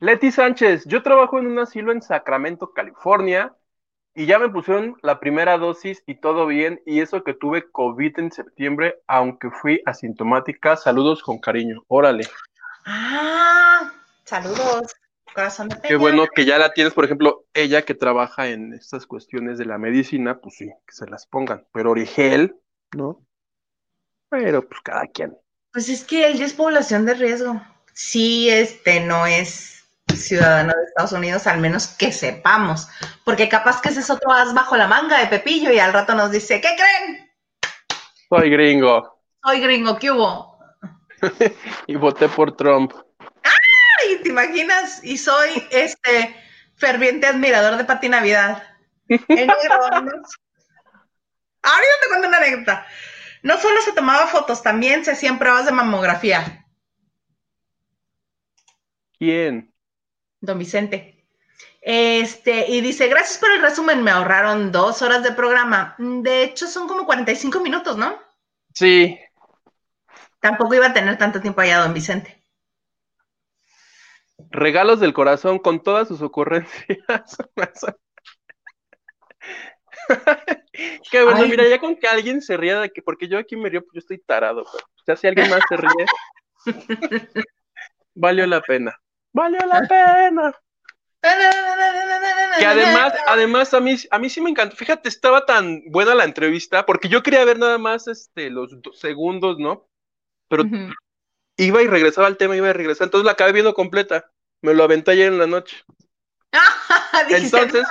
Leti 0.00 0.32
Sánchez, 0.32 0.86
yo 0.86 1.02
trabajo 1.02 1.38
en 1.38 1.46
un 1.46 1.58
asilo 1.58 1.92
en 1.92 2.00
Sacramento, 2.00 2.72
California, 2.72 3.54
y 4.14 4.24
ya 4.24 4.38
me 4.38 4.48
pusieron 4.48 4.96
la 5.02 5.20
primera 5.20 5.58
dosis 5.58 6.02
y 6.06 6.14
todo 6.14 6.46
bien, 6.46 6.80
y 6.86 7.00
eso 7.00 7.22
que 7.22 7.34
tuve 7.34 7.70
COVID 7.70 8.18
en 8.18 8.32
septiembre, 8.32 8.98
aunque 9.06 9.50
fui 9.50 9.82
asintomática. 9.84 10.78
Saludos 10.78 11.22
con 11.22 11.38
cariño. 11.38 11.84
Órale. 11.86 12.26
Ah, 12.86 13.92
saludos. 14.24 14.94
Qué 15.82 15.96
bueno 15.96 16.26
que 16.34 16.44
ya 16.44 16.58
la 16.58 16.72
tienes, 16.72 16.94
por 16.94 17.04
ejemplo, 17.04 17.46
ella 17.54 17.82
que 17.82 17.94
trabaja 17.94 18.48
en 18.48 18.72
estas 18.72 19.06
cuestiones 19.06 19.58
de 19.58 19.66
la 19.66 19.78
medicina, 19.78 20.40
pues 20.40 20.56
sí, 20.56 20.66
que 20.86 20.94
se 20.94 21.06
las 21.06 21.26
pongan. 21.26 21.66
Pero 21.72 21.92
Origel, 21.92 22.56
¿no? 22.96 23.24
Pero 24.28 24.68
pues 24.68 24.80
cada 24.82 25.06
quien. 25.06 25.36
Pues 25.72 25.88
es 25.88 26.04
que 26.04 26.26
él 26.26 26.38
ya 26.38 26.46
es 26.46 26.54
población 26.54 27.06
de 27.06 27.14
riesgo. 27.14 27.60
Sí, 27.92 28.48
este 28.50 29.00
no 29.00 29.26
es 29.26 29.78
ciudadano 30.14 30.72
de 30.76 30.84
Estados 30.84 31.12
Unidos, 31.12 31.46
al 31.46 31.60
menos 31.60 31.88
que 31.88 32.12
sepamos. 32.12 32.88
Porque 33.24 33.48
capaz 33.48 33.80
que 33.80 33.90
ese 33.90 34.00
es 34.00 34.10
otro 34.10 34.32
as 34.32 34.54
bajo 34.54 34.76
la 34.76 34.88
manga 34.88 35.18
de 35.20 35.26
Pepillo 35.26 35.72
y 35.72 35.78
al 35.78 35.92
rato 35.92 36.14
nos 36.14 36.30
dice, 36.30 36.60
¿qué 36.60 36.68
creen? 36.76 37.30
Soy 38.28 38.50
gringo. 38.50 39.20
Soy 39.42 39.60
gringo, 39.60 39.98
¿qué 39.98 40.10
hubo? 40.10 40.58
y 41.86 41.96
voté 41.96 42.28
por 42.28 42.56
Trump. 42.56 42.92
¿Te 44.16 44.28
imaginas? 44.30 45.02
Y 45.04 45.18
soy 45.18 45.66
este 45.70 46.34
ferviente 46.76 47.26
admirador 47.26 47.76
de 47.76 47.84
Pati 47.84 48.08
Navidad. 48.08 48.62
Ahorita 49.08 49.52
te 52.02 52.08
cuento 52.08 52.28
una 52.28 52.38
anécdota. 52.38 52.86
No 53.42 53.58
solo 53.58 53.80
se 53.82 53.92
tomaba 53.92 54.26
fotos, 54.26 54.62
también 54.62 55.04
se 55.04 55.12
hacían 55.12 55.38
pruebas 55.38 55.66
de 55.66 55.72
mamografía. 55.72 56.66
¿Quién? 59.18 59.72
Don 60.40 60.58
Vicente. 60.58 61.26
Este, 61.80 62.70
y 62.70 62.80
dice, 62.80 63.08
gracias 63.08 63.38
por 63.38 63.50
el 63.50 63.62
resumen, 63.62 64.02
me 64.02 64.10
ahorraron 64.10 64.72
dos 64.72 65.02
horas 65.02 65.22
de 65.22 65.32
programa. 65.32 65.94
De 65.98 66.42
hecho, 66.42 66.66
son 66.66 66.88
como 66.88 67.06
45 67.06 67.60
minutos, 67.60 67.96
¿no? 67.96 68.18
Sí. 68.74 69.18
Tampoco 70.40 70.74
iba 70.74 70.86
a 70.86 70.92
tener 70.92 71.16
tanto 71.18 71.40
tiempo 71.40 71.60
allá, 71.60 71.78
don 71.78 71.94
Vicente. 71.94 72.37
Regalos 74.50 75.00
del 75.00 75.12
corazón 75.12 75.58
con 75.58 75.82
todas 75.82 76.08
sus 76.08 76.22
ocurrencias. 76.22 76.98
Qué 81.10 81.22
bueno, 81.24 81.40
Ay. 81.42 81.50
mira, 81.50 81.68
ya 81.68 81.78
con 81.80 81.96
que 81.96 82.06
alguien 82.06 82.40
se 82.40 82.56
ría 82.56 82.80
de 82.80 82.90
que, 82.90 83.02
porque 83.02 83.28
yo 83.28 83.38
aquí 83.38 83.56
me 83.56 83.68
río, 83.68 83.82
pues 83.82 83.92
yo 83.94 83.98
estoy 83.98 84.18
tarado, 84.18 84.64
pero 84.64 84.84
ya 85.06 85.16
si 85.16 85.26
alguien 85.26 85.50
más 85.50 85.60
se 85.68 85.76
ríe, 85.76 86.06
valió 88.14 88.46
la 88.46 88.60
pena. 88.62 88.96
Valió 89.32 89.58
la 89.66 89.82
pena. 89.82 90.54
Que 92.58 92.64
además, 92.64 93.12
además 93.26 93.74
a 93.74 93.80
mí, 93.80 93.96
a 94.10 94.18
mí 94.18 94.30
sí 94.30 94.40
me 94.40 94.50
encantó. 94.50 94.76
Fíjate, 94.76 95.08
estaba 95.08 95.44
tan 95.46 95.82
buena 95.90 96.14
la 96.14 96.24
entrevista, 96.24 96.86
porque 96.86 97.08
yo 97.08 97.22
quería 97.22 97.44
ver 97.44 97.58
nada 97.58 97.78
más 97.78 98.06
este, 98.08 98.50
los 98.50 98.80
do- 98.80 98.92
segundos, 98.92 99.58
¿no? 99.58 99.88
Pero. 100.48 100.64
Iba 101.58 101.82
y 101.82 101.86
regresaba 101.86 102.26
al 102.26 102.38
tema, 102.38 102.56
iba 102.56 102.70
y 102.70 102.72
regresaba. 102.72 103.06
Entonces 103.06 103.26
la 103.26 103.32
acabé 103.32 103.52
viendo 103.52 103.74
completa. 103.74 104.30
Me 104.62 104.72
lo 104.74 104.84
aventé 104.84 105.10
ayer 105.10 105.30
en 105.32 105.38
la 105.38 105.46
noche. 105.46 105.84
Entonces. 107.28 107.86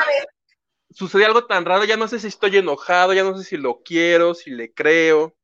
Sucedió 0.90 1.28
algo 1.28 1.46
tan 1.46 1.66
raro, 1.66 1.84
ya 1.84 1.98
no 1.98 2.08
sé 2.08 2.18
si 2.20 2.28
estoy 2.28 2.58
enojado, 2.58 3.14
ya 3.14 3.24
no 3.24 3.38
sé 3.38 3.44
si 3.44 3.58
lo 3.58 3.84
quiero, 3.84 4.34
si 4.34 4.50
le 4.50 4.74
creo. 4.74 5.36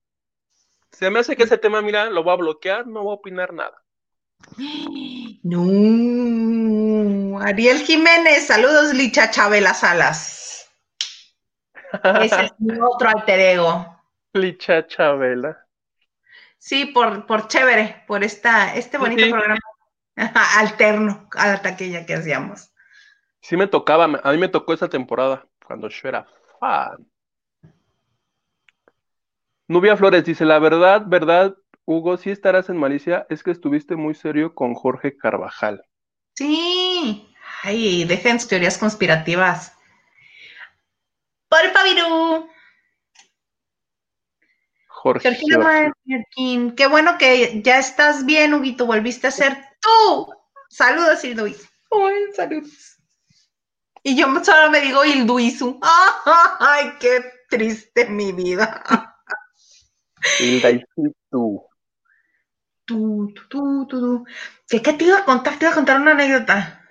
Se 0.91 1.11
me 1.11 1.19
hace 1.19 1.36
que 1.36 1.43
ese 1.43 1.57
tema, 1.57 1.82
mira, 1.82 2.09
lo 2.09 2.24
voy 2.24 2.34
a 2.34 2.38
bloquear, 2.38 2.88
no 2.88 3.03
voy 3.03 3.11
a 3.11 3.15
opinar 3.15 3.53
nada. 3.53 3.84
No, 5.45 7.38
Ariel 7.41 7.80
Jiménez, 7.80 8.47
saludos, 8.47 8.93
Licha 8.93 9.30
Chabela 9.30 9.74
Salas. 9.74 10.71
Ese 12.21 12.45
es 12.45 12.53
mi 12.59 12.80
otro 12.80 13.09
alter 13.09 13.41
ego. 13.41 14.01
Licha 14.34 14.88
Chabela. 14.88 15.62
Sí, 16.66 16.86
por, 16.86 17.26
por 17.26 17.49
chévere, 17.49 18.05
por 18.07 18.24
esta, 18.24 18.74
este 18.74 18.97
bonito 18.97 19.26
Sí. 19.26 19.32
programa 19.32 19.59
alterno 20.57 21.28
a 21.36 21.47
la 21.47 21.61
taquilla 21.61 22.05
que 22.05 22.14
hacíamos. 22.14 22.72
Sí 23.41 23.57
me 23.57 23.68
tocaba, 23.68 24.05
a 24.05 24.32
mí 24.32 24.38
me 24.38 24.47
tocó 24.47 24.72
esa 24.72 24.88
temporada, 24.88 25.45
cuando 25.68 25.89
yo 25.89 26.07
era 26.07 26.26
fan. 26.61 27.05
Nubia 29.68 29.97
Flores 29.97 30.24
dice, 30.24 30.45
la 30.45 30.57
verdad, 30.59 31.03
verdad, 31.05 31.53
Hugo, 31.84 32.16
si 32.16 32.32
estarás 32.32 32.70
en 32.70 32.78
Malicia, 32.78 33.28
es 33.30 33.43
que 33.43 33.51
estuviste 33.51 33.97
muy 33.97 34.16
serio 34.16 34.55
con 34.55 34.74
Jorge 34.74 35.18
Carvajal. 35.18 35.84
Sí. 36.38 37.30
Ay, 37.64 38.05
dejen 38.05 38.39
sus 38.39 38.47
teorías 38.47 38.78
conspirativas. 38.78 39.78
Por 41.49 41.74
Pavirú. 41.74 42.49
Jorge. 45.04 45.36
Georgina 45.36 45.58
Martín, 45.58 46.76
qué 46.78 46.88
bueno 46.88 47.18
que 47.18 47.62
ya 47.62 47.78
estás 47.78 48.26
bien, 48.26 48.54
Huguito, 48.54 48.86
volviste 48.86 49.28
a 49.28 49.32
ser 49.32 49.58
tú. 49.82 50.34
Saludos, 50.70 51.22
Ilduiz. 51.26 51.70
Ay, 51.91 52.34
saludos. 52.34 52.99
Y 54.01 54.16
yo 54.16 54.28
solo 54.45 54.72
me 54.72 54.80
digo 54.80 55.04
Ilduizu. 55.04 55.78
Ay, 56.60 56.93
qué 57.01 57.22
triste 57.49 58.06
mi 58.06 58.32
vida. 58.32 58.82
Hilda 60.39 60.72
y 60.72 60.86
tú. 61.30 61.68
Tú, 62.86 63.34
tú, 63.34 63.45
tú, 63.49 63.88
tú. 63.89 64.26
¿Qué, 64.70 64.82
qué 64.82 64.93
te 64.93 65.04
iba 65.04 65.18
a 65.18 65.26
contar? 65.26 65.60
Te 65.60 65.66
iba 65.66 65.74
a 65.74 65.76
contar 65.76 65.99
una 65.99 66.12
anécdota. 66.12 66.82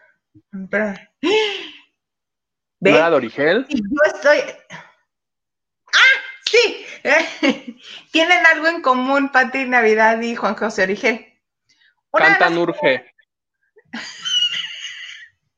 Espérame. 0.53 0.99
¿No 1.23 1.31
¿Ve? 2.81 2.91
era 2.91 3.09
de 3.09 3.17
Origel? 3.17 3.65
Y 3.71 3.81
yo 3.81 4.15
estoy. 4.15 4.39
¡Ah! 5.95 6.19
Sí. 6.45 6.85
Tienen 8.13 8.47
algo 8.53 8.67
en 8.69 8.83
común, 8.83 9.31
Pati 9.31 9.65
Navidad 9.65 10.21
y 10.21 10.35
Juan 10.37 10.55
José 10.55 10.85
Origel. 10.85 11.27
Una 12.13 12.27
Cantan 12.39 12.55
las- 12.55 12.59
Urge. 12.69 13.15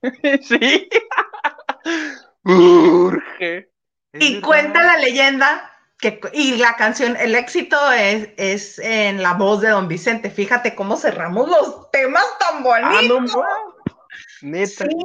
sí. 0.42 0.88
Urge. 2.44 3.70
Y 4.14 4.40
cuenta 4.40 4.82
la 4.82 4.96
leyenda 4.98 5.70
que, 5.98 6.20
y 6.32 6.56
la 6.56 6.76
canción, 6.76 7.16
el 7.16 7.34
éxito 7.34 7.90
es, 7.92 8.28
es 8.36 8.78
en 8.78 9.22
la 9.22 9.32
voz 9.34 9.60
de 9.60 9.70
Don 9.70 9.88
Vicente. 9.88 10.30
Fíjate 10.30 10.74
cómo 10.74 10.96
cerramos 10.96 11.48
los 11.48 11.90
temas 11.90 12.24
tan 12.38 12.58
Ah, 12.66 13.00
no, 13.02 13.14
bonitos. 13.16 13.36
no. 13.36 13.44
Neta. 14.42 14.84
Sí, 14.84 14.96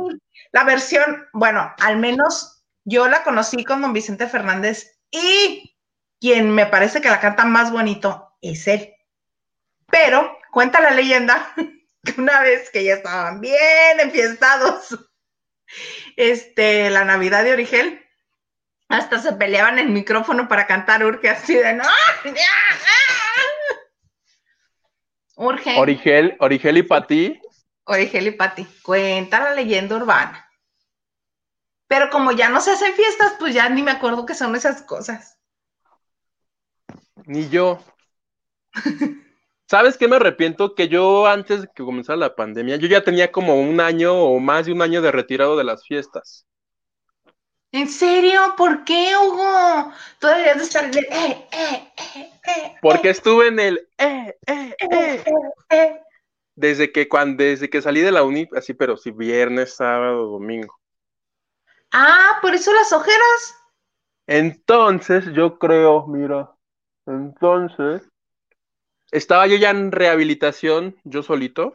la 0.52 0.64
versión, 0.64 1.28
bueno, 1.34 1.74
al 1.80 1.98
menos 1.98 2.64
yo 2.84 3.08
la 3.08 3.24
conocí 3.24 3.64
con 3.64 3.82
Don 3.82 3.94
Vicente 3.94 4.28
Fernández 4.28 5.00
y 5.12 5.76
quien 6.20 6.51
me 6.51 6.65
parece 6.65 7.01
que 7.01 7.09
la 7.09 7.20
canta 7.20 7.45
más 7.45 7.72
bonito 7.72 8.36
es 8.41 8.67
él. 8.67 8.93
Pero 9.88 10.38
cuenta 10.51 10.82
la 10.82 10.91
leyenda 10.91 11.53
que 12.03 12.20
una 12.20 12.41
vez 12.41 12.70
que 12.70 12.84
ya 12.84 12.95
estaban 12.95 13.41
bien 13.41 13.99
enfiestados, 13.99 14.97
este, 16.15 16.89
la 16.89 17.05
Navidad 17.05 17.43
de 17.43 17.53
Origel, 17.53 18.05
hasta 18.89 19.20
se 19.20 19.34
peleaban 19.34 19.80
el 19.80 19.89
micrófono 19.89 20.47
para 20.47 20.67
cantar 20.67 21.03
Urge 21.03 21.30
así 21.30 21.53
de 21.53 21.74
no. 21.74 21.84
Urge. 25.36 25.78
Origel, 25.78 26.36
Origel 26.39 26.78
y 26.80 26.84
Pati. 26.84 27.41
Origel 27.86 28.28
y 28.28 28.32
Pati, 28.32 28.65
cuenta 28.84 29.39
la 29.39 29.53
leyenda 29.53 29.95
urbana. 29.95 30.45
Pero 31.88 32.09
como 32.09 32.32
ya 32.34 32.49
no 32.49 32.61
se 32.61 32.72
hacen 32.72 32.93
fiestas, 32.93 33.34
pues 33.39 33.53
ya 33.53 33.70
ni 33.70 33.82
me 33.82 33.91
acuerdo 33.91 34.26
que 34.26 34.36
son 34.36 34.55
esas 34.55 34.84
cosas. 34.84 35.39
Ni 37.30 37.48
yo. 37.48 37.80
¿Sabes 39.68 39.98
qué 39.98 40.08
me 40.08 40.16
arrepiento? 40.16 40.74
Que 40.74 40.88
yo 40.88 41.28
antes 41.28 41.62
de 41.62 41.68
que 41.68 41.84
comenzara 41.84 42.18
la 42.18 42.36
pandemia, 42.36 42.78
yo 42.78 42.88
ya 42.88 43.04
tenía 43.04 43.32
como 43.32 43.62
un 43.62 43.80
año 43.80 44.16
o 44.16 44.40
más 44.40 44.66
de 44.66 44.72
un 44.72 44.82
año 44.82 45.00
de 45.04 45.12
retirado 45.12 45.56
de 45.56 45.64
las 45.64 45.86
fiestas. 45.86 46.48
¿En 47.72 47.88
serio? 47.88 48.56
¿Por 48.58 48.84
qué, 48.84 49.12
Hugo? 49.16 49.94
Deberías 50.20 50.58
de 50.58 50.64
estar 50.64 50.86
en 50.86 50.98
el... 50.98 51.06
Eh, 51.06 51.48
eh, 51.52 51.94
eh, 52.48 52.76
Porque 52.82 53.12
estuve 53.12 53.50
en 53.50 53.60
el 53.60 53.88
eh, 54.00 54.36
eh, 54.48 54.76
eh, 54.80 54.88
eh, 54.90 55.24
eh, 55.24 55.32
eh. 55.70 56.02
desde 56.56 56.92
que 56.92 57.08
cuando, 57.08 57.44
desde 57.44 57.70
que 57.70 57.84
salí 57.84 58.02
de 58.02 58.12
la 58.12 58.24
uni, 58.24 58.50
así, 58.58 58.74
pero 58.74 58.98
sí, 58.98 59.12
viernes, 59.12 59.76
sábado, 59.76 60.26
domingo. 60.26 60.80
Ah, 61.92 62.40
por 62.42 62.56
eso 62.56 62.74
las 62.74 62.92
ojeras. 62.92 63.56
Entonces, 64.26 65.26
yo 65.34 65.60
creo, 65.60 66.08
mira, 66.08 66.56
entonces, 67.10 68.07
estaba 69.12 69.47
yo 69.47 69.57
ya 69.57 69.72
en 69.72 69.91
rehabilitación, 69.91 70.95
yo 71.03 71.24
solito. 71.24 71.74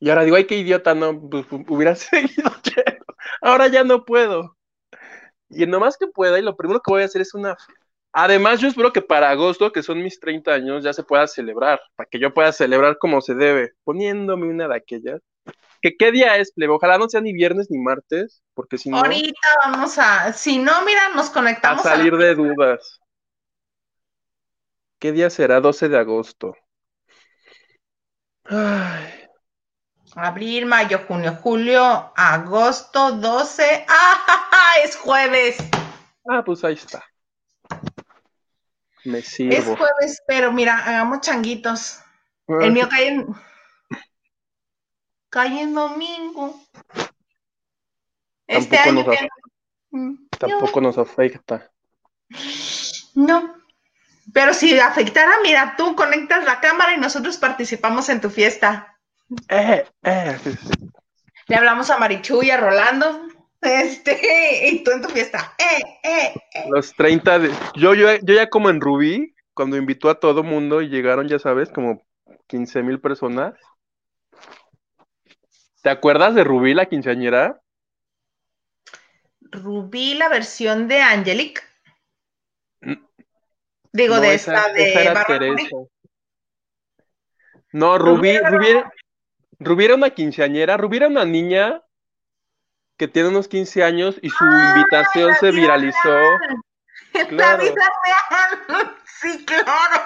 Y 0.00 0.10
ahora 0.10 0.22
digo, 0.24 0.36
ay, 0.36 0.44
qué 0.44 0.56
idiota, 0.56 0.94
no, 0.94 1.20
pues 1.28 1.46
hubiera 1.50 1.94
seguido 1.96 2.50
yendo. 2.62 3.04
Ahora 3.40 3.66
ya 3.66 3.84
no 3.84 4.04
puedo. 4.04 4.56
Y 5.50 5.66
nomás 5.66 5.96
que 5.96 6.06
pueda, 6.06 6.38
y 6.38 6.42
lo 6.42 6.56
primero 6.56 6.80
que 6.80 6.92
voy 6.92 7.02
a 7.02 7.06
hacer 7.06 7.22
es 7.22 7.34
una. 7.34 7.56
Además, 8.12 8.60
yo 8.60 8.68
espero 8.68 8.92
que 8.92 9.02
para 9.02 9.30
agosto, 9.30 9.72
que 9.72 9.82
son 9.82 10.02
mis 10.02 10.18
30 10.20 10.52
años, 10.52 10.84
ya 10.84 10.92
se 10.92 11.02
pueda 11.02 11.26
celebrar, 11.26 11.80
para 11.96 12.08
que 12.08 12.18
yo 12.18 12.32
pueda 12.32 12.52
celebrar 12.52 12.98
como 12.98 13.20
se 13.20 13.34
debe, 13.34 13.72
poniéndome 13.84 14.46
una 14.46 14.68
de 14.68 14.76
aquellas. 14.76 15.20
¿Que 15.80 15.96
qué 15.96 16.10
día 16.10 16.36
es, 16.36 16.52
plebe? 16.52 16.72
Ojalá 16.72 16.98
no 16.98 17.08
sea 17.08 17.20
ni 17.20 17.32
viernes 17.32 17.70
ni 17.70 17.78
martes, 17.78 18.42
porque 18.54 18.78
si 18.78 18.90
no, 18.90 18.98
Ahorita 18.98 19.38
vamos 19.64 19.96
a... 19.98 20.32
Si 20.32 20.58
no, 20.58 20.84
mira, 20.84 21.10
nos 21.14 21.30
a 21.30 21.32
conectamos 21.32 21.86
a... 21.86 21.90
salir 21.90 22.16
de 22.16 22.34
dudas. 22.34 22.97
¿Qué 24.98 25.12
día 25.12 25.30
será? 25.30 25.60
12 25.60 25.88
de 25.88 25.98
agosto. 25.98 26.56
Ay, 28.44 29.26
Abril, 30.14 30.66
mayo, 30.66 31.00
junio, 31.06 31.36
julio, 31.42 32.12
agosto, 32.16 33.12
12. 33.12 33.84
¡Ah! 33.88 34.74
Es 34.84 34.96
jueves. 34.96 35.56
ah, 36.28 36.42
pues 36.44 36.64
ahí 36.64 36.74
está. 36.74 37.04
Me 39.04 39.18
Es 39.18 39.28
sirvo. 39.28 39.76
jueves, 39.76 40.20
pero 40.26 40.52
mira, 40.52 40.78
hagamos 40.78 41.20
changuitos. 41.20 41.98
El 42.48 42.72
mío 42.72 42.88
cae 42.88 43.08
en. 43.08 43.26
Cae 45.30 45.60
en 45.62 45.74
domingo. 45.74 46.60
Este 48.46 48.76
Tampoco 48.78 49.10
año. 49.10 49.10
nos 49.10 49.18
que- 49.18 49.28
Mm, 49.90 50.28
Tampoco 50.38 50.80
nos 50.82 50.98
afecta. 50.98 51.70
No. 53.14 53.54
Pero 54.32 54.52
si 54.54 54.78
afectara, 54.78 55.32
mira, 55.42 55.74
tú 55.76 55.94
conectas 55.94 56.44
la 56.44 56.60
cámara 56.60 56.94
y 56.94 56.98
nosotros 56.98 57.36
participamos 57.38 58.08
en 58.08 58.20
tu 58.20 58.30
fiesta. 58.30 58.96
Eh, 59.48 59.86
eh, 60.02 60.38
sí, 60.42 60.52
sí. 60.52 60.70
Le 61.46 61.56
hablamos 61.56 61.90
a 61.90 61.98
Marichu 61.98 62.42
y 62.42 62.50
a 62.50 62.58
Rolando. 62.58 63.28
Este, 63.60 64.68
y 64.68 64.84
tú 64.84 64.92
en 64.92 65.02
tu 65.02 65.08
fiesta. 65.08 65.54
Eh, 65.58 65.82
eh, 66.04 66.34
eh. 66.54 66.64
Los 66.70 66.94
30 66.94 67.38
de... 67.40 67.50
Yo, 67.74 67.94
yo, 67.94 68.14
yo 68.22 68.34
ya 68.34 68.48
como 68.48 68.70
en 68.70 68.80
Rubí, 68.80 69.34
cuando 69.54 69.76
invitó 69.76 70.10
a 70.10 70.20
todo 70.20 70.42
mundo 70.42 70.80
y 70.80 70.88
llegaron, 70.88 71.26
ya 71.26 71.38
sabes, 71.38 71.70
como 71.70 72.06
15 72.46 72.82
mil 72.82 73.00
personas. 73.00 73.54
¿Te 75.82 75.90
acuerdas 75.90 76.34
de 76.34 76.44
Rubí, 76.44 76.74
la 76.74 76.86
quinceañera? 76.86 77.60
Rubí, 79.40 80.14
la 80.14 80.28
versión 80.28 80.86
de 80.86 81.00
Angelique. 81.00 81.62
Digo, 83.92 84.16
No, 84.16 84.20
de 84.20 84.34
esa- 84.34 84.54
esta 84.54 84.72
de 84.72 84.90
esa 84.90 85.00
era 85.02 85.24
Teresa. 85.24 85.76
No, 87.72 87.98
Rubí, 87.98 88.30
era- 88.30 88.50
Rubí, 88.50 88.68
era- 88.68 88.92
Rubí 89.60 89.84
era 89.84 89.94
una 89.94 90.10
quinceañera, 90.10 90.76
Rubí 90.76 90.96
era 90.98 91.08
una 91.08 91.24
niña 91.24 91.82
que 92.96 93.08
tiene 93.08 93.28
unos 93.28 93.48
15 93.48 93.82
años 93.84 94.18
y 94.22 94.30
su 94.30 94.44
invitación 94.44 95.34
se 95.36 95.50
viralizó. 95.50 95.98
La 97.14 97.26
Claro. 97.28 97.62
vida 97.62 97.90
real. 98.04 98.96
Sí, 99.20 99.44
claro. 99.44 100.02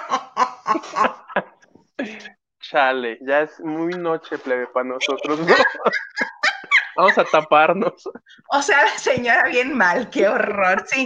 Chale, 2.61 3.19
ya 3.21 3.41
es 3.41 3.59
muy 3.59 3.93
noche, 3.93 4.37
plebe, 4.37 4.67
para 4.67 4.85
nosotros, 4.87 5.39
¿no? 5.39 5.45
Vamos 6.95 7.17
a 7.17 7.23
taparnos. 7.25 8.09
O 8.49 8.61
sea, 8.61 8.83
la 8.83 8.97
señora 8.97 9.49
bien 9.49 9.73
mal, 9.75 10.09
qué 10.09 10.27
horror. 10.27 10.83
Sí, 10.87 11.03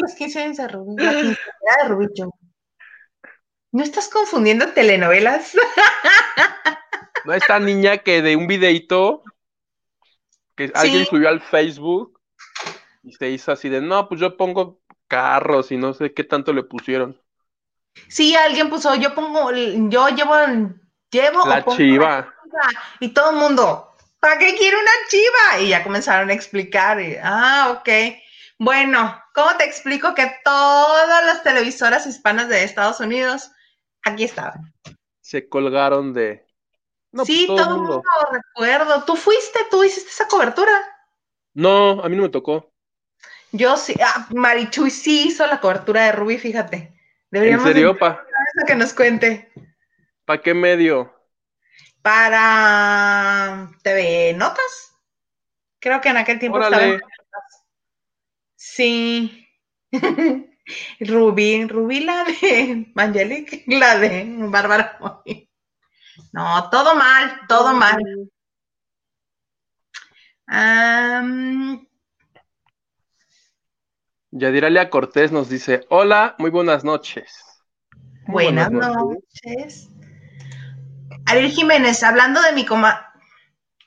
los 0.00 0.14
15 0.14 0.42
años 0.42 0.56
de 0.56 0.68
Rubí, 0.68 1.02
la 1.02 1.10
quinceañera 1.10 1.36
de 1.82 1.88
Rubí 1.88 2.06
yo. 2.14 2.30
¿No 3.72 3.82
estás 3.82 4.08
confundiendo 4.08 4.72
telenovelas? 4.72 5.54
¿No? 7.24 7.34
Esta 7.34 7.58
niña 7.58 7.98
que 7.98 8.22
de 8.22 8.36
un 8.36 8.46
videito 8.46 9.22
que 10.54 10.70
alguien 10.74 11.04
subió 11.04 11.28
al 11.28 11.42
Facebook 11.42 12.20
y 13.02 13.12
se 13.12 13.30
hizo 13.30 13.52
así 13.52 13.68
de, 13.68 13.80
no, 13.80 14.08
pues 14.08 14.20
yo 14.20 14.36
pongo 14.36 14.80
carros 15.08 15.70
y 15.72 15.76
no 15.76 15.92
sé 15.92 16.12
qué 16.14 16.24
tanto 16.24 16.52
le 16.52 16.62
pusieron. 16.62 17.20
Sí, 18.08 18.34
alguien 18.34 18.68
puso, 18.68 18.94
yo 18.94 19.14
pongo, 19.14 19.50
yo 19.52 20.08
llevo, 20.08 20.34
llevo 21.10 21.42
o 21.42 21.48
La 21.48 21.64
pongo 21.64 21.76
chiva. 21.76 22.34
y 23.00 23.08
todo 23.10 23.30
el 23.30 23.36
mundo, 23.36 23.94
¿para 24.26 24.38
qué 24.40 24.56
quiere 24.56 24.76
una 24.76 24.90
chiva? 25.08 25.60
Y 25.60 25.68
ya 25.68 25.84
comenzaron 25.84 26.30
a 26.30 26.32
explicar, 26.32 27.00
y, 27.00 27.16
ah, 27.22 27.78
ok. 27.78 27.88
Bueno, 28.58 29.22
¿cómo 29.32 29.56
te 29.56 29.64
explico 29.64 30.16
que 30.16 30.34
todas 30.42 31.24
las 31.26 31.44
televisoras 31.44 32.08
hispanas 32.08 32.48
de 32.48 32.64
Estados 32.64 32.98
Unidos 32.98 33.52
aquí 34.02 34.24
estaban? 34.24 34.74
Se 35.20 35.48
colgaron 35.48 36.12
de... 36.12 36.44
No, 37.12 37.22
pues 37.22 37.28
sí, 37.28 37.46
todo 37.46 37.58
el 37.58 37.64
todo 37.66 37.76
mundo. 37.78 38.02
recuerdo. 38.32 39.04
¿Tú 39.04 39.14
fuiste? 39.14 39.60
¿Tú 39.70 39.84
hiciste 39.84 40.10
esa 40.10 40.26
cobertura? 40.26 40.72
No, 41.54 42.02
a 42.02 42.08
mí 42.08 42.16
no 42.16 42.22
me 42.24 42.28
tocó. 42.28 42.72
Yo 43.52 43.76
sí, 43.76 43.94
ah, 44.04 44.26
Marichuy 44.34 44.90
sí 44.90 45.28
hizo 45.28 45.46
la 45.46 45.60
cobertura 45.60 46.06
de 46.06 46.12
Ruby, 46.12 46.38
fíjate. 46.38 46.76
¿En 46.76 46.94
Deberíamos 47.30 47.64
serio? 47.64 47.90
invitar 47.90 48.26
¿Pa, 48.56 48.66
que 48.66 48.74
nos 48.74 48.92
cuente. 48.92 49.52
¿pa 50.24 50.42
qué 50.42 50.52
medio? 50.52 51.15
Para 52.06 53.68
TV 53.82 54.32
Notas. 54.34 54.96
Creo 55.80 56.00
que 56.00 56.08
en 56.08 56.16
aquel 56.18 56.38
tiempo 56.38 56.60
estaba 56.60 56.76
Órale. 56.76 57.00
Notas. 57.00 57.64
Sí. 58.54 59.44
Rubí, 61.00 61.66
Rubí 61.66 62.04
la 62.04 62.22
de 62.22 62.92
Angelique, 62.94 63.64
la 63.66 63.98
de 63.98 64.24
Bárbara. 64.38 64.96
No, 66.32 66.70
todo 66.70 66.94
mal, 66.94 67.40
todo 67.48 67.74
mal. 67.74 67.98
Am, 70.46 71.88
Yadiralia 74.30 74.90
Cortés 74.90 75.32
nos 75.32 75.48
dice, 75.48 75.84
hola, 75.90 76.36
muy 76.38 76.50
buenas 76.50 76.84
noches. 76.84 77.42
Buenas 78.28 78.70
noches. 78.70 79.88
Ariel 81.26 81.50
Jiménez, 81.50 82.04
hablando 82.04 82.40
de 82.40 82.52
mi 82.52 82.64
coma 82.64 83.12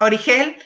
Origel, 0.01 0.61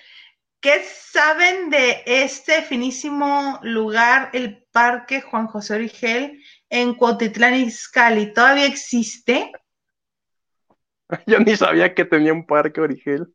¿qué 0.60 0.84
saben 0.84 1.70
de 1.70 2.02
este 2.06 2.64
finísimo 2.64 3.60
lugar, 3.62 4.32
el 4.34 4.66
Parque 4.72 5.22
Juan 5.22 5.46
José 5.46 5.76
Origel, 5.76 6.44
en 6.70 6.96
Cuautitlán 6.96 7.54
Izcalli? 7.54 8.34
¿Todavía 8.34 8.66
existe? 8.66 9.52
Yo 11.28 11.40
ni 11.40 11.56
sabía 11.56 11.94
que 11.94 12.06
tenía 12.06 12.34
un 12.34 12.46
parque 12.46 12.82
Origel. 12.82 13.32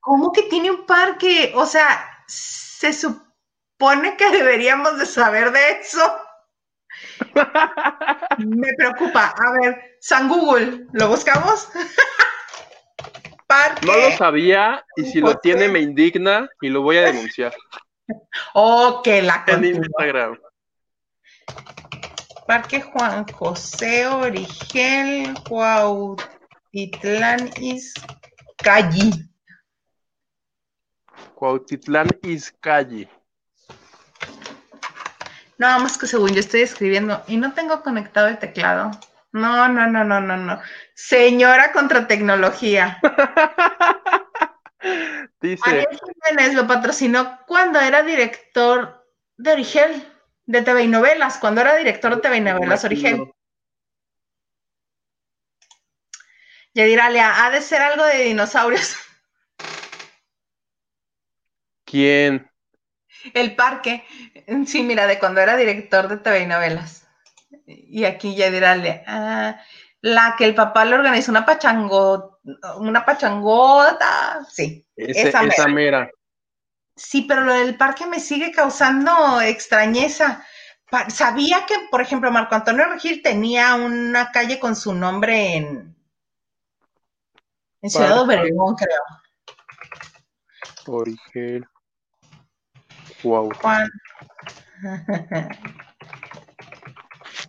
¿Cómo 0.00 0.32
que 0.32 0.44
tiene 0.44 0.70
un 0.70 0.86
parque? 0.86 1.52
O 1.54 1.66
sea, 1.66 2.24
se 2.26 2.92
supone 2.94 4.16
que 4.16 4.30
deberíamos 4.30 4.98
de 4.98 5.04
saber 5.04 5.52
de 5.52 5.80
eso. 5.80 6.18
Me 8.38 8.72
preocupa. 8.78 9.34
A 9.36 9.60
ver, 9.60 9.98
San 10.00 10.28
Google, 10.28 10.86
¿lo 10.92 11.08
buscamos? 11.08 11.68
Parque. 13.46 13.86
No 13.86 13.96
lo 13.96 14.10
sabía 14.16 14.84
y 14.96 15.04
si 15.04 15.20
lo 15.20 15.36
tiene 15.38 15.68
me 15.68 15.80
indigna 15.80 16.48
y 16.60 16.68
lo 16.68 16.82
voy 16.82 16.98
a 16.98 17.02
denunciar 17.02 17.54
Oh, 18.54 19.00
que 19.02 19.22
la 19.22 19.44
en 19.46 19.54
continúa. 19.54 19.86
Instagram. 19.86 20.38
Parque 22.46 22.80
Juan 22.80 23.26
José 23.28 24.06
Origel, 24.06 25.34
Cuautitlán 25.48 27.50
Izcalli. 27.60 29.28
Cuautitlán 31.34 32.08
Izcalli. 32.22 33.08
Nada 35.58 35.78
más 35.78 35.98
que 35.98 36.06
según 36.06 36.32
yo 36.32 36.40
estoy 36.40 36.60
escribiendo 36.60 37.22
y 37.26 37.36
no 37.36 37.52
tengo 37.54 37.82
conectado 37.82 38.28
el 38.28 38.38
teclado. 38.38 38.90
No, 39.32 39.68
no, 39.68 39.86
no, 39.86 40.04
no, 40.04 40.20
no, 40.20 40.36
no. 40.36 40.60
Señora 40.96 41.72
contra 41.72 42.08
tecnología. 42.08 42.98
Dice, 45.42 45.68
Ariel 45.68 46.00
Jiménez 46.24 46.54
lo 46.54 46.66
patrocinó 46.66 47.38
cuando 47.46 47.78
era 47.78 48.02
director 48.02 49.06
de 49.36 49.52
Origel, 49.52 50.10
de 50.46 50.62
TV 50.62 50.84
y 50.84 50.88
novelas, 50.88 51.36
cuando 51.36 51.60
era 51.60 51.76
director 51.76 52.16
de 52.16 52.22
TV 52.22 52.38
y 52.38 52.40
novelas 52.40 52.84
Origel. 52.84 53.30
Yadiralia, 56.72 57.44
ha 57.44 57.50
de 57.50 57.60
ser 57.60 57.82
algo 57.82 58.06
de 58.06 58.24
dinosaurios. 58.24 58.96
¿quién? 61.84 62.50
El 63.34 63.54
parque. 63.54 64.02
Sí, 64.66 64.82
mira, 64.82 65.06
de 65.06 65.18
cuando 65.18 65.42
era 65.42 65.56
director 65.56 66.08
de 66.08 66.16
TV 66.16 66.40
y 66.40 66.46
novelas. 66.46 67.06
Y 67.66 68.04
aquí 68.04 68.34
Yadiralia, 68.34 69.04
ah, 69.06 69.60
la 70.02 70.34
que 70.36 70.44
el 70.44 70.54
papá 70.54 70.84
le 70.84 70.94
organizó 70.96 71.30
una 71.30 71.44
pachango, 71.46 72.40
una 72.78 73.04
pachangota. 73.04 74.44
Sí. 74.48 74.86
Ese- 74.96 75.28
Esa 75.28 75.42
esa 75.44 75.68
mera. 75.68 76.08
Sí, 76.94 77.22
pero 77.28 77.42
lo 77.42 77.52
del 77.52 77.76
parque 77.76 78.06
me 78.06 78.20
sigue 78.20 78.52
causando 78.52 79.40
extrañeza. 79.40 80.44
Pa- 80.90 81.10
Sabía 81.10 81.66
que, 81.66 81.74
por 81.90 82.00
ejemplo, 82.00 82.30
Marco 82.30 82.54
Antonio 82.54 82.86
Regil 82.86 83.20
tenía 83.22 83.74
una 83.74 84.30
calle 84.30 84.58
con 84.58 84.76
su 84.76 84.94
nombre 84.94 85.56
en, 85.56 85.96
en 87.82 87.90
Ciudad. 87.90 88.22
Obregón, 88.22 88.76
creo. 88.76 89.02
Origel. 90.86 91.66
Wow. 93.24 93.50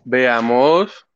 Veamos. 0.04 1.07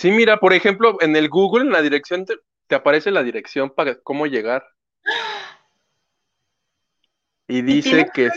Sí, 0.00 0.10
mira, 0.10 0.40
por 0.40 0.54
ejemplo, 0.54 0.96
en 1.02 1.14
el 1.14 1.28
Google, 1.28 1.66
en 1.66 1.72
la 1.72 1.82
dirección, 1.82 2.24
te, 2.24 2.38
te 2.66 2.74
aparece 2.74 3.10
la 3.10 3.22
dirección 3.22 3.68
para 3.68 4.00
cómo 4.00 4.24
llegar. 4.24 4.66
Y 7.46 7.60
dice 7.60 8.08
que, 8.14 8.30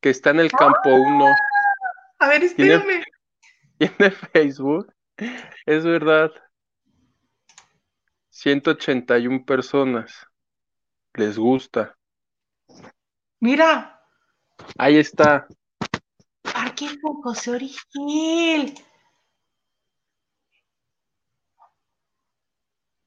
que 0.00 0.10
está 0.10 0.30
en 0.30 0.40
el 0.40 0.50
campo 0.50 0.88
1. 0.92 1.26
A 2.18 2.28
ver, 2.28 2.42
espérame. 2.42 3.04
Tiene 3.78 4.10
Facebook. 4.10 4.92
Es 5.66 5.84
verdad. 5.84 6.32
181 8.30 9.44
personas. 9.44 10.26
Les 11.14 11.38
gusta. 11.38 11.96
Mira, 13.38 14.02
Ahí 14.76 14.96
está. 14.96 15.46
Parque 16.42 16.88
José 17.22 17.52
Origel. 17.52 18.74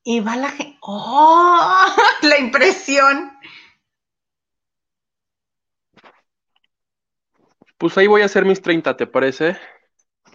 Y 0.07 0.19
va 0.19 0.35
la 0.35 0.49
gente. 0.49 0.77
¡Oh! 0.81 1.83
La 2.21 2.37
impresión. 2.37 3.35
Pues 7.79 7.97
ahí 7.97 8.05
voy 8.05 8.21
a 8.21 8.25
hacer 8.25 8.45
mis 8.45 8.61
30, 8.61 8.95
¿te 8.95 9.07
parece? 9.07 9.57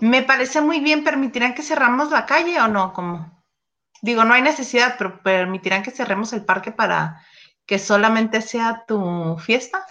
Me 0.01 0.23
parece 0.23 0.61
muy 0.61 0.81
bien. 0.81 1.05
¿Permitirán 1.05 1.55
que 1.55 1.63
cerramos 1.63 2.11
la 2.11 2.27
calle 2.27 2.61
o 2.61 2.67
no? 2.67 2.93
Como 2.93 3.45
digo, 4.03 4.25
no 4.25 4.35
hay 4.35 4.43
necesidad, 4.43 4.97
pero 4.99 5.23
permitirán 5.23 5.85
que 5.85 5.93
cerremos 5.93 6.33
el 6.33 6.45
parque 6.45 6.73
para 6.73 7.25
que 7.65 7.79
solamente 7.79 8.43
sea 8.43 8.85
tu 8.89 9.39
fiesta. 9.39 9.87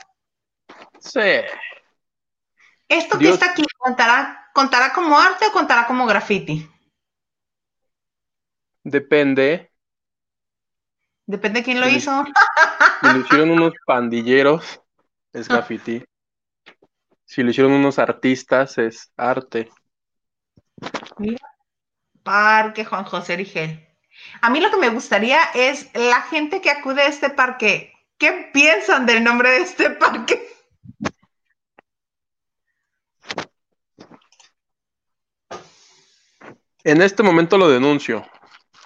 Sí. 1.00 1.42
Esto 2.90 3.18
que 3.18 3.30
está 3.30 3.52
aquí 3.52 3.64
contará, 3.78 4.50
contará 4.54 4.92
como 4.92 5.18
arte 5.18 5.46
o 5.48 5.54
contará 5.54 5.88
como 5.88 6.06
graffiti. 6.06 6.70
Depende. 8.84 9.69
Depende 11.30 11.60
de 11.60 11.64
quién 11.64 11.80
lo 11.80 11.86
Sí. 11.86 11.98
hizo. 11.98 12.26
Si 13.02 13.08
lo 13.08 13.20
hicieron 13.20 13.52
unos 13.52 13.74
pandilleros, 13.86 14.82
es 15.32 15.48
graffiti. 15.48 16.04
Si 17.24 17.44
lo 17.44 17.52
hicieron 17.52 17.72
unos 17.74 18.00
artistas, 18.00 18.80
es 18.80 19.12
arte. 19.16 19.70
Parque 22.24 22.84
Juan 22.84 23.04
José 23.04 23.34
Origel. 23.34 23.88
A 24.42 24.50
mí 24.50 24.60
lo 24.60 24.72
que 24.72 24.78
me 24.78 24.90
gustaría 24.90 25.40
es 25.54 25.92
la 25.94 26.24
gente 26.24 26.62
que 26.62 26.72
acude 26.72 27.04
a 27.04 27.08
este 27.08 27.30
parque. 27.30 27.94
¿Qué 28.18 28.50
piensan 28.52 29.06
del 29.06 29.24
nombre 29.24 29.52
de 29.52 29.58
este 29.62 29.92
parque? 29.92 30.42
En 36.84 37.04
este 37.04 37.22
momento 37.22 37.56
lo 37.58 37.70
denuncio. 37.70 38.26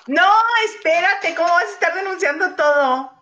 No, 0.07 0.29
espérate, 0.65 1.33
¿cómo 1.35 1.49
vas 1.49 1.63
a 1.63 1.73
estar 1.73 1.93
denunciando 1.93 2.55
todo? 2.55 3.13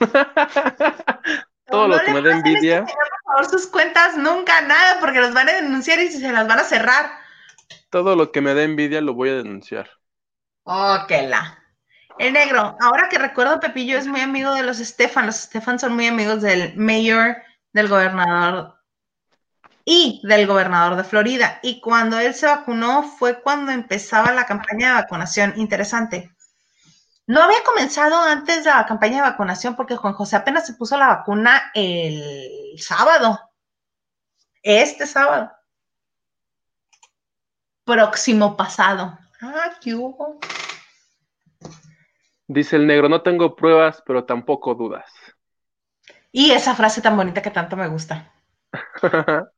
Todo 1.68 1.88
lo 1.88 1.98
que 1.98 2.12
me 2.12 2.22
da 2.22 2.36
este 2.36 2.50
envidia. 2.50 2.86
señor, 2.86 3.08
por 3.24 3.34
favor, 3.34 3.50
sus 3.50 3.66
cuentas 3.66 4.16
nunca 4.16 4.60
nada, 4.60 5.00
porque 5.00 5.20
los 5.20 5.34
van 5.34 5.48
a 5.48 5.54
denunciar 5.54 5.98
y 5.98 6.12
se 6.12 6.30
las 6.30 6.46
van 6.46 6.60
a 6.60 6.64
cerrar. 6.64 7.10
Todo 7.90 8.14
lo 8.14 8.30
que 8.30 8.40
me 8.40 8.54
da 8.54 8.62
envidia 8.62 9.00
lo 9.00 9.14
voy 9.14 9.30
a 9.30 9.36
denunciar. 9.36 9.90
Oh, 10.62 10.98
que 11.08 11.22
la. 11.22 11.58
El 12.18 12.34
negro, 12.34 12.76
ahora 12.80 13.08
que 13.08 13.18
recuerdo, 13.18 13.58
Pepillo 13.58 13.98
es 13.98 14.06
muy 14.06 14.20
amigo 14.20 14.54
de 14.54 14.62
los 14.62 14.78
Stefan. 14.78 15.26
Los 15.26 15.36
Stefan 15.36 15.80
son 15.80 15.94
muy 15.94 16.06
amigos 16.06 16.40
del 16.40 16.76
mayor, 16.76 17.36
del 17.72 17.88
gobernador 17.88 18.75
y 19.88 20.20
del 20.24 20.48
gobernador 20.48 20.96
de 20.96 21.04
Florida. 21.04 21.60
Y 21.62 21.80
cuando 21.80 22.18
él 22.18 22.34
se 22.34 22.46
vacunó 22.46 23.04
fue 23.04 23.40
cuando 23.40 23.70
empezaba 23.70 24.32
la 24.32 24.44
campaña 24.44 24.88
de 24.88 25.02
vacunación. 25.02 25.54
Interesante. 25.56 26.34
No 27.28 27.40
había 27.40 27.62
comenzado 27.64 28.20
antes 28.20 28.64
la 28.64 28.84
campaña 28.84 29.16
de 29.16 29.30
vacunación 29.30 29.76
porque 29.76 29.96
Juan 29.96 30.12
José 30.12 30.36
apenas 30.36 30.66
se 30.66 30.74
puso 30.74 30.98
la 30.98 31.06
vacuna 31.06 31.70
el 31.72 32.74
sábado. 32.78 33.38
Este 34.60 35.06
sábado. 35.06 35.52
Próximo 37.84 38.56
pasado. 38.56 39.16
Ah, 39.40 39.70
¿qué 39.80 39.94
hubo? 39.94 40.40
Dice 42.48 42.74
el 42.74 42.88
negro, 42.88 43.08
no 43.08 43.22
tengo 43.22 43.54
pruebas, 43.54 44.02
pero 44.04 44.24
tampoco 44.24 44.74
dudas. 44.74 45.12
Y 46.32 46.50
esa 46.50 46.74
frase 46.74 47.00
tan 47.00 47.16
bonita 47.16 47.40
que 47.40 47.50
tanto 47.50 47.76
me 47.76 47.86
gusta. 47.86 48.32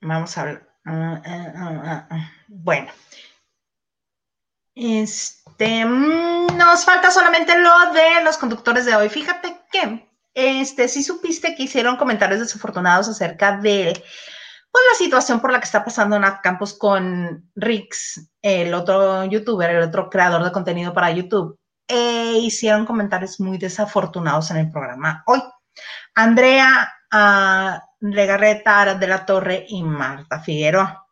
Vamos 0.00 0.38
a 0.38 0.44
ver. 0.44 0.68
Ah, 0.84 1.22
ah, 1.24 2.06
ah. 2.10 2.30
Bueno. 2.48 2.90
Este, 4.74 5.84
mm, 5.84 6.56
nos 6.56 6.84
falta 6.84 7.10
solamente 7.10 7.58
lo 7.58 7.92
de 7.92 8.22
los 8.24 8.38
conductores 8.38 8.84
de 8.86 8.94
hoy. 8.94 9.08
Fíjate 9.08 9.60
que, 9.70 10.08
este, 10.34 10.88
si 10.88 11.02
supiste 11.02 11.54
que 11.54 11.64
hicieron 11.64 11.96
comentarios 11.96 12.40
desafortunados 12.40 13.08
acerca 13.08 13.56
de, 13.56 13.92
pues, 14.70 14.84
la 14.92 14.96
situación 14.96 15.40
por 15.40 15.52
la 15.52 15.58
que 15.58 15.64
está 15.64 15.84
pasando 15.84 16.16
en 16.16 16.22
Campos 16.42 16.74
con 16.74 17.50
Rix, 17.56 18.30
el 18.40 18.72
otro 18.72 19.24
youtuber, 19.24 19.70
el 19.70 19.82
otro 19.82 20.08
creador 20.08 20.44
de 20.44 20.52
contenido 20.52 20.94
para 20.94 21.10
YouTube. 21.10 21.58
E 21.88 22.38
hicieron 22.42 22.86
comentarios 22.86 23.40
muy 23.40 23.58
desafortunados 23.58 24.50
en 24.50 24.58
el 24.58 24.70
programa 24.70 25.22
hoy. 25.26 25.42
Andrea 26.20 26.92
uh, 27.12 27.78
Legarreta, 28.00 28.96
de 28.96 29.06
la 29.06 29.24
Torre 29.24 29.66
y 29.68 29.84
Marta 29.84 30.40
Figueroa. 30.40 31.06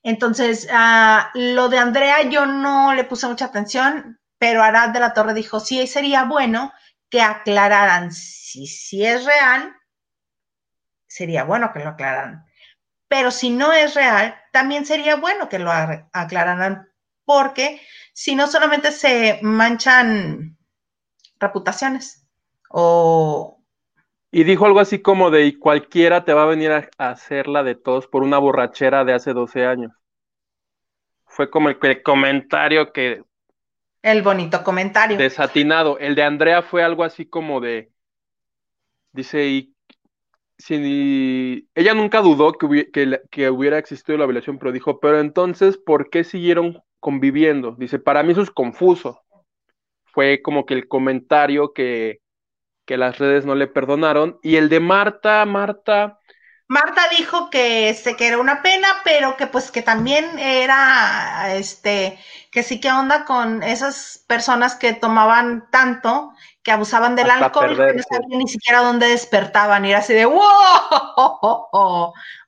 Entonces, 0.00 0.68
uh, 0.70 1.22
lo 1.34 1.68
de 1.68 1.78
Andrea 1.78 2.22
yo 2.22 2.46
no 2.46 2.94
le 2.94 3.02
puse 3.02 3.26
mucha 3.26 3.46
atención, 3.46 4.20
pero 4.38 4.62
Arad 4.62 4.90
de 4.90 5.00
la 5.00 5.12
Torre 5.12 5.34
dijo, 5.34 5.58
sí, 5.58 5.88
sería 5.88 6.22
bueno 6.22 6.72
que 7.10 7.20
aclararan 7.20 8.12
si, 8.12 8.68
si 8.68 9.04
es 9.04 9.24
real, 9.24 9.74
sería 11.08 11.42
bueno 11.42 11.72
que 11.72 11.80
lo 11.80 11.88
aclararan. 11.88 12.46
Pero 13.08 13.32
si 13.32 13.50
no 13.50 13.72
es 13.72 13.96
real, 13.96 14.40
también 14.52 14.86
sería 14.86 15.16
bueno 15.16 15.48
que 15.48 15.58
lo 15.58 15.72
aclararan, 16.12 16.88
porque 17.24 17.80
si 18.12 18.36
no 18.36 18.46
solamente 18.46 18.92
se 18.92 19.40
manchan 19.42 20.56
reputaciones 21.40 22.24
o... 22.68 23.50
Y 24.36 24.42
dijo 24.42 24.66
algo 24.66 24.80
así 24.80 24.98
como 24.98 25.30
de, 25.30 25.46
y 25.46 25.52
cualquiera 25.52 26.24
te 26.24 26.34
va 26.34 26.42
a 26.42 26.46
venir 26.46 26.72
a, 26.72 26.88
hacerla 26.98 27.62
de 27.62 27.76
todos 27.76 28.08
por 28.08 28.24
una 28.24 28.36
borrachera 28.38 29.04
de 29.04 29.12
hace 29.12 29.32
12 29.32 29.64
años. 29.64 29.92
Fue 31.24 31.48
como 31.50 31.68
el, 31.68 31.78
el 31.80 32.02
comentario 32.02 32.92
que... 32.92 33.22
El 34.02 34.22
bonito 34.22 34.64
comentario. 34.64 35.16
Desatinado. 35.16 36.00
El 36.00 36.16
de 36.16 36.24
Andrea 36.24 36.62
fue 36.62 36.82
algo 36.82 37.04
así 37.04 37.26
como 37.26 37.60
de... 37.60 37.92
Dice, 39.12 39.46
y 39.46 39.72
si 40.58 41.68
ella 41.76 41.94
nunca 41.94 42.20
dudó 42.20 42.54
que 42.54 42.66
hubiera, 42.66 42.90
que, 42.92 43.20
que 43.30 43.50
hubiera, 43.50 43.78
existido 43.78 44.18
la 44.18 44.26
violación, 44.26 44.58
pero 44.58 44.72
dijo, 44.72 44.98
pero 44.98 45.20
entonces, 45.20 45.78
¿por 45.78 46.10
qué 46.10 46.24
siguieron 46.24 46.82
conviviendo? 46.98 47.76
Dice, 47.78 48.00
para 48.00 48.24
mí 48.24 48.32
eso 48.32 48.42
es 48.42 48.50
confuso. 48.50 49.22
Fue 50.06 50.42
como 50.42 50.66
que 50.66 50.74
el 50.74 50.88
comentario 50.88 51.72
que, 51.72 52.23
que 52.86 52.96
las 52.96 53.18
redes 53.18 53.44
no 53.44 53.54
le 53.54 53.66
perdonaron. 53.66 54.38
Y 54.42 54.56
el 54.56 54.68
de 54.68 54.80
Marta, 54.80 55.44
Marta. 55.44 56.20
Marta 56.66 57.02
dijo 57.16 57.50
que, 57.50 57.90
este, 57.90 58.16
que 58.16 58.26
era 58.26 58.38
una 58.38 58.62
pena, 58.62 58.88
pero 59.04 59.36
que 59.36 59.46
pues 59.46 59.70
que 59.70 59.82
también 59.82 60.38
era, 60.38 61.54
este, 61.54 62.18
que 62.50 62.62
sí 62.62 62.80
que 62.80 62.90
onda 62.90 63.26
con 63.26 63.62
esas 63.62 64.24
personas 64.26 64.74
que 64.74 64.94
tomaban 64.94 65.68
tanto, 65.70 66.32
que 66.62 66.72
abusaban 66.72 67.16
del 67.16 67.30
Hasta 67.30 67.46
alcohol, 67.46 67.76
perderse. 67.76 67.92
que 67.92 67.96
no 67.98 68.04
sabían 68.22 68.38
ni 68.38 68.48
siquiera 68.48 68.80
dónde 68.80 69.08
despertaban, 69.08 69.84
y 69.84 69.90
era 69.90 69.98
así 69.98 70.14
de 70.14 70.24
¡wow! 70.24 70.40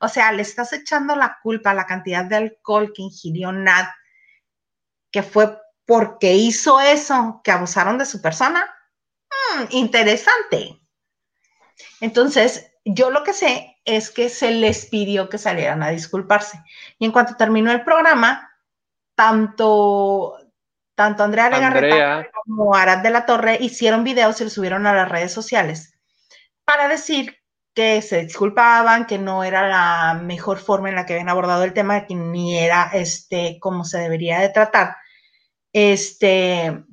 O 0.01 0.09
sea, 0.09 0.33
le 0.33 0.41
estás 0.43 0.73
echando 0.73 1.15
la 1.15 1.39
culpa 1.43 1.73
a 1.73 1.75
la 1.75 1.85
cantidad 1.85 2.25
de 2.25 2.37
alcohol 2.37 2.93
que 2.95 3.03
ingirió 3.03 3.53
Nat, 3.53 3.91
que 5.11 5.23
fue 5.23 5.59
porque 5.85 6.33
hizo 6.35 6.81
eso, 6.81 7.43
que 7.45 7.53
abusaron 7.53 7.99
de 7.99 8.07
su 8.07 8.23
persona. 8.23 8.67
Hmm, 9.57 9.65
interesante. 9.71 10.81
Entonces, 12.01 12.73
yo 12.85 13.11
lo 13.11 13.25
que 13.25 13.33
sé 13.33 13.77
es 13.85 14.11
que 14.11 14.29
se 14.29 14.51
les 14.51 14.87
pidió 14.87 15.29
que 15.29 15.39
salieran 15.39 15.83
a 15.83 15.91
disculparse. 15.91 16.63
Y 16.99 17.07
en 17.07 17.13
cuanto 17.13 17.37
terminó 17.37 17.73
el 17.73 17.85
programa, 17.85 18.51
tanto, 19.15 20.39
tanto 20.95 21.25
Andrea 21.25 21.51
Legarreta 21.51 22.29
como 22.45 22.75
Arad 22.75 22.99
de 22.99 23.11
la 23.11 23.27
Torre 23.27 23.59
hicieron 23.61 24.05
videos 24.05 24.41
y 24.41 24.45
los 24.45 24.53
subieron 24.53 24.87
a 24.87 24.95
las 24.95 25.09
redes 25.09 25.33
sociales 25.33 25.95
para 26.65 26.89
decir 26.89 27.39
que 27.75 28.01
se 28.03 28.25
disculpaban, 28.25 29.07
que 29.07 29.19
no 29.19 29.45
era 29.45 29.69
la 29.69 30.15
mejor 30.15 30.59
forma 30.59 30.89
en 30.89 30.97
la 30.97 31.05
que 31.05 31.13
habían 31.13 31.29
abordado 31.29 31.63
el 31.63 31.75
tema, 31.75 32.07
que 32.07 32.15
ni 32.15 32.59
era 32.59 32.91
este 32.93 33.59
como 33.61 33.85
se 33.85 33.99
debería 33.99 34.41
de 34.41 34.49
tratar. 34.49 34.97
Este, 35.73 36.85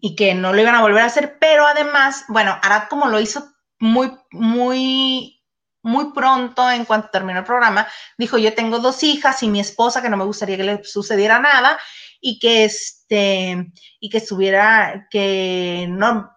y 0.00 0.16
que 0.16 0.34
no 0.34 0.52
lo 0.52 0.60
iban 0.60 0.74
a 0.74 0.82
volver 0.82 1.02
a 1.02 1.06
hacer, 1.06 1.38
pero 1.38 1.66
además, 1.66 2.24
bueno, 2.28 2.58
Arad 2.62 2.88
como 2.88 3.06
lo 3.06 3.20
hizo 3.20 3.52
muy, 3.78 4.12
muy, 4.30 5.42
muy 5.82 6.12
pronto 6.12 6.70
en 6.70 6.84
cuanto 6.84 7.10
terminó 7.10 7.38
el 7.40 7.44
programa, 7.44 7.86
dijo, 8.18 8.38
yo 8.38 8.54
tengo 8.54 8.78
dos 8.78 9.02
hijas 9.02 9.42
y 9.42 9.48
mi 9.48 9.60
esposa, 9.60 10.02
que 10.02 10.08
no 10.08 10.16
me 10.16 10.24
gustaría 10.24 10.56
que 10.56 10.64
le 10.64 10.84
sucediera 10.84 11.38
nada 11.38 11.78
y 12.20 12.38
que 12.38 12.64
este, 12.64 13.72
y 14.00 14.10
que 14.10 14.18
estuviera, 14.18 15.06
que 15.10 15.86
no, 15.88 16.30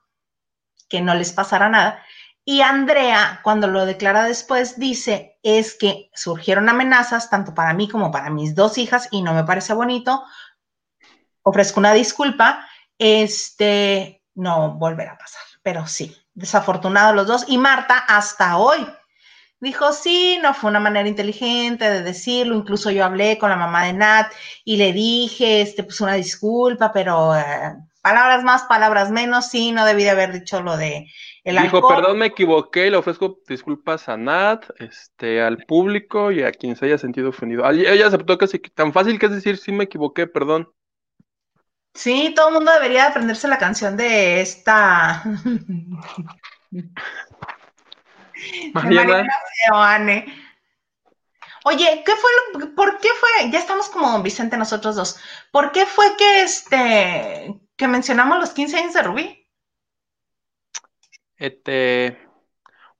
que 0.87 1.01
no 1.01 1.15
les 1.15 1.31
pasara 1.31 1.69
nada. 1.69 2.03
Y 2.45 2.61
Andrea, 2.61 3.41
cuando 3.43 3.67
lo 3.67 3.85
declara 3.85 4.23
después, 4.23 4.79
dice, 4.79 5.37
es 5.43 5.77
que 5.77 6.09
surgieron 6.15 6.67
amenazas 6.67 7.29
tanto 7.29 7.53
para 7.53 7.73
mí 7.73 7.87
como 7.87 8.11
para 8.11 8.29
mis 8.29 8.55
dos 8.55 8.77
hijas 8.77 9.07
y 9.11 9.21
no 9.21 9.33
me 9.33 9.43
parece 9.43 9.73
bonito. 9.73 10.23
Ofrezco 11.43 11.79
una 11.79 11.93
disculpa. 11.93 12.67
Este, 12.99 14.21
no 14.35 14.73
volverá 14.75 15.13
a 15.13 15.17
pasar, 15.17 15.41
pero 15.63 15.87
sí, 15.87 16.15
desafortunado 16.33 17.13
los 17.13 17.27
dos. 17.27 17.45
Y 17.47 17.57
Marta, 17.57 17.97
hasta 17.97 18.57
hoy, 18.57 18.85
dijo, 19.59 19.91
sí, 19.93 20.37
no 20.41 20.53
fue 20.53 20.69
una 20.69 20.79
manera 20.79 21.07
inteligente 21.07 21.89
de 21.89 22.03
decirlo. 22.03 22.55
Incluso 22.55 22.91
yo 22.91 23.03
hablé 23.05 23.37
con 23.37 23.49
la 23.49 23.55
mamá 23.55 23.85
de 23.85 23.93
Nat 23.93 24.31
y 24.63 24.77
le 24.77 24.93
dije, 24.93 25.61
este, 25.61 25.83
pues 25.83 26.01
una 26.01 26.13
disculpa, 26.13 26.91
pero 26.91 27.35
eh, 27.35 27.75
palabras 28.01 28.43
más, 28.43 28.63
palabras 28.63 29.11
menos. 29.11 29.47
Sí, 29.47 29.71
no 29.71 29.85
debí 29.85 30.03
de 30.03 30.11
haber 30.11 30.33
dicho 30.33 30.61
lo 30.61 30.77
de 30.77 31.07
el 31.43 31.55
Dijo, 31.57 31.77
alcohol. 31.77 31.95
perdón, 31.95 32.17
me 32.17 32.27
equivoqué, 32.27 32.91
le 32.91 32.97
ofrezco 32.97 33.39
disculpas 33.47 34.09
a 34.09 34.17
Nat, 34.17 34.65
este, 34.77 35.41
al 35.41 35.57
público 35.59 36.31
y 36.31 36.43
a 36.43 36.51
quien 36.51 36.75
se 36.75 36.85
haya 36.85 36.97
sentido 36.97 37.29
ofendido. 37.29 37.67
Ella 37.69 38.07
aceptó 38.07 38.37
que 38.37 38.47
sí, 38.47 38.59
tan 38.59 38.93
fácil 38.93 39.17
que 39.17 39.27
es 39.27 39.31
decir, 39.31 39.57
sí 39.57 39.71
me 39.71 39.85
equivoqué, 39.85 40.27
perdón. 40.27 40.69
Sí, 41.93 42.33
todo 42.35 42.49
el 42.49 42.53
mundo 42.55 42.71
debería 42.71 43.07
aprenderse 43.07 43.47
la 43.47 43.57
canción 43.57 43.97
de 43.97 44.41
esta. 44.41 45.23
Mariana, 48.73 49.27
Mariana. 49.71 50.25
Oye, 51.65 52.03
¿qué 52.05 52.13
fue 52.15 52.31
lo, 52.53 52.73
por 52.73 52.99
qué 52.99 53.09
fue? 53.19 53.51
Ya 53.51 53.59
estamos 53.59 53.89
como 53.89 54.21
Vicente 54.23 54.57
nosotros 54.57 54.95
dos. 54.95 55.19
¿Por 55.51 55.71
qué 55.71 55.85
fue 55.85 56.15
que 56.17 56.43
este 56.43 57.59
que 57.75 57.87
mencionamos 57.87 58.39
los 58.39 58.51
15 58.51 58.77
años 58.77 58.93
de 58.93 59.03
Rubí? 59.03 59.47
Este, 61.37 62.17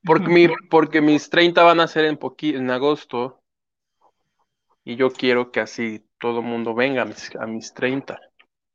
porque, 0.03 0.27
mi, 0.27 0.47
porque 0.69 1.01
mis 1.01 1.29
30 1.29 1.63
van 1.63 1.79
a 1.79 1.87
ser 1.87 2.05
en, 2.05 2.19
en 2.41 2.71
agosto 2.71 3.43
y 4.83 4.95
yo 4.95 5.11
quiero 5.11 5.51
que 5.51 5.59
así 5.59 6.07
todo 6.17 6.39
el 6.39 6.45
mundo 6.45 6.73
venga 6.73 7.01
a 7.01 7.05
mis, 7.05 7.35
a 7.35 7.45
mis 7.45 7.73
30. 7.73 8.19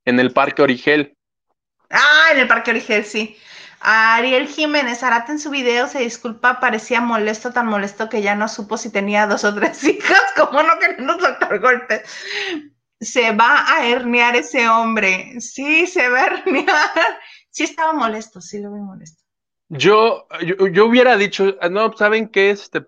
En 0.05 0.21
el 0.21 0.33
Parque 0.33 0.63
Origel. 0.63 1.17
Ah, 1.91 2.29
en 2.33 2.41
el 2.41 2.49
Parque 2.49 2.71
Origel, 2.71 3.05
sí. 3.05 3.37
Ariel 3.81 4.49
Jiménez 4.49 5.03
Arata 5.03 5.33
en 5.33 5.39
su 5.39 5.51
video 5.51 5.87
se 5.89 5.99
disculpa, 5.99 6.59
parecía 6.59 7.03
molesto, 7.03 7.53
tan 7.53 7.67
molesto 7.67 8.09
que 8.09 8.23
ya 8.23 8.35
no 8.35 8.49
supo 8.49 8.79
si 8.79 8.91
tenía 8.91 9.27
dos 9.27 9.45
o 9.45 9.55
tres 9.55 9.85
hijas, 9.85 10.23
como 10.37 10.63
no 10.63 10.79
queremos 10.79 11.21
soltar 11.21 11.59
golpes. 11.61 12.03
Se 12.99 13.33
va 13.33 13.71
a 13.71 13.87
herniar 13.87 14.37
ese 14.37 14.69
hombre. 14.69 15.39
Sí, 15.41 15.87
se 15.87 16.09
va 16.09 16.23
a 16.23 16.27
herniar. 16.27 17.21
Sí 17.51 17.65
estaba 17.65 17.93
molesto, 17.93 18.41
sí 18.41 18.59
lo 18.59 18.73
vi 18.73 18.81
molesto. 18.81 19.23
Yo, 19.69 20.27
yo, 20.41 20.87
hubiera 20.87 21.17
dicho, 21.17 21.57
no, 21.71 21.93
¿saben 21.97 22.29
qué? 22.29 22.51
Este, 22.51 22.87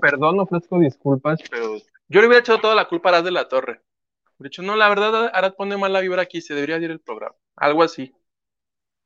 perdón, 0.00 0.40
ofrezco 0.40 0.78
disculpas, 0.78 1.40
pero 1.50 1.76
yo 2.08 2.20
le 2.20 2.26
hubiera 2.26 2.40
echado 2.40 2.60
toda 2.60 2.74
la 2.74 2.88
culpa 2.88 3.08
a 3.08 3.12
Arad 3.12 3.24
de 3.24 3.30
la 3.30 3.48
Torre. 3.48 3.80
De 4.38 4.48
hecho, 4.48 4.62
no, 4.62 4.76
la 4.76 4.88
verdad, 4.88 5.30
Arad 5.32 5.54
pone 5.54 5.76
mala 5.76 6.00
vibra 6.00 6.22
aquí, 6.22 6.40
se 6.40 6.54
debería 6.54 6.78
ir 6.78 6.90
el 6.90 7.00
programa. 7.00 7.36
Algo 7.56 7.82
así. 7.82 8.14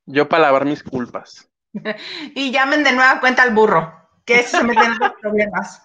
Yo 0.07 0.29
para 0.29 0.45
lavar 0.45 0.65
mis 0.65 0.83
culpas. 0.83 1.51
y 2.35 2.51
llamen 2.51 2.83
de 2.83 2.93
nueva 2.93 3.21
cuenta 3.21 3.43
al 3.43 3.55
burro, 3.55 3.93
que 4.25 4.41
eso 4.41 4.59
se 4.59 4.65
mete 4.65 4.85
en 4.85 4.99
los 4.99 5.13
problemas. 5.21 5.83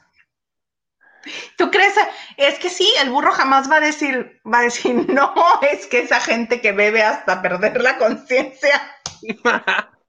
¿Tú 1.58 1.72
crees? 1.72 1.94
Es 2.38 2.60
que 2.60 2.70
sí, 2.70 2.92
el 3.02 3.10
burro 3.10 3.32
jamás 3.32 3.70
va 3.72 3.78
a 3.78 3.82
decir, 3.82 4.42
va 4.52 4.60
a 4.60 4.64
decir, 4.64 4.94
no, 5.10 5.34
es 5.62 5.88
que 5.88 6.00
esa 6.00 6.20
gente 6.20 6.62
que 6.62 6.72
bebe 6.72 7.04
hasta 7.04 7.42
perder 7.42 7.82
la 7.82 7.98
conciencia. 7.98 8.82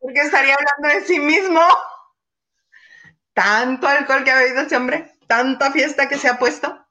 Porque 0.00 0.20
estaría 0.20 0.54
hablando 0.54 1.00
de 1.00 1.06
sí 1.06 1.18
mismo. 1.18 1.60
Tanto 3.32 3.88
alcohol 3.88 4.22
que 4.22 4.30
ha 4.30 4.38
bebido 4.38 4.60
ese 4.62 4.76
hombre, 4.76 5.12
tanta 5.26 5.72
fiesta 5.72 6.08
que 6.08 6.18
se 6.18 6.28
ha 6.28 6.38
puesto. 6.38 6.83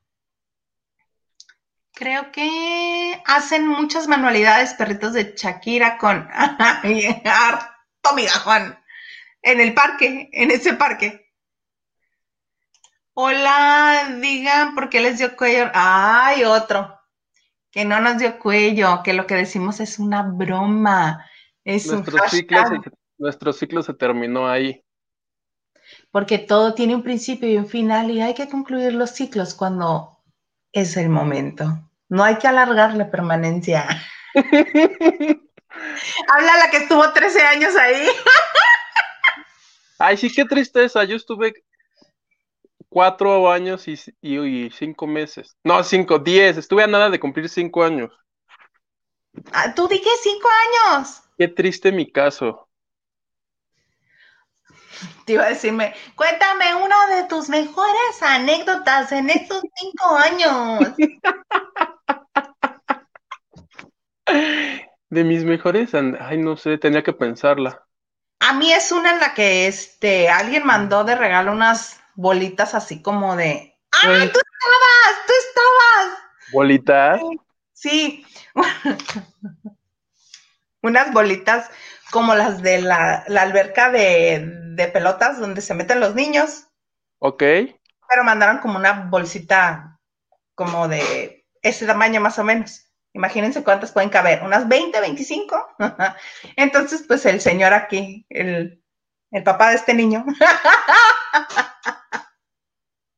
Creo 1.95 2.31
que 2.31 3.21
hacen 3.25 3.67
muchas 3.67 4.07
manualidades 4.07 4.73
perritos 4.73 5.13
de 5.13 5.35
Shakira 5.37 5.99
con 5.99 6.27
harto 6.33 8.15
migajón 8.15 8.77
en 9.43 9.61
el 9.61 9.73
parque, 9.75 10.29
en 10.33 10.49
ese 10.49 10.73
parque. 10.73 11.31
Hola, 13.13 14.17
digan 14.19 14.73
por 14.73 14.89
qué 14.89 15.01
les 15.01 15.19
dio 15.19 15.35
cuello. 15.35 15.69
Ay, 15.73 16.43
otro. 16.45 16.99
Que 17.69 17.85
no 17.85 17.99
nos 18.01 18.17
dio 18.17 18.39
cuello, 18.39 19.01
que 19.03 19.13
lo 19.13 19.27
que 19.27 19.35
decimos 19.35 19.79
es 19.79 19.99
una 19.99 20.23
broma. 20.23 21.29
Es 21.63 21.85
nuestro, 21.85 22.27
ciclo 22.27 22.67
se, 22.67 22.91
nuestro 23.19 23.53
ciclo 23.53 23.83
se 23.83 23.93
terminó 23.93 24.49
ahí. 24.49 24.83
Porque 26.09 26.39
todo 26.39 26.73
tiene 26.73 26.95
un 26.95 27.03
principio 27.03 27.47
y 27.47 27.57
un 27.57 27.67
final 27.67 28.09
y 28.09 28.21
hay 28.21 28.33
que 28.33 28.49
concluir 28.49 28.93
los 28.93 29.11
ciclos 29.11 29.53
cuando 29.53 30.22
es 30.73 30.97
el 30.97 31.09
momento. 31.09 31.89
No 32.09 32.23
hay 32.23 32.37
que 32.37 32.47
alargar 32.47 32.95
la 32.95 33.09
permanencia. 33.09 33.87
Habla 34.35 35.37
la 36.57 36.69
que 36.69 36.77
estuvo 36.77 37.11
13 37.11 37.41
años 37.41 37.75
ahí. 37.75 38.07
Ay, 39.99 40.17
sí, 40.17 40.33
qué 40.33 40.45
tristeza. 40.45 41.03
Yo 41.05 41.15
estuve 41.15 41.53
cuatro 42.89 43.51
años 43.51 43.87
y, 43.87 43.97
cinco 44.71 45.07
meses. 45.07 45.55
No, 45.63 45.83
cinco, 45.83 46.19
diez. 46.19 46.57
Estuve 46.57 46.83
a 46.83 46.87
nada 46.87 47.09
de 47.09 47.19
cumplir 47.19 47.49
cinco 47.49 47.83
años. 47.83 48.11
Ah, 49.51 49.73
¿Tú 49.73 49.87
dije 49.87 50.09
cinco 50.21 50.47
años? 50.91 51.23
Qué 51.37 51.47
triste 51.47 51.91
mi 51.91 52.11
caso. 52.11 52.62
Te 55.25 55.33
iba 55.33 55.45
a 55.45 55.49
decirme, 55.49 55.93
cuéntame 56.15 56.75
una 56.75 57.07
de 57.15 57.23
tus 57.27 57.49
mejores 57.49 58.21
anécdotas 58.21 59.11
en 59.11 59.29
estos 59.29 59.61
cinco 59.75 60.15
años. 60.15 60.93
De 65.09 65.23
mis 65.23 65.43
mejores, 65.43 65.91
ay, 65.93 66.37
no 66.39 66.57
sé, 66.57 66.79
tenía 66.79 67.03
que 67.03 67.13
pensarla. 67.13 67.85
A 68.39 68.53
mí 68.53 68.73
es 68.73 68.91
una 68.91 69.11
en 69.11 69.19
la 69.19 69.35
que 69.35 69.67
este 69.67 70.27
alguien 70.27 70.65
mandó 70.65 71.03
de 71.03 71.15
regalo 71.15 71.51
unas 71.51 71.99
bolitas 72.15 72.73
así 72.73 72.99
como 73.01 73.35
de. 73.35 73.77
¡Ay, 73.91 74.31
tú 74.31 74.39
estabas! 74.39 75.25
¡Tú 75.27 75.33
estabas! 75.47 76.17
¿Bolitas? 76.51 77.21
Sí. 77.73 78.25
unas 80.83 81.11
bolitas 81.13 81.71
como 82.13 82.35
las 82.35 82.61
de 82.61 82.79
la, 82.79 83.25
alberca 83.39 83.89
de, 83.89 84.91
pelotas 84.93 85.39
donde 85.39 85.61
se 85.61 85.73
meten 85.73 85.99
los 85.99 86.13
niños. 86.13 86.67
Ok. 87.17 87.39
Pero 87.41 88.23
mandaron 88.23 88.59
como 88.59 88.77
una 88.77 89.07
bolsita 89.09 89.99
como 90.53 90.87
de 90.87 91.47
ese 91.63 91.87
tamaño 91.87 92.21
más 92.21 92.37
o 92.37 92.43
menos. 92.43 92.85
Imagínense 93.13 93.63
cuántas 93.63 93.91
pueden 93.91 94.11
caber, 94.11 94.43
unas 94.43 94.67
20, 94.67 95.01
25. 95.01 95.75
Entonces, 96.55 97.03
pues 97.07 97.25
el 97.25 97.41
señor 97.41 97.73
aquí, 97.73 98.27
el, 98.29 98.79
papá 99.43 99.71
de 99.71 99.77
este 99.77 99.95
niño, 99.95 100.23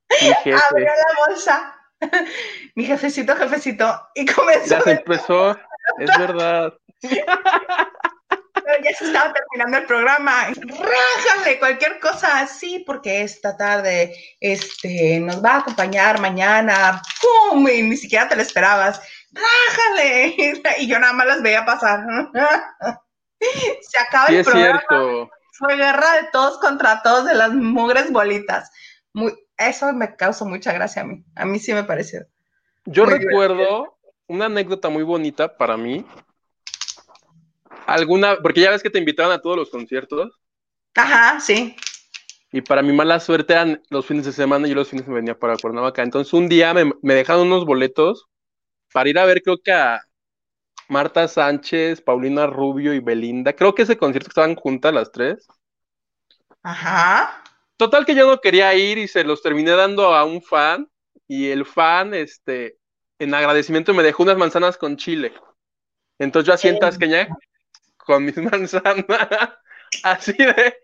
abrió 0.09 0.85
la 0.85 1.27
bolsa. 1.27 1.75
Mi 2.75 2.85
jefecito, 2.85 3.35
jefecito, 3.35 4.09
y 4.15 4.25
comenzó. 4.25 4.69
Ya 4.69 4.81
se 4.81 4.91
empezó, 4.91 5.51
es 5.99 6.17
verdad. 6.17 6.73
Ya 8.83 8.93
se 8.95 9.05
estaba 9.05 9.33
terminando 9.33 9.77
el 9.77 9.85
programa. 9.85 10.47
Rájale 10.47 11.59
cualquier 11.59 11.99
cosa 11.99 12.39
así, 12.39 12.83
porque 12.85 13.21
esta 13.21 13.55
tarde 13.57 14.15
este, 14.39 15.19
nos 15.19 15.43
va 15.43 15.55
a 15.55 15.59
acompañar 15.59 16.19
mañana. 16.19 17.01
¡Pum! 17.21 17.67
Y 17.67 17.81
ni 17.83 17.97
siquiera 17.97 18.27
te 18.27 18.35
lo 18.35 18.41
esperabas. 18.41 19.01
¡Rájale! 19.31 20.35
Y 20.79 20.87
yo 20.87 20.99
nada 20.99 21.13
más 21.13 21.27
las 21.27 21.41
veía 21.41 21.65
pasar. 21.65 22.01
Se 23.81 23.97
acaba 23.97 24.27
el 24.27 24.43
programa. 24.43 25.29
Fue 25.57 25.77
guerra 25.77 26.13
de 26.21 26.27
todos 26.31 26.59
contra 26.59 27.01
todos 27.01 27.25
de 27.25 27.33
las 27.33 27.53
mugres 27.53 28.11
bolitas. 28.11 28.69
Muy, 29.13 29.33
eso 29.57 29.93
me 29.93 30.15
causó 30.15 30.45
mucha 30.45 30.73
gracia 30.73 31.03
a 31.03 31.05
mí. 31.05 31.23
A 31.35 31.45
mí 31.45 31.59
sí 31.59 31.73
me 31.73 31.83
pareció. 31.83 32.25
Yo 32.85 33.05
recuerdo 33.05 33.97
una 34.27 34.45
anécdota 34.45 34.89
muy 34.89 35.03
bonita 35.03 35.57
para 35.57 35.77
mí, 35.77 36.05
alguna, 37.85 38.37
porque 38.41 38.61
ya 38.61 38.71
ves 38.71 38.83
que 38.83 38.89
te 38.89 38.99
invitaban 38.99 39.31
a 39.31 39.41
todos 39.41 39.57
los 39.57 39.69
conciertos. 39.69 40.31
Ajá, 40.95 41.39
sí. 41.39 41.75
Y 42.51 42.61
para 42.61 42.81
mi 42.81 42.93
mala 42.93 43.19
suerte 43.19 43.53
eran 43.53 43.83
los 43.89 44.05
fines 44.05 44.25
de 44.25 44.31
semana 44.31 44.65
y 44.65 44.69
yo 44.69 44.75
los 44.75 44.89
fines 44.89 45.07
me 45.07 45.15
venía 45.15 45.37
para 45.37 45.57
Cuernavaca. 45.57 46.01
Entonces 46.03 46.33
un 46.33 46.47
día 46.47 46.73
me, 46.73 46.93
dejaron 47.01 47.47
unos 47.47 47.65
boletos 47.65 48.27
para 48.93 49.09
ir 49.09 49.19
a 49.19 49.25
ver, 49.25 49.41
creo 49.41 49.57
que 49.61 49.73
a 49.73 50.01
Marta 50.87 51.27
Sánchez, 51.27 52.01
Paulina 52.01 52.47
Rubio 52.47 52.93
y 52.93 52.99
Belinda. 52.99 53.53
Creo 53.53 53.75
que 53.75 53.81
ese 53.81 53.97
concierto 53.97 54.29
estaban 54.29 54.55
juntas 54.55 54.93
las 54.93 55.11
tres. 55.11 55.45
Ajá. 56.63 57.43
Total 57.75 58.05
que 58.05 58.15
yo 58.15 58.25
no 58.25 58.39
quería 58.39 58.73
ir 58.73 58.97
y 58.99 59.07
se 59.07 59.25
los 59.25 59.41
terminé 59.41 59.71
dando 59.71 60.15
a 60.15 60.23
un 60.23 60.41
fan. 60.41 60.89
Y 61.27 61.49
el 61.49 61.65
fan, 61.65 62.13
este, 62.13 62.77
en 63.19 63.33
agradecimiento 63.33 63.93
me 63.93 64.03
dejó 64.03 64.23
unas 64.23 64.37
manzanas 64.37 64.77
con 64.77 64.95
chile. 64.95 65.33
Entonces 66.19 66.47
yo 66.47 66.53
así 66.53 66.67
en 66.69 66.79
Tasqueña 66.79 67.27
con 68.05 68.25
mis 68.25 68.37
manzanas. 68.37 69.05
Así 70.03 70.33
de, 70.33 70.77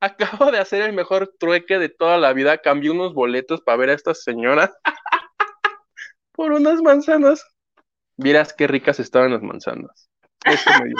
acabo 0.00 0.50
de 0.50 0.58
hacer 0.58 0.82
el 0.82 0.92
mejor 0.92 1.34
trueque 1.38 1.78
de 1.78 1.88
toda 1.88 2.18
la 2.18 2.32
vida. 2.32 2.58
Cambié 2.58 2.90
unos 2.90 3.14
boletos 3.14 3.60
para 3.62 3.78
ver 3.78 3.90
a 3.90 3.94
estas 3.94 4.22
señoras 4.22 4.70
por 6.32 6.52
unas 6.52 6.82
manzanas. 6.82 7.44
Vieras 8.16 8.52
qué 8.52 8.66
ricas 8.66 9.00
estaban 9.00 9.32
las 9.32 9.42
manzanas. 9.42 10.10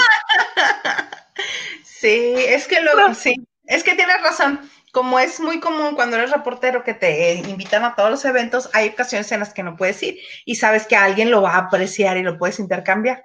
Sí, 1.98 2.34
es 2.36 2.68
que 2.68 2.82
luego, 2.82 3.14
sí, 3.14 3.34
es 3.64 3.82
que 3.82 3.94
tienes 3.94 4.20
razón. 4.22 4.60
Como 4.92 5.18
es 5.18 5.40
muy 5.40 5.60
común 5.60 5.94
cuando 5.94 6.16
eres 6.16 6.30
reportero 6.30 6.84
que 6.84 6.92
te 6.92 7.34
invitan 7.34 7.84
a 7.84 7.94
todos 7.94 8.10
los 8.10 8.24
eventos, 8.26 8.68
hay 8.74 8.90
ocasiones 8.90 9.32
en 9.32 9.40
las 9.40 9.54
que 9.54 9.62
no 9.62 9.76
puedes 9.76 10.02
ir 10.02 10.18
y 10.44 10.56
sabes 10.56 10.86
que 10.86 10.94
alguien 10.94 11.30
lo 11.30 11.40
va 11.40 11.54
a 11.54 11.58
apreciar 11.58 12.18
y 12.18 12.22
lo 12.22 12.38
puedes 12.38 12.58
intercambiar. 12.58 13.24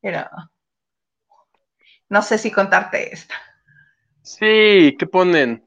Pero 0.00 0.26
no 2.08 2.22
sé 2.22 2.38
si 2.38 2.50
contarte 2.50 3.12
esta. 3.12 3.34
Sí, 4.22 4.96
¿qué 4.98 5.06
ponen? 5.10 5.66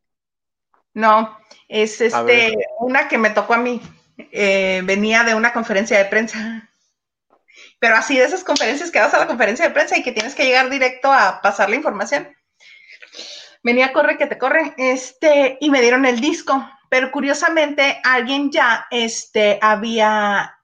No, 0.93 1.37
es 1.67 2.01
este 2.01 2.57
una 2.79 3.07
que 3.07 3.17
me 3.17 3.29
tocó 3.29 3.53
a 3.53 3.57
mí. 3.57 3.81
Eh, 4.31 4.81
venía 4.83 5.23
de 5.23 5.35
una 5.35 5.53
conferencia 5.53 5.97
de 5.97 6.05
prensa. 6.05 6.69
Pero 7.79 7.95
así 7.95 8.17
de 8.17 8.25
esas 8.25 8.43
conferencias 8.43 8.91
que 8.91 8.99
vas 8.99 9.13
a 9.13 9.19
la 9.19 9.27
conferencia 9.27 9.65
de 9.65 9.73
prensa 9.73 9.97
y 9.97 10.03
que 10.03 10.11
tienes 10.11 10.35
que 10.35 10.43
llegar 10.43 10.69
directo 10.69 11.11
a 11.11 11.39
pasar 11.41 11.69
la 11.69 11.77
información. 11.77 12.27
Venía 13.63 13.93
corre 13.93 14.17
que 14.17 14.27
te 14.27 14.37
corre, 14.37 14.73
este, 14.77 15.57
y 15.61 15.69
me 15.69 15.81
dieron 15.81 16.05
el 16.05 16.19
disco, 16.19 16.65
pero 16.89 17.11
curiosamente 17.11 18.01
alguien 18.03 18.51
ya 18.51 18.87
este, 18.89 19.59
había, 19.61 20.57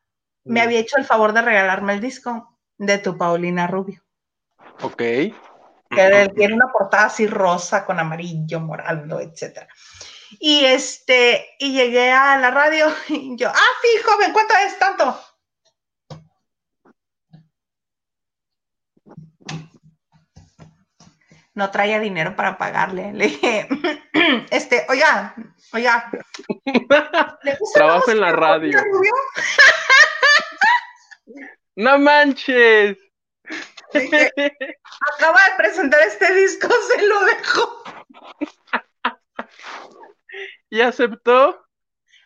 me 0.44 0.62
había 0.62 0.80
hecho 0.80 0.98
el 0.98 1.06
favor 1.06 1.34
de 1.34 1.42
regalarme 1.42 1.94
el 1.94 2.02
disco 2.02 2.58
de 2.78 2.98
tu 2.98 3.18
Paulina 3.18 3.68
Rubio. 3.68 4.02
Ok. 4.82 5.02
Que 5.90 6.32
tiene 6.36 6.54
una 6.54 6.72
portada 6.72 7.06
así 7.06 7.28
rosa 7.28 7.86
con 7.86 8.00
amarillo, 8.00 8.60
morado, 8.60 9.20
etcétera. 9.20 9.68
Y 10.40 10.66
este, 10.66 11.56
y 11.60 11.74
llegué 11.74 12.12
a 12.12 12.38
la 12.38 12.52
radio 12.52 12.88
y 13.10 13.36
yo, 13.38 13.50
ah, 13.50 13.72
sí, 13.82 14.02
joven, 14.04 14.34
¿cuánto 14.34 14.54
es 14.66 14.80
tanto? 14.80 15.20
No 21.54 21.72
traía 21.72 22.00
dinero 22.00 22.36
para 22.36 22.58
pagarle. 22.58 23.14
Le 23.14 23.28
dije, 23.28 23.70
este, 24.52 24.86
oiga, 24.90 25.34
oiga. 25.72 26.12
Trabajo 27.74 28.12
en 28.12 28.20
la 28.20 28.34
radio. 28.34 28.78
no 31.78 31.98
manches. 31.98 32.98
Acaba 33.96 35.40
de 35.50 35.56
presentar 35.58 36.02
este 36.02 36.34
disco, 36.34 36.68
se 36.96 37.08
lo 37.08 37.26
dejo. 37.26 37.84
¿Y 40.70 40.82
aceptó? 40.82 41.66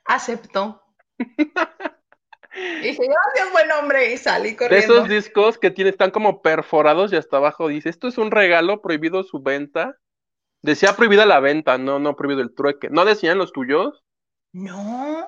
Aceptó. 0.05 0.83
Y 1.17 1.25
dije, 2.81 3.03
gracias, 3.05 3.51
buen 3.51 3.71
hombre, 3.71 4.13
y 4.13 4.17
salí 4.17 4.55
corriendo. 4.55 4.93
De 4.93 4.99
esos 4.99 5.09
discos 5.09 5.57
que 5.57 5.71
tiene, 5.71 5.91
están 5.91 6.11
como 6.11 6.41
perforados 6.41 7.13
y 7.13 7.15
hasta 7.15 7.37
abajo 7.37 7.67
dice, 7.67 7.89
esto 7.89 8.07
es 8.07 8.17
un 8.17 8.31
regalo, 8.31 8.81
prohibido 8.81 9.23
su 9.23 9.41
venta. 9.41 9.95
Decía 10.61 10.95
prohibida 10.95 11.25
la 11.25 11.39
venta, 11.39 11.77
no, 11.77 11.99
no 11.99 12.15
prohibido 12.15 12.41
el 12.41 12.53
trueque. 12.53 12.89
¿No 12.89 13.05
decían 13.05 13.37
los 13.37 13.53
tuyos? 13.53 14.03
No. 14.51 15.27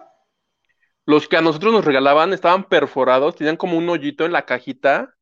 Los 1.06 1.28
que 1.28 1.38
a 1.38 1.42
nosotros 1.42 1.74
nos 1.74 1.86
regalaban 1.86 2.34
estaban 2.34 2.66
perforados, 2.66 3.36
tenían 3.36 3.58
como 3.58 3.78
un 3.78 3.90
hoyito 3.90 4.26
en 4.26 4.34
la 4.34 4.46
cajita. 4.46 5.16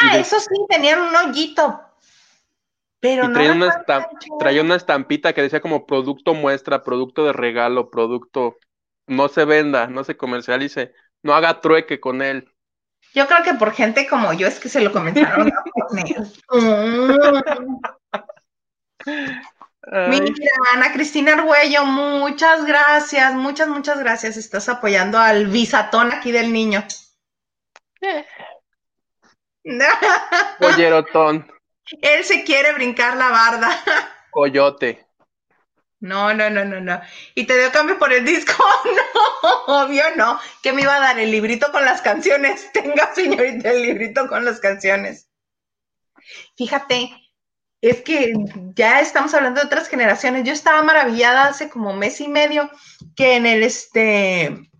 Ah, 0.00 0.18
eso 0.18 0.38
sí, 0.40 0.54
tenían 0.68 1.00
un 1.00 1.14
hoyito. 1.14 1.82
Pero 3.00 3.28
no 3.28 3.52
una, 3.52 3.84
traía 4.38 4.62
una 4.62 4.76
estampita 4.76 5.32
que 5.32 5.42
decía 5.42 5.60
como 5.60 5.86
producto 5.86 6.34
muestra, 6.34 6.82
producto 6.82 7.24
de 7.24 7.32
regalo, 7.32 7.90
producto 7.90 8.56
no 9.06 9.28
se 9.28 9.44
venda, 9.44 9.86
no 9.86 10.02
se 10.02 10.16
comercialice, 10.16 10.92
no 11.22 11.34
haga 11.34 11.60
trueque 11.60 12.00
con 12.00 12.22
él. 12.22 12.50
Yo 13.14 13.26
creo 13.26 13.42
que 13.42 13.54
por 13.54 13.72
gente 13.72 14.08
como 14.08 14.32
yo 14.32 14.46
es 14.46 14.58
que 14.58 14.68
se 14.68 14.80
lo 14.80 14.92
comenzaron 14.92 15.48
a 15.48 15.64
poner. 15.88 16.16
Mira, 19.88 20.26
Ana 20.74 20.92
Cristina 20.92 21.34
Arguello, 21.34 21.86
muchas 21.86 22.66
gracias, 22.66 23.34
muchas, 23.34 23.68
muchas 23.68 24.00
gracias. 24.00 24.36
Estás 24.36 24.68
apoyando 24.68 25.18
al 25.18 25.46
visatón 25.46 26.12
aquí 26.12 26.32
del 26.32 26.52
niño. 26.52 26.84
Pollerotón. 30.58 31.50
Él 32.02 32.24
se 32.24 32.44
quiere 32.44 32.72
brincar 32.72 33.16
la 33.16 33.30
barda. 33.30 33.82
Coyote. 34.30 35.06
No, 36.00 36.34
no, 36.34 36.50
no, 36.50 36.64
no, 36.64 36.80
no. 36.80 37.00
¿Y 37.34 37.44
te 37.46 37.58
dio 37.58 37.72
cambio 37.72 37.98
por 37.98 38.12
el 38.12 38.24
disco? 38.24 38.52
No, 39.42 39.82
obvio 39.82 40.04
no. 40.16 40.38
¿Qué 40.62 40.72
me 40.72 40.82
iba 40.82 40.96
a 40.96 41.00
dar 41.00 41.18
el 41.18 41.30
librito 41.30 41.70
con 41.72 41.84
las 41.84 42.02
canciones? 42.02 42.70
Tenga, 42.74 43.14
señorita, 43.14 43.70
el 43.70 43.82
librito 43.82 44.26
con 44.28 44.44
las 44.44 44.60
canciones. 44.60 45.28
Fíjate, 46.56 47.10
es 47.80 48.02
que 48.02 48.32
ya 48.74 49.00
estamos 49.00 49.34
hablando 49.34 49.60
de 49.60 49.66
otras 49.66 49.88
generaciones. 49.88 50.44
Yo 50.44 50.52
estaba 50.52 50.82
maravillada 50.82 51.48
hace 51.48 51.68
como 51.68 51.92
mes 51.92 52.20
y 52.20 52.28
medio 52.28 52.70
que 53.14 53.36
en 53.36 53.46
el 53.46 53.62
este 53.62 54.70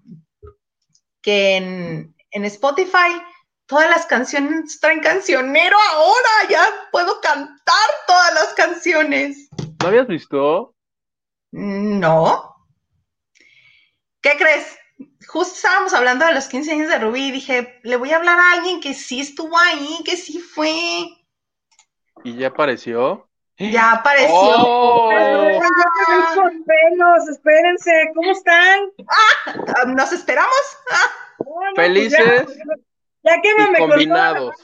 que 1.23 1.57
en, 1.57 2.15
en 2.31 2.45
Spotify 2.45 3.21
todas 3.67 3.91
las 3.91 4.07
canciones 4.07 4.81
traen 4.81 5.01
cancionero 5.01 5.77
ahora, 5.93 6.49
ya 6.49 6.65
puedo 6.91 7.21
cantar 7.21 7.91
todas 8.07 8.35
las 8.35 8.55
canciones. 8.55 9.49
¿No 9.83 9.89
habías 9.89 10.07
visto? 10.07 10.75
No. 11.53 12.55
¿Qué 14.21 14.37
crees? 14.39 14.77
Justo 15.29 15.55
estábamos 15.55 15.93
hablando 15.93 16.25
de 16.27 16.35
los 16.35 16.47
15 16.47 16.73
años 16.73 16.89
de 16.89 16.99
Rubí 16.99 17.29
y 17.29 17.33
dije, 17.33 17.81
le 17.83 17.97
voy 17.97 18.13
a 18.13 18.17
hablar 18.17 18.39
a 18.39 18.53
alguien 18.53 18.81
que 18.81 18.95
sí 18.95 19.21
estuvo 19.21 19.59
ahí, 19.59 19.99
que 20.05 20.17
sí 20.17 20.39
fue. 20.39 20.71
¿Y 22.25 22.37
ya 22.37 22.49
apareció? 22.49 23.29
Ya 23.59 23.93
apareció. 23.93 24.31
¡Oh! 24.33 25.11
con 26.35 26.65
pelos, 26.65 27.29
espérense, 27.31 27.91
¿cómo 28.15 28.31
están? 28.31 28.81
Ah, 29.09 29.85
¿Nos 29.87 30.13
esperamos? 30.13 30.51
Pues 31.39 31.73
Felices. 31.75 32.47
ya, 32.57 32.75
que 33.43 33.71
me 33.71 33.79
combinados. 33.79 34.55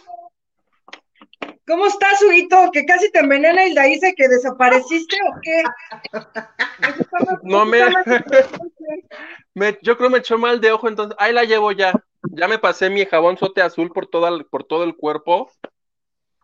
¿Cómo 1.67 1.87
estás, 1.87 2.21
Huguito? 2.23 2.71
Que 2.73 2.85
casi 2.85 3.11
te 3.13 3.21
envenena 3.21 3.65
y 3.67 3.73
la 3.73 3.89
hice 3.89 4.15
que 4.15 4.29
desapareciste 4.29 5.17
o 5.29 5.41
qué? 5.43 5.63
no 7.43 7.65
me... 7.65 7.81
Yo 9.83 9.97
creo 9.97 10.11
me 10.11 10.19
echó 10.19 10.39
mal 10.39 10.61
de 10.61 10.73
ojo, 10.73 10.89
entonces 10.89 11.17
ahí 11.19 11.33
la 11.33 11.45
llevo 11.45 11.73
ya. 11.73 11.93
Ya 12.31 12.49
me 12.49 12.59
pasé 12.59 12.91
mi 12.91 13.05
jabón 13.05 13.37
sote 13.37 13.63
azul 13.63 13.93
por, 13.93 14.07
toda, 14.07 14.43
por 14.45 14.65
todo 14.65 14.85
el 14.85 14.97
cuerpo 14.97 15.51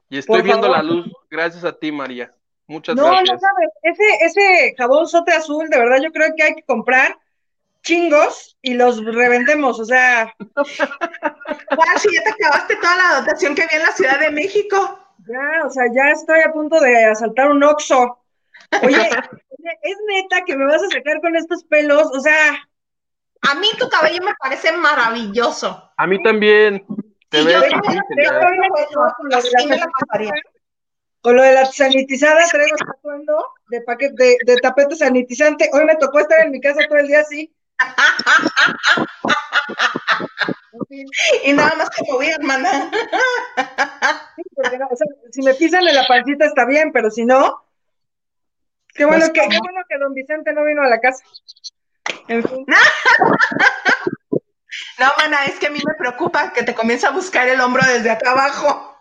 y 0.08 0.18
estoy 0.18 0.42
viendo 0.42 0.68
la 0.68 0.82
luz 0.82 1.06
gracias 1.30 1.64
a 1.64 1.72
ti, 1.72 1.92
María. 1.92 2.34
Muchas 2.66 2.96
gracias. 2.96 3.24
No, 3.24 3.34
no 3.34 3.40
sabes, 3.40 3.70
ese, 3.82 4.04
ese 4.24 4.74
jabón 4.76 5.06
sote 5.06 5.32
azul, 5.32 5.68
de 5.68 5.78
verdad 5.78 5.98
yo 6.02 6.12
creo 6.12 6.32
que 6.36 6.42
hay 6.42 6.54
que 6.54 6.64
comprar 6.64 7.18
chingos 7.82 8.56
y 8.62 8.74
los 8.74 9.04
revendemos, 9.04 9.80
o 9.80 9.84
sea. 9.84 10.34
¿Cuál? 10.54 11.98
Si 11.98 12.14
ya 12.14 12.22
te 12.22 12.30
acabaste 12.30 12.76
toda 12.76 12.96
la 12.96 13.20
dotación 13.20 13.54
que 13.54 13.62
había 13.62 13.78
en 13.78 13.82
la 13.82 13.92
Ciudad 13.92 14.20
de 14.20 14.30
México. 14.30 14.98
Ya, 15.26 15.66
o 15.66 15.70
sea, 15.70 15.84
ya 15.94 16.10
estoy 16.12 16.40
a 16.40 16.52
punto 16.52 16.80
de 16.80 17.04
asaltar 17.04 17.50
un 17.50 17.62
oxo. 17.62 18.18
Oye, 18.82 19.10
es 19.82 19.96
neta 20.08 20.44
que 20.44 20.56
me 20.56 20.66
vas 20.66 20.82
a 20.82 20.88
sacar 20.88 21.20
con 21.20 21.36
estos 21.36 21.64
pelos, 21.64 22.08
o 22.14 22.20
sea. 22.20 22.68
A 23.42 23.54
mí 23.54 23.68
tu 23.78 23.88
cabello 23.88 24.18
me 24.24 24.34
parece 24.40 24.72
maravilloso. 24.72 25.92
A 25.96 26.06
mí 26.06 26.20
también. 26.22 26.84
Te 27.28 27.44
ves 27.44 27.62
con 31.20 31.36
lo 31.36 31.42
de 31.42 31.52
la 31.52 31.66
sanitizada 31.66 32.46
traigo 32.50 32.74
de 33.68 33.80
paquete 33.82 34.14
de, 34.16 34.36
de 34.44 34.56
tapete 34.56 34.96
sanitizante. 34.96 35.68
Hoy 35.72 35.84
me 35.84 35.96
tocó 35.96 36.20
estar 36.20 36.40
en 36.40 36.52
mi 36.52 36.60
casa 36.60 36.80
todo 36.88 36.98
el 36.98 37.08
día 37.08 37.20
así. 37.20 37.52
Y 41.44 41.52
nada 41.52 41.74
más 41.76 41.90
te 41.90 42.04
moví, 42.10 42.28
hermana. 42.28 42.90
si 45.30 45.42
me 45.42 45.54
pisan 45.54 45.86
en 45.86 45.94
la 45.94 46.06
pancita 46.06 46.46
está 46.46 46.64
bien, 46.64 46.92
pero 46.92 47.10
si 47.10 47.24
no, 47.24 47.64
qué 48.94 49.04
bueno, 49.04 49.26
pues, 49.26 49.32
que, 49.32 49.48
qué 49.48 49.58
bueno 49.58 49.82
que 49.88 49.98
don 49.98 50.14
Vicente 50.14 50.52
no 50.52 50.64
vino 50.64 50.82
a 50.82 50.88
la 50.88 51.00
casa. 51.00 51.24
En 52.28 52.42
fin. 52.42 52.66
No, 54.98 55.06
mana, 55.16 55.44
es 55.44 55.58
que 55.58 55.68
a 55.68 55.70
mí 55.70 55.78
me 55.84 55.94
preocupa 55.94 56.52
que 56.52 56.64
te 56.64 56.74
comience 56.74 57.06
a 57.06 57.10
buscar 57.10 57.48
el 57.48 57.60
hombro 57.60 57.82
desde 57.86 58.10
acá 58.10 58.32
abajo. 58.32 58.96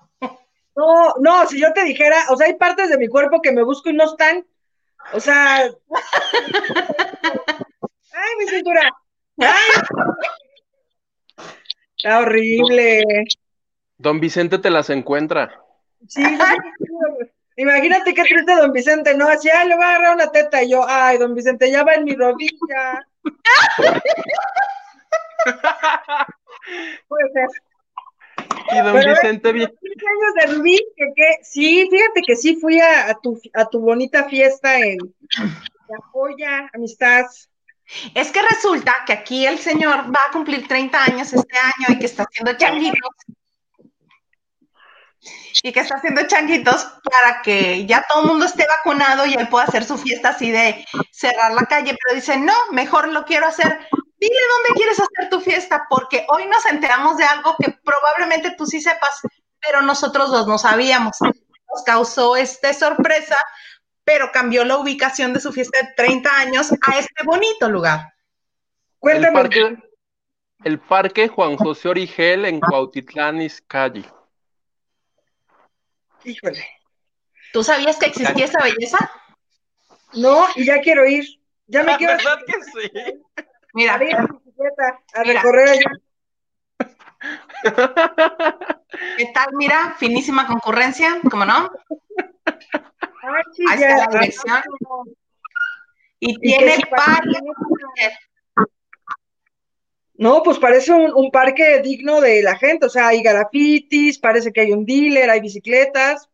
No, 0.76 1.16
no, 1.20 1.48
si 1.48 1.60
yo 1.60 1.74
te 1.74 1.84
dijera, 1.84 2.26
o 2.30 2.38
sea, 2.38 2.46
hay 2.48 2.54
partes 2.54 2.90
de 2.90 3.00
mi 3.00 3.08
cuerpo 3.08 3.42
que 3.42 3.52
me 3.52 3.64
busco 3.64 3.90
y 3.90 3.94
no 3.94 4.06
están. 4.06 4.46
O 5.14 5.20
sea. 5.20 5.70
¡Ay, 8.28 8.36
mi 8.40 8.48
cintura! 8.48 8.82
Está 11.98 12.20
horrible. 12.20 13.04
Don 13.98 14.20
Vicente 14.20 14.60
te 14.60 14.70
las 14.70 14.90
encuentra. 14.90 15.64
Sí, 16.08 16.22
imagínate 17.56 18.14
qué 18.14 18.24
triste 18.24 18.56
don 18.56 18.74
Vicente, 18.74 19.16
¿no? 19.16 19.28
Así, 19.28 19.50
ay, 19.50 19.68
le 19.70 19.76
voy 19.76 19.84
a 19.86 19.90
agarrar 19.90 20.16
una 20.16 20.32
teta 20.32 20.62
y 20.62 20.72
yo, 20.72 20.86
ay, 20.88 21.18
don 21.18 21.34
Vicente, 21.34 21.72
ya 21.72 21.84
va 21.84 21.96
en 21.96 22.04
mi 22.04 22.16
rodilla. 22.16 23.08
Puede 27.08 27.32
ser. 27.32 27.48
Y 28.72 28.78
don 28.82 29.00
Vicente 29.00 29.54
bien. 29.54 29.70
años 29.72 30.34
de 30.36 30.48
Rubí, 30.56 30.78
que, 30.96 31.06
que, 31.16 31.38
sí, 31.44 31.88
fíjate 31.90 32.22
que 32.26 32.36
sí 32.36 32.58
fui 32.58 32.80
a, 32.80 33.18
tu, 33.22 33.40
a 33.54 33.66
tu 33.66 33.80
bonita 33.80 34.26
fiesta 34.26 34.78
en 34.80 34.98
La 35.88 35.98
Joya, 36.12 36.70
Amistad. 36.74 37.26
Es 38.14 38.32
que 38.32 38.42
resulta 38.42 38.94
que 39.06 39.14
aquí 39.14 39.46
el 39.46 39.60
señor 39.60 40.14
va 40.14 40.20
a 40.28 40.32
cumplir 40.32 40.68
30 40.68 41.04
años 41.04 41.34
este 41.34 41.58
año 41.58 41.96
y 41.96 42.00
que 42.00 42.06
está 42.06 42.24
haciendo 42.24 42.58
changuitos. 42.58 43.10
Y 45.64 45.72
que 45.72 45.80
está 45.80 45.96
haciendo 45.96 46.28
changuitos 46.28 46.86
para 47.04 47.42
que 47.42 47.86
ya 47.86 48.06
todo 48.08 48.22
el 48.22 48.28
mundo 48.28 48.46
esté 48.46 48.66
vacunado 48.68 49.26
y 49.26 49.34
él 49.34 49.48
pueda 49.48 49.66
hacer 49.66 49.84
su 49.84 49.98
fiesta 49.98 50.30
así 50.30 50.52
de 50.52 50.86
cerrar 51.12 51.54
la 51.54 51.66
calle. 51.66 51.96
Pero 52.04 52.16
dice, 52.16 52.38
no, 52.38 52.54
mejor 52.72 53.08
lo 53.08 53.26
quiero 53.26 53.48
hacer. 53.48 53.80
Dile 54.20 54.36
dónde 54.56 54.80
quieres 54.80 55.00
hacer 55.00 55.30
tu 55.30 55.40
fiesta, 55.40 55.86
porque 55.90 56.26
hoy 56.30 56.46
nos 56.48 56.66
enteramos 56.66 57.18
de 57.18 57.24
algo 57.24 57.56
que 57.58 57.72
probablemente 57.84 58.52
tú 58.58 58.66
sí 58.66 58.82
sepas, 58.82 59.22
pero 59.62 59.82
nosotros 59.82 60.32
dos 60.32 60.48
no 60.48 60.58
sabíamos. 60.58 61.18
Nos 61.22 61.84
causó 61.86 62.36
esta 62.36 62.74
sorpresa 62.74 63.36
pero 64.08 64.32
cambió 64.32 64.64
la 64.64 64.78
ubicación 64.78 65.34
de 65.34 65.42
su 65.42 65.52
fiesta 65.52 65.80
de 65.80 65.92
30 65.98 66.30
años 66.40 66.72
a 66.72 66.98
este 66.98 67.26
bonito 67.26 67.70
lugar. 67.70 68.14
El 69.02 69.34
parque, 69.34 69.78
el 70.64 70.80
parque 70.80 71.28
Juan 71.28 71.58
José 71.58 71.90
Origel 71.90 72.46
en 72.46 72.62
Cuautitlán, 72.62 73.42
Izcalli. 73.42 74.06
Híjole. 76.24 76.66
¿Tú 77.52 77.66
sabías 77.66 77.98
que 77.98 78.06
existía 78.06 78.46
esa 78.46 78.64
belleza? 78.64 79.12
No, 80.14 80.48
y 80.56 80.64
ya 80.64 80.80
quiero 80.80 81.06
ir. 81.06 81.26
Ya 81.66 81.84
me 81.84 81.92
La 81.92 81.98
quiero 81.98 82.14
verdad 82.14 82.40
que 82.48 82.54
sí. 82.64 82.90
Mira, 83.74 83.96
a, 83.96 83.98
bicicleta, 83.98 85.02
a 85.16 85.22
Mira. 85.24 85.34
recorrer 85.34 85.68
allá. 85.68 85.92
¿qué 89.18 89.26
tal? 89.34 89.48
Mira, 89.58 89.96
finísima 90.00 90.48
concurrencia, 90.48 91.20
¿cómo 91.30 91.44
no? 91.44 91.70
Ah, 93.70 93.76
la 93.76 94.08
dirección. 94.12 94.62
Y 96.20 96.38
tiene 96.40 96.66
que 96.66 96.74
sí, 96.76 96.84
varias. 96.90 97.42
No, 100.16 100.42
pues 100.42 100.58
parece 100.58 100.92
un, 100.92 101.14
un 101.14 101.30
parque 101.30 101.80
digno 101.82 102.22
de 102.22 102.42
la 102.42 102.58
gente, 102.58 102.88
o 102.88 102.90
sea, 102.90 103.10
hay 103.10 103.22
grafitis, 103.22 104.18
parece 104.18 104.52
que 104.52 104.62
hay 104.62 104.72
un 104.72 104.84
dealer, 104.84 105.30
hay 105.30 105.42
bicicletas. 105.42 106.28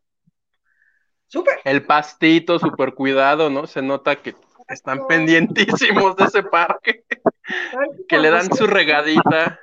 Súper. 1.28 1.60
El 1.66 1.86
pastito 1.86 2.60
súper 2.60 2.94
cuidado, 2.94 3.50
¿no? 3.50 3.68
Se 3.68 3.82
nota 3.82 4.16
que 4.16 4.36
están 4.70 5.06
pendientísimos 5.08 6.16
de 6.16 6.26
ese 6.26 6.44
parque, 6.44 7.04
que 8.08 8.18
le 8.20 8.30
dan 8.30 8.54
su 8.56 8.68
regadita. 8.68 9.60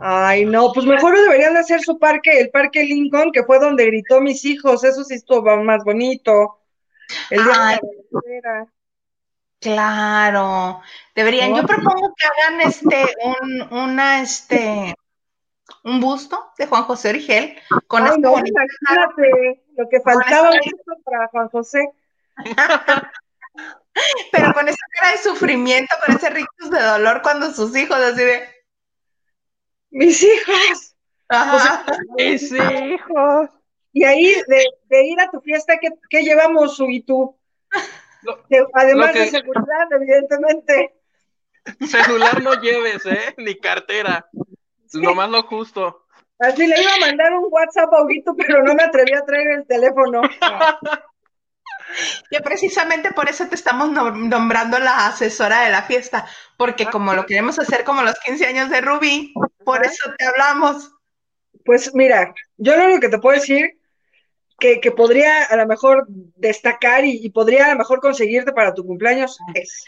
Ay, 0.00 0.44
no, 0.44 0.72
pues 0.72 0.86
mejor 0.86 1.16
deberían 1.18 1.54
de 1.54 1.60
hacer 1.60 1.80
su 1.80 1.98
parque, 1.98 2.40
el 2.40 2.50
Parque 2.50 2.84
Lincoln, 2.84 3.32
que 3.32 3.42
fue 3.44 3.58
donde 3.58 3.86
gritó 3.86 4.20
mis 4.20 4.44
hijos, 4.44 4.84
eso 4.84 5.02
sí 5.04 5.14
estuvo 5.14 5.42
más 5.62 5.82
bonito. 5.84 6.60
El 7.30 7.42
día 7.44 7.80
de 8.22 8.40
la. 8.42 8.66
Claro, 9.60 10.80
deberían. 11.16 11.54
Yo 11.56 11.66
propongo 11.66 12.14
que 12.16 12.26
hagan 12.26 12.60
este 12.60 13.04
un 13.24 13.78
una 13.78 14.20
este 14.22 14.94
un 15.82 16.00
busto 16.00 16.52
de 16.56 16.66
Juan 16.66 16.84
José 16.84 17.08
Origel 17.10 17.58
con 17.88 18.02
Ay, 18.04 18.08
este 18.10 18.20
no, 18.20 18.30
bonito- 18.30 18.52
imagínate 18.52 19.64
lo 19.76 19.88
que 19.88 20.00
faltaba 20.00 20.50
para 21.04 21.26
Juan 21.28 21.48
José. 21.48 21.90
pero 24.32 24.52
con 24.52 24.68
esa 24.68 24.78
cara 25.00 25.12
de 25.12 25.18
sufrimiento, 25.18 25.92
con 26.06 26.14
ese 26.14 26.30
rictus 26.30 26.70
de 26.70 26.80
dolor 26.80 27.20
cuando 27.22 27.52
sus 27.52 27.76
hijos 27.76 27.96
así 27.96 28.22
de 28.22 28.57
Mis 29.90 30.22
hijos. 30.22 30.96
ajá. 31.28 31.84
¡Mis 32.16 32.50
hijos! 32.52 33.50
Y 33.92 34.04
ahí, 34.04 34.34
de, 34.46 34.64
de 34.84 35.06
ir 35.06 35.20
a 35.20 35.30
tu 35.30 35.40
fiesta, 35.40 35.78
¿qué, 35.78 35.88
qué 36.10 36.22
llevamos, 36.22 36.76
Su 36.76 36.88
y 36.90 37.00
tú? 37.02 37.36
Lo- 38.22 38.44
De- 38.48 38.66
además 38.74 39.14
lo 39.14 39.20
de 39.20 39.28
seguridad, 39.28 39.88
evidentemente. 39.92 40.94
Celular 41.86 42.42
no 42.42 42.54
lleves, 42.60 43.04
¿eh? 43.06 43.34
Ni 43.38 43.56
cartera. 43.58 44.28
Nomás 44.94 45.30
lo 45.30 45.42
justo. 45.42 46.06
Así 46.38 46.66
le 46.66 46.80
iba 46.80 46.94
a 46.94 47.00
mandar 47.00 47.32
un 47.34 47.48
WhatsApp 47.50 47.92
a 47.92 48.06
pero 48.36 48.62
no 48.62 48.74
me 48.74 48.84
atreví 48.84 49.12
a 49.12 49.24
traer 49.24 49.50
el 49.50 49.66
teléfono. 49.66 50.22
Que 52.30 52.40
precisamente 52.40 53.12
por 53.12 53.28
eso 53.28 53.46
te 53.48 53.54
estamos 53.54 53.88
nom- 53.90 54.28
nombrando 54.28 54.78
la 54.78 55.06
asesora 55.08 55.62
de 55.62 55.70
la 55.70 55.82
fiesta, 55.82 56.26
porque 56.56 56.84
Ah. 56.84 56.90
como 56.90 57.14
lo 57.14 57.26
queremos 57.26 57.58
hacer 57.58 57.84
como 57.84 58.02
los 58.02 58.18
15 58.20 58.46
años 58.46 58.70
de 58.70 58.80
Rubí, 58.80 59.32
por 59.64 59.84
eso 59.84 60.12
te 60.18 60.24
hablamos. 60.26 60.90
Pues 61.64 61.94
mira, 61.94 62.34
yo 62.56 62.76
lo 62.76 62.84
único 62.84 63.00
que 63.00 63.08
te 63.08 63.18
puedo 63.18 63.38
decir 63.38 63.78
que, 64.58 64.80
que 64.80 64.90
podría 64.90 65.44
a 65.44 65.56
lo 65.56 65.66
mejor 65.66 66.06
destacar 66.08 67.04
y, 67.04 67.20
y 67.24 67.30
podría 67.30 67.66
a 67.66 67.72
lo 67.72 67.78
mejor 67.78 68.00
conseguirte 68.00 68.52
para 68.52 68.74
tu 68.74 68.84
cumpleaños 68.84 69.38
es 69.54 69.84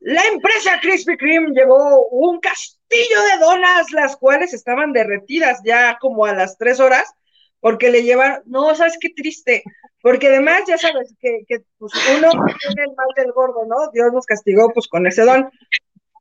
la 0.00 0.22
empresa 0.26 0.78
Krispy 0.80 1.16
Kreme 1.16 1.50
llevó 1.52 2.06
un 2.08 2.38
castillo 2.38 3.22
de 3.32 3.38
donas, 3.40 3.90
las 3.92 4.16
cuales 4.16 4.52
estaban 4.54 4.92
derretidas 4.92 5.60
ya 5.64 5.98
como 5.98 6.26
a 6.26 6.32
las 6.34 6.58
tres 6.58 6.78
horas, 6.80 7.12
porque 7.60 7.90
le 7.90 8.02
llevan, 8.02 8.42
no, 8.44 8.72
sabes 8.74 8.98
qué 9.00 9.08
triste, 9.10 9.64
porque 10.06 10.28
además 10.28 10.62
ya 10.68 10.78
sabes 10.78 11.12
que, 11.20 11.40
que, 11.48 11.62
pues, 11.78 11.92
uno 12.16 12.30
tiene 12.30 12.84
el 12.84 12.94
mal 12.94 13.08
del 13.16 13.32
gordo, 13.32 13.66
¿no? 13.66 13.90
Dios 13.92 14.12
nos 14.12 14.24
castigó 14.24 14.70
pues 14.72 14.86
con 14.86 15.04
ese 15.04 15.24
don. 15.24 15.50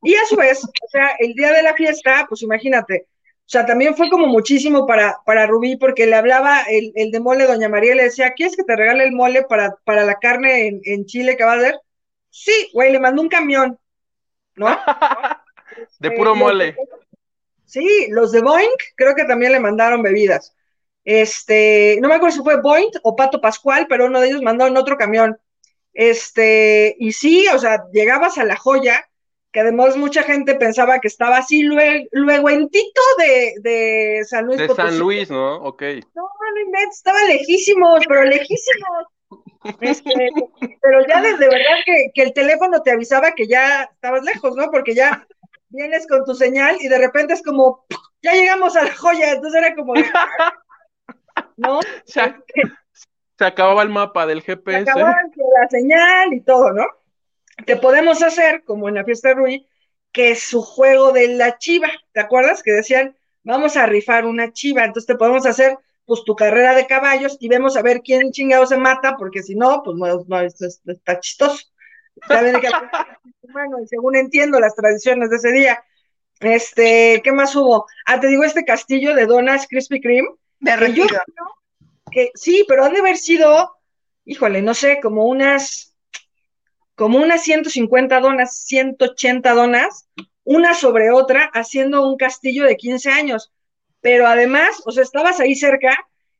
Y 0.01 0.15
a 0.15 0.25
su 0.25 0.35
vez, 0.35 0.65
o 0.65 0.87
sea, 0.89 1.11
el 1.19 1.33
día 1.33 1.51
de 1.51 1.61
la 1.61 1.75
fiesta, 1.75 2.25
pues 2.27 2.41
imagínate, 2.41 3.05
o 3.07 3.45
sea, 3.45 3.63
también 3.67 3.95
fue 3.95 4.09
como 4.09 4.25
muchísimo 4.25 4.87
para, 4.87 5.19
para 5.23 5.45
Rubí, 5.45 5.77
porque 5.77 6.07
le 6.07 6.15
hablaba 6.15 6.63
el, 6.63 6.93
el 6.95 7.11
de 7.11 7.19
mole, 7.19 7.45
doña 7.45 7.69
María, 7.69 7.93
le 7.93 8.05
decía, 8.05 8.33
¿quieres 8.33 8.55
que 8.55 8.63
te 8.63 8.75
regale 8.75 9.03
el 9.03 9.11
mole 9.11 9.43
para, 9.43 9.75
para 9.83 10.03
la 10.03 10.15
carne 10.15 10.65
en, 10.67 10.81
en 10.83 11.05
Chile 11.05 11.37
que 11.37 11.43
va 11.43 11.53
a 11.53 11.57
hacer? 11.57 11.79
Sí, 12.31 12.71
güey, 12.73 12.91
le 12.91 12.99
mandó 12.99 13.21
un 13.21 13.29
camión, 13.29 13.77
¿no? 14.55 14.65
De 15.99 16.09
puro 16.09 16.33
Eh, 16.33 16.39
mole. 16.39 16.75
Sí, 17.65 18.07
los 18.09 18.31
de 18.31 18.41
Boeing 18.41 18.77
creo 18.95 19.13
que 19.13 19.25
también 19.25 19.51
le 19.51 19.59
mandaron 19.59 20.01
bebidas. 20.01 20.55
Este, 21.05 21.99
no 22.01 22.09
me 22.09 22.15
acuerdo 22.15 22.35
si 22.35 22.43
fue 22.43 22.59
Boeing 22.61 22.89
o 23.03 23.15
Pato 23.15 23.39
Pascual, 23.39 23.85
pero 23.87 24.07
uno 24.07 24.19
de 24.19 24.27
ellos 24.27 24.41
mandó 24.41 24.65
en 24.65 24.75
otro 24.75 24.97
camión. 24.97 25.37
Este, 25.93 26.95
y 26.99 27.13
sí, 27.13 27.47
o 27.53 27.59
sea, 27.59 27.85
llegabas 27.93 28.37
a 28.37 28.43
la 28.43 28.57
joya, 28.57 29.07
que 29.51 29.61
además 29.61 29.95
mucha 29.95 30.23
gente 30.23 30.55
pensaba 30.55 30.99
que 30.99 31.07
estaba 31.07 31.37
así 31.37 31.61
luego, 31.61 32.05
luego 32.11 32.49
en 32.49 32.69
Tito 32.69 33.01
de, 33.19 33.53
de 33.61 34.25
San 34.25 34.45
Luis 34.45 34.57
De 34.57 34.67
Potosí. 34.67 34.89
San 34.89 34.99
Luis, 34.99 35.29
¿no? 35.29 35.55
Ok. 35.57 35.83
No, 36.15 36.23
no 36.23 36.89
estaba 36.91 37.23
lejísimos, 37.25 38.03
pero 38.07 38.23
lejísimos. 38.23 39.05
Este, 39.81 40.29
pero 40.81 41.07
ya 41.07 41.21
desde 41.21 41.49
verdad 41.49 41.77
que, 41.85 42.11
que 42.13 42.21
el 42.23 42.33
teléfono 42.33 42.81
te 42.81 42.91
avisaba 42.91 43.31
que 43.31 43.47
ya 43.47 43.83
estabas 43.83 44.23
lejos, 44.23 44.55
¿no? 44.55 44.69
Porque 44.71 44.93
ya 44.93 45.25
vienes 45.69 46.07
con 46.07 46.25
tu 46.25 46.35
señal 46.35 46.77
y 46.79 46.87
de 46.87 46.97
repente 46.97 47.33
es 47.33 47.41
como, 47.41 47.85
ya 48.21 48.33
llegamos 48.33 48.75
a 48.75 48.83
la 48.83 48.93
joya, 48.95 49.31
entonces 49.31 49.61
era 49.61 49.75
como, 49.75 49.93
¿no? 51.57 51.79
Se, 52.05 52.21
ac- 52.21 52.43
se 53.37 53.45
acababa 53.45 53.83
el 53.83 53.89
mapa 53.89 54.25
del 54.25 54.41
Se 54.41 54.53
GPS. 54.55 54.89
acababa 54.89 55.17
la 55.61 55.69
señal 55.69 56.33
y 56.33 56.41
todo, 56.41 56.71
¿no? 56.71 56.85
Que 57.65 57.75
podemos 57.75 58.21
hacer, 58.21 58.63
como 58.63 58.87
en 58.87 58.95
la 58.95 59.03
fiesta 59.03 59.29
de 59.29 59.35
Rui, 59.35 59.67
que 60.11 60.31
es 60.31 60.43
su 60.43 60.61
juego 60.61 61.11
de 61.11 61.27
la 61.29 61.57
chiva, 61.57 61.89
¿te 62.13 62.21
acuerdas? 62.21 62.63
Que 62.63 62.71
decían, 62.71 63.15
vamos 63.43 63.75
a 63.75 63.85
rifar 63.85 64.25
una 64.25 64.53
chiva, 64.53 64.85
entonces 64.85 65.07
te 65.07 65.15
podemos 65.15 65.45
hacer 65.45 65.77
pues 66.05 66.23
tu 66.23 66.35
carrera 66.35 66.75
de 66.75 66.85
caballos 66.85 67.35
y 67.39 67.49
vemos 67.49 67.75
a 67.75 67.81
ver 67.81 68.01
quién 68.01 68.31
chingado 68.31 68.65
se 68.65 68.77
mata, 68.77 69.15
porque 69.17 69.41
si 69.43 69.55
no, 69.55 69.81
pues 69.83 69.97
no, 69.97 70.23
no, 70.27 70.39
está 70.41 71.19
chistoso. 71.19 71.65
Que 72.27 72.35
bueno, 73.51 73.81
y 73.81 73.87
según 73.87 74.15
entiendo 74.15 74.59
las 74.59 74.75
tradiciones 74.75 75.29
de 75.29 75.35
ese 75.35 75.51
día. 75.51 75.83
Este, 76.39 77.21
¿qué 77.23 77.31
más 77.31 77.55
hubo? 77.55 77.85
Ah, 78.05 78.19
te 78.19 78.27
digo, 78.27 78.43
este 78.43 78.65
castillo 78.65 79.15
de 79.15 79.25
donas 79.25 79.67
Krispy 79.67 79.99
Kreme, 80.01 80.27
yo 80.65 81.07
creo 81.07 81.21
que 82.11 82.31
sí, 82.35 82.65
pero 82.67 82.85
han 82.85 82.93
de 82.93 82.99
haber 82.99 83.17
sido, 83.17 83.75
híjole, 84.25 84.61
no 84.61 84.73
sé, 84.73 84.99
como 85.01 85.25
unas, 85.25 85.95
como 86.95 87.19
unas 87.19 87.43
150 87.43 88.19
donas, 88.19 88.57
180 88.65 89.53
donas, 89.53 90.07
una 90.43 90.73
sobre 90.73 91.11
otra, 91.11 91.49
haciendo 91.53 92.07
un 92.07 92.17
castillo 92.17 92.65
de 92.65 92.77
15 92.77 93.11
años. 93.11 93.51
Pero 94.01 94.27
además, 94.27 94.81
o 94.85 94.91
sea, 94.91 95.03
estabas 95.03 95.39
ahí 95.39 95.55
cerca 95.55 95.97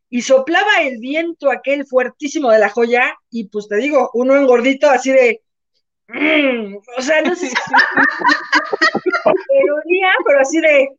y 0.09 0.21
soplaba 0.21 0.81
el 0.81 0.99
viento 0.99 1.51
aquel 1.51 1.85
fuertísimo 1.85 2.51
de 2.51 2.59
la 2.59 2.69
joya 2.69 3.17
y 3.29 3.49
pues 3.49 3.67
te 3.67 3.77
digo, 3.77 4.11
uno 4.13 4.35
engordito 4.35 4.89
así 4.89 5.11
de, 5.11 5.41
mm, 6.07 6.75
o 6.97 7.01
sea, 7.01 7.21
no 7.21 7.35
sé 7.35 7.47
si 7.49 7.55
pero 9.23 9.75
pero 10.25 10.39
así 10.39 10.61
de, 10.61 10.89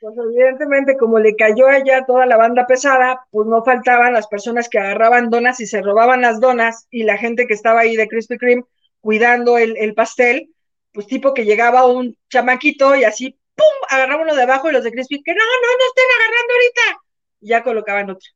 pues 0.00 0.14
evidentemente 0.18 0.96
como 0.96 1.18
le 1.18 1.36
cayó 1.36 1.66
allá 1.66 2.04
toda 2.06 2.26
la 2.26 2.36
banda 2.36 2.66
pesada, 2.66 3.26
pues 3.30 3.46
no 3.46 3.64
faltaban 3.64 4.12
las 4.12 4.26
personas 4.26 4.68
que 4.68 4.78
agarraban 4.78 5.30
donas 5.30 5.60
y 5.60 5.66
se 5.66 5.82
robaban 5.82 6.22
las 6.22 6.40
donas 6.40 6.86
y 6.90 7.04
la 7.04 7.16
gente 7.16 7.46
que 7.46 7.54
estaba 7.54 7.80
ahí 7.80 7.96
de 7.96 8.08
Krispy 8.08 8.38
Kreme 8.38 8.64
cuidando 9.00 9.58
el, 9.58 9.76
el 9.76 9.94
pastel, 9.94 10.50
pues 10.92 11.06
tipo 11.06 11.34
que 11.34 11.44
llegaba 11.44 11.86
un 11.86 12.16
chamaquito 12.30 12.94
y 12.94 13.04
así, 13.04 13.38
¡pum!, 13.54 13.66
agarraba 13.90 14.22
uno 14.22 14.34
de 14.34 14.42
abajo 14.42 14.70
y 14.70 14.72
los 14.72 14.84
de 14.84 14.92
Krispy, 14.92 15.22
que 15.22 15.34
no, 15.34 15.44
no, 15.44 15.68
no 15.78 15.84
estén 15.88 16.04
agarrando 16.16 16.54
ahorita, 16.54 17.02
y 17.40 17.48
ya 17.48 17.62
colocaban 17.62 18.10
otro. 18.10 18.30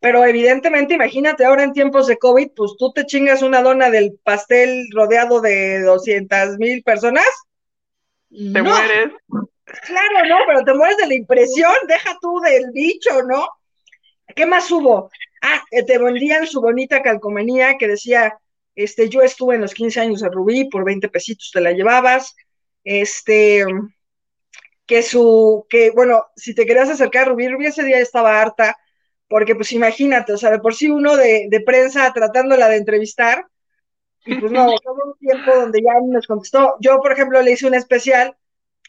Pero 0.00 0.24
evidentemente, 0.24 0.94
imagínate 0.94 1.44
ahora 1.44 1.62
en 1.62 1.72
tiempos 1.72 2.06
de 2.06 2.18
COVID, 2.18 2.50
pues 2.56 2.72
tú 2.78 2.92
te 2.92 3.04
chingas 3.04 3.42
una 3.42 3.62
dona 3.62 3.90
del 3.90 4.18
pastel 4.22 4.86
rodeado 4.94 5.40
de 5.40 5.82
200 5.82 6.56
mil 6.58 6.82
personas. 6.82 7.26
Te 8.30 8.62
No, 8.62 8.70
mueres. 8.70 9.12
Claro, 9.86 10.26
no, 10.28 10.36
pero 10.46 10.64
te 10.64 10.74
mueres 10.74 10.96
de 10.96 11.06
la 11.06 11.14
impresión, 11.14 11.72
deja 11.86 12.16
tú 12.20 12.40
del 12.40 12.70
bicho, 12.72 13.22
¿no? 13.22 13.46
¿Qué 14.34 14.46
más 14.46 14.70
hubo? 14.70 15.10
Ah, 15.42 15.62
eh, 15.70 15.84
te 15.84 15.98
vendían 15.98 16.46
su 16.46 16.60
bonita 16.60 17.02
calcomanía 17.02 17.76
que 17.78 17.88
decía, 17.88 18.38
este, 18.74 19.08
yo 19.08 19.22
estuve 19.22 19.56
en 19.56 19.62
los 19.62 19.74
15 19.74 20.00
años 20.00 20.20
de 20.20 20.28
Rubí, 20.28 20.68
por 20.68 20.84
20 20.84 21.08
pesitos 21.08 21.50
te 21.52 21.60
la 21.60 21.72
llevabas, 21.72 22.34
este, 22.84 23.64
que 24.86 25.02
su, 25.02 25.66
que, 25.68 25.90
bueno, 25.90 26.26
si 26.36 26.54
te 26.54 26.66
querías 26.66 26.90
acercar 26.90 27.22
a 27.22 27.30
Rubí, 27.30 27.48
Rubí 27.48 27.66
ese 27.66 27.84
día 27.84 27.98
estaba 27.98 28.40
harta, 28.40 28.76
porque 29.28 29.54
pues 29.54 29.72
imagínate, 29.72 30.32
o 30.32 30.36
sea, 30.36 30.50
de 30.50 30.58
por 30.58 30.74
sí 30.74 30.88
uno 30.88 31.16
de, 31.16 31.46
de 31.48 31.60
prensa 31.60 32.12
tratándola 32.12 32.68
de 32.68 32.76
entrevistar, 32.76 33.46
y 34.24 34.34
pues 34.36 34.52
no, 34.52 34.66
todo 34.84 34.98
un 35.06 35.18
tiempo 35.18 35.54
donde 35.54 35.80
ya 35.82 35.92
nos 36.02 36.26
contestó. 36.26 36.76
Yo, 36.80 36.98
por 37.00 37.12
ejemplo, 37.12 37.40
le 37.42 37.52
hice 37.52 37.66
un 37.66 37.74
especial 37.74 38.36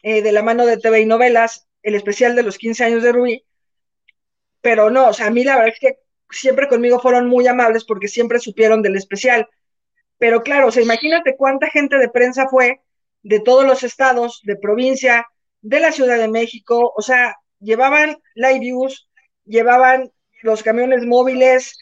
eh, 0.03 0.21
de 0.21 0.31
la 0.31 0.43
mano 0.43 0.65
de 0.65 0.77
TV 0.77 1.01
y 1.01 1.05
novelas, 1.05 1.67
el 1.83 1.95
especial 1.95 2.35
de 2.35 2.43
los 2.43 2.57
15 2.57 2.83
años 2.83 3.03
de 3.03 3.11
Rubí, 3.11 3.45
pero 4.61 4.89
no, 4.89 5.09
o 5.09 5.13
sea, 5.13 5.27
a 5.27 5.31
mí 5.31 5.43
la 5.43 5.55
verdad 5.55 5.73
es 5.73 5.79
que 5.79 5.99
siempre 6.29 6.67
conmigo 6.67 6.99
fueron 6.99 7.27
muy 7.27 7.47
amables 7.47 7.83
porque 7.83 8.07
siempre 8.07 8.39
supieron 8.39 8.81
del 8.81 8.95
especial. 8.95 9.49
Pero 10.17 10.43
claro, 10.43 10.67
o 10.67 10.71
sea, 10.71 10.83
imagínate 10.83 11.35
cuánta 11.35 11.67
gente 11.69 11.97
de 11.97 12.09
prensa 12.09 12.47
fue 12.47 12.81
de 13.23 13.39
todos 13.39 13.65
los 13.65 13.83
estados, 13.83 14.41
de 14.43 14.55
provincia, 14.55 15.27
de 15.61 15.79
la 15.79 15.91
Ciudad 15.91 16.17
de 16.17 16.27
México, 16.27 16.93
o 16.95 17.01
sea, 17.01 17.37
llevaban 17.59 18.17
live 18.35 18.59
views, 18.59 19.09
llevaban 19.45 20.11
los 20.41 20.63
camiones 20.63 21.05
móviles. 21.05 21.77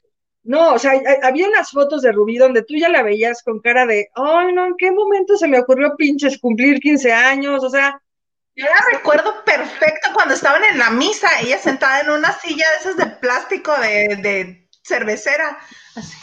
No, 0.50 0.74
o 0.74 0.80
sea, 0.80 0.94
había 1.22 1.48
unas 1.48 1.70
fotos 1.70 2.02
de 2.02 2.12
Rubí 2.12 2.38
donde 2.38 2.64
tú 2.64 2.74
ya 2.76 2.90
la 2.90 3.04
veías 3.04 3.44
con 3.44 3.60
cara 3.60 3.86
de, 3.86 4.10
ay, 4.16 4.52
no, 4.52 4.66
¿en 4.66 4.76
qué 4.80 4.90
momento 4.90 5.38
se 5.38 5.48
me 5.48 5.60
ocurrió 5.60 5.96
pinches 5.96 6.40
cumplir 6.40 6.80
15 6.80 7.14
años? 7.14 7.64
O 7.64 7.70
sea, 7.70 8.02
yo 8.56 8.66
la 8.66 8.98
recuerdo 8.98 9.46
perfecto 9.46 10.10
cuando 10.12 10.34
estaban 10.34 10.64
en 10.64 10.80
la 10.80 10.90
misa, 10.90 11.30
ella 11.40 11.60
sentada 11.60 12.02
en 12.02 12.10
una 12.10 12.34
silla 12.40 12.66
de 12.68 12.78
esas 12.78 12.98
de 12.98 13.06
plástico 13.18 13.78
de, 13.80 14.18
de 14.24 14.68
cervecera, 14.82 15.60
así. 15.96 16.18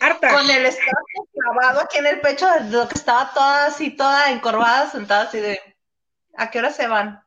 harta. 0.00 0.30
Con 0.30 0.50
el 0.50 0.66
estómago 0.66 1.28
clavado 1.32 1.80
aquí 1.82 1.98
en 1.98 2.06
el 2.06 2.20
pecho, 2.20 2.48
de 2.50 2.68
lo 2.68 2.88
que 2.88 2.94
estaba 2.94 3.32
toda 3.32 3.66
así, 3.66 3.90
toda 3.90 4.32
encorvada, 4.32 4.90
sentada 4.90 5.28
así 5.28 5.38
de, 5.38 5.60
¿a 6.36 6.50
qué 6.50 6.58
hora 6.58 6.72
se 6.72 6.88
van? 6.88 7.22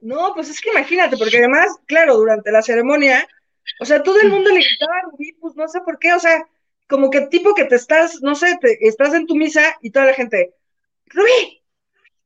No, 0.00 0.32
pues 0.32 0.48
es 0.48 0.60
que 0.60 0.70
imagínate, 0.70 1.16
porque 1.16 1.38
además, 1.38 1.76
claro, 1.86 2.18
durante 2.18 2.52
la 2.52 2.62
ceremonia, 2.62 3.26
o 3.80 3.84
sea, 3.84 4.02
todo 4.02 4.20
el 4.20 4.30
mundo 4.30 4.50
le 4.50 4.60
gritaba 4.60 4.98
a 4.98 5.10
Rubí, 5.10 5.32
pues 5.40 5.54
no 5.56 5.68
sé 5.68 5.80
por 5.80 5.98
qué, 5.98 6.12
o 6.12 6.20
sea, 6.20 6.46
como 6.88 7.10
que 7.10 7.22
tipo 7.22 7.54
que 7.54 7.64
te 7.64 7.76
estás, 7.76 8.22
no 8.22 8.34
sé, 8.34 8.58
te, 8.60 8.86
estás 8.86 9.14
en 9.14 9.26
tu 9.26 9.36
misa 9.36 9.76
y 9.82 9.90
toda 9.90 10.06
la 10.06 10.14
gente, 10.14 10.54
Rubí, 11.06 11.62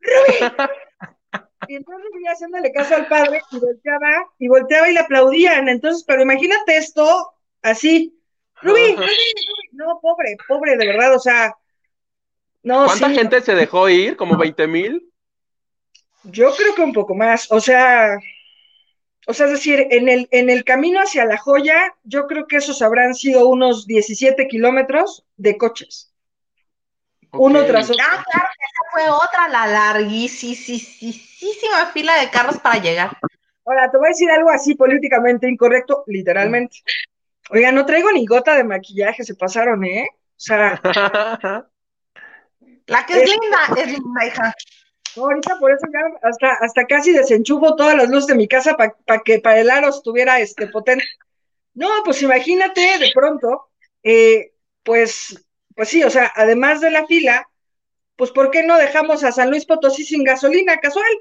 Rubí. 0.00 0.52
Y 1.68 1.76
entonces 1.76 2.04
Rubí 2.12 2.24
haciéndole 2.26 2.72
caso 2.72 2.96
al 2.96 3.08
padre 3.08 3.40
y 3.50 3.58
volteaba, 3.58 4.32
y 4.38 4.48
volteaba 4.48 4.88
y 4.88 4.94
le 4.94 5.00
aplaudían. 5.00 5.68
Entonces, 5.68 6.04
pero 6.06 6.22
imagínate 6.22 6.76
esto 6.76 7.32
así. 7.62 8.18
Rubí, 8.60 8.94
Rubí, 8.94 8.96
Rubí. 8.96 9.68
No, 9.72 9.98
pobre, 10.00 10.36
pobre, 10.48 10.76
de 10.76 10.86
verdad, 10.86 11.14
o 11.14 11.18
sea. 11.18 11.54
No, 12.62 12.84
¿Cuánta 12.86 13.08
sí, 13.08 13.14
gente 13.14 13.40
se 13.40 13.54
dejó 13.54 13.88
ir? 13.88 14.16
¿Como 14.16 14.36
20 14.36 14.66
mil? 14.66 15.08
Yo 16.24 16.54
creo 16.54 16.74
que 16.74 16.82
un 16.82 16.92
poco 16.92 17.14
más. 17.14 17.50
O 17.50 17.60
sea, 17.60 18.18
o 19.26 19.34
sea, 19.34 19.46
es 19.46 19.52
decir, 19.52 19.86
en 19.90 20.08
el, 20.08 20.28
en 20.30 20.50
el 20.50 20.64
camino 20.64 21.00
hacia 21.00 21.24
la 21.24 21.36
joya, 21.36 21.94
yo 22.04 22.26
creo 22.26 22.46
que 22.46 22.56
esos 22.56 22.82
habrán 22.82 23.14
sido 23.14 23.48
unos 23.48 23.86
17 23.86 24.48
kilómetros 24.48 25.24
de 25.36 25.56
coches. 25.56 26.12
Uno 27.32 27.64
tras 27.64 27.90
otro. 27.90 28.04
Ah, 28.06 28.24
claro, 28.30 28.48
que 28.58 28.64
esa 28.64 28.82
fue 28.92 29.08
otra, 29.10 29.48
la 29.48 29.66
larguísima 29.66 31.86
fila 31.92 32.20
de 32.20 32.30
carros 32.30 32.58
para 32.58 32.80
llegar. 32.80 33.16
Ahora, 33.64 33.90
te 33.90 33.96
voy 33.96 34.06
a 34.06 34.10
decir 34.10 34.30
algo 34.30 34.50
así 34.50 34.74
políticamente 34.74 35.48
incorrecto, 35.48 36.04
literalmente. 36.08 36.78
Oiga, 37.50 37.72
no 37.72 37.86
traigo 37.86 38.12
ni 38.12 38.26
gota 38.26 38.54
de 38.56 38.64
maquillaje, 38.64 39.24
se 39.24 39.34
pasaron, 39.34 39.82
¿eh? 39.84 40.08
O 40.12 40.16
sea, 40.36 40.80
La 42.86 43.06
que 43.06 43.14
es 43.14 43.22
Es- 43.22 43.30
linda, 43.30 43.58
es 43.76 43.86
linda, 43.86 44.26
hija. 44.26 44.54
No, 45.16 45.24
ahorita 45.24 45.58
por 45.58 45.72
eso 45.72 45.86
ya 45.92 46.28
hasta, 46.28 46.52
hasta 46.54 46.86
casi 46.86 47.12
desenchufo 47.12 47.76
todas 47.76 47.96
las 47.96 48.08
luces 48.08 48.28
de 48.28 48.34
mi 48.34 48.48
casa 48.48 48.76
para 48.76 49.22
que 49.24 49.40
para 49.40 49.60
el 49.60 49.70
aro 49.70 49.88
estuviera 49.88 50.40
este, 50.40 50.66
potente. 50.68 51.04
No, 51.74 51.88
pues 52.04 52.22
imagínate 52.22 52.80
de 52.98 53.10
pronto, 53.14 53.68
eh, 54.02 54.52
pues, 54.82 55.44
pues 55.74 55.88
sí, 55.88 56.02
o 56.02 56.10
sea, 56.10 56.32
además 56.34 56.80
de 56.80 56.90
la 56.90 57.06
fila, 57.06 57.48
pues 58.16 58.30
¿por 58.30 58.50
qué 58.50 58.62
no 58.62 58.76
dejamos 58.76 59.24
a 59.24 59.32
San 59.32 59.50
Luis 59.50 59.64
Potosí 59.64 60.04
sin 60.04 60.24
gasolina 60.24 60.78
casual? 60.78 61.12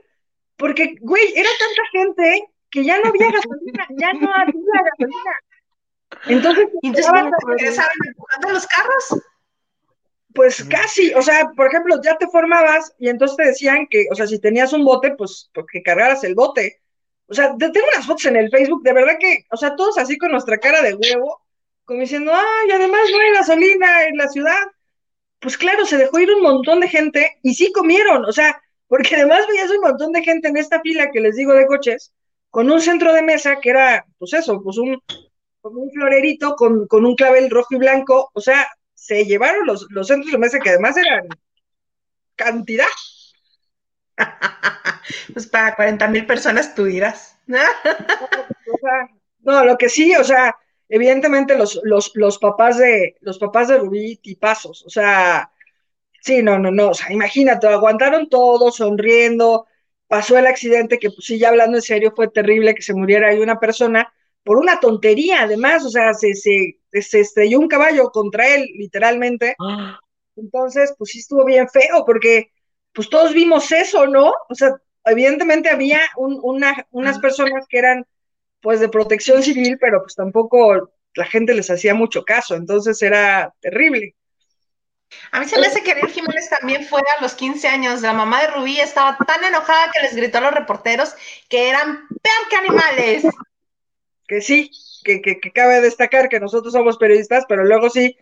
Porque, 0.57 0.95
güey, 0.99 1.33
era 1.35 1.49
tanta 1.57 1.81
gente 1.91 2.49
que 2.69 2.83
ya 2.83 2.99
no 2.99 3.09
había 3.09 3.31
gasolina, 3.31 3.87
ya 3.97 4.13
no 4.13 4.33
había 4.33 4.83
gasolina. 4.83 5.31
Entonces, 6.27 6.67
Y 6.81 6.87
entonces 6.87 7.11
regresaron 7.47 7.95
empujando 8.05 8.49
los 8.49 8.67
carros. 8.67 9.21
Pues 10.33 10.63
casi, 10.63 11.13
o 11.13 11.21
sea, 11.21 11.51
por 11.55 11.67
ejemplo, 11.67 11.99
ya 12.03 12.17
te 12.17 12.27
formabas 12.27 12.93
y 12.99 13.09
entonces 13.09 13.37
te 13.37 13.45
decían 13.45 13.87
que, 13.89 14.05
o 14.11 14.15
sea, 14.15 14.27
si 14.27 14.39
tenías 14.39 14.71
un 14.73 14.85
bote, 14.85 15.15
pues, 15.15 15.49
pues 15.53 15.65
que 15.71 15.83
cargaras 15.83 16.23
el 16.23 16.35
bote. 16.35 16.81
O 17.27 17.33
sea, 17.33 17.55
te- 17.57 17.69
tengo 17.69 17.87
unas 17.93 18.05
fotos 18.05 18.25
en 18.25 18.35
el 18.37 18.49
Facebook, 18.49 18.83
de 18.83 18.93
verdad 18.93 19.17
que, 19.19 19.45
o 19.51 19.57
sea, 19.57 19.75
todos 19.75 19.97
así 19.97 20.17
con 20.17 20.31
nuestra 20.31 20.57
cara 20.57 20.81
de 20.81 20.95
huevo, 20.95 21.41
como 21.85 22.01
diciendo, 22.01 22.31
ay, 22.33 22.71
además 22.71 23.01
no 23.11 23.19
hay 23.19 23.31
gasolina 23.33 24.03
en 24.07 24.17
la 24.17 24.27
ciudad. 24.29 24.59
Pues 25.39 25.57
claro, 25.57 25.85
se 25.85 25.97
dejó 25.97 26.19
ir 26.19 26.31
un 26.31 26.43
montón 26.43 26.79
de 26.81 26.87
gente 26.89 27.39
y 27.43 27.55
sí 27.55 27.71
comieron, 27.71 28.25
o 28.25 28.31
sea, 28.31 28.61
porque 28.87 29.15
además 29.15 29.47
veías 29.47 29.71
un 29.71 29.81
montón 29.81 30.11
de 30.11 30.23
gente 30.23 30.49
en 30.49 30.57
esta 30.57 30.81
fila 30.81 31.09
que 31.11 31.19
les 31.21 31.35
digo 31.35 31.53
de 31.53 31.65
coches, 31.65 32.13
con 32.49 32.69
un 32.71 32.81
centro 32.81 33.13
de 33.13 33.23
mesa 33.23 33.59
que 33.61 33.71
era, 33.71 34.05
pues 34.19 34.33
eso, 34.33 34.61
pues 34.63 34.77
un, 34.77 35.01
como 35.61 35.81
un 35.81 35.91
florerito 35.91 36.55
con, 36.55 36.87
con 36.87 37.05
un 37.05 37.15
clavel 37.15 37.49
rojo 37.49 37.75
y 37.75 37.77
blanco, 37.77 38.29
o 38.33 38.41
sea, 38.41 38.67
se 39.11 39.25
llevaron 39.25 39.67
los, 39.67 39.87
los 39.89 40.07
centros 40.07 40.31
de 40.31 40.37
mesa 40.37 40.57
que 40.59 40.69
además 40.69 40.95
eran 40.95 41.27
cantidad. 42.35 42.87
Pues 45.33 45.47
para 45.47 45.75
40 45.75 46.07
mil 46.07 46.25
personas 46.25 46.73
tú 46.75 46.85
dirás. 46.85 47.37
O 47.47 48.77
sea, 48.77 49.09
no, 49.41 49.65
lo 49.65 49.77
que 49.77 49.89
sí, 49.89 50.15
o 50.15 50.23
sea, 50.23 50.55
evidentemente 50.87 51.57
los, 51.57 51.79
los, 51.83 52.11
los 52.15 52.37
papás 52.37 52.77
de 52.77 53.17
los 53.21 53.37
papás 53.39 53.67
de 53.67 53.77
Rubí 53.77 54.17
tipazos, 54.17 54.85
o 54.85 54.89
sea, 54.89 55.51
sí, 56.21 56.43
no, 56.43 56.59
no, 56.59 56.71
no, 56.71 56.89
o 56.89 56.93
sea, 56.93 57.11
imagínate, 57.11 57.67
aguantaron 57.67 58.29
todo, 58.29 58.71
sonriendo, 58.71 59.67
pasó 60.07 60.37
el 60.37 60.47
accidente 60.47 60.99
que, 60.99 61.09
pues 61.09 61.25
sí, 61.25 61.39
ya 61.39 61.49
hablando 61.49 61.77
en 61.77 61.83
serio, 61.83 62.13
fue 62.15 62.29
terrible 62.29 62.75
que 62.75 62.83
se 62.83 62.93
muriera 62.93 63.29
ahí 63.29 63.39
una 63.39 63.59
persona 63.59 64.13
por 64.43 64.57
una 64.57 64.79
tontería, 64.79 65.43
además, 65.43 65.85
o 65.85 65.89
sea, 65.89 66.13
se, 66.13 66.33
se, 66.33 66.79
se 66.91 67.19
estrelló 67.19 67.59
un 67.59 67.67
caballo 67.67 68.09
contra 68.11 68.47
él, 68.55 68.69
literalmente, 68.75 69.55
entonces, 70.35 70.93
pues 70.97 71.11
sí 71.11 71.19
estuvo 71.19 71.45
bien 71.45 71.67
feo, 71.69 72.05
porque 72.05 72.51
pues 72.93 73.09
todos 73.09 73.33
vimos 73.33 73.71
eso, 73.71 74.07
¿no? 74.07 74.33
O 74.49 74.55
sea, 74.55 74.75
evidentemente 75.05 75.69
había 75.69 76.01
un, 76.17 76.39
una, 76.41 76.87
unas 76.91 77.19
personas 77.19 77.65
que 77.69 77.77
eran 77.77 78.05
pues 78.61 78.79
de 78.79 78.89
protección 78.89 79.41
civil, 79.43 79.77
pero 79.79 80.01
pues 80.01 80.15
tampoco 80.15 80.91
la 81.15 81.25
gente 81.25 81.53
les 81.53 81.69
hacía 81.69 81.93
mucho 81.93 82.23
caso, 82.23 82.55
entonces 82.55 83.01
era 83.01 83.53
terrible. 83.59 84.15
A 85.31 85.39
mí 85.39 85.45
se 85.45 85.59
me 85.59 85.67
hace 85.67 85.83
que 85.83 85.91
Ariel 85.91 86.09
Jiménez 86.09 86.49
también 86.49 86.85
fue 86.85 87.01
a 87.17 87.21
los 87.21 87.33
15 87.33 87.67
años. 87.67 88.01
La 88.01 88.13
mamá 88.13 88.41
de 88.41 88.47
Rubí 88.47 88.79
estaba 88.79 89.17
tan 89.27 89.43
enojada 89.43 89.91
que 89.91 90.01
les 90.03 90.15
gritó 90.15 90.37
a 90.37 90.41
los 90.41 90.53
reporteros 90.53 91.13
que 91.49 91.67
eran 91.67 92.07
peor 92.21 92.49
que 92.49 92.55
animales. 92.55 93.23
Que 94.31 94.39
sí, 94.39 94.71
que, 95.03 95.21
que, 95.21 95.41
que 95.41 95.51
cabe 95.51 95.81
destacar 95.81 96.29
que 96.29 96.39
nosotros 96.39 96.71
somos 96.71 96.97
periodistas, 96.97 97.43
pero 97.49 97.65
luego 97.65 97.89
sí, 97.89 98.15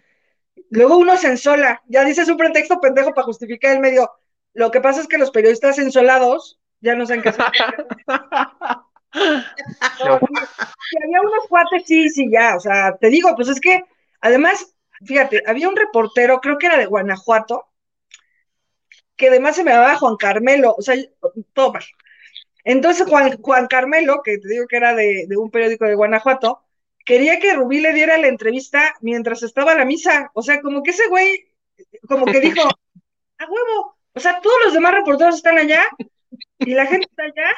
luego 0.71 0.97
uno 0.97 1.15
se 1.17 1.27
ensola, 1.27 1.83
ya 1.85 2.03
dices 2.03 2.27
un 2.29 2.37
pretexto 2.37 2.81
pendejo 2.81 3.13
para 3.13 3.25
justificar 3.25 3.73
el 3.75 3.79
medio. 3.79 4.11
Lo 4.55 4.71
que 4.71 4.81
pasa 4.81 5.01
es 5.01 5.07
que 5.07 5.19
los 5.19 5.29
periodistas 5.29 5.77
ensolados 5.77 6.59
ya 6.81 6.95
no 6.95 7.05
saben 7.05 7.21
qué 7.21 7.29
hacer. 7.29 7.45
No, 9.13 10.19
sí, 10.19 10.97
había 11.03 11.21
unos 11.21 11.47
cuates, 11.47 11.83
sí, 11.85 12.09
sí, 12.09 12.29
ya, 12.31 12.55
o 12.55 12.59
sea, 12.59 12.95
te 12.97 13.09
digo, 13.09 13.35
pues 13.35 13.49
es 13.49 13.59
que, 13.59 13.83
además, 14.21 14.75
fíjate, 15.05 15.43
había 15.45 15.69
un 15.69 15.75
reportero, 15.75 16.39
creo 16.41 16.57
que 16.57 16.67
era 16.67 16.77
de 16.77 16.85
Guanajuato, 16.85 17.67
que 19.15 19.27
además 19.29 19.55
se 19.55 19.63
me 19.63 19.71
llamaba 19.71 19.97
Juan 19.97 20.15
Carmelo, 20.15 20.75
o 20.75 20.81
sea, 20.81 20.95
todo 21.53 21.73
mal. 21.73 21.83
Entonces, 22.69 23.07
Juan, 23.07 23.41
Juan 23.41 23.65
Carmelo, 23.65 24.21
que 24.23 24.37
te 24.37 24.47
digo 24.47 24.67
que 24.67 24.77
era 24.77 24.93
de, 24.93 25.25
de 25.27 25.37
un 25.37 25.49
periódico 25.49 25.85
de 25.85 25.95
Guanajuato, 25.95 26.61
quería 27.03 27.39
que 27.39 27.53
Rubí 27.55 27.79
le 27.79 27.93
diera 27.93 28.15
la 28.19 28.27
entrevista 28.27 28.93
mientras 29.01 29.41
estaba 29.41 29.71
a 29.71 29.75
la 29.75 29.85
misa, 29.85 30.29
o 30.35 30.43
sea, 30.43 30.61
como 30.61 30.83
que 30.83 30.91
ese 30.91 31.07
güey, 31.07 31.47
como 32.07 32.25
que 32.27 32.39
dijo, 32.39 32.61
a 32.61 33.45
huevo, 33.45 33.97
o 34.13 34.19
sea, 34.19 34.39
todos 34.41 34.55
los 34.65 34.73
demás 34.73 34.93
reporteros 34.93 35.35
están 35.37 35.57
allá, 35.57 35.83
y 36.59 36.75
la 36.75 36.85
gente 36.85 37.07
está 37.09 37.23
allá, 37.23 37.49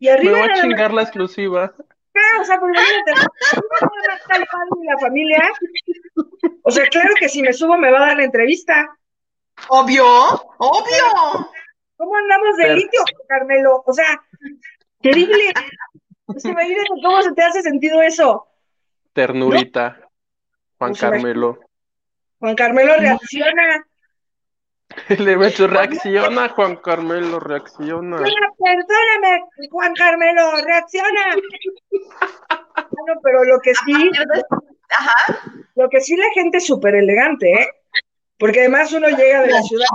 y 0.00 0.06
Me 0.06 0.12
arriba 0.12 0.38
voy 0.40 0.50
a 0.50 0.54
chingar 0.60 0.92
la 0.92 1.02
exclusiva. 1.02 1.72
o 2.40 2.44
sea, 2.44 2.58
pero 2.58 2.72
imagínate, 2.72 3.10
el 3.12 4.46
padre 4.46 4.82
y 4.82 4.86
la 4.86 4.98
familia. 4.98 5.52
O 6.64 6.70
sea, 6.72 6.84
claro 6.88 7.14
que 7.20 7.28
si 7.28 7.42
me 7.42 7.52
subo 7.52 7.76
me 7.78 7.92
va 7.92 7.98
a 7.98 8.06
dar 8.08 8.16
la 8.16 8.24
entrevista. 8.24 8.88
Obvio, 9.68 10.04
obvio. 10.58 11.50
¿Cómo 11.96 12.16
andamos 12.16 12.56
de 12.56 12.62
Pero- 12.64 12.76
litio, 12.76 13.00
Carmelo? 13.28 13.82
O 13.86 13.92
sea, 13.92 14.20
terrible. 15.00 15.52
Imagínate 16.44 16.88
cómo 17.02 17.22
se 17.22 17.32
te 17.32 17.42
hace 17.42 17.62
sentido 17.62 18.02
eso. 18.02 18.46
Ternurita. 19.12 19.98
Juan 20.78 20.90
Pues 20.90 21.00
Carmelo. 21.00 21.58
Juan 22.38 22.54
Carmelo 22.54 22.94
reacciona. 22.96 23.84
Le 25.18 25.32
he 25.32 25.48
hecho 25.48 25.66
reacciona, 25.66 26.48
Juan 26.50 26.76
Carmelo, 26.76 27.38
reacciona. 27.40 28.16
Perdóname, 28.16 29.44
Juan 29.70 29.94
Carmelo, 29.94 30.52
reacciona. 30.64 31.36
Bueno, 31.90 33.20
pero 33.22 33.44
lo 33.44 33.60
que 33.60 33.74
sí, 33.74 34.10
Ajá. 34.90 35.40
lo 35.74 35.88
que 35.88 36.00
sí 36.00 36.16
la 36.16 36.30
gente 36.34 36.58
es 36.58 36.66
súper 36.66 36.94
elegante, 36.94 37.52
¿eh? 37.52 37.68
Porque 38.38 38.60
además 38.60 38.92
uno 38.92 39.08
llega 39.08 39.42
de 39.42 39.50
la 39.50 39.62
ciudad, 39.62 39.86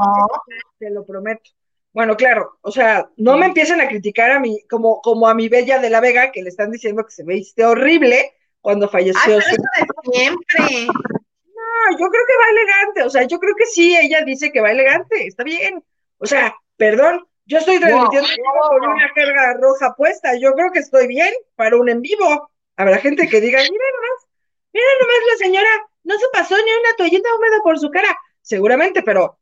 te 0.78 0.90
lo 0.90 1.06
prometo. 1.06 1.50
Bueno, 1.94 2.18
claro, 2.18 2.58
o 2.62 2.72
sea, 2.72 3.08
no 3.18 3.38
me 3.38 3.46
empiecen 3.46 3.80
a 3.80 3.88
criticar 3.88 4.32
a 4.32 4.40
mí, 4.40 4.60
como, 4.68 5.00
como 5.02 5.28
a 5.28 5.36
mi 5.36 5.48
bella 5.48 5.78
de 5.78 5.92
la 5.92 6.02
Vega, 6.02 6.32
que 6.32 6.42
le 6.42 6.50
están 6.50 6.72
diciendo 6.72 7.06
que 7.06 7.12
se 7.12 7.24
viste 7.24 7.64
horrible 7.64 8.34
cuando 8.62 8.88
Ay, 8.88 8.92
falleció. 8.92 9.22
pero 9.26 9.38
de 9.38 10.12
siempre. 10.12 10.88
No, 10.88 11.98
yo 12.00 12.10
creo 12.10 12.26
que 12.28 12.38
va 12.38 12.50
elegante, 12.50 13.04
o 13.04 13.10
sea, 13.12 13.24
yo 13.24 13.40
creo 13.40 13.56
que 13.56 13.68
sí, 13.68 13.96
ella 13.96 14.24
dice 14.26 14.52
que 14.52 14.60
va 14.62 14.72
elegante, 14.72 15.28
está 15.28 15.44
bien. 15.44 15.84
O 16.18 16.26
sea, 16.26 16.56
perdón, 16.78 17.28
yo 17.46 17.60
estoy 17.60 17.80
transmitiendo 17.80 18.28
con 18.70 18.90
una 18.90 19.10
jerga 19.10 19.54
roja 19.62 19.94
puesta, 19.96 20.36
yo 20.40 20.54
creo 20.54 20.72
que 20.72 20.80
estoy 20.80 21.06
bien 21.06 21.32
para 21.56 21.78
un 21.78 21.90
en 21.90 22.02
vivo. 22.02 22.50
Habrá 22.76 22.98
gente 22.98 23.28
que 23.28 23.40
diga, 23.40 23.60
mira 23.60 23.72
nomás, 23.72 24.28
mira 24.74 24.88
nomás 25.00 25.16
la 25.32 25.46
señora, 25.46 25.70
no 26.06 26.18
se 26.18 26.26
pasó 26.34 26.56
ni 26.56 26.72
una 26.72 26.96
toallita 26.98 27.36
húmeda 27.36 27.58
por 27.62 27.78
su 27.78 27.92
cara. 27.92 28.18
Seguramente, 28.42 29.04
pero 29.04 29.38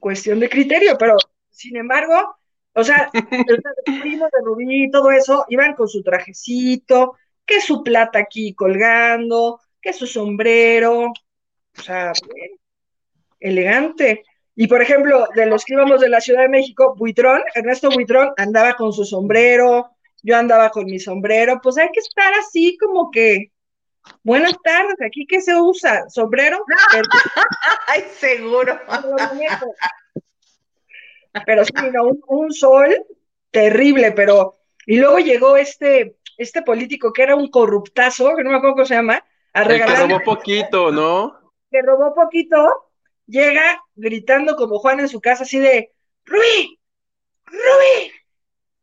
cuestión 0.00 0.40
de 0.40 0.48
criterio, 0.48 0.96
pero 0.98 1.16
sin 1.54 1.76
embargo, 1.76 2.36
o 2.74 2.84
sea, 2.84 3.10
los 3.48 4.00
primos 4.00 4.30
de 4.30 4.44
Rubí 4.44 4.84
y 4.84 4.90
todo 4.90 5.10
eso 5.10 5.44
iban 5.48 5.74
con 5.74 5.88
su 5.88 6.02
trajecito, 6.02 7.16
que 7.46 7.60
su 7.60 7.82
plata 7.82 8.18
aquí 8.18 8.54
colgando, 8.54 9.60
que 9.80 9.92
su 9.92 10.06
sombrero, 10.06 11.12
o 11.78 11.82
sea, 11.82 12.12
bien, 12.34 12.52
elegante. 13.40 14.24
Y 14.56 14.66
por 14.66 14.82
ejemplo, 14.82 15.26
de 15.34 15.46
los 15.46 15.64
que 15.64 15.74
íbamos 15.74 16.00
de 16.00 16.08
la 16.08 16.20
Ciudad 16.20 16.42
de 16.42 16.48
México, 16.48 16.94
Buitrón, 16.96 17.42
Ernesto 17.54 17.90
Buitrón 17.90 18.32
andaba 18.36 18.74
con 18.74 18.92
su 18.92 19.04
sombrero, 19.04 19.90
yo 20.22 20.36
andaba 20.36 20.70
con 20.70 20.86
mi 20.86 20.98
sombrero, 20.98 21.60
pues 21.62 21.76
hay 21.76 21.90
que 21.92 22.00
estar 22.00 22.32
así 22.34 22.78
como 22.78 23.10
que, 23.10 23.52
buenas 24.22 24.54
tardes, 24.62 24.96
aquí 25.04 25.26
qué 25.26 25.40
se 25.40 25.54
usa, 25.54 26.08
sombrero, 26.08 26.64
Ay, 27.88 28.04
seguro. 28.18 28.78
pero 31.46 31.64
sí, 31.64 31.72
no, 31.92 32.04
un, 32.04 32.22
un 32.26 32.52
sol 32.52 32.94
terrible, 33.50 34.12
pero, 34.12 34.58
y 34.86 34.98
luego 34.98 35.18
llegó 35.18 35.56
este, 35.56 36.16
este 36.36 36.62
político 36.62 37.12
que 37.12 37.22
era 37.22 37.36
un 37.36 37.50
corruptazo, 37.50 38.34
que 38.36 38.44
no 38.44 38.50
me 38.50 38.56
acuerdo 38.56 38.76
cómo 38.76 38.86
se 38.86 38.94
llama, 38.94 39.24
a 39.52 39.62
El 39.62 39.66
que 39.66 39.72
regalar 39.74 40.08
robó 40.08 40.20
poquito, 40.24 40.90
¿no? 40.90 41.44
que 41.70 41.82
robó 41.82 42.14
poquito, 42.14 42.90
llega 43.26 43.82
gritando 43.96 44.54
como 44.54 44.78
Juan 44.78 45.00
en 45.00 45.08
su 45.08 45.20
casa, 45.20 45.42
así 45.42 45.58
de 45.58 45.92
¡Rubí! 46.24 46.78
¡Rubí! 47.46 48.12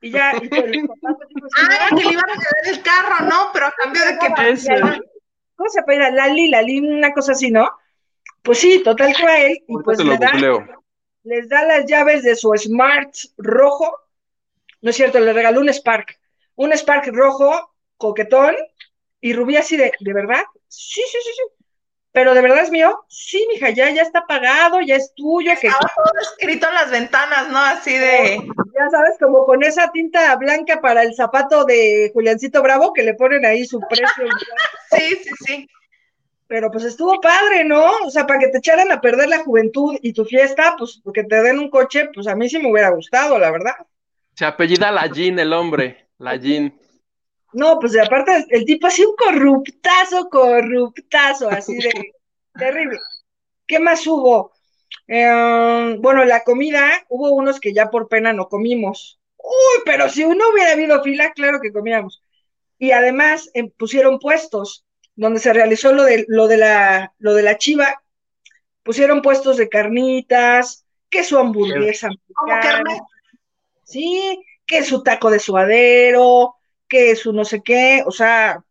Y 0.01 0.11
ya, 0.11 0.33
y 0.41 0.47
pues, 0.47 0.75
los 0.75 0.87
papás 0.99 1.27
Ah, 1.57 1.87
que 1.89 2.03
le 2.03 2.11
iban 2.11 2.29
a 2.29 2.33
quedar 2.33 2.75
el 2.75 2.81
carro, 2.81 3.25
¿no? 3.25 3.49
Pero 3.53 3.67
a 3.67 3.71
cambio 3.71 4.01
de 4.03 4.17
que. 4.17 4.49
Ese. 4.51 4.73
¿Cómo 5.55 5.69
se 5.69 5.79
apellida? 5.79 6.09
Lali, 6.09 6.49
Lali, 6.49 6.79
una 6.79 7.13
cosa 7.13 7.33
así, 7.33 7.51
¿no? 7.51 7.69
Pues 8.41 8.57
sí, 8.57 8.81
total 8.83 9.13
que 9.15 9.23
a 9.23 9.45
él, 9.45 9.63
y 9.67 9.77
pues 9.83 9.99
te 9.99 10.03
lo 10.03 10.13
le 10.13 10.17
da, 10.17 10.31
googleo. 10.31 10.80
Les 11.23 11.47
da 11.49 11.65
las 11.65 11.85
llaves 11.85 12.23
de 12.23 12.35
su 12.35 12.51
Smart 12.55 13.13
rojo, 13.37 13.95
no 14.81 14.89
es 14.89 14.95
cierto, 14.95 15.19
le 15.19 15.33
regaló 15.33 15.61
un 15.61 15.69
Spark, 15.69 16.19
un 16.55 16.71
Spark 16.73 17.07
rojo, 17.13 17.73
coquetón, 17.97 18.55
y 19.19 19.33
Rubí 19.33 19.55
así 19.55 19.77
de, 19.77 19.91
¿de 19.99 20.13
verdad? 20.13 20.43
Sí, 20.67 21.01
sí, 21.11 21.17
sí, 21.23 21.31
sí. 21.35 21.65
Pero 22.13 22.33
de 22.33 22.41
verdad 22.41 22.63
es 22.63 22.71
mío, 22.71 23.05
sí, 23.07 23.45
mija, 23.49 23.69
ya, 23.69 23.89
ya 23.89 24.01
está 24.01 24.25
pagado, 24.27 24.81
ya 24.81 24.95
es 24.95 25.13
tuyo, 25.15 25.51
que 25.59 25.67
Estaba 25.67 25.89
todo 25.95 26.19
escrito 26.21 26.67
en 26.67 26.73
las 26.73 26.91
ventanas, 26.91 27.49
¿no? 27.49 27.57
Así 27.57 27.97
de. 27.97 28.37
ya 28.77 28.89
sabes, 28.89 29.15
como 29.17 29.45
con 29.45 29.63
esa 29.63 29.91
tinta 29.93 30.35
blanca 30.35 30.81
para 30.81 31.03
el 31.03 31.15
zapato 31.15 31.63
de 31.63 32.11
Juliancito 32.13 32.61
Bravo, 32.61 32.91
que 32.91 33.03
le 33.03 33.13
ponen 33.13 33.45
ahí 33.45 33.65
su 33.65 33.79
precio. 33.79 34.25
Sí, 34.91 35.15
sí, 35.23 35.29
sí. 35.45 35.67
Pero 36.51 36.69
pues 36.69 36.83
estuvo 36.83 37.21
padre, 37.21 37.63
¿no? 37.63 37.89
O 38.05 38.09
sea, 38.09 38.27
para 38.27 38.37
que 38.37 38.49
te 38.49 38.57
echaran 38.57 38.91
a 38.91 38.99
perder 38.99 39.29
la 39.29 39.39
juventud 39.39 39.97
y 40.01 40.11
tu 40.11 40.25
fiesta, 40.25 40.75
pues 40.77 41.01
que 41.13 41.23
te 41.23 41.41
den 41.41 41.59
un 41.59 41.69
coche, 41.69 42.09
pues 42.13 42.27
a 42.27 42.35
mí 42.35 42.49
sí 42.49 42.59
me 42.59 42.69
hubiera 42.69 42.89
gustado, 42.89 43.39
la 43.39 43.49
verdad. 43.51 43.71
Se 44.35 44.43
apellida 44.43 44.91
Lallín 44.91 45.39
el 45.39 45.53
hombre. 45.53 46.09
Lallín. 46.17 46.77
No, 47.53 47.79
pues 47.79 47.95
y 47.95 47.99
aparte 47.99 48.45
el 48.49 48.65
tipo 48.65 48.87
así 48.87 49.01
un 49.05 49.15
corruptazo, 49.15 50.27
corruptazo, 50.29 51.49
así 51.49 51.77
de 51.77 52.11
terrible. 52.59 52.99
¿Qué 53.65 53.79
más 53.79 54.05
hubo? 54.05 54.51
Eh, 55.07 55.95
bueno, 56.01 56.25
la 56.25 56.43
comida, 56.43 57.01
hubo 57.07 57.31
unos 57.31 57.61
que 57.61 57.73
ya 57.73 57.89
por 57.89 58.09
pena 58.09 58.33
no 58.33 58.49
comimos. 58.49 59.21
Uy, 59.37 59.83
pero 59.85 60.09
si 60.09 60.25
uno 60.25 60.43
hubiera 60.51 60.73
habido 60.73 61.01
fila, 61.01 61.31
claro 61.31 61.61
que 61.61 61.71
comíamos. 61.71 62.21
Y 62.77 62.91
además 62.91 63.49
eh, 63.53 63.69
pusieron 63.69 64.19
puestos 64.19 64.83
donde 65.15 65.39
se 65.39 65.53
realizó 65.53 65.93
lo 65.93 66.03
de, 66.03 66.25
lo 66.27 66.47
de 66.47 66.57
la, 66.57 67.13
lo 67.19 67.33
de 67.33 67.43
la 67.43 67.57
chiva, 67.57 68.01
pusieron 68.83 69.21
puestos 69.21 69.57
de 69.57 69.69
carnitas, 69.69 70.85
que 71.09 71.23
su 71.23 71.37
hamburguesa 71.37 72.09
Como 72.33 72.53
sí, 73.83 74.41
que 74.65 74.83
su 74.83 75.03
taco 75.03 75.29
de 75.29 75.39
suadero, 75.39 76.55
que 76.87 77.15
su 77.15 77.33
no 77.33 77.45
sé 77.45 77.61
qué, 77.61 78.03
o 78.05 78.11
sea, 78.11 78.63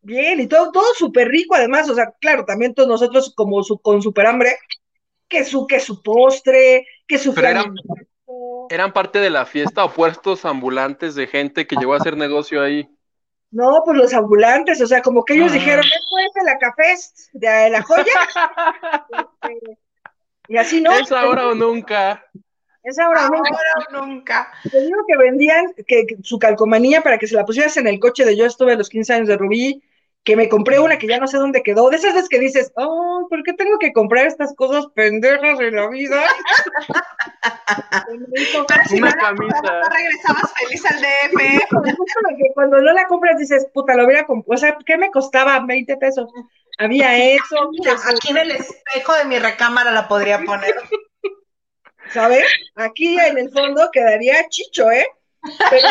bien, 0.00 0.40
y 0.40 0.46
todo, 0.46 0.70
todo 0.70 0.94
súper 0.94 1.28
rico 1.28 1.56
además, 1.56 1.90
o 1.90 1.94
sea, 1.94 2.12
claro, 2.20 2.44
también 2.44 2.74
todos 2.74 2.88
nosotros 2.88 3.32
como 3.34 3.62
su, 3.64 3.78
con 3.78 4.00
súper 4.02 4.26
hambre, 4.26 4.56
que 5.28 5.44
su, 5.44 5.66
que 5.66 5.80
su 5.80 6.02
postre, 6.02 6.86
que 7.06 7.18
su 7.18 7.34
Pero 7.34 7.48
era- 7.48 7.62
flamingo. 7.62 7.96
¿Eran 8.68 8.92
parte 8.92 9.20
de 9.20 9.30
la 9.30 9.46
fiesta 9.46 9.84
o 9.84 9.92
puestos 9.92 10.44
ambulantes 10.44 11.14
de 11.14 11.28
gente 11.28 11.66
que 11.68 11.76
llegó 11.76 11.94
a 11.94 11.98
hacer 11.98 12.16
negocio 12.16 12.62
ahí? 12.62 12.88
No, 13.50 13.82
pues 13.84 13.96
los 13.96 14.12
ambulantes, 14.12 14.80
o 14.80 14.86
sea, 14.86 15.00
como 15.02 15.24
que 15.24 15.34
ellos 15.34 15.50
Ah. 15.50 15.54
dijeron, 15.54 15.84
esto 15.84 16.18
es 16.26 16.34
de 16.34 16.44
la 16.44 16.58
Cafés, 16.58 17.30
de 17.32 17.70
la 17.70 17.82
joya. 17.82 18.04
Este, 19.42 19.78
y 20.48 20.56
así 20.56 20.80
no. 20.80 20.92
¿Es 20.92 21.10
ahora 21.12 21.48
o 21.48 21.54
nunca? 21.54 22.24
Es 22.82 22.98
ahora. 22.98 23.22
Ahora 23.26 23.40
o 23.90 24.06
nunca. 24.06 24.52
Te 24.70 24.80
digo 24.80 24.98
que 25.08 25.16
vendían 25.16 25.72
que, 25.86 26.06
que 26.06 26.16
su 26.22 26.38
calcomanía 26.38 27.00
para 27.02 27.18
que 27.18 27.26
se 27.26 27.34
la 27.34 27.44
pusieras 27.44 27.76
en 27.76 27.86
el 27.86 27.98
coche 27.98 28.24
de 28.24 28.36
yo 28.36 28.46
estuve 28.46 28.72
a 28.72 28.76
los 28.76 28.88
15 28.88 29.12
años 29.14 29.28
de 29.28 29.36
Rubí, 29.36 29.82
que 30.26 30.34
me 30.36 30.48
compré 30.48 30.80
una 30.80 30.98
que 30.98 31.06
ya 31.06 31.18
no 31.18 31.28
sé 31.28 31.38
dónde 31.38 31.62
quedó, 31.62 31.88
de 31.88 31.96
esas 31.98 32.12
veces 32.12 32.28
que 32.28 32.40
dices, 32.40 32.72
oh, 32.74 33.28
¿por 33.30 33.44
qué 33.44 33.52
tengo 33.52 33.78
que 33.78 33.92
comprar 33.92 34.26
estas 34.26 34.54
cosas 34.56 34.86
pendejas 34.92 35.60
en 35.60 35.76
la 35.76 35.88
vida? 35.88 36.20
Pero 38.06 38.66
si 38.88 38.96
Una 38.98 39.10
no 39.10 39.16
camisa. 39.22 39.60
no 39.62 39.88
regresabas 39.88 40.52
feliz 40.54 40.84
al 40.84 41.00
DF. 41.00 42.54
Cuando 42.54 42.80
no 42.82 42.92
la 42.92 43.06
compras 43.06 43.38
dices, 43.38 43.68
puta, 43.72 43.94
lo 43.94 44.04
hubiera 44.04 44.26
comprado, 44.26 44.56
o 44.56 44.58
sea, 44.58 44.76
¿qué 44.84 44.98
me 44.98 45.12
costaba? 45.12 45.60
20 45.60 45.96
pesos. 45.96 46.28
Había 46.78 47.16
eso, 47.16 47.70
Mira, 47.70 47.92
aquí 47.92 48.30
en 48.30 48.38
el 48.38 48.50
espejo 48.50 49.14
de 49.14 49.24
mi 49.26 49.38
recámara 49.38 49.92
la 49.92 50.08
podría 50.08 50.40
poner. 50.40 50.74
¿sabes? 52.12 52.44
Aquí 52.74 53.16
en 53.18 53.38
el 53.38 53.50
fondo 53.50 53.90
quedaría 53.92 54.48
chicho, 54.48 54.90
¿eh? 54.90 55.06
Pero 55.70 55.88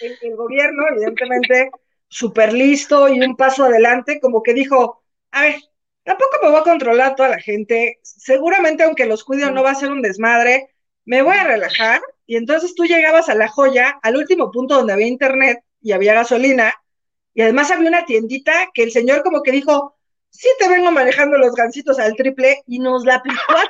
el, 0.00 0.18
el 0.20 0.36
gobierno, 0.36 0.84
evidentemente, 0.90 1.70
súper 2.08 2.52
listo 2.52 3.08
y 3.08 3.20
un 3.20 3.36
paso 3.36 3.64
adelante, 3.64 4.20
como 4.20 4.42
que 4.42 4.54
dijo, 4.54 5.02
a 5.30 5.42
ver, 5.42 5.56
tampoco 6.02 6.38
me 6.42 6.50
voy 6.50 6.60
a 6.60 6.64
controlar 6.64 7.14
toda 7.14 7.28
la 7.28 7.40
gente, 7.40 7.98
seguramente 8.02 8.82
aunque 8.82 9.06
los 9.06 9.24
cuido 9.24 9.50
no 9.50 9.62
va 9.62 9.72
a 9.72 9.76
ser 9.76 9.90
un 9.90 10.02
desmadre, 10.02 10.74
me 11.04 11.22
voy 11.22 11.36
a 11.36 11.44
relajar, 11.44 12.00
y 12.26 12.36
entonces 12.36 12.74
tú 12.74 12.84
llegabas 12.84 13.28
a 13.28 13.34
la 13.34 13.48
joya, 13.48 13.98
al 14.02 14.16
último 14.16 14.50
punto 14.50 14.74
donde 14.74 14.92
había 14.92 15.06
internet 15.06 15.64
y 15.80 15.92
había 15.92 16.14
gasolina, 16.14 16.74
y 17.34 17.42
además 17.42 17.70
había 17.70 17.88
una 17.88 18.04
tiendita 18.04 18.68
que 18.74 18.82
el 18.82 18.90
señor 18.90 19.22
como 19.22 19.42
que 19.42 19.52
dijo, 19.52 19.96
sí 20.30 20.48
te 20.58 20.68
vengo 20.68 20.90
manejando 20.90 21.38
los 21.38 21.54
gancitos 21.54 21.98
al 21.98 22.14
triple, 22.16 22.62
y 22.66 22.78
nos 22.78 23.04
la 23.04 23.16
aplicó 23.16 23.52
a. 23.52 23.68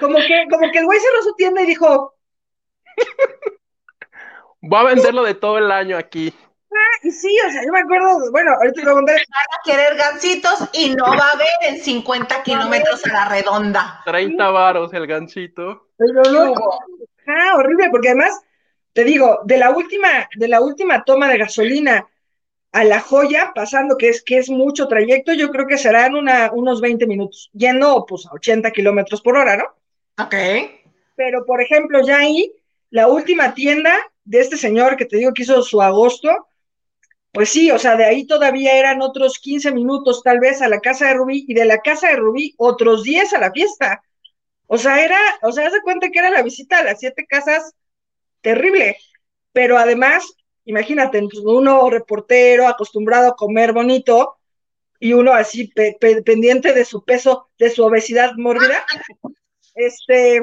Como 0.00 0.16
que, 0.16 0.46
como 0.50 0.72
que 0.72 0.78
el 0.78 0.86
güey 0.86 0.98
cerró 0.98 1.22
su 1.22 1.34
tienda 1.34 1.62
y 1.62 1.66
dijo, 1.66 2.14
Voy 4.60 4.80
a 4.80 4.94
venderlo 4.94 5.22
de 5.22 5.34
todo 5.34 5.58
el 5.58 5.70
año 5.70 5.98
aquí. 5.98 6.32
Y 7.04 7.10
sí, 7.10 7.36
o 7.46 7.50
sea, 7.50 7.62
yo 7.64 7.70
me 7.70 7.80
acuerdo, 7.80 8.30
bueno, 8.30 8.52
ahorita 8.52 8.80
te 8.80 8.82
voy 8.82 8.92
a 8.92 8.94
contar, 8.94 9.16
a 9.16 9.62
querer 9.64 9.94
gancitos 9.96 10.68
y 10.72 10.94
no 10.94 11.04
va 11.04 11.28
a 11.28 11.32
haber 11.32 11.46
en 11.68 11.80
50 11.80 12.42
kilómetros 12.42 13.04
a 13.04 13.12
la 13.12 13.28
redonda. 13.28 14.00
30 14.06 14.50
varos 14.50 14.92
el 14.94 15.06
gancito. 15.06 15.88
pero 15.98 16.22
no, 16.32 16.54
ah, 17.26 17.56
horrible, 17.56 17.90
porque 17.90 18.08
además, 18.08 18.40
te 18.94 19.04
digo, 19.04 19.40
de 19.44 19.58
la 19.58 19.70
última, 19.70 20.28
de 20.34 20.48
la 20.48 20.62
última 20.62 21.04
toma 21.04 21.28
de 21.28 21.38
gasolina 21.38 22.08
a 22.72 22.84
la 22.84 23.00
joya, 23.00 23.52
pasando 23.54 23.96
que 23.96 24.08
es, 24.08 24.22
que 24.22 24.38
es 24.38 24.50
mucho 24.50 24.88
trayecto, 24.88 25.32
yo 25.32 25.50
creo 25.50 25.66
que 25.66 25.78
serán 25.78 26.14
una, 26.14 26.50
unos 26.52 26.80
20 26.80 27.06
minutos, 27.06 27.50
yendo 27.52 28.04
pues 28.08 28.26
a 28.26 28.32
80 28.32 28.70
kilómetros 28.72 29.20
por 29.20 29.36
hora, 29.36 29.56
¿no? 29.56 29.64
Ok. 30.24 30.34
Pero, 31.16 31.44
por 31.44 31.60
ejemplo, 31.60 32.00
ya 32.04 32.18
ahí, 32.18 32.52
la 32.90 33.08
última 33.08 33.54
tienda 33.54 33.94
de 34.24 34.40
este 34.40 34.56
señor 34.56 34.96
que 34.96 35.04
te 35.04 35.18
digo 35.18 35.32
que 35.32 35.42
hizo 35.42 35.62
su 35.62 35.82
agosto, 35.82 36.48
pues 37.34 37.50
sí, 37.50 37.70
o 37.72 37.78
sea, 37.78 37.96
de 37.96 38.06
ahí 38.06 38.26
todavía 38.26 38.78
eran 38.78 39.02
otros 39.02 39.38
15 39.40 39.72
minutos 39.72 40.22
tal 40.22 40.40
vez 40.40 40.62
a 40.62 40.68
la 40.68 40.80
casa 40.80 41.08
de 41.08 41.14
Rubí 41.14 41.44
y 41.48 41.54
de 41.54 41.66
la 41.66 41.78
casa 41.80 42.08
de 42.08 42.16
Rubí 42.16 42.54
otros 42.58 43.02
10 43.04 43.34
a 43.34 43.40
la 43.40 43.52
fiesta. 43.52 44.02
O 44.68 44.78
sea, 44.78 45.04
era, 45.04 45.18
o 45.42 45.52
sea, 45.52 45.66
haz 45.66 45.74
de 45.74 45.82
cuenta 45.82 46.10
que 46.10 46.20
era 46.20 46.30
la 46.30 46.42
visita 46.42 46.78
a 46.78 46.84
las 46.84 47.00
siete 47.00 47.26
casas 47.28 47.74
terrible. 48.42 48.96
Pero 49.52 49.78
además, 49.78 50.34
imagínate, 50.66 51.20
pues, 51.20 51.38
uno 51.44 51.90
reportero 51.90 52.68
acostumbrado 52.68 53.30
a 53.30 53.36
comer 53.36 53.72
bonito 53.72 54.36
y 55.00 55.12
uno 55.14 55.34
así 55.34 55.68
pe- 55.68 55.96
pe- 56.00 56.22
pendiente 56.22 56.72
de 56.74 56.84
su 56.84 57.04
peso, 57.04 57.50
de 57.58 57.70
su 57.70 57.84
obesidad 57.84 58.32
mórbida, 58.36 58.84
este, 59.74 60.42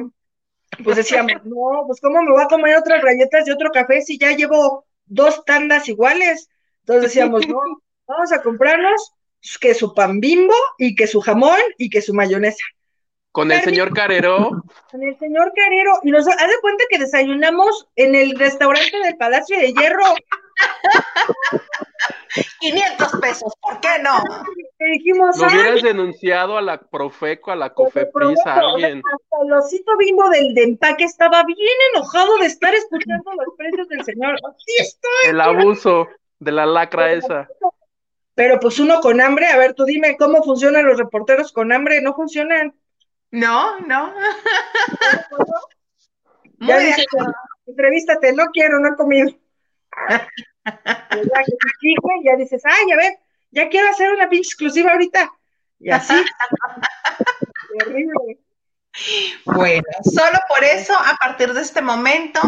pues 0.84 0.98
decíamos, 0.98 1.34
no, 1.46 1.84
pues 1.88 2.02
cómo 2.02 2.22
me 2.24 2.32
voy 2.32 2.44
a 2.44 2.48
comer 2.48 2.78
otras 2.78 3.04
galletas 3.04 3.48
y 3.48 3.52
otro 3.52 3.72
café 3.72 4.02
si 4.02 4.18
ya 4.18 4.32
llevo 4.36 4.86
dos 5.06 5.44
tandas 5.46 5.90
iguales. 5.90 6.50
Entonces 6.82 7.04
decíamos, 7.04 7.48
no, 7.48 7.60
vamos 8.08 8.32
a 8.32 8.42
comprarnos 8.42 9.14
que 9.60 9.74
su 9.74 9.94
pan 9.94 10.20
bimbo 10.20 10.54
y 10.78 10.96
que 10.96 11.08
su 11.08 11.22
jamón 11.22 11.60
y 11.78 11.90
que 11.90 12.02
su 12.02 12.14
mayonesa. 12.14 12.64
Con 13.32 13.50
el 13.50 13.62
señor 13.62 13.94
Carero, 13.94 14.62
Con 14.92 15.04
el 15.04 15.18
señor 15.18 15.54
Carero, 15.56 16.00
y 16.04 16.12
nos 16.12 16.28
haz 16.28 16.36
de 16.48 16.60
cuenta 16.62 16.84
que 16.90 17.00
desayunamos 17.00 17.88
en 17.96 18.14
el 18.14 18.38
restaurante 18.38 18.98
del 19.00 19.16
Palacio 19.16 19.58
de 19.58 19.72
Hierro. 19.72 20.04
500 22.60 23.22
pesos, 23.22 23.54
¿por 23.62 23.80
qué 23.80 23.90
no? 24.04 24.18
Le 24.80 24.92
dijimos, 24.92 25.38
lo 25.38 25.48
"Ay, 25.48 25.56
hubieras 25.60 25.82
denunciado 25.82 26.58
a 26.58 26.62
la 26.62 26.78
Profeco, 26.78 27.52
a 27.52 27.56
la 27.56 27.70
te 27.70 27.76
Cofepris, 27.76 28.40
a 28.46 28.56
alguien. 28.56 29.02
Hasta 29.14 29.46
el 29.46 29.54
osito 29.54 29.98
bimbo 29.98 30.30
del 30.30 30.54
de 30.54 30.64
empaque 30.64 31.06
estaba 31.06 31.44
bien 31.44 31.58
enojado 31.96 32.38
de 32.38 32.48
estar 32.48 32.74
escuchando 32.76 33.32
los 33.34 33.56
precios 33.58 33.88
del 33.88 34.04
señor. 34.04 34.36
Así 34.46 34.74
estoy. 34.80 35.30
El 35.30 35.40
abuso 35.42 36.08
de 36.42 36.52
la 36.52 36.66
lacra 36.66 37.12
esa. 37.12 37.48
Pero 38.34 38.60
pues 38.60 38.80
uno 38.80 39.00
con 39.00 39.22
hambre, 39.22 39.46
a 39.48 39.58
ver, 39.58 39.76
tú 39.76 39.86
dime 39.86 40.18
cómo 40.18 40.44
funcionan 40.44 40.86
los 40.86 40.98
reporteros 40.98 41.54
con 41.54 41.72
hambre, 41.72 42.02
no 42.02 42.16
funcionan. 42.16 42.74
No, 43.30 43.80
no. 43.82 44.14
Muy 46.58 46.68
Ya 46.68 46.80
dice, 46.80 47.06
entrevístate, 47.68 48.34
no 48.34 48.48
quiero, 48.48 48.80
no 48.80 48.90
he 48.90 48.96
comido. 48.96 49.30
Ya 50.64 51.44
que 51.44 51.52
te 51.52 51.68
exige, 51.74 52.24
ya 52.24 52.36
dices, 52.36 52.62
ay, 52.64 52.92
a 52.92 52.96
ver, 52.96 53.14
ya 53.50 53.68
quiero 53.68 53.90
hacer 53.90 54.12
una 54.12 54.30
pinche 54.30 54.50
exclusiva 54.50 54.92
ahorita. 54.92 55.32
Y 55.80 55.90
así. 55.90 56.14
Terrible. 57.80 58.38
Bueno, 59.46 59.84
solo 60.04 60.38
por 60.48 60.64
eso, 60.64 60.94
a 60.94 61.18
partir 61.20 61.52
de 61.54 61.62
este 61.62 61.82
momento, 61.82 62.40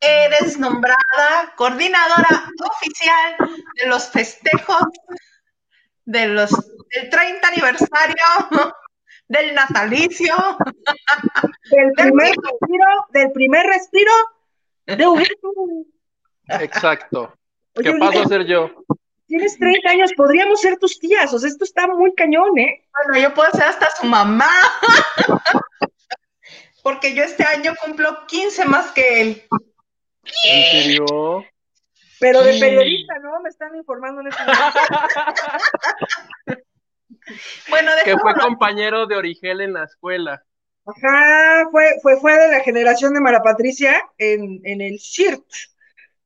eres 0.00 0.58
nombrada 0.58 1.52
coordinadora 1.56 2.50
oficial 2.70 3.36
de 3.80 3.86
los 3.88 4.10
festejos 4.10 4.86
de 6.04 6.26
los, 6.26 6.50
del 6.50 7.10
30 7.10 7.48
aniversario 7.48 8.24
del 9.28 9.54
natalicio. 9.54 10.34
Del 11.70 11.92
primer 11.92 12.34
respiro, 12.34 12.86
del 13.12 13.32
primer 13.32 13.66
respiro 13.66 14.12
de. 14.86 15.86
Exacto. 16.48 17.32
Oye, 17.76 17.92
¿Qué 17.92 17.98
paso 17.98 18.18
a 18.18 18.24
hacer 18.24 18.44
yo? 18.46 18.84
Tienes 19.28 19.56
30 19.56 19.88
años, 19.88 20.12
podríamos 20.16 20.60
ser 20.60 20.76
tus 20.78 20.98
tías, 20.98 21.32
o 21.32 21.38
sea, 21.38 21.48
esto 21.48 21.62
está 21.62 21.86
muy 21.86 22.12
cañón, 22.14 22.58
¿eh? 22.58 22.84
Bueno, 23.06 23.22
yo 23.22 23.32
puedo 23.32 23.48
ser 23.52 23.62
hasta 23.62 23.88
su 23.94 24.06
mamá. 24.06 24.50
Porque 26.82 27.14
yo 27.14 27.22
este 27.22 27.44
año 27.44 27.74
cumplo 27.84 28.26
15 28.26 28.64
más 28.64 28.90
que 28.90 29.20
él. 29.20 29.42
¿En 30.44 30.82
serio? 30.82 31.44
Pero 32.18 32.42
de 32.42 32.58
periodista, 32.60 33.18
¿no? 33.18 33.40
Me 33.40 33.48
están 33.48 33.74
informando 33.74 34.20
en 34.20 34.28
este 34.28 34.42
momento. 34.44 34.78
Bueno, 37.68 37.92
Que 38.04 38.18
fue 38.18 38.34
compañero 38.34 39.06
de 39.06 39.14
Origel 39.14 39.60
en 39.60 39.74
la 39.74 39.84
escuela. 39.84 40.42
Ajá, 40.84 41.68
fue, 41.70 41.84
fue, 42.02 42.18
fue 42.18 42.36
de 42.36 42.48
la 42.48 42.60
generación 42.60 43.14
de 43.14 43.20
Mara 43.20 43.42
Patricia 43.42 44.02
en, 44.18 44.60
en 44.64 44.80
el 44.80 44.98
CIRT, 44.98 45.44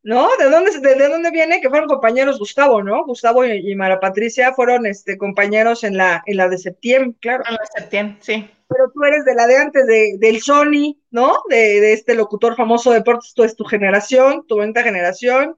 ¿no? 0.05 0.29
¿De 0.39 0.49
dónde, 0.51 0.79
de, 0.79 0.95
de 0.95 1.09
dónde 1.09 1.31
viene? 1.33 1.61
Que 1.61 1.69
fueron 1.71 1.89
compañeros 1.89 2.39
Gustavo, 2.39 2.83
¿no? 2.83 3.05
Gustavo 3.05 3.45
y, 3.45 3.73
y 3.73 3.75
Mara 3.75 3.99
Patricia 3.99 4.53
fueron 4.55 4.87
este, 4.87 5.19
compañeros 5.19 5.83
en 5.83 5.97
la, 5.97 6.23
en 6.27 6.37
la 6.37 6.49
de 6.49 6.59
septiembre, 6.59 7.17
claro. 7.21 7.43
En 7.49 7.55
la 7.55 7.67
septiembre, 7.67 8.19
sí. 8.21 8.49
Pero 8.69 8.91
tú 8.93 9.03
eres 9.05 9.25
de 9.25 9.35
la 9.35 9.47
de 9.47 9.57
antes, 9.57 9.87
de, 9.87 10.17
del 10.19 10.41
Sony, 10.41 10.97
¿no? 11.11 11.39
De, 11.49 11.81
de 11.81 11.93
este 11.93 12.15
locutor 12.15 12.55
famoso 12.57 12.91
de 12.91 12.99
deportes, 12.99 13.33
tú 13.35 13.45
es 13.45 13.57
tu 13.57 13.65
generación, 13.65 14.47
tu 14.47 14.57
bonita 14.57 14.83
generación, 14.83 15.57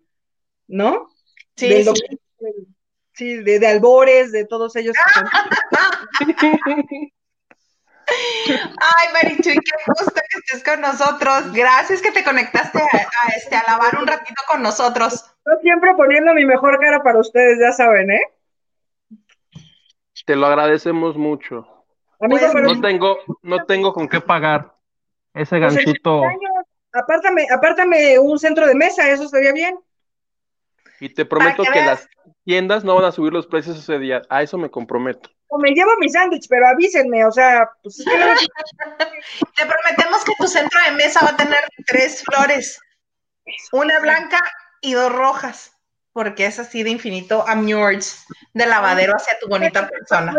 ¿no? 0.66 1.09
Sí, 1.56 1.68
Del 1.68 1.85
sí. 1.85 2.18
sí, 3.14 3.35
de, 3.43 3.59
de 3.59 3.66
Albores, 3.66 4.32
de 4.32 4.44
todos 4.44 4.74
ellos. 4.77 4.94
que 4.94 5.20
son- 6.27 7.10
Ay, 8.09 9.12
Marichuy, 9.12 9.55
qué 9.55 9.77
gusto 9.87 10.12
que 10.15 10.39
estés 10.39 10.65
con 10.65 10.81
nosotros. 10.81 11.53
Gracias 11.53 12.01
que 12.01 12.12
te 12.12 12.23
conectaste 12.23 12.78
a, 12.78 12.97
a, 12.97 13.28
este, 13.37 13.57
a 13.57 13.65
lavar 13.66 13.99
un 13.99 14.07
ratito 14.07 14.41
con 14.49 14.62
nosotros. 14.62 15.24
Yo 15.45 15.53
siempre 15.62 15.95
poniendo 15.95 16.33
mi 16.35 16.45
mejor 16.45 16.78
cara 16.78 17.03
para 17.03 17.19
ustedes, 17.19 17.59
ya 17.61 17.73
saben, 17.73 18.11
¿eh? 18.11 18.23
Te 20.24 20.35
lo 20.35 20.47
agradecemos 20.47 21.16
mucho. 21.16 21.66
Amigo, 22.20 22.41
Pues, 22.53 22.65
No 22.65 22.81
tengo, 22.81 23.19
no 23.43 23.65
tengo 23.65 23.93
con 23.93 24.09
qué 24.09 24.20
pagar 24.20 24.74
ese 25.35 25.59
pues, 25.59 25.74
ganchito. 25.74 26.20
30 26.20 26.28
años, 26.28 26.66
apártame, 26.93 27.47
apártame 27.53 28.19
un 28.19 28.39
centro 28.39 28.66
de 28.66 28.74
mesa, 28.74 29.09
eso 29.09 29.24
estaría 29.24 29.53
bien. 29.53 29.78
Y 31.01 31.10
te 31.10 31.24
prometo 31.24 31.62
que 31.62 31.85
las 31.85 32.09
tiendas 32.44 32.85
no 32.85 32.94
van 32.94 33.05
a 33.05 33.12
subir 33.12 33.32
los 33.32 33.47
precios 33.47 33.78
ese 33.78 33.98
día. 33.98 34.23
A 34.28 34.43
eso 34.43 34.59
me 34.59 34.70
comprometo. 34.70 35.31
O 35.48 35.59
me 35.59 35.70
llevo 35.70 35.90
mi 35.98 36.09
sándwich, 36.09 36.47
pero 36.48 36.66
avísenme, 36.66 37.24
o 37.24 37.31
sea, 37.31 37.68
pues 37.82 38.01
es 38.01 38.06
que 38.06 39.47
Te 39.55 39.66
prometemos 39.66 40.24
que 40.24 40.32
tu 40.39 40.47
centro 40.48 40.81
de 40.89 40.97
mesa 40.97 41.20
va 41.24 41.31
a 41.31 41.36
tener 41.36 41.60
tres 41.86 42.24
flores, 42.24 42.81
una 43.73 44.01
blanca 44.01 44.40
y 44.81 44.94
dos 44.94 45.12
rojas, 45.12 45.73
porque 46.12 46.47
es 46.47 46.59
así 46.59 46.82
de 46.82 46.90
infinito 46.90 47.47
amores 47.47 48.27
de 48.55 48.66
lavadero 48.66 49.14
hacia 49.14 49.39
tu 49.39 49.48
bonita 49.48 49.89
persona. 49.89 50.35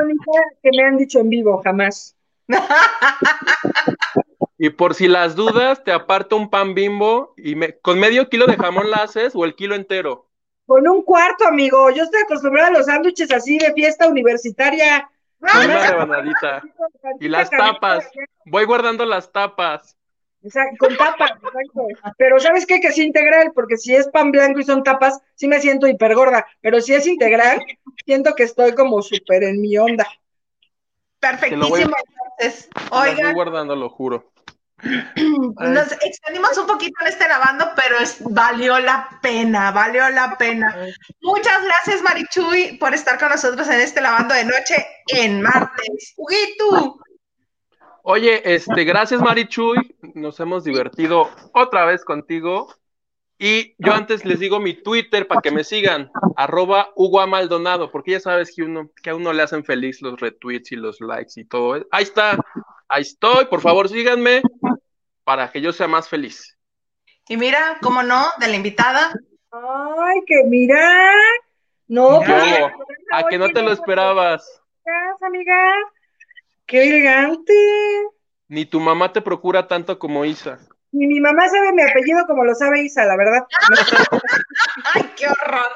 que 0.61 0.69
me 0.75 0.84
han 0.84 0.97
dicho 0.97 1.19
en 1.19 1.29
vivo, 1.29 1.61
jamás. 1.63 2.15
Y 4.59 4.71
por 4.71 4.95
si 4.95 5.07
las 5.07 5.35
dudas, 5.35 5.84
te 5.84 5.91
aparto 5.91 6.35
un 6.35 6.49
pan 6.49 6.73
bimbo 6.73 7.34
y 7.38 7.55
me, 7.55 7.77
con 7.77 7.99
medio 7.99 8.27
kilo 8.27 8.47
de 8.47 8.57
jamón 8.57 8.89
la 8.89 8.97
haces 8.97 9.34
o 9.35 9.45
el 9.45 9.55
kilo 9.55 9.75
entero. 9.75 10.27
Con 10.68 10.88
un 10.88 11.02
cuarto, 11.02 11.48
amigo. 11.48 11.89
Yo 11.91 12.03
estoy 12.03 12.22
acostumbrada 12.22 12.68
a 12.68 12.72
los 12.72 12.85
sándwiches 12.85 13.31
así 13.31 13.57
de 13.57 13.73
fiesta 13.73 14.07
universitaria. 14.07 15.10
Con 15.39 15.49
una 15.49 15.68
Nomás- 15.68 15.89
rebanadita. 15.91 16.61
Y 17.19 17.30
las 17.30 17.49
tapas. 17.49 18.11
Voy 18.45 18.65
guardando 18.65 19.06
las 19.06 19.31
tapas. 19.31 19.95
Exacto, 20.44 20.76
con 20.80 20.95
tapas, 20.98 21.31
exacto. 21.31 21.88
Pero 22.18 22.39
¿sabes 22.39 22.65
qué? 22.65 22.80
Que 22.80 22.88
es 22.89 22.98
integral, 22.99 23.52
porque 23.56 23.76
si 23.76 23.95
es 23.95 24.07
pan 24.10 24.31
blanco 24.31 24.60
y 24.60 24.64
son 24.64 24.84
tapas, 24.84 25.19
sí 25.35 25.48
me 25.48 25.60
siento 25.60 25.88
hipergorda. 25.88 26.45
Pero 26.61 26.80
si 26.80 26.94
es 26.94 27.07
integral, 27.07 27.60
siento 28.06 28.35
que 28.35 28.44
estoy 28.44 28.76
como 28.76 29.02
súper 29.02 29.44
en 29.44 29.60
mi 29.61 29.77
onda. 29.77 30.07
Perfectísimo. 31.19 31.76
Entonces, 31.76 32.69
Las 32.76 32.89
voy 32.89 33.10
oigan, 33.10 33.34
guardando, 33.34 33.76
lo 33.76 33.89
juro. 33.89 34.31
nos 35.58 35.91
extendimos 35.91 36.58
un 36.58 36.68
poquito 36.68 37.02
en 37.02 37.08
este 37.08 37.28
lavando, 37.28 37.70
pero 37.76 37.98
es, 37.98 38.18
valió 38.20 38.80
la 38.80 39.10
pena, 39.22 39.72
valió 39.72 40.10
la 40.10 40.38
pena. 40.38 40.76
Muchas 41.22 41.64
gracias, 41.64 42.02
Marichuy, 42.04 42.78
por 42.78 42.94
estar 42.94 43.20
con 43.20 43.30
nosotros 43.30 43.68
en 43.70 43.80
este 43.80 44.02
lavando 44.02 44.36
de 44.36 44.45
noche 44.45 44.86
en 45.08 45.41
martes. 45.41 46.14
Huguito, 46.16 46.99
Oye, 48.10 48.41
este, 48.56 48.86
gracias 48.86 49.20
Marichuy, 49.20 49.98
nos 50.14 50.40
hemos 50.40 50.64
divertido 50.64 51.30
otra 51.52 51.84
vez 51.84 52.06
contigo. 52.06 52.74
Y 53.38 53.76
yo 53.80 53.91
antes 53.91 54.24
les 54.24 54.40
digo 54.40 54.62
mi 54.62 54.82
Twitter 54.82 55.28
para 55.28 55.41
que 55.41 55.52
me 55.52 55.66
sigan, 55.66 56.10
arroba 56.38 56.94
Hugo. 56.95 57.28
Maldonado, 57.28 57.91
porque 57.91 58.12
ya 58.12 58.22
sabes 58.22 58.56
que, 58.56 58.64
uno, 58.64 58.91
que 59.04 59.10
a 59.10 59.16
uno 59.16 59.34
le 59.34 59.44
hacen 59.44 59.66
feliz 59.66 60.02
los 60.02 60.22
retweets 60.22 60.72
y 60.72 60.78
los 60.78 61.02
likes 61.02 61.34
y 61.36 61.44
todo. 61.44 61.86
Ahí 61.91 62.04
está, 62.04 62.38
ahí 62.89 63.01
estoy, 63.01 63.45
por 63.45 63.61
favor 63.61 63.89
síganme 63.89 64.41
para 65.23 65.51
que 65.51 65.61
yo 65.61 65.72
sea 65.73 65.88
más 65.88 66.07
feliz. 66.09 66.57
y 67.27 67.38
mira, 67.38 67.77
cómo 67.81 68.03
no, 68.03 68.26
de 68.39 68.47
la 68.47 68.55
invitada. 68.55 69.11
Ay, 69.51 70.22
que 70.26 70.43
mira. 70.45 71.11
No, 71.89 72.19
Mira. 72.22 72.73
pues, 72.76 72.97
a 73.14 73.23
que 73.30 73.38
no 73.38 73.47
te 73.49 73.61
lo 73.61 73.72
esperabas, 73.72 74.45
Gracias, 74.84 75.22
amiga. 75.23 75.73
Qué 76.65 76.84
elegante. 76.84 77.53
ni 78.49 78.65
tu 78.65 78.80
mamá 78.80 79.11
te 79.14 79.22
procura 79.22 79.68
tanto 79.68 79.97
como 79.97 80.26
Isa. 80.26 80.59
Ni 80.91 81.07
mi 81.07 81.19
mamá 81.22 81.47
sabe 81.49 81.72
mi 81.73 81.81
apellido 81.81 82.26
como 82.27 82.43
lo 82.45 82.53
sabe 82.55 82.81
Isa, 82.84 83.05
la 83.05 83.15
verdad. 83.18 83.45
¡Ay, 84.93 85.11
qué 85.18 85.27
horror! 85.27 85.72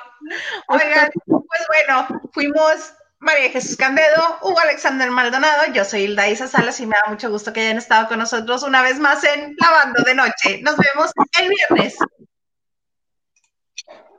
Oigan, 0.67 1.11
pues 1.25 1.67
bueno, 1.67 2.07
fuimos 2.33 2.93
María 3.21 3.51
Jesús 3.51 3.77
Candedo, 3.77 4.39
Hugo 4.41 4.59
Alexander 4.61 5.11
Maldonado, 5.11 5.71
yo 5.73 5.85
soy 5.85 6.01
Hilda 6.05 6.27
Isa 6.27 6.47
Salas 6.47 6.79
y 6.79 6.87
me 6.87 6.95
da 6.95 7.11
mucho 7.11 7.29
gusto 7.29 7.53
que 7.53 7.61
hayan 7.61 7.77
estado 7.77 8.07
con 8.07 8.17
nosotros 8.17 8.63
una 8.63 8.81
vez 8.81 8.97
más 8.99 9.23
en 9.23 9.55
Lavando 9.59 10.01
de 10.03 10.15
Noche. 10.15 10.59
Nos 10.63 10.75
vemos 10.75 11.11
el 11.39 11.49
viernes. 11.49 11.95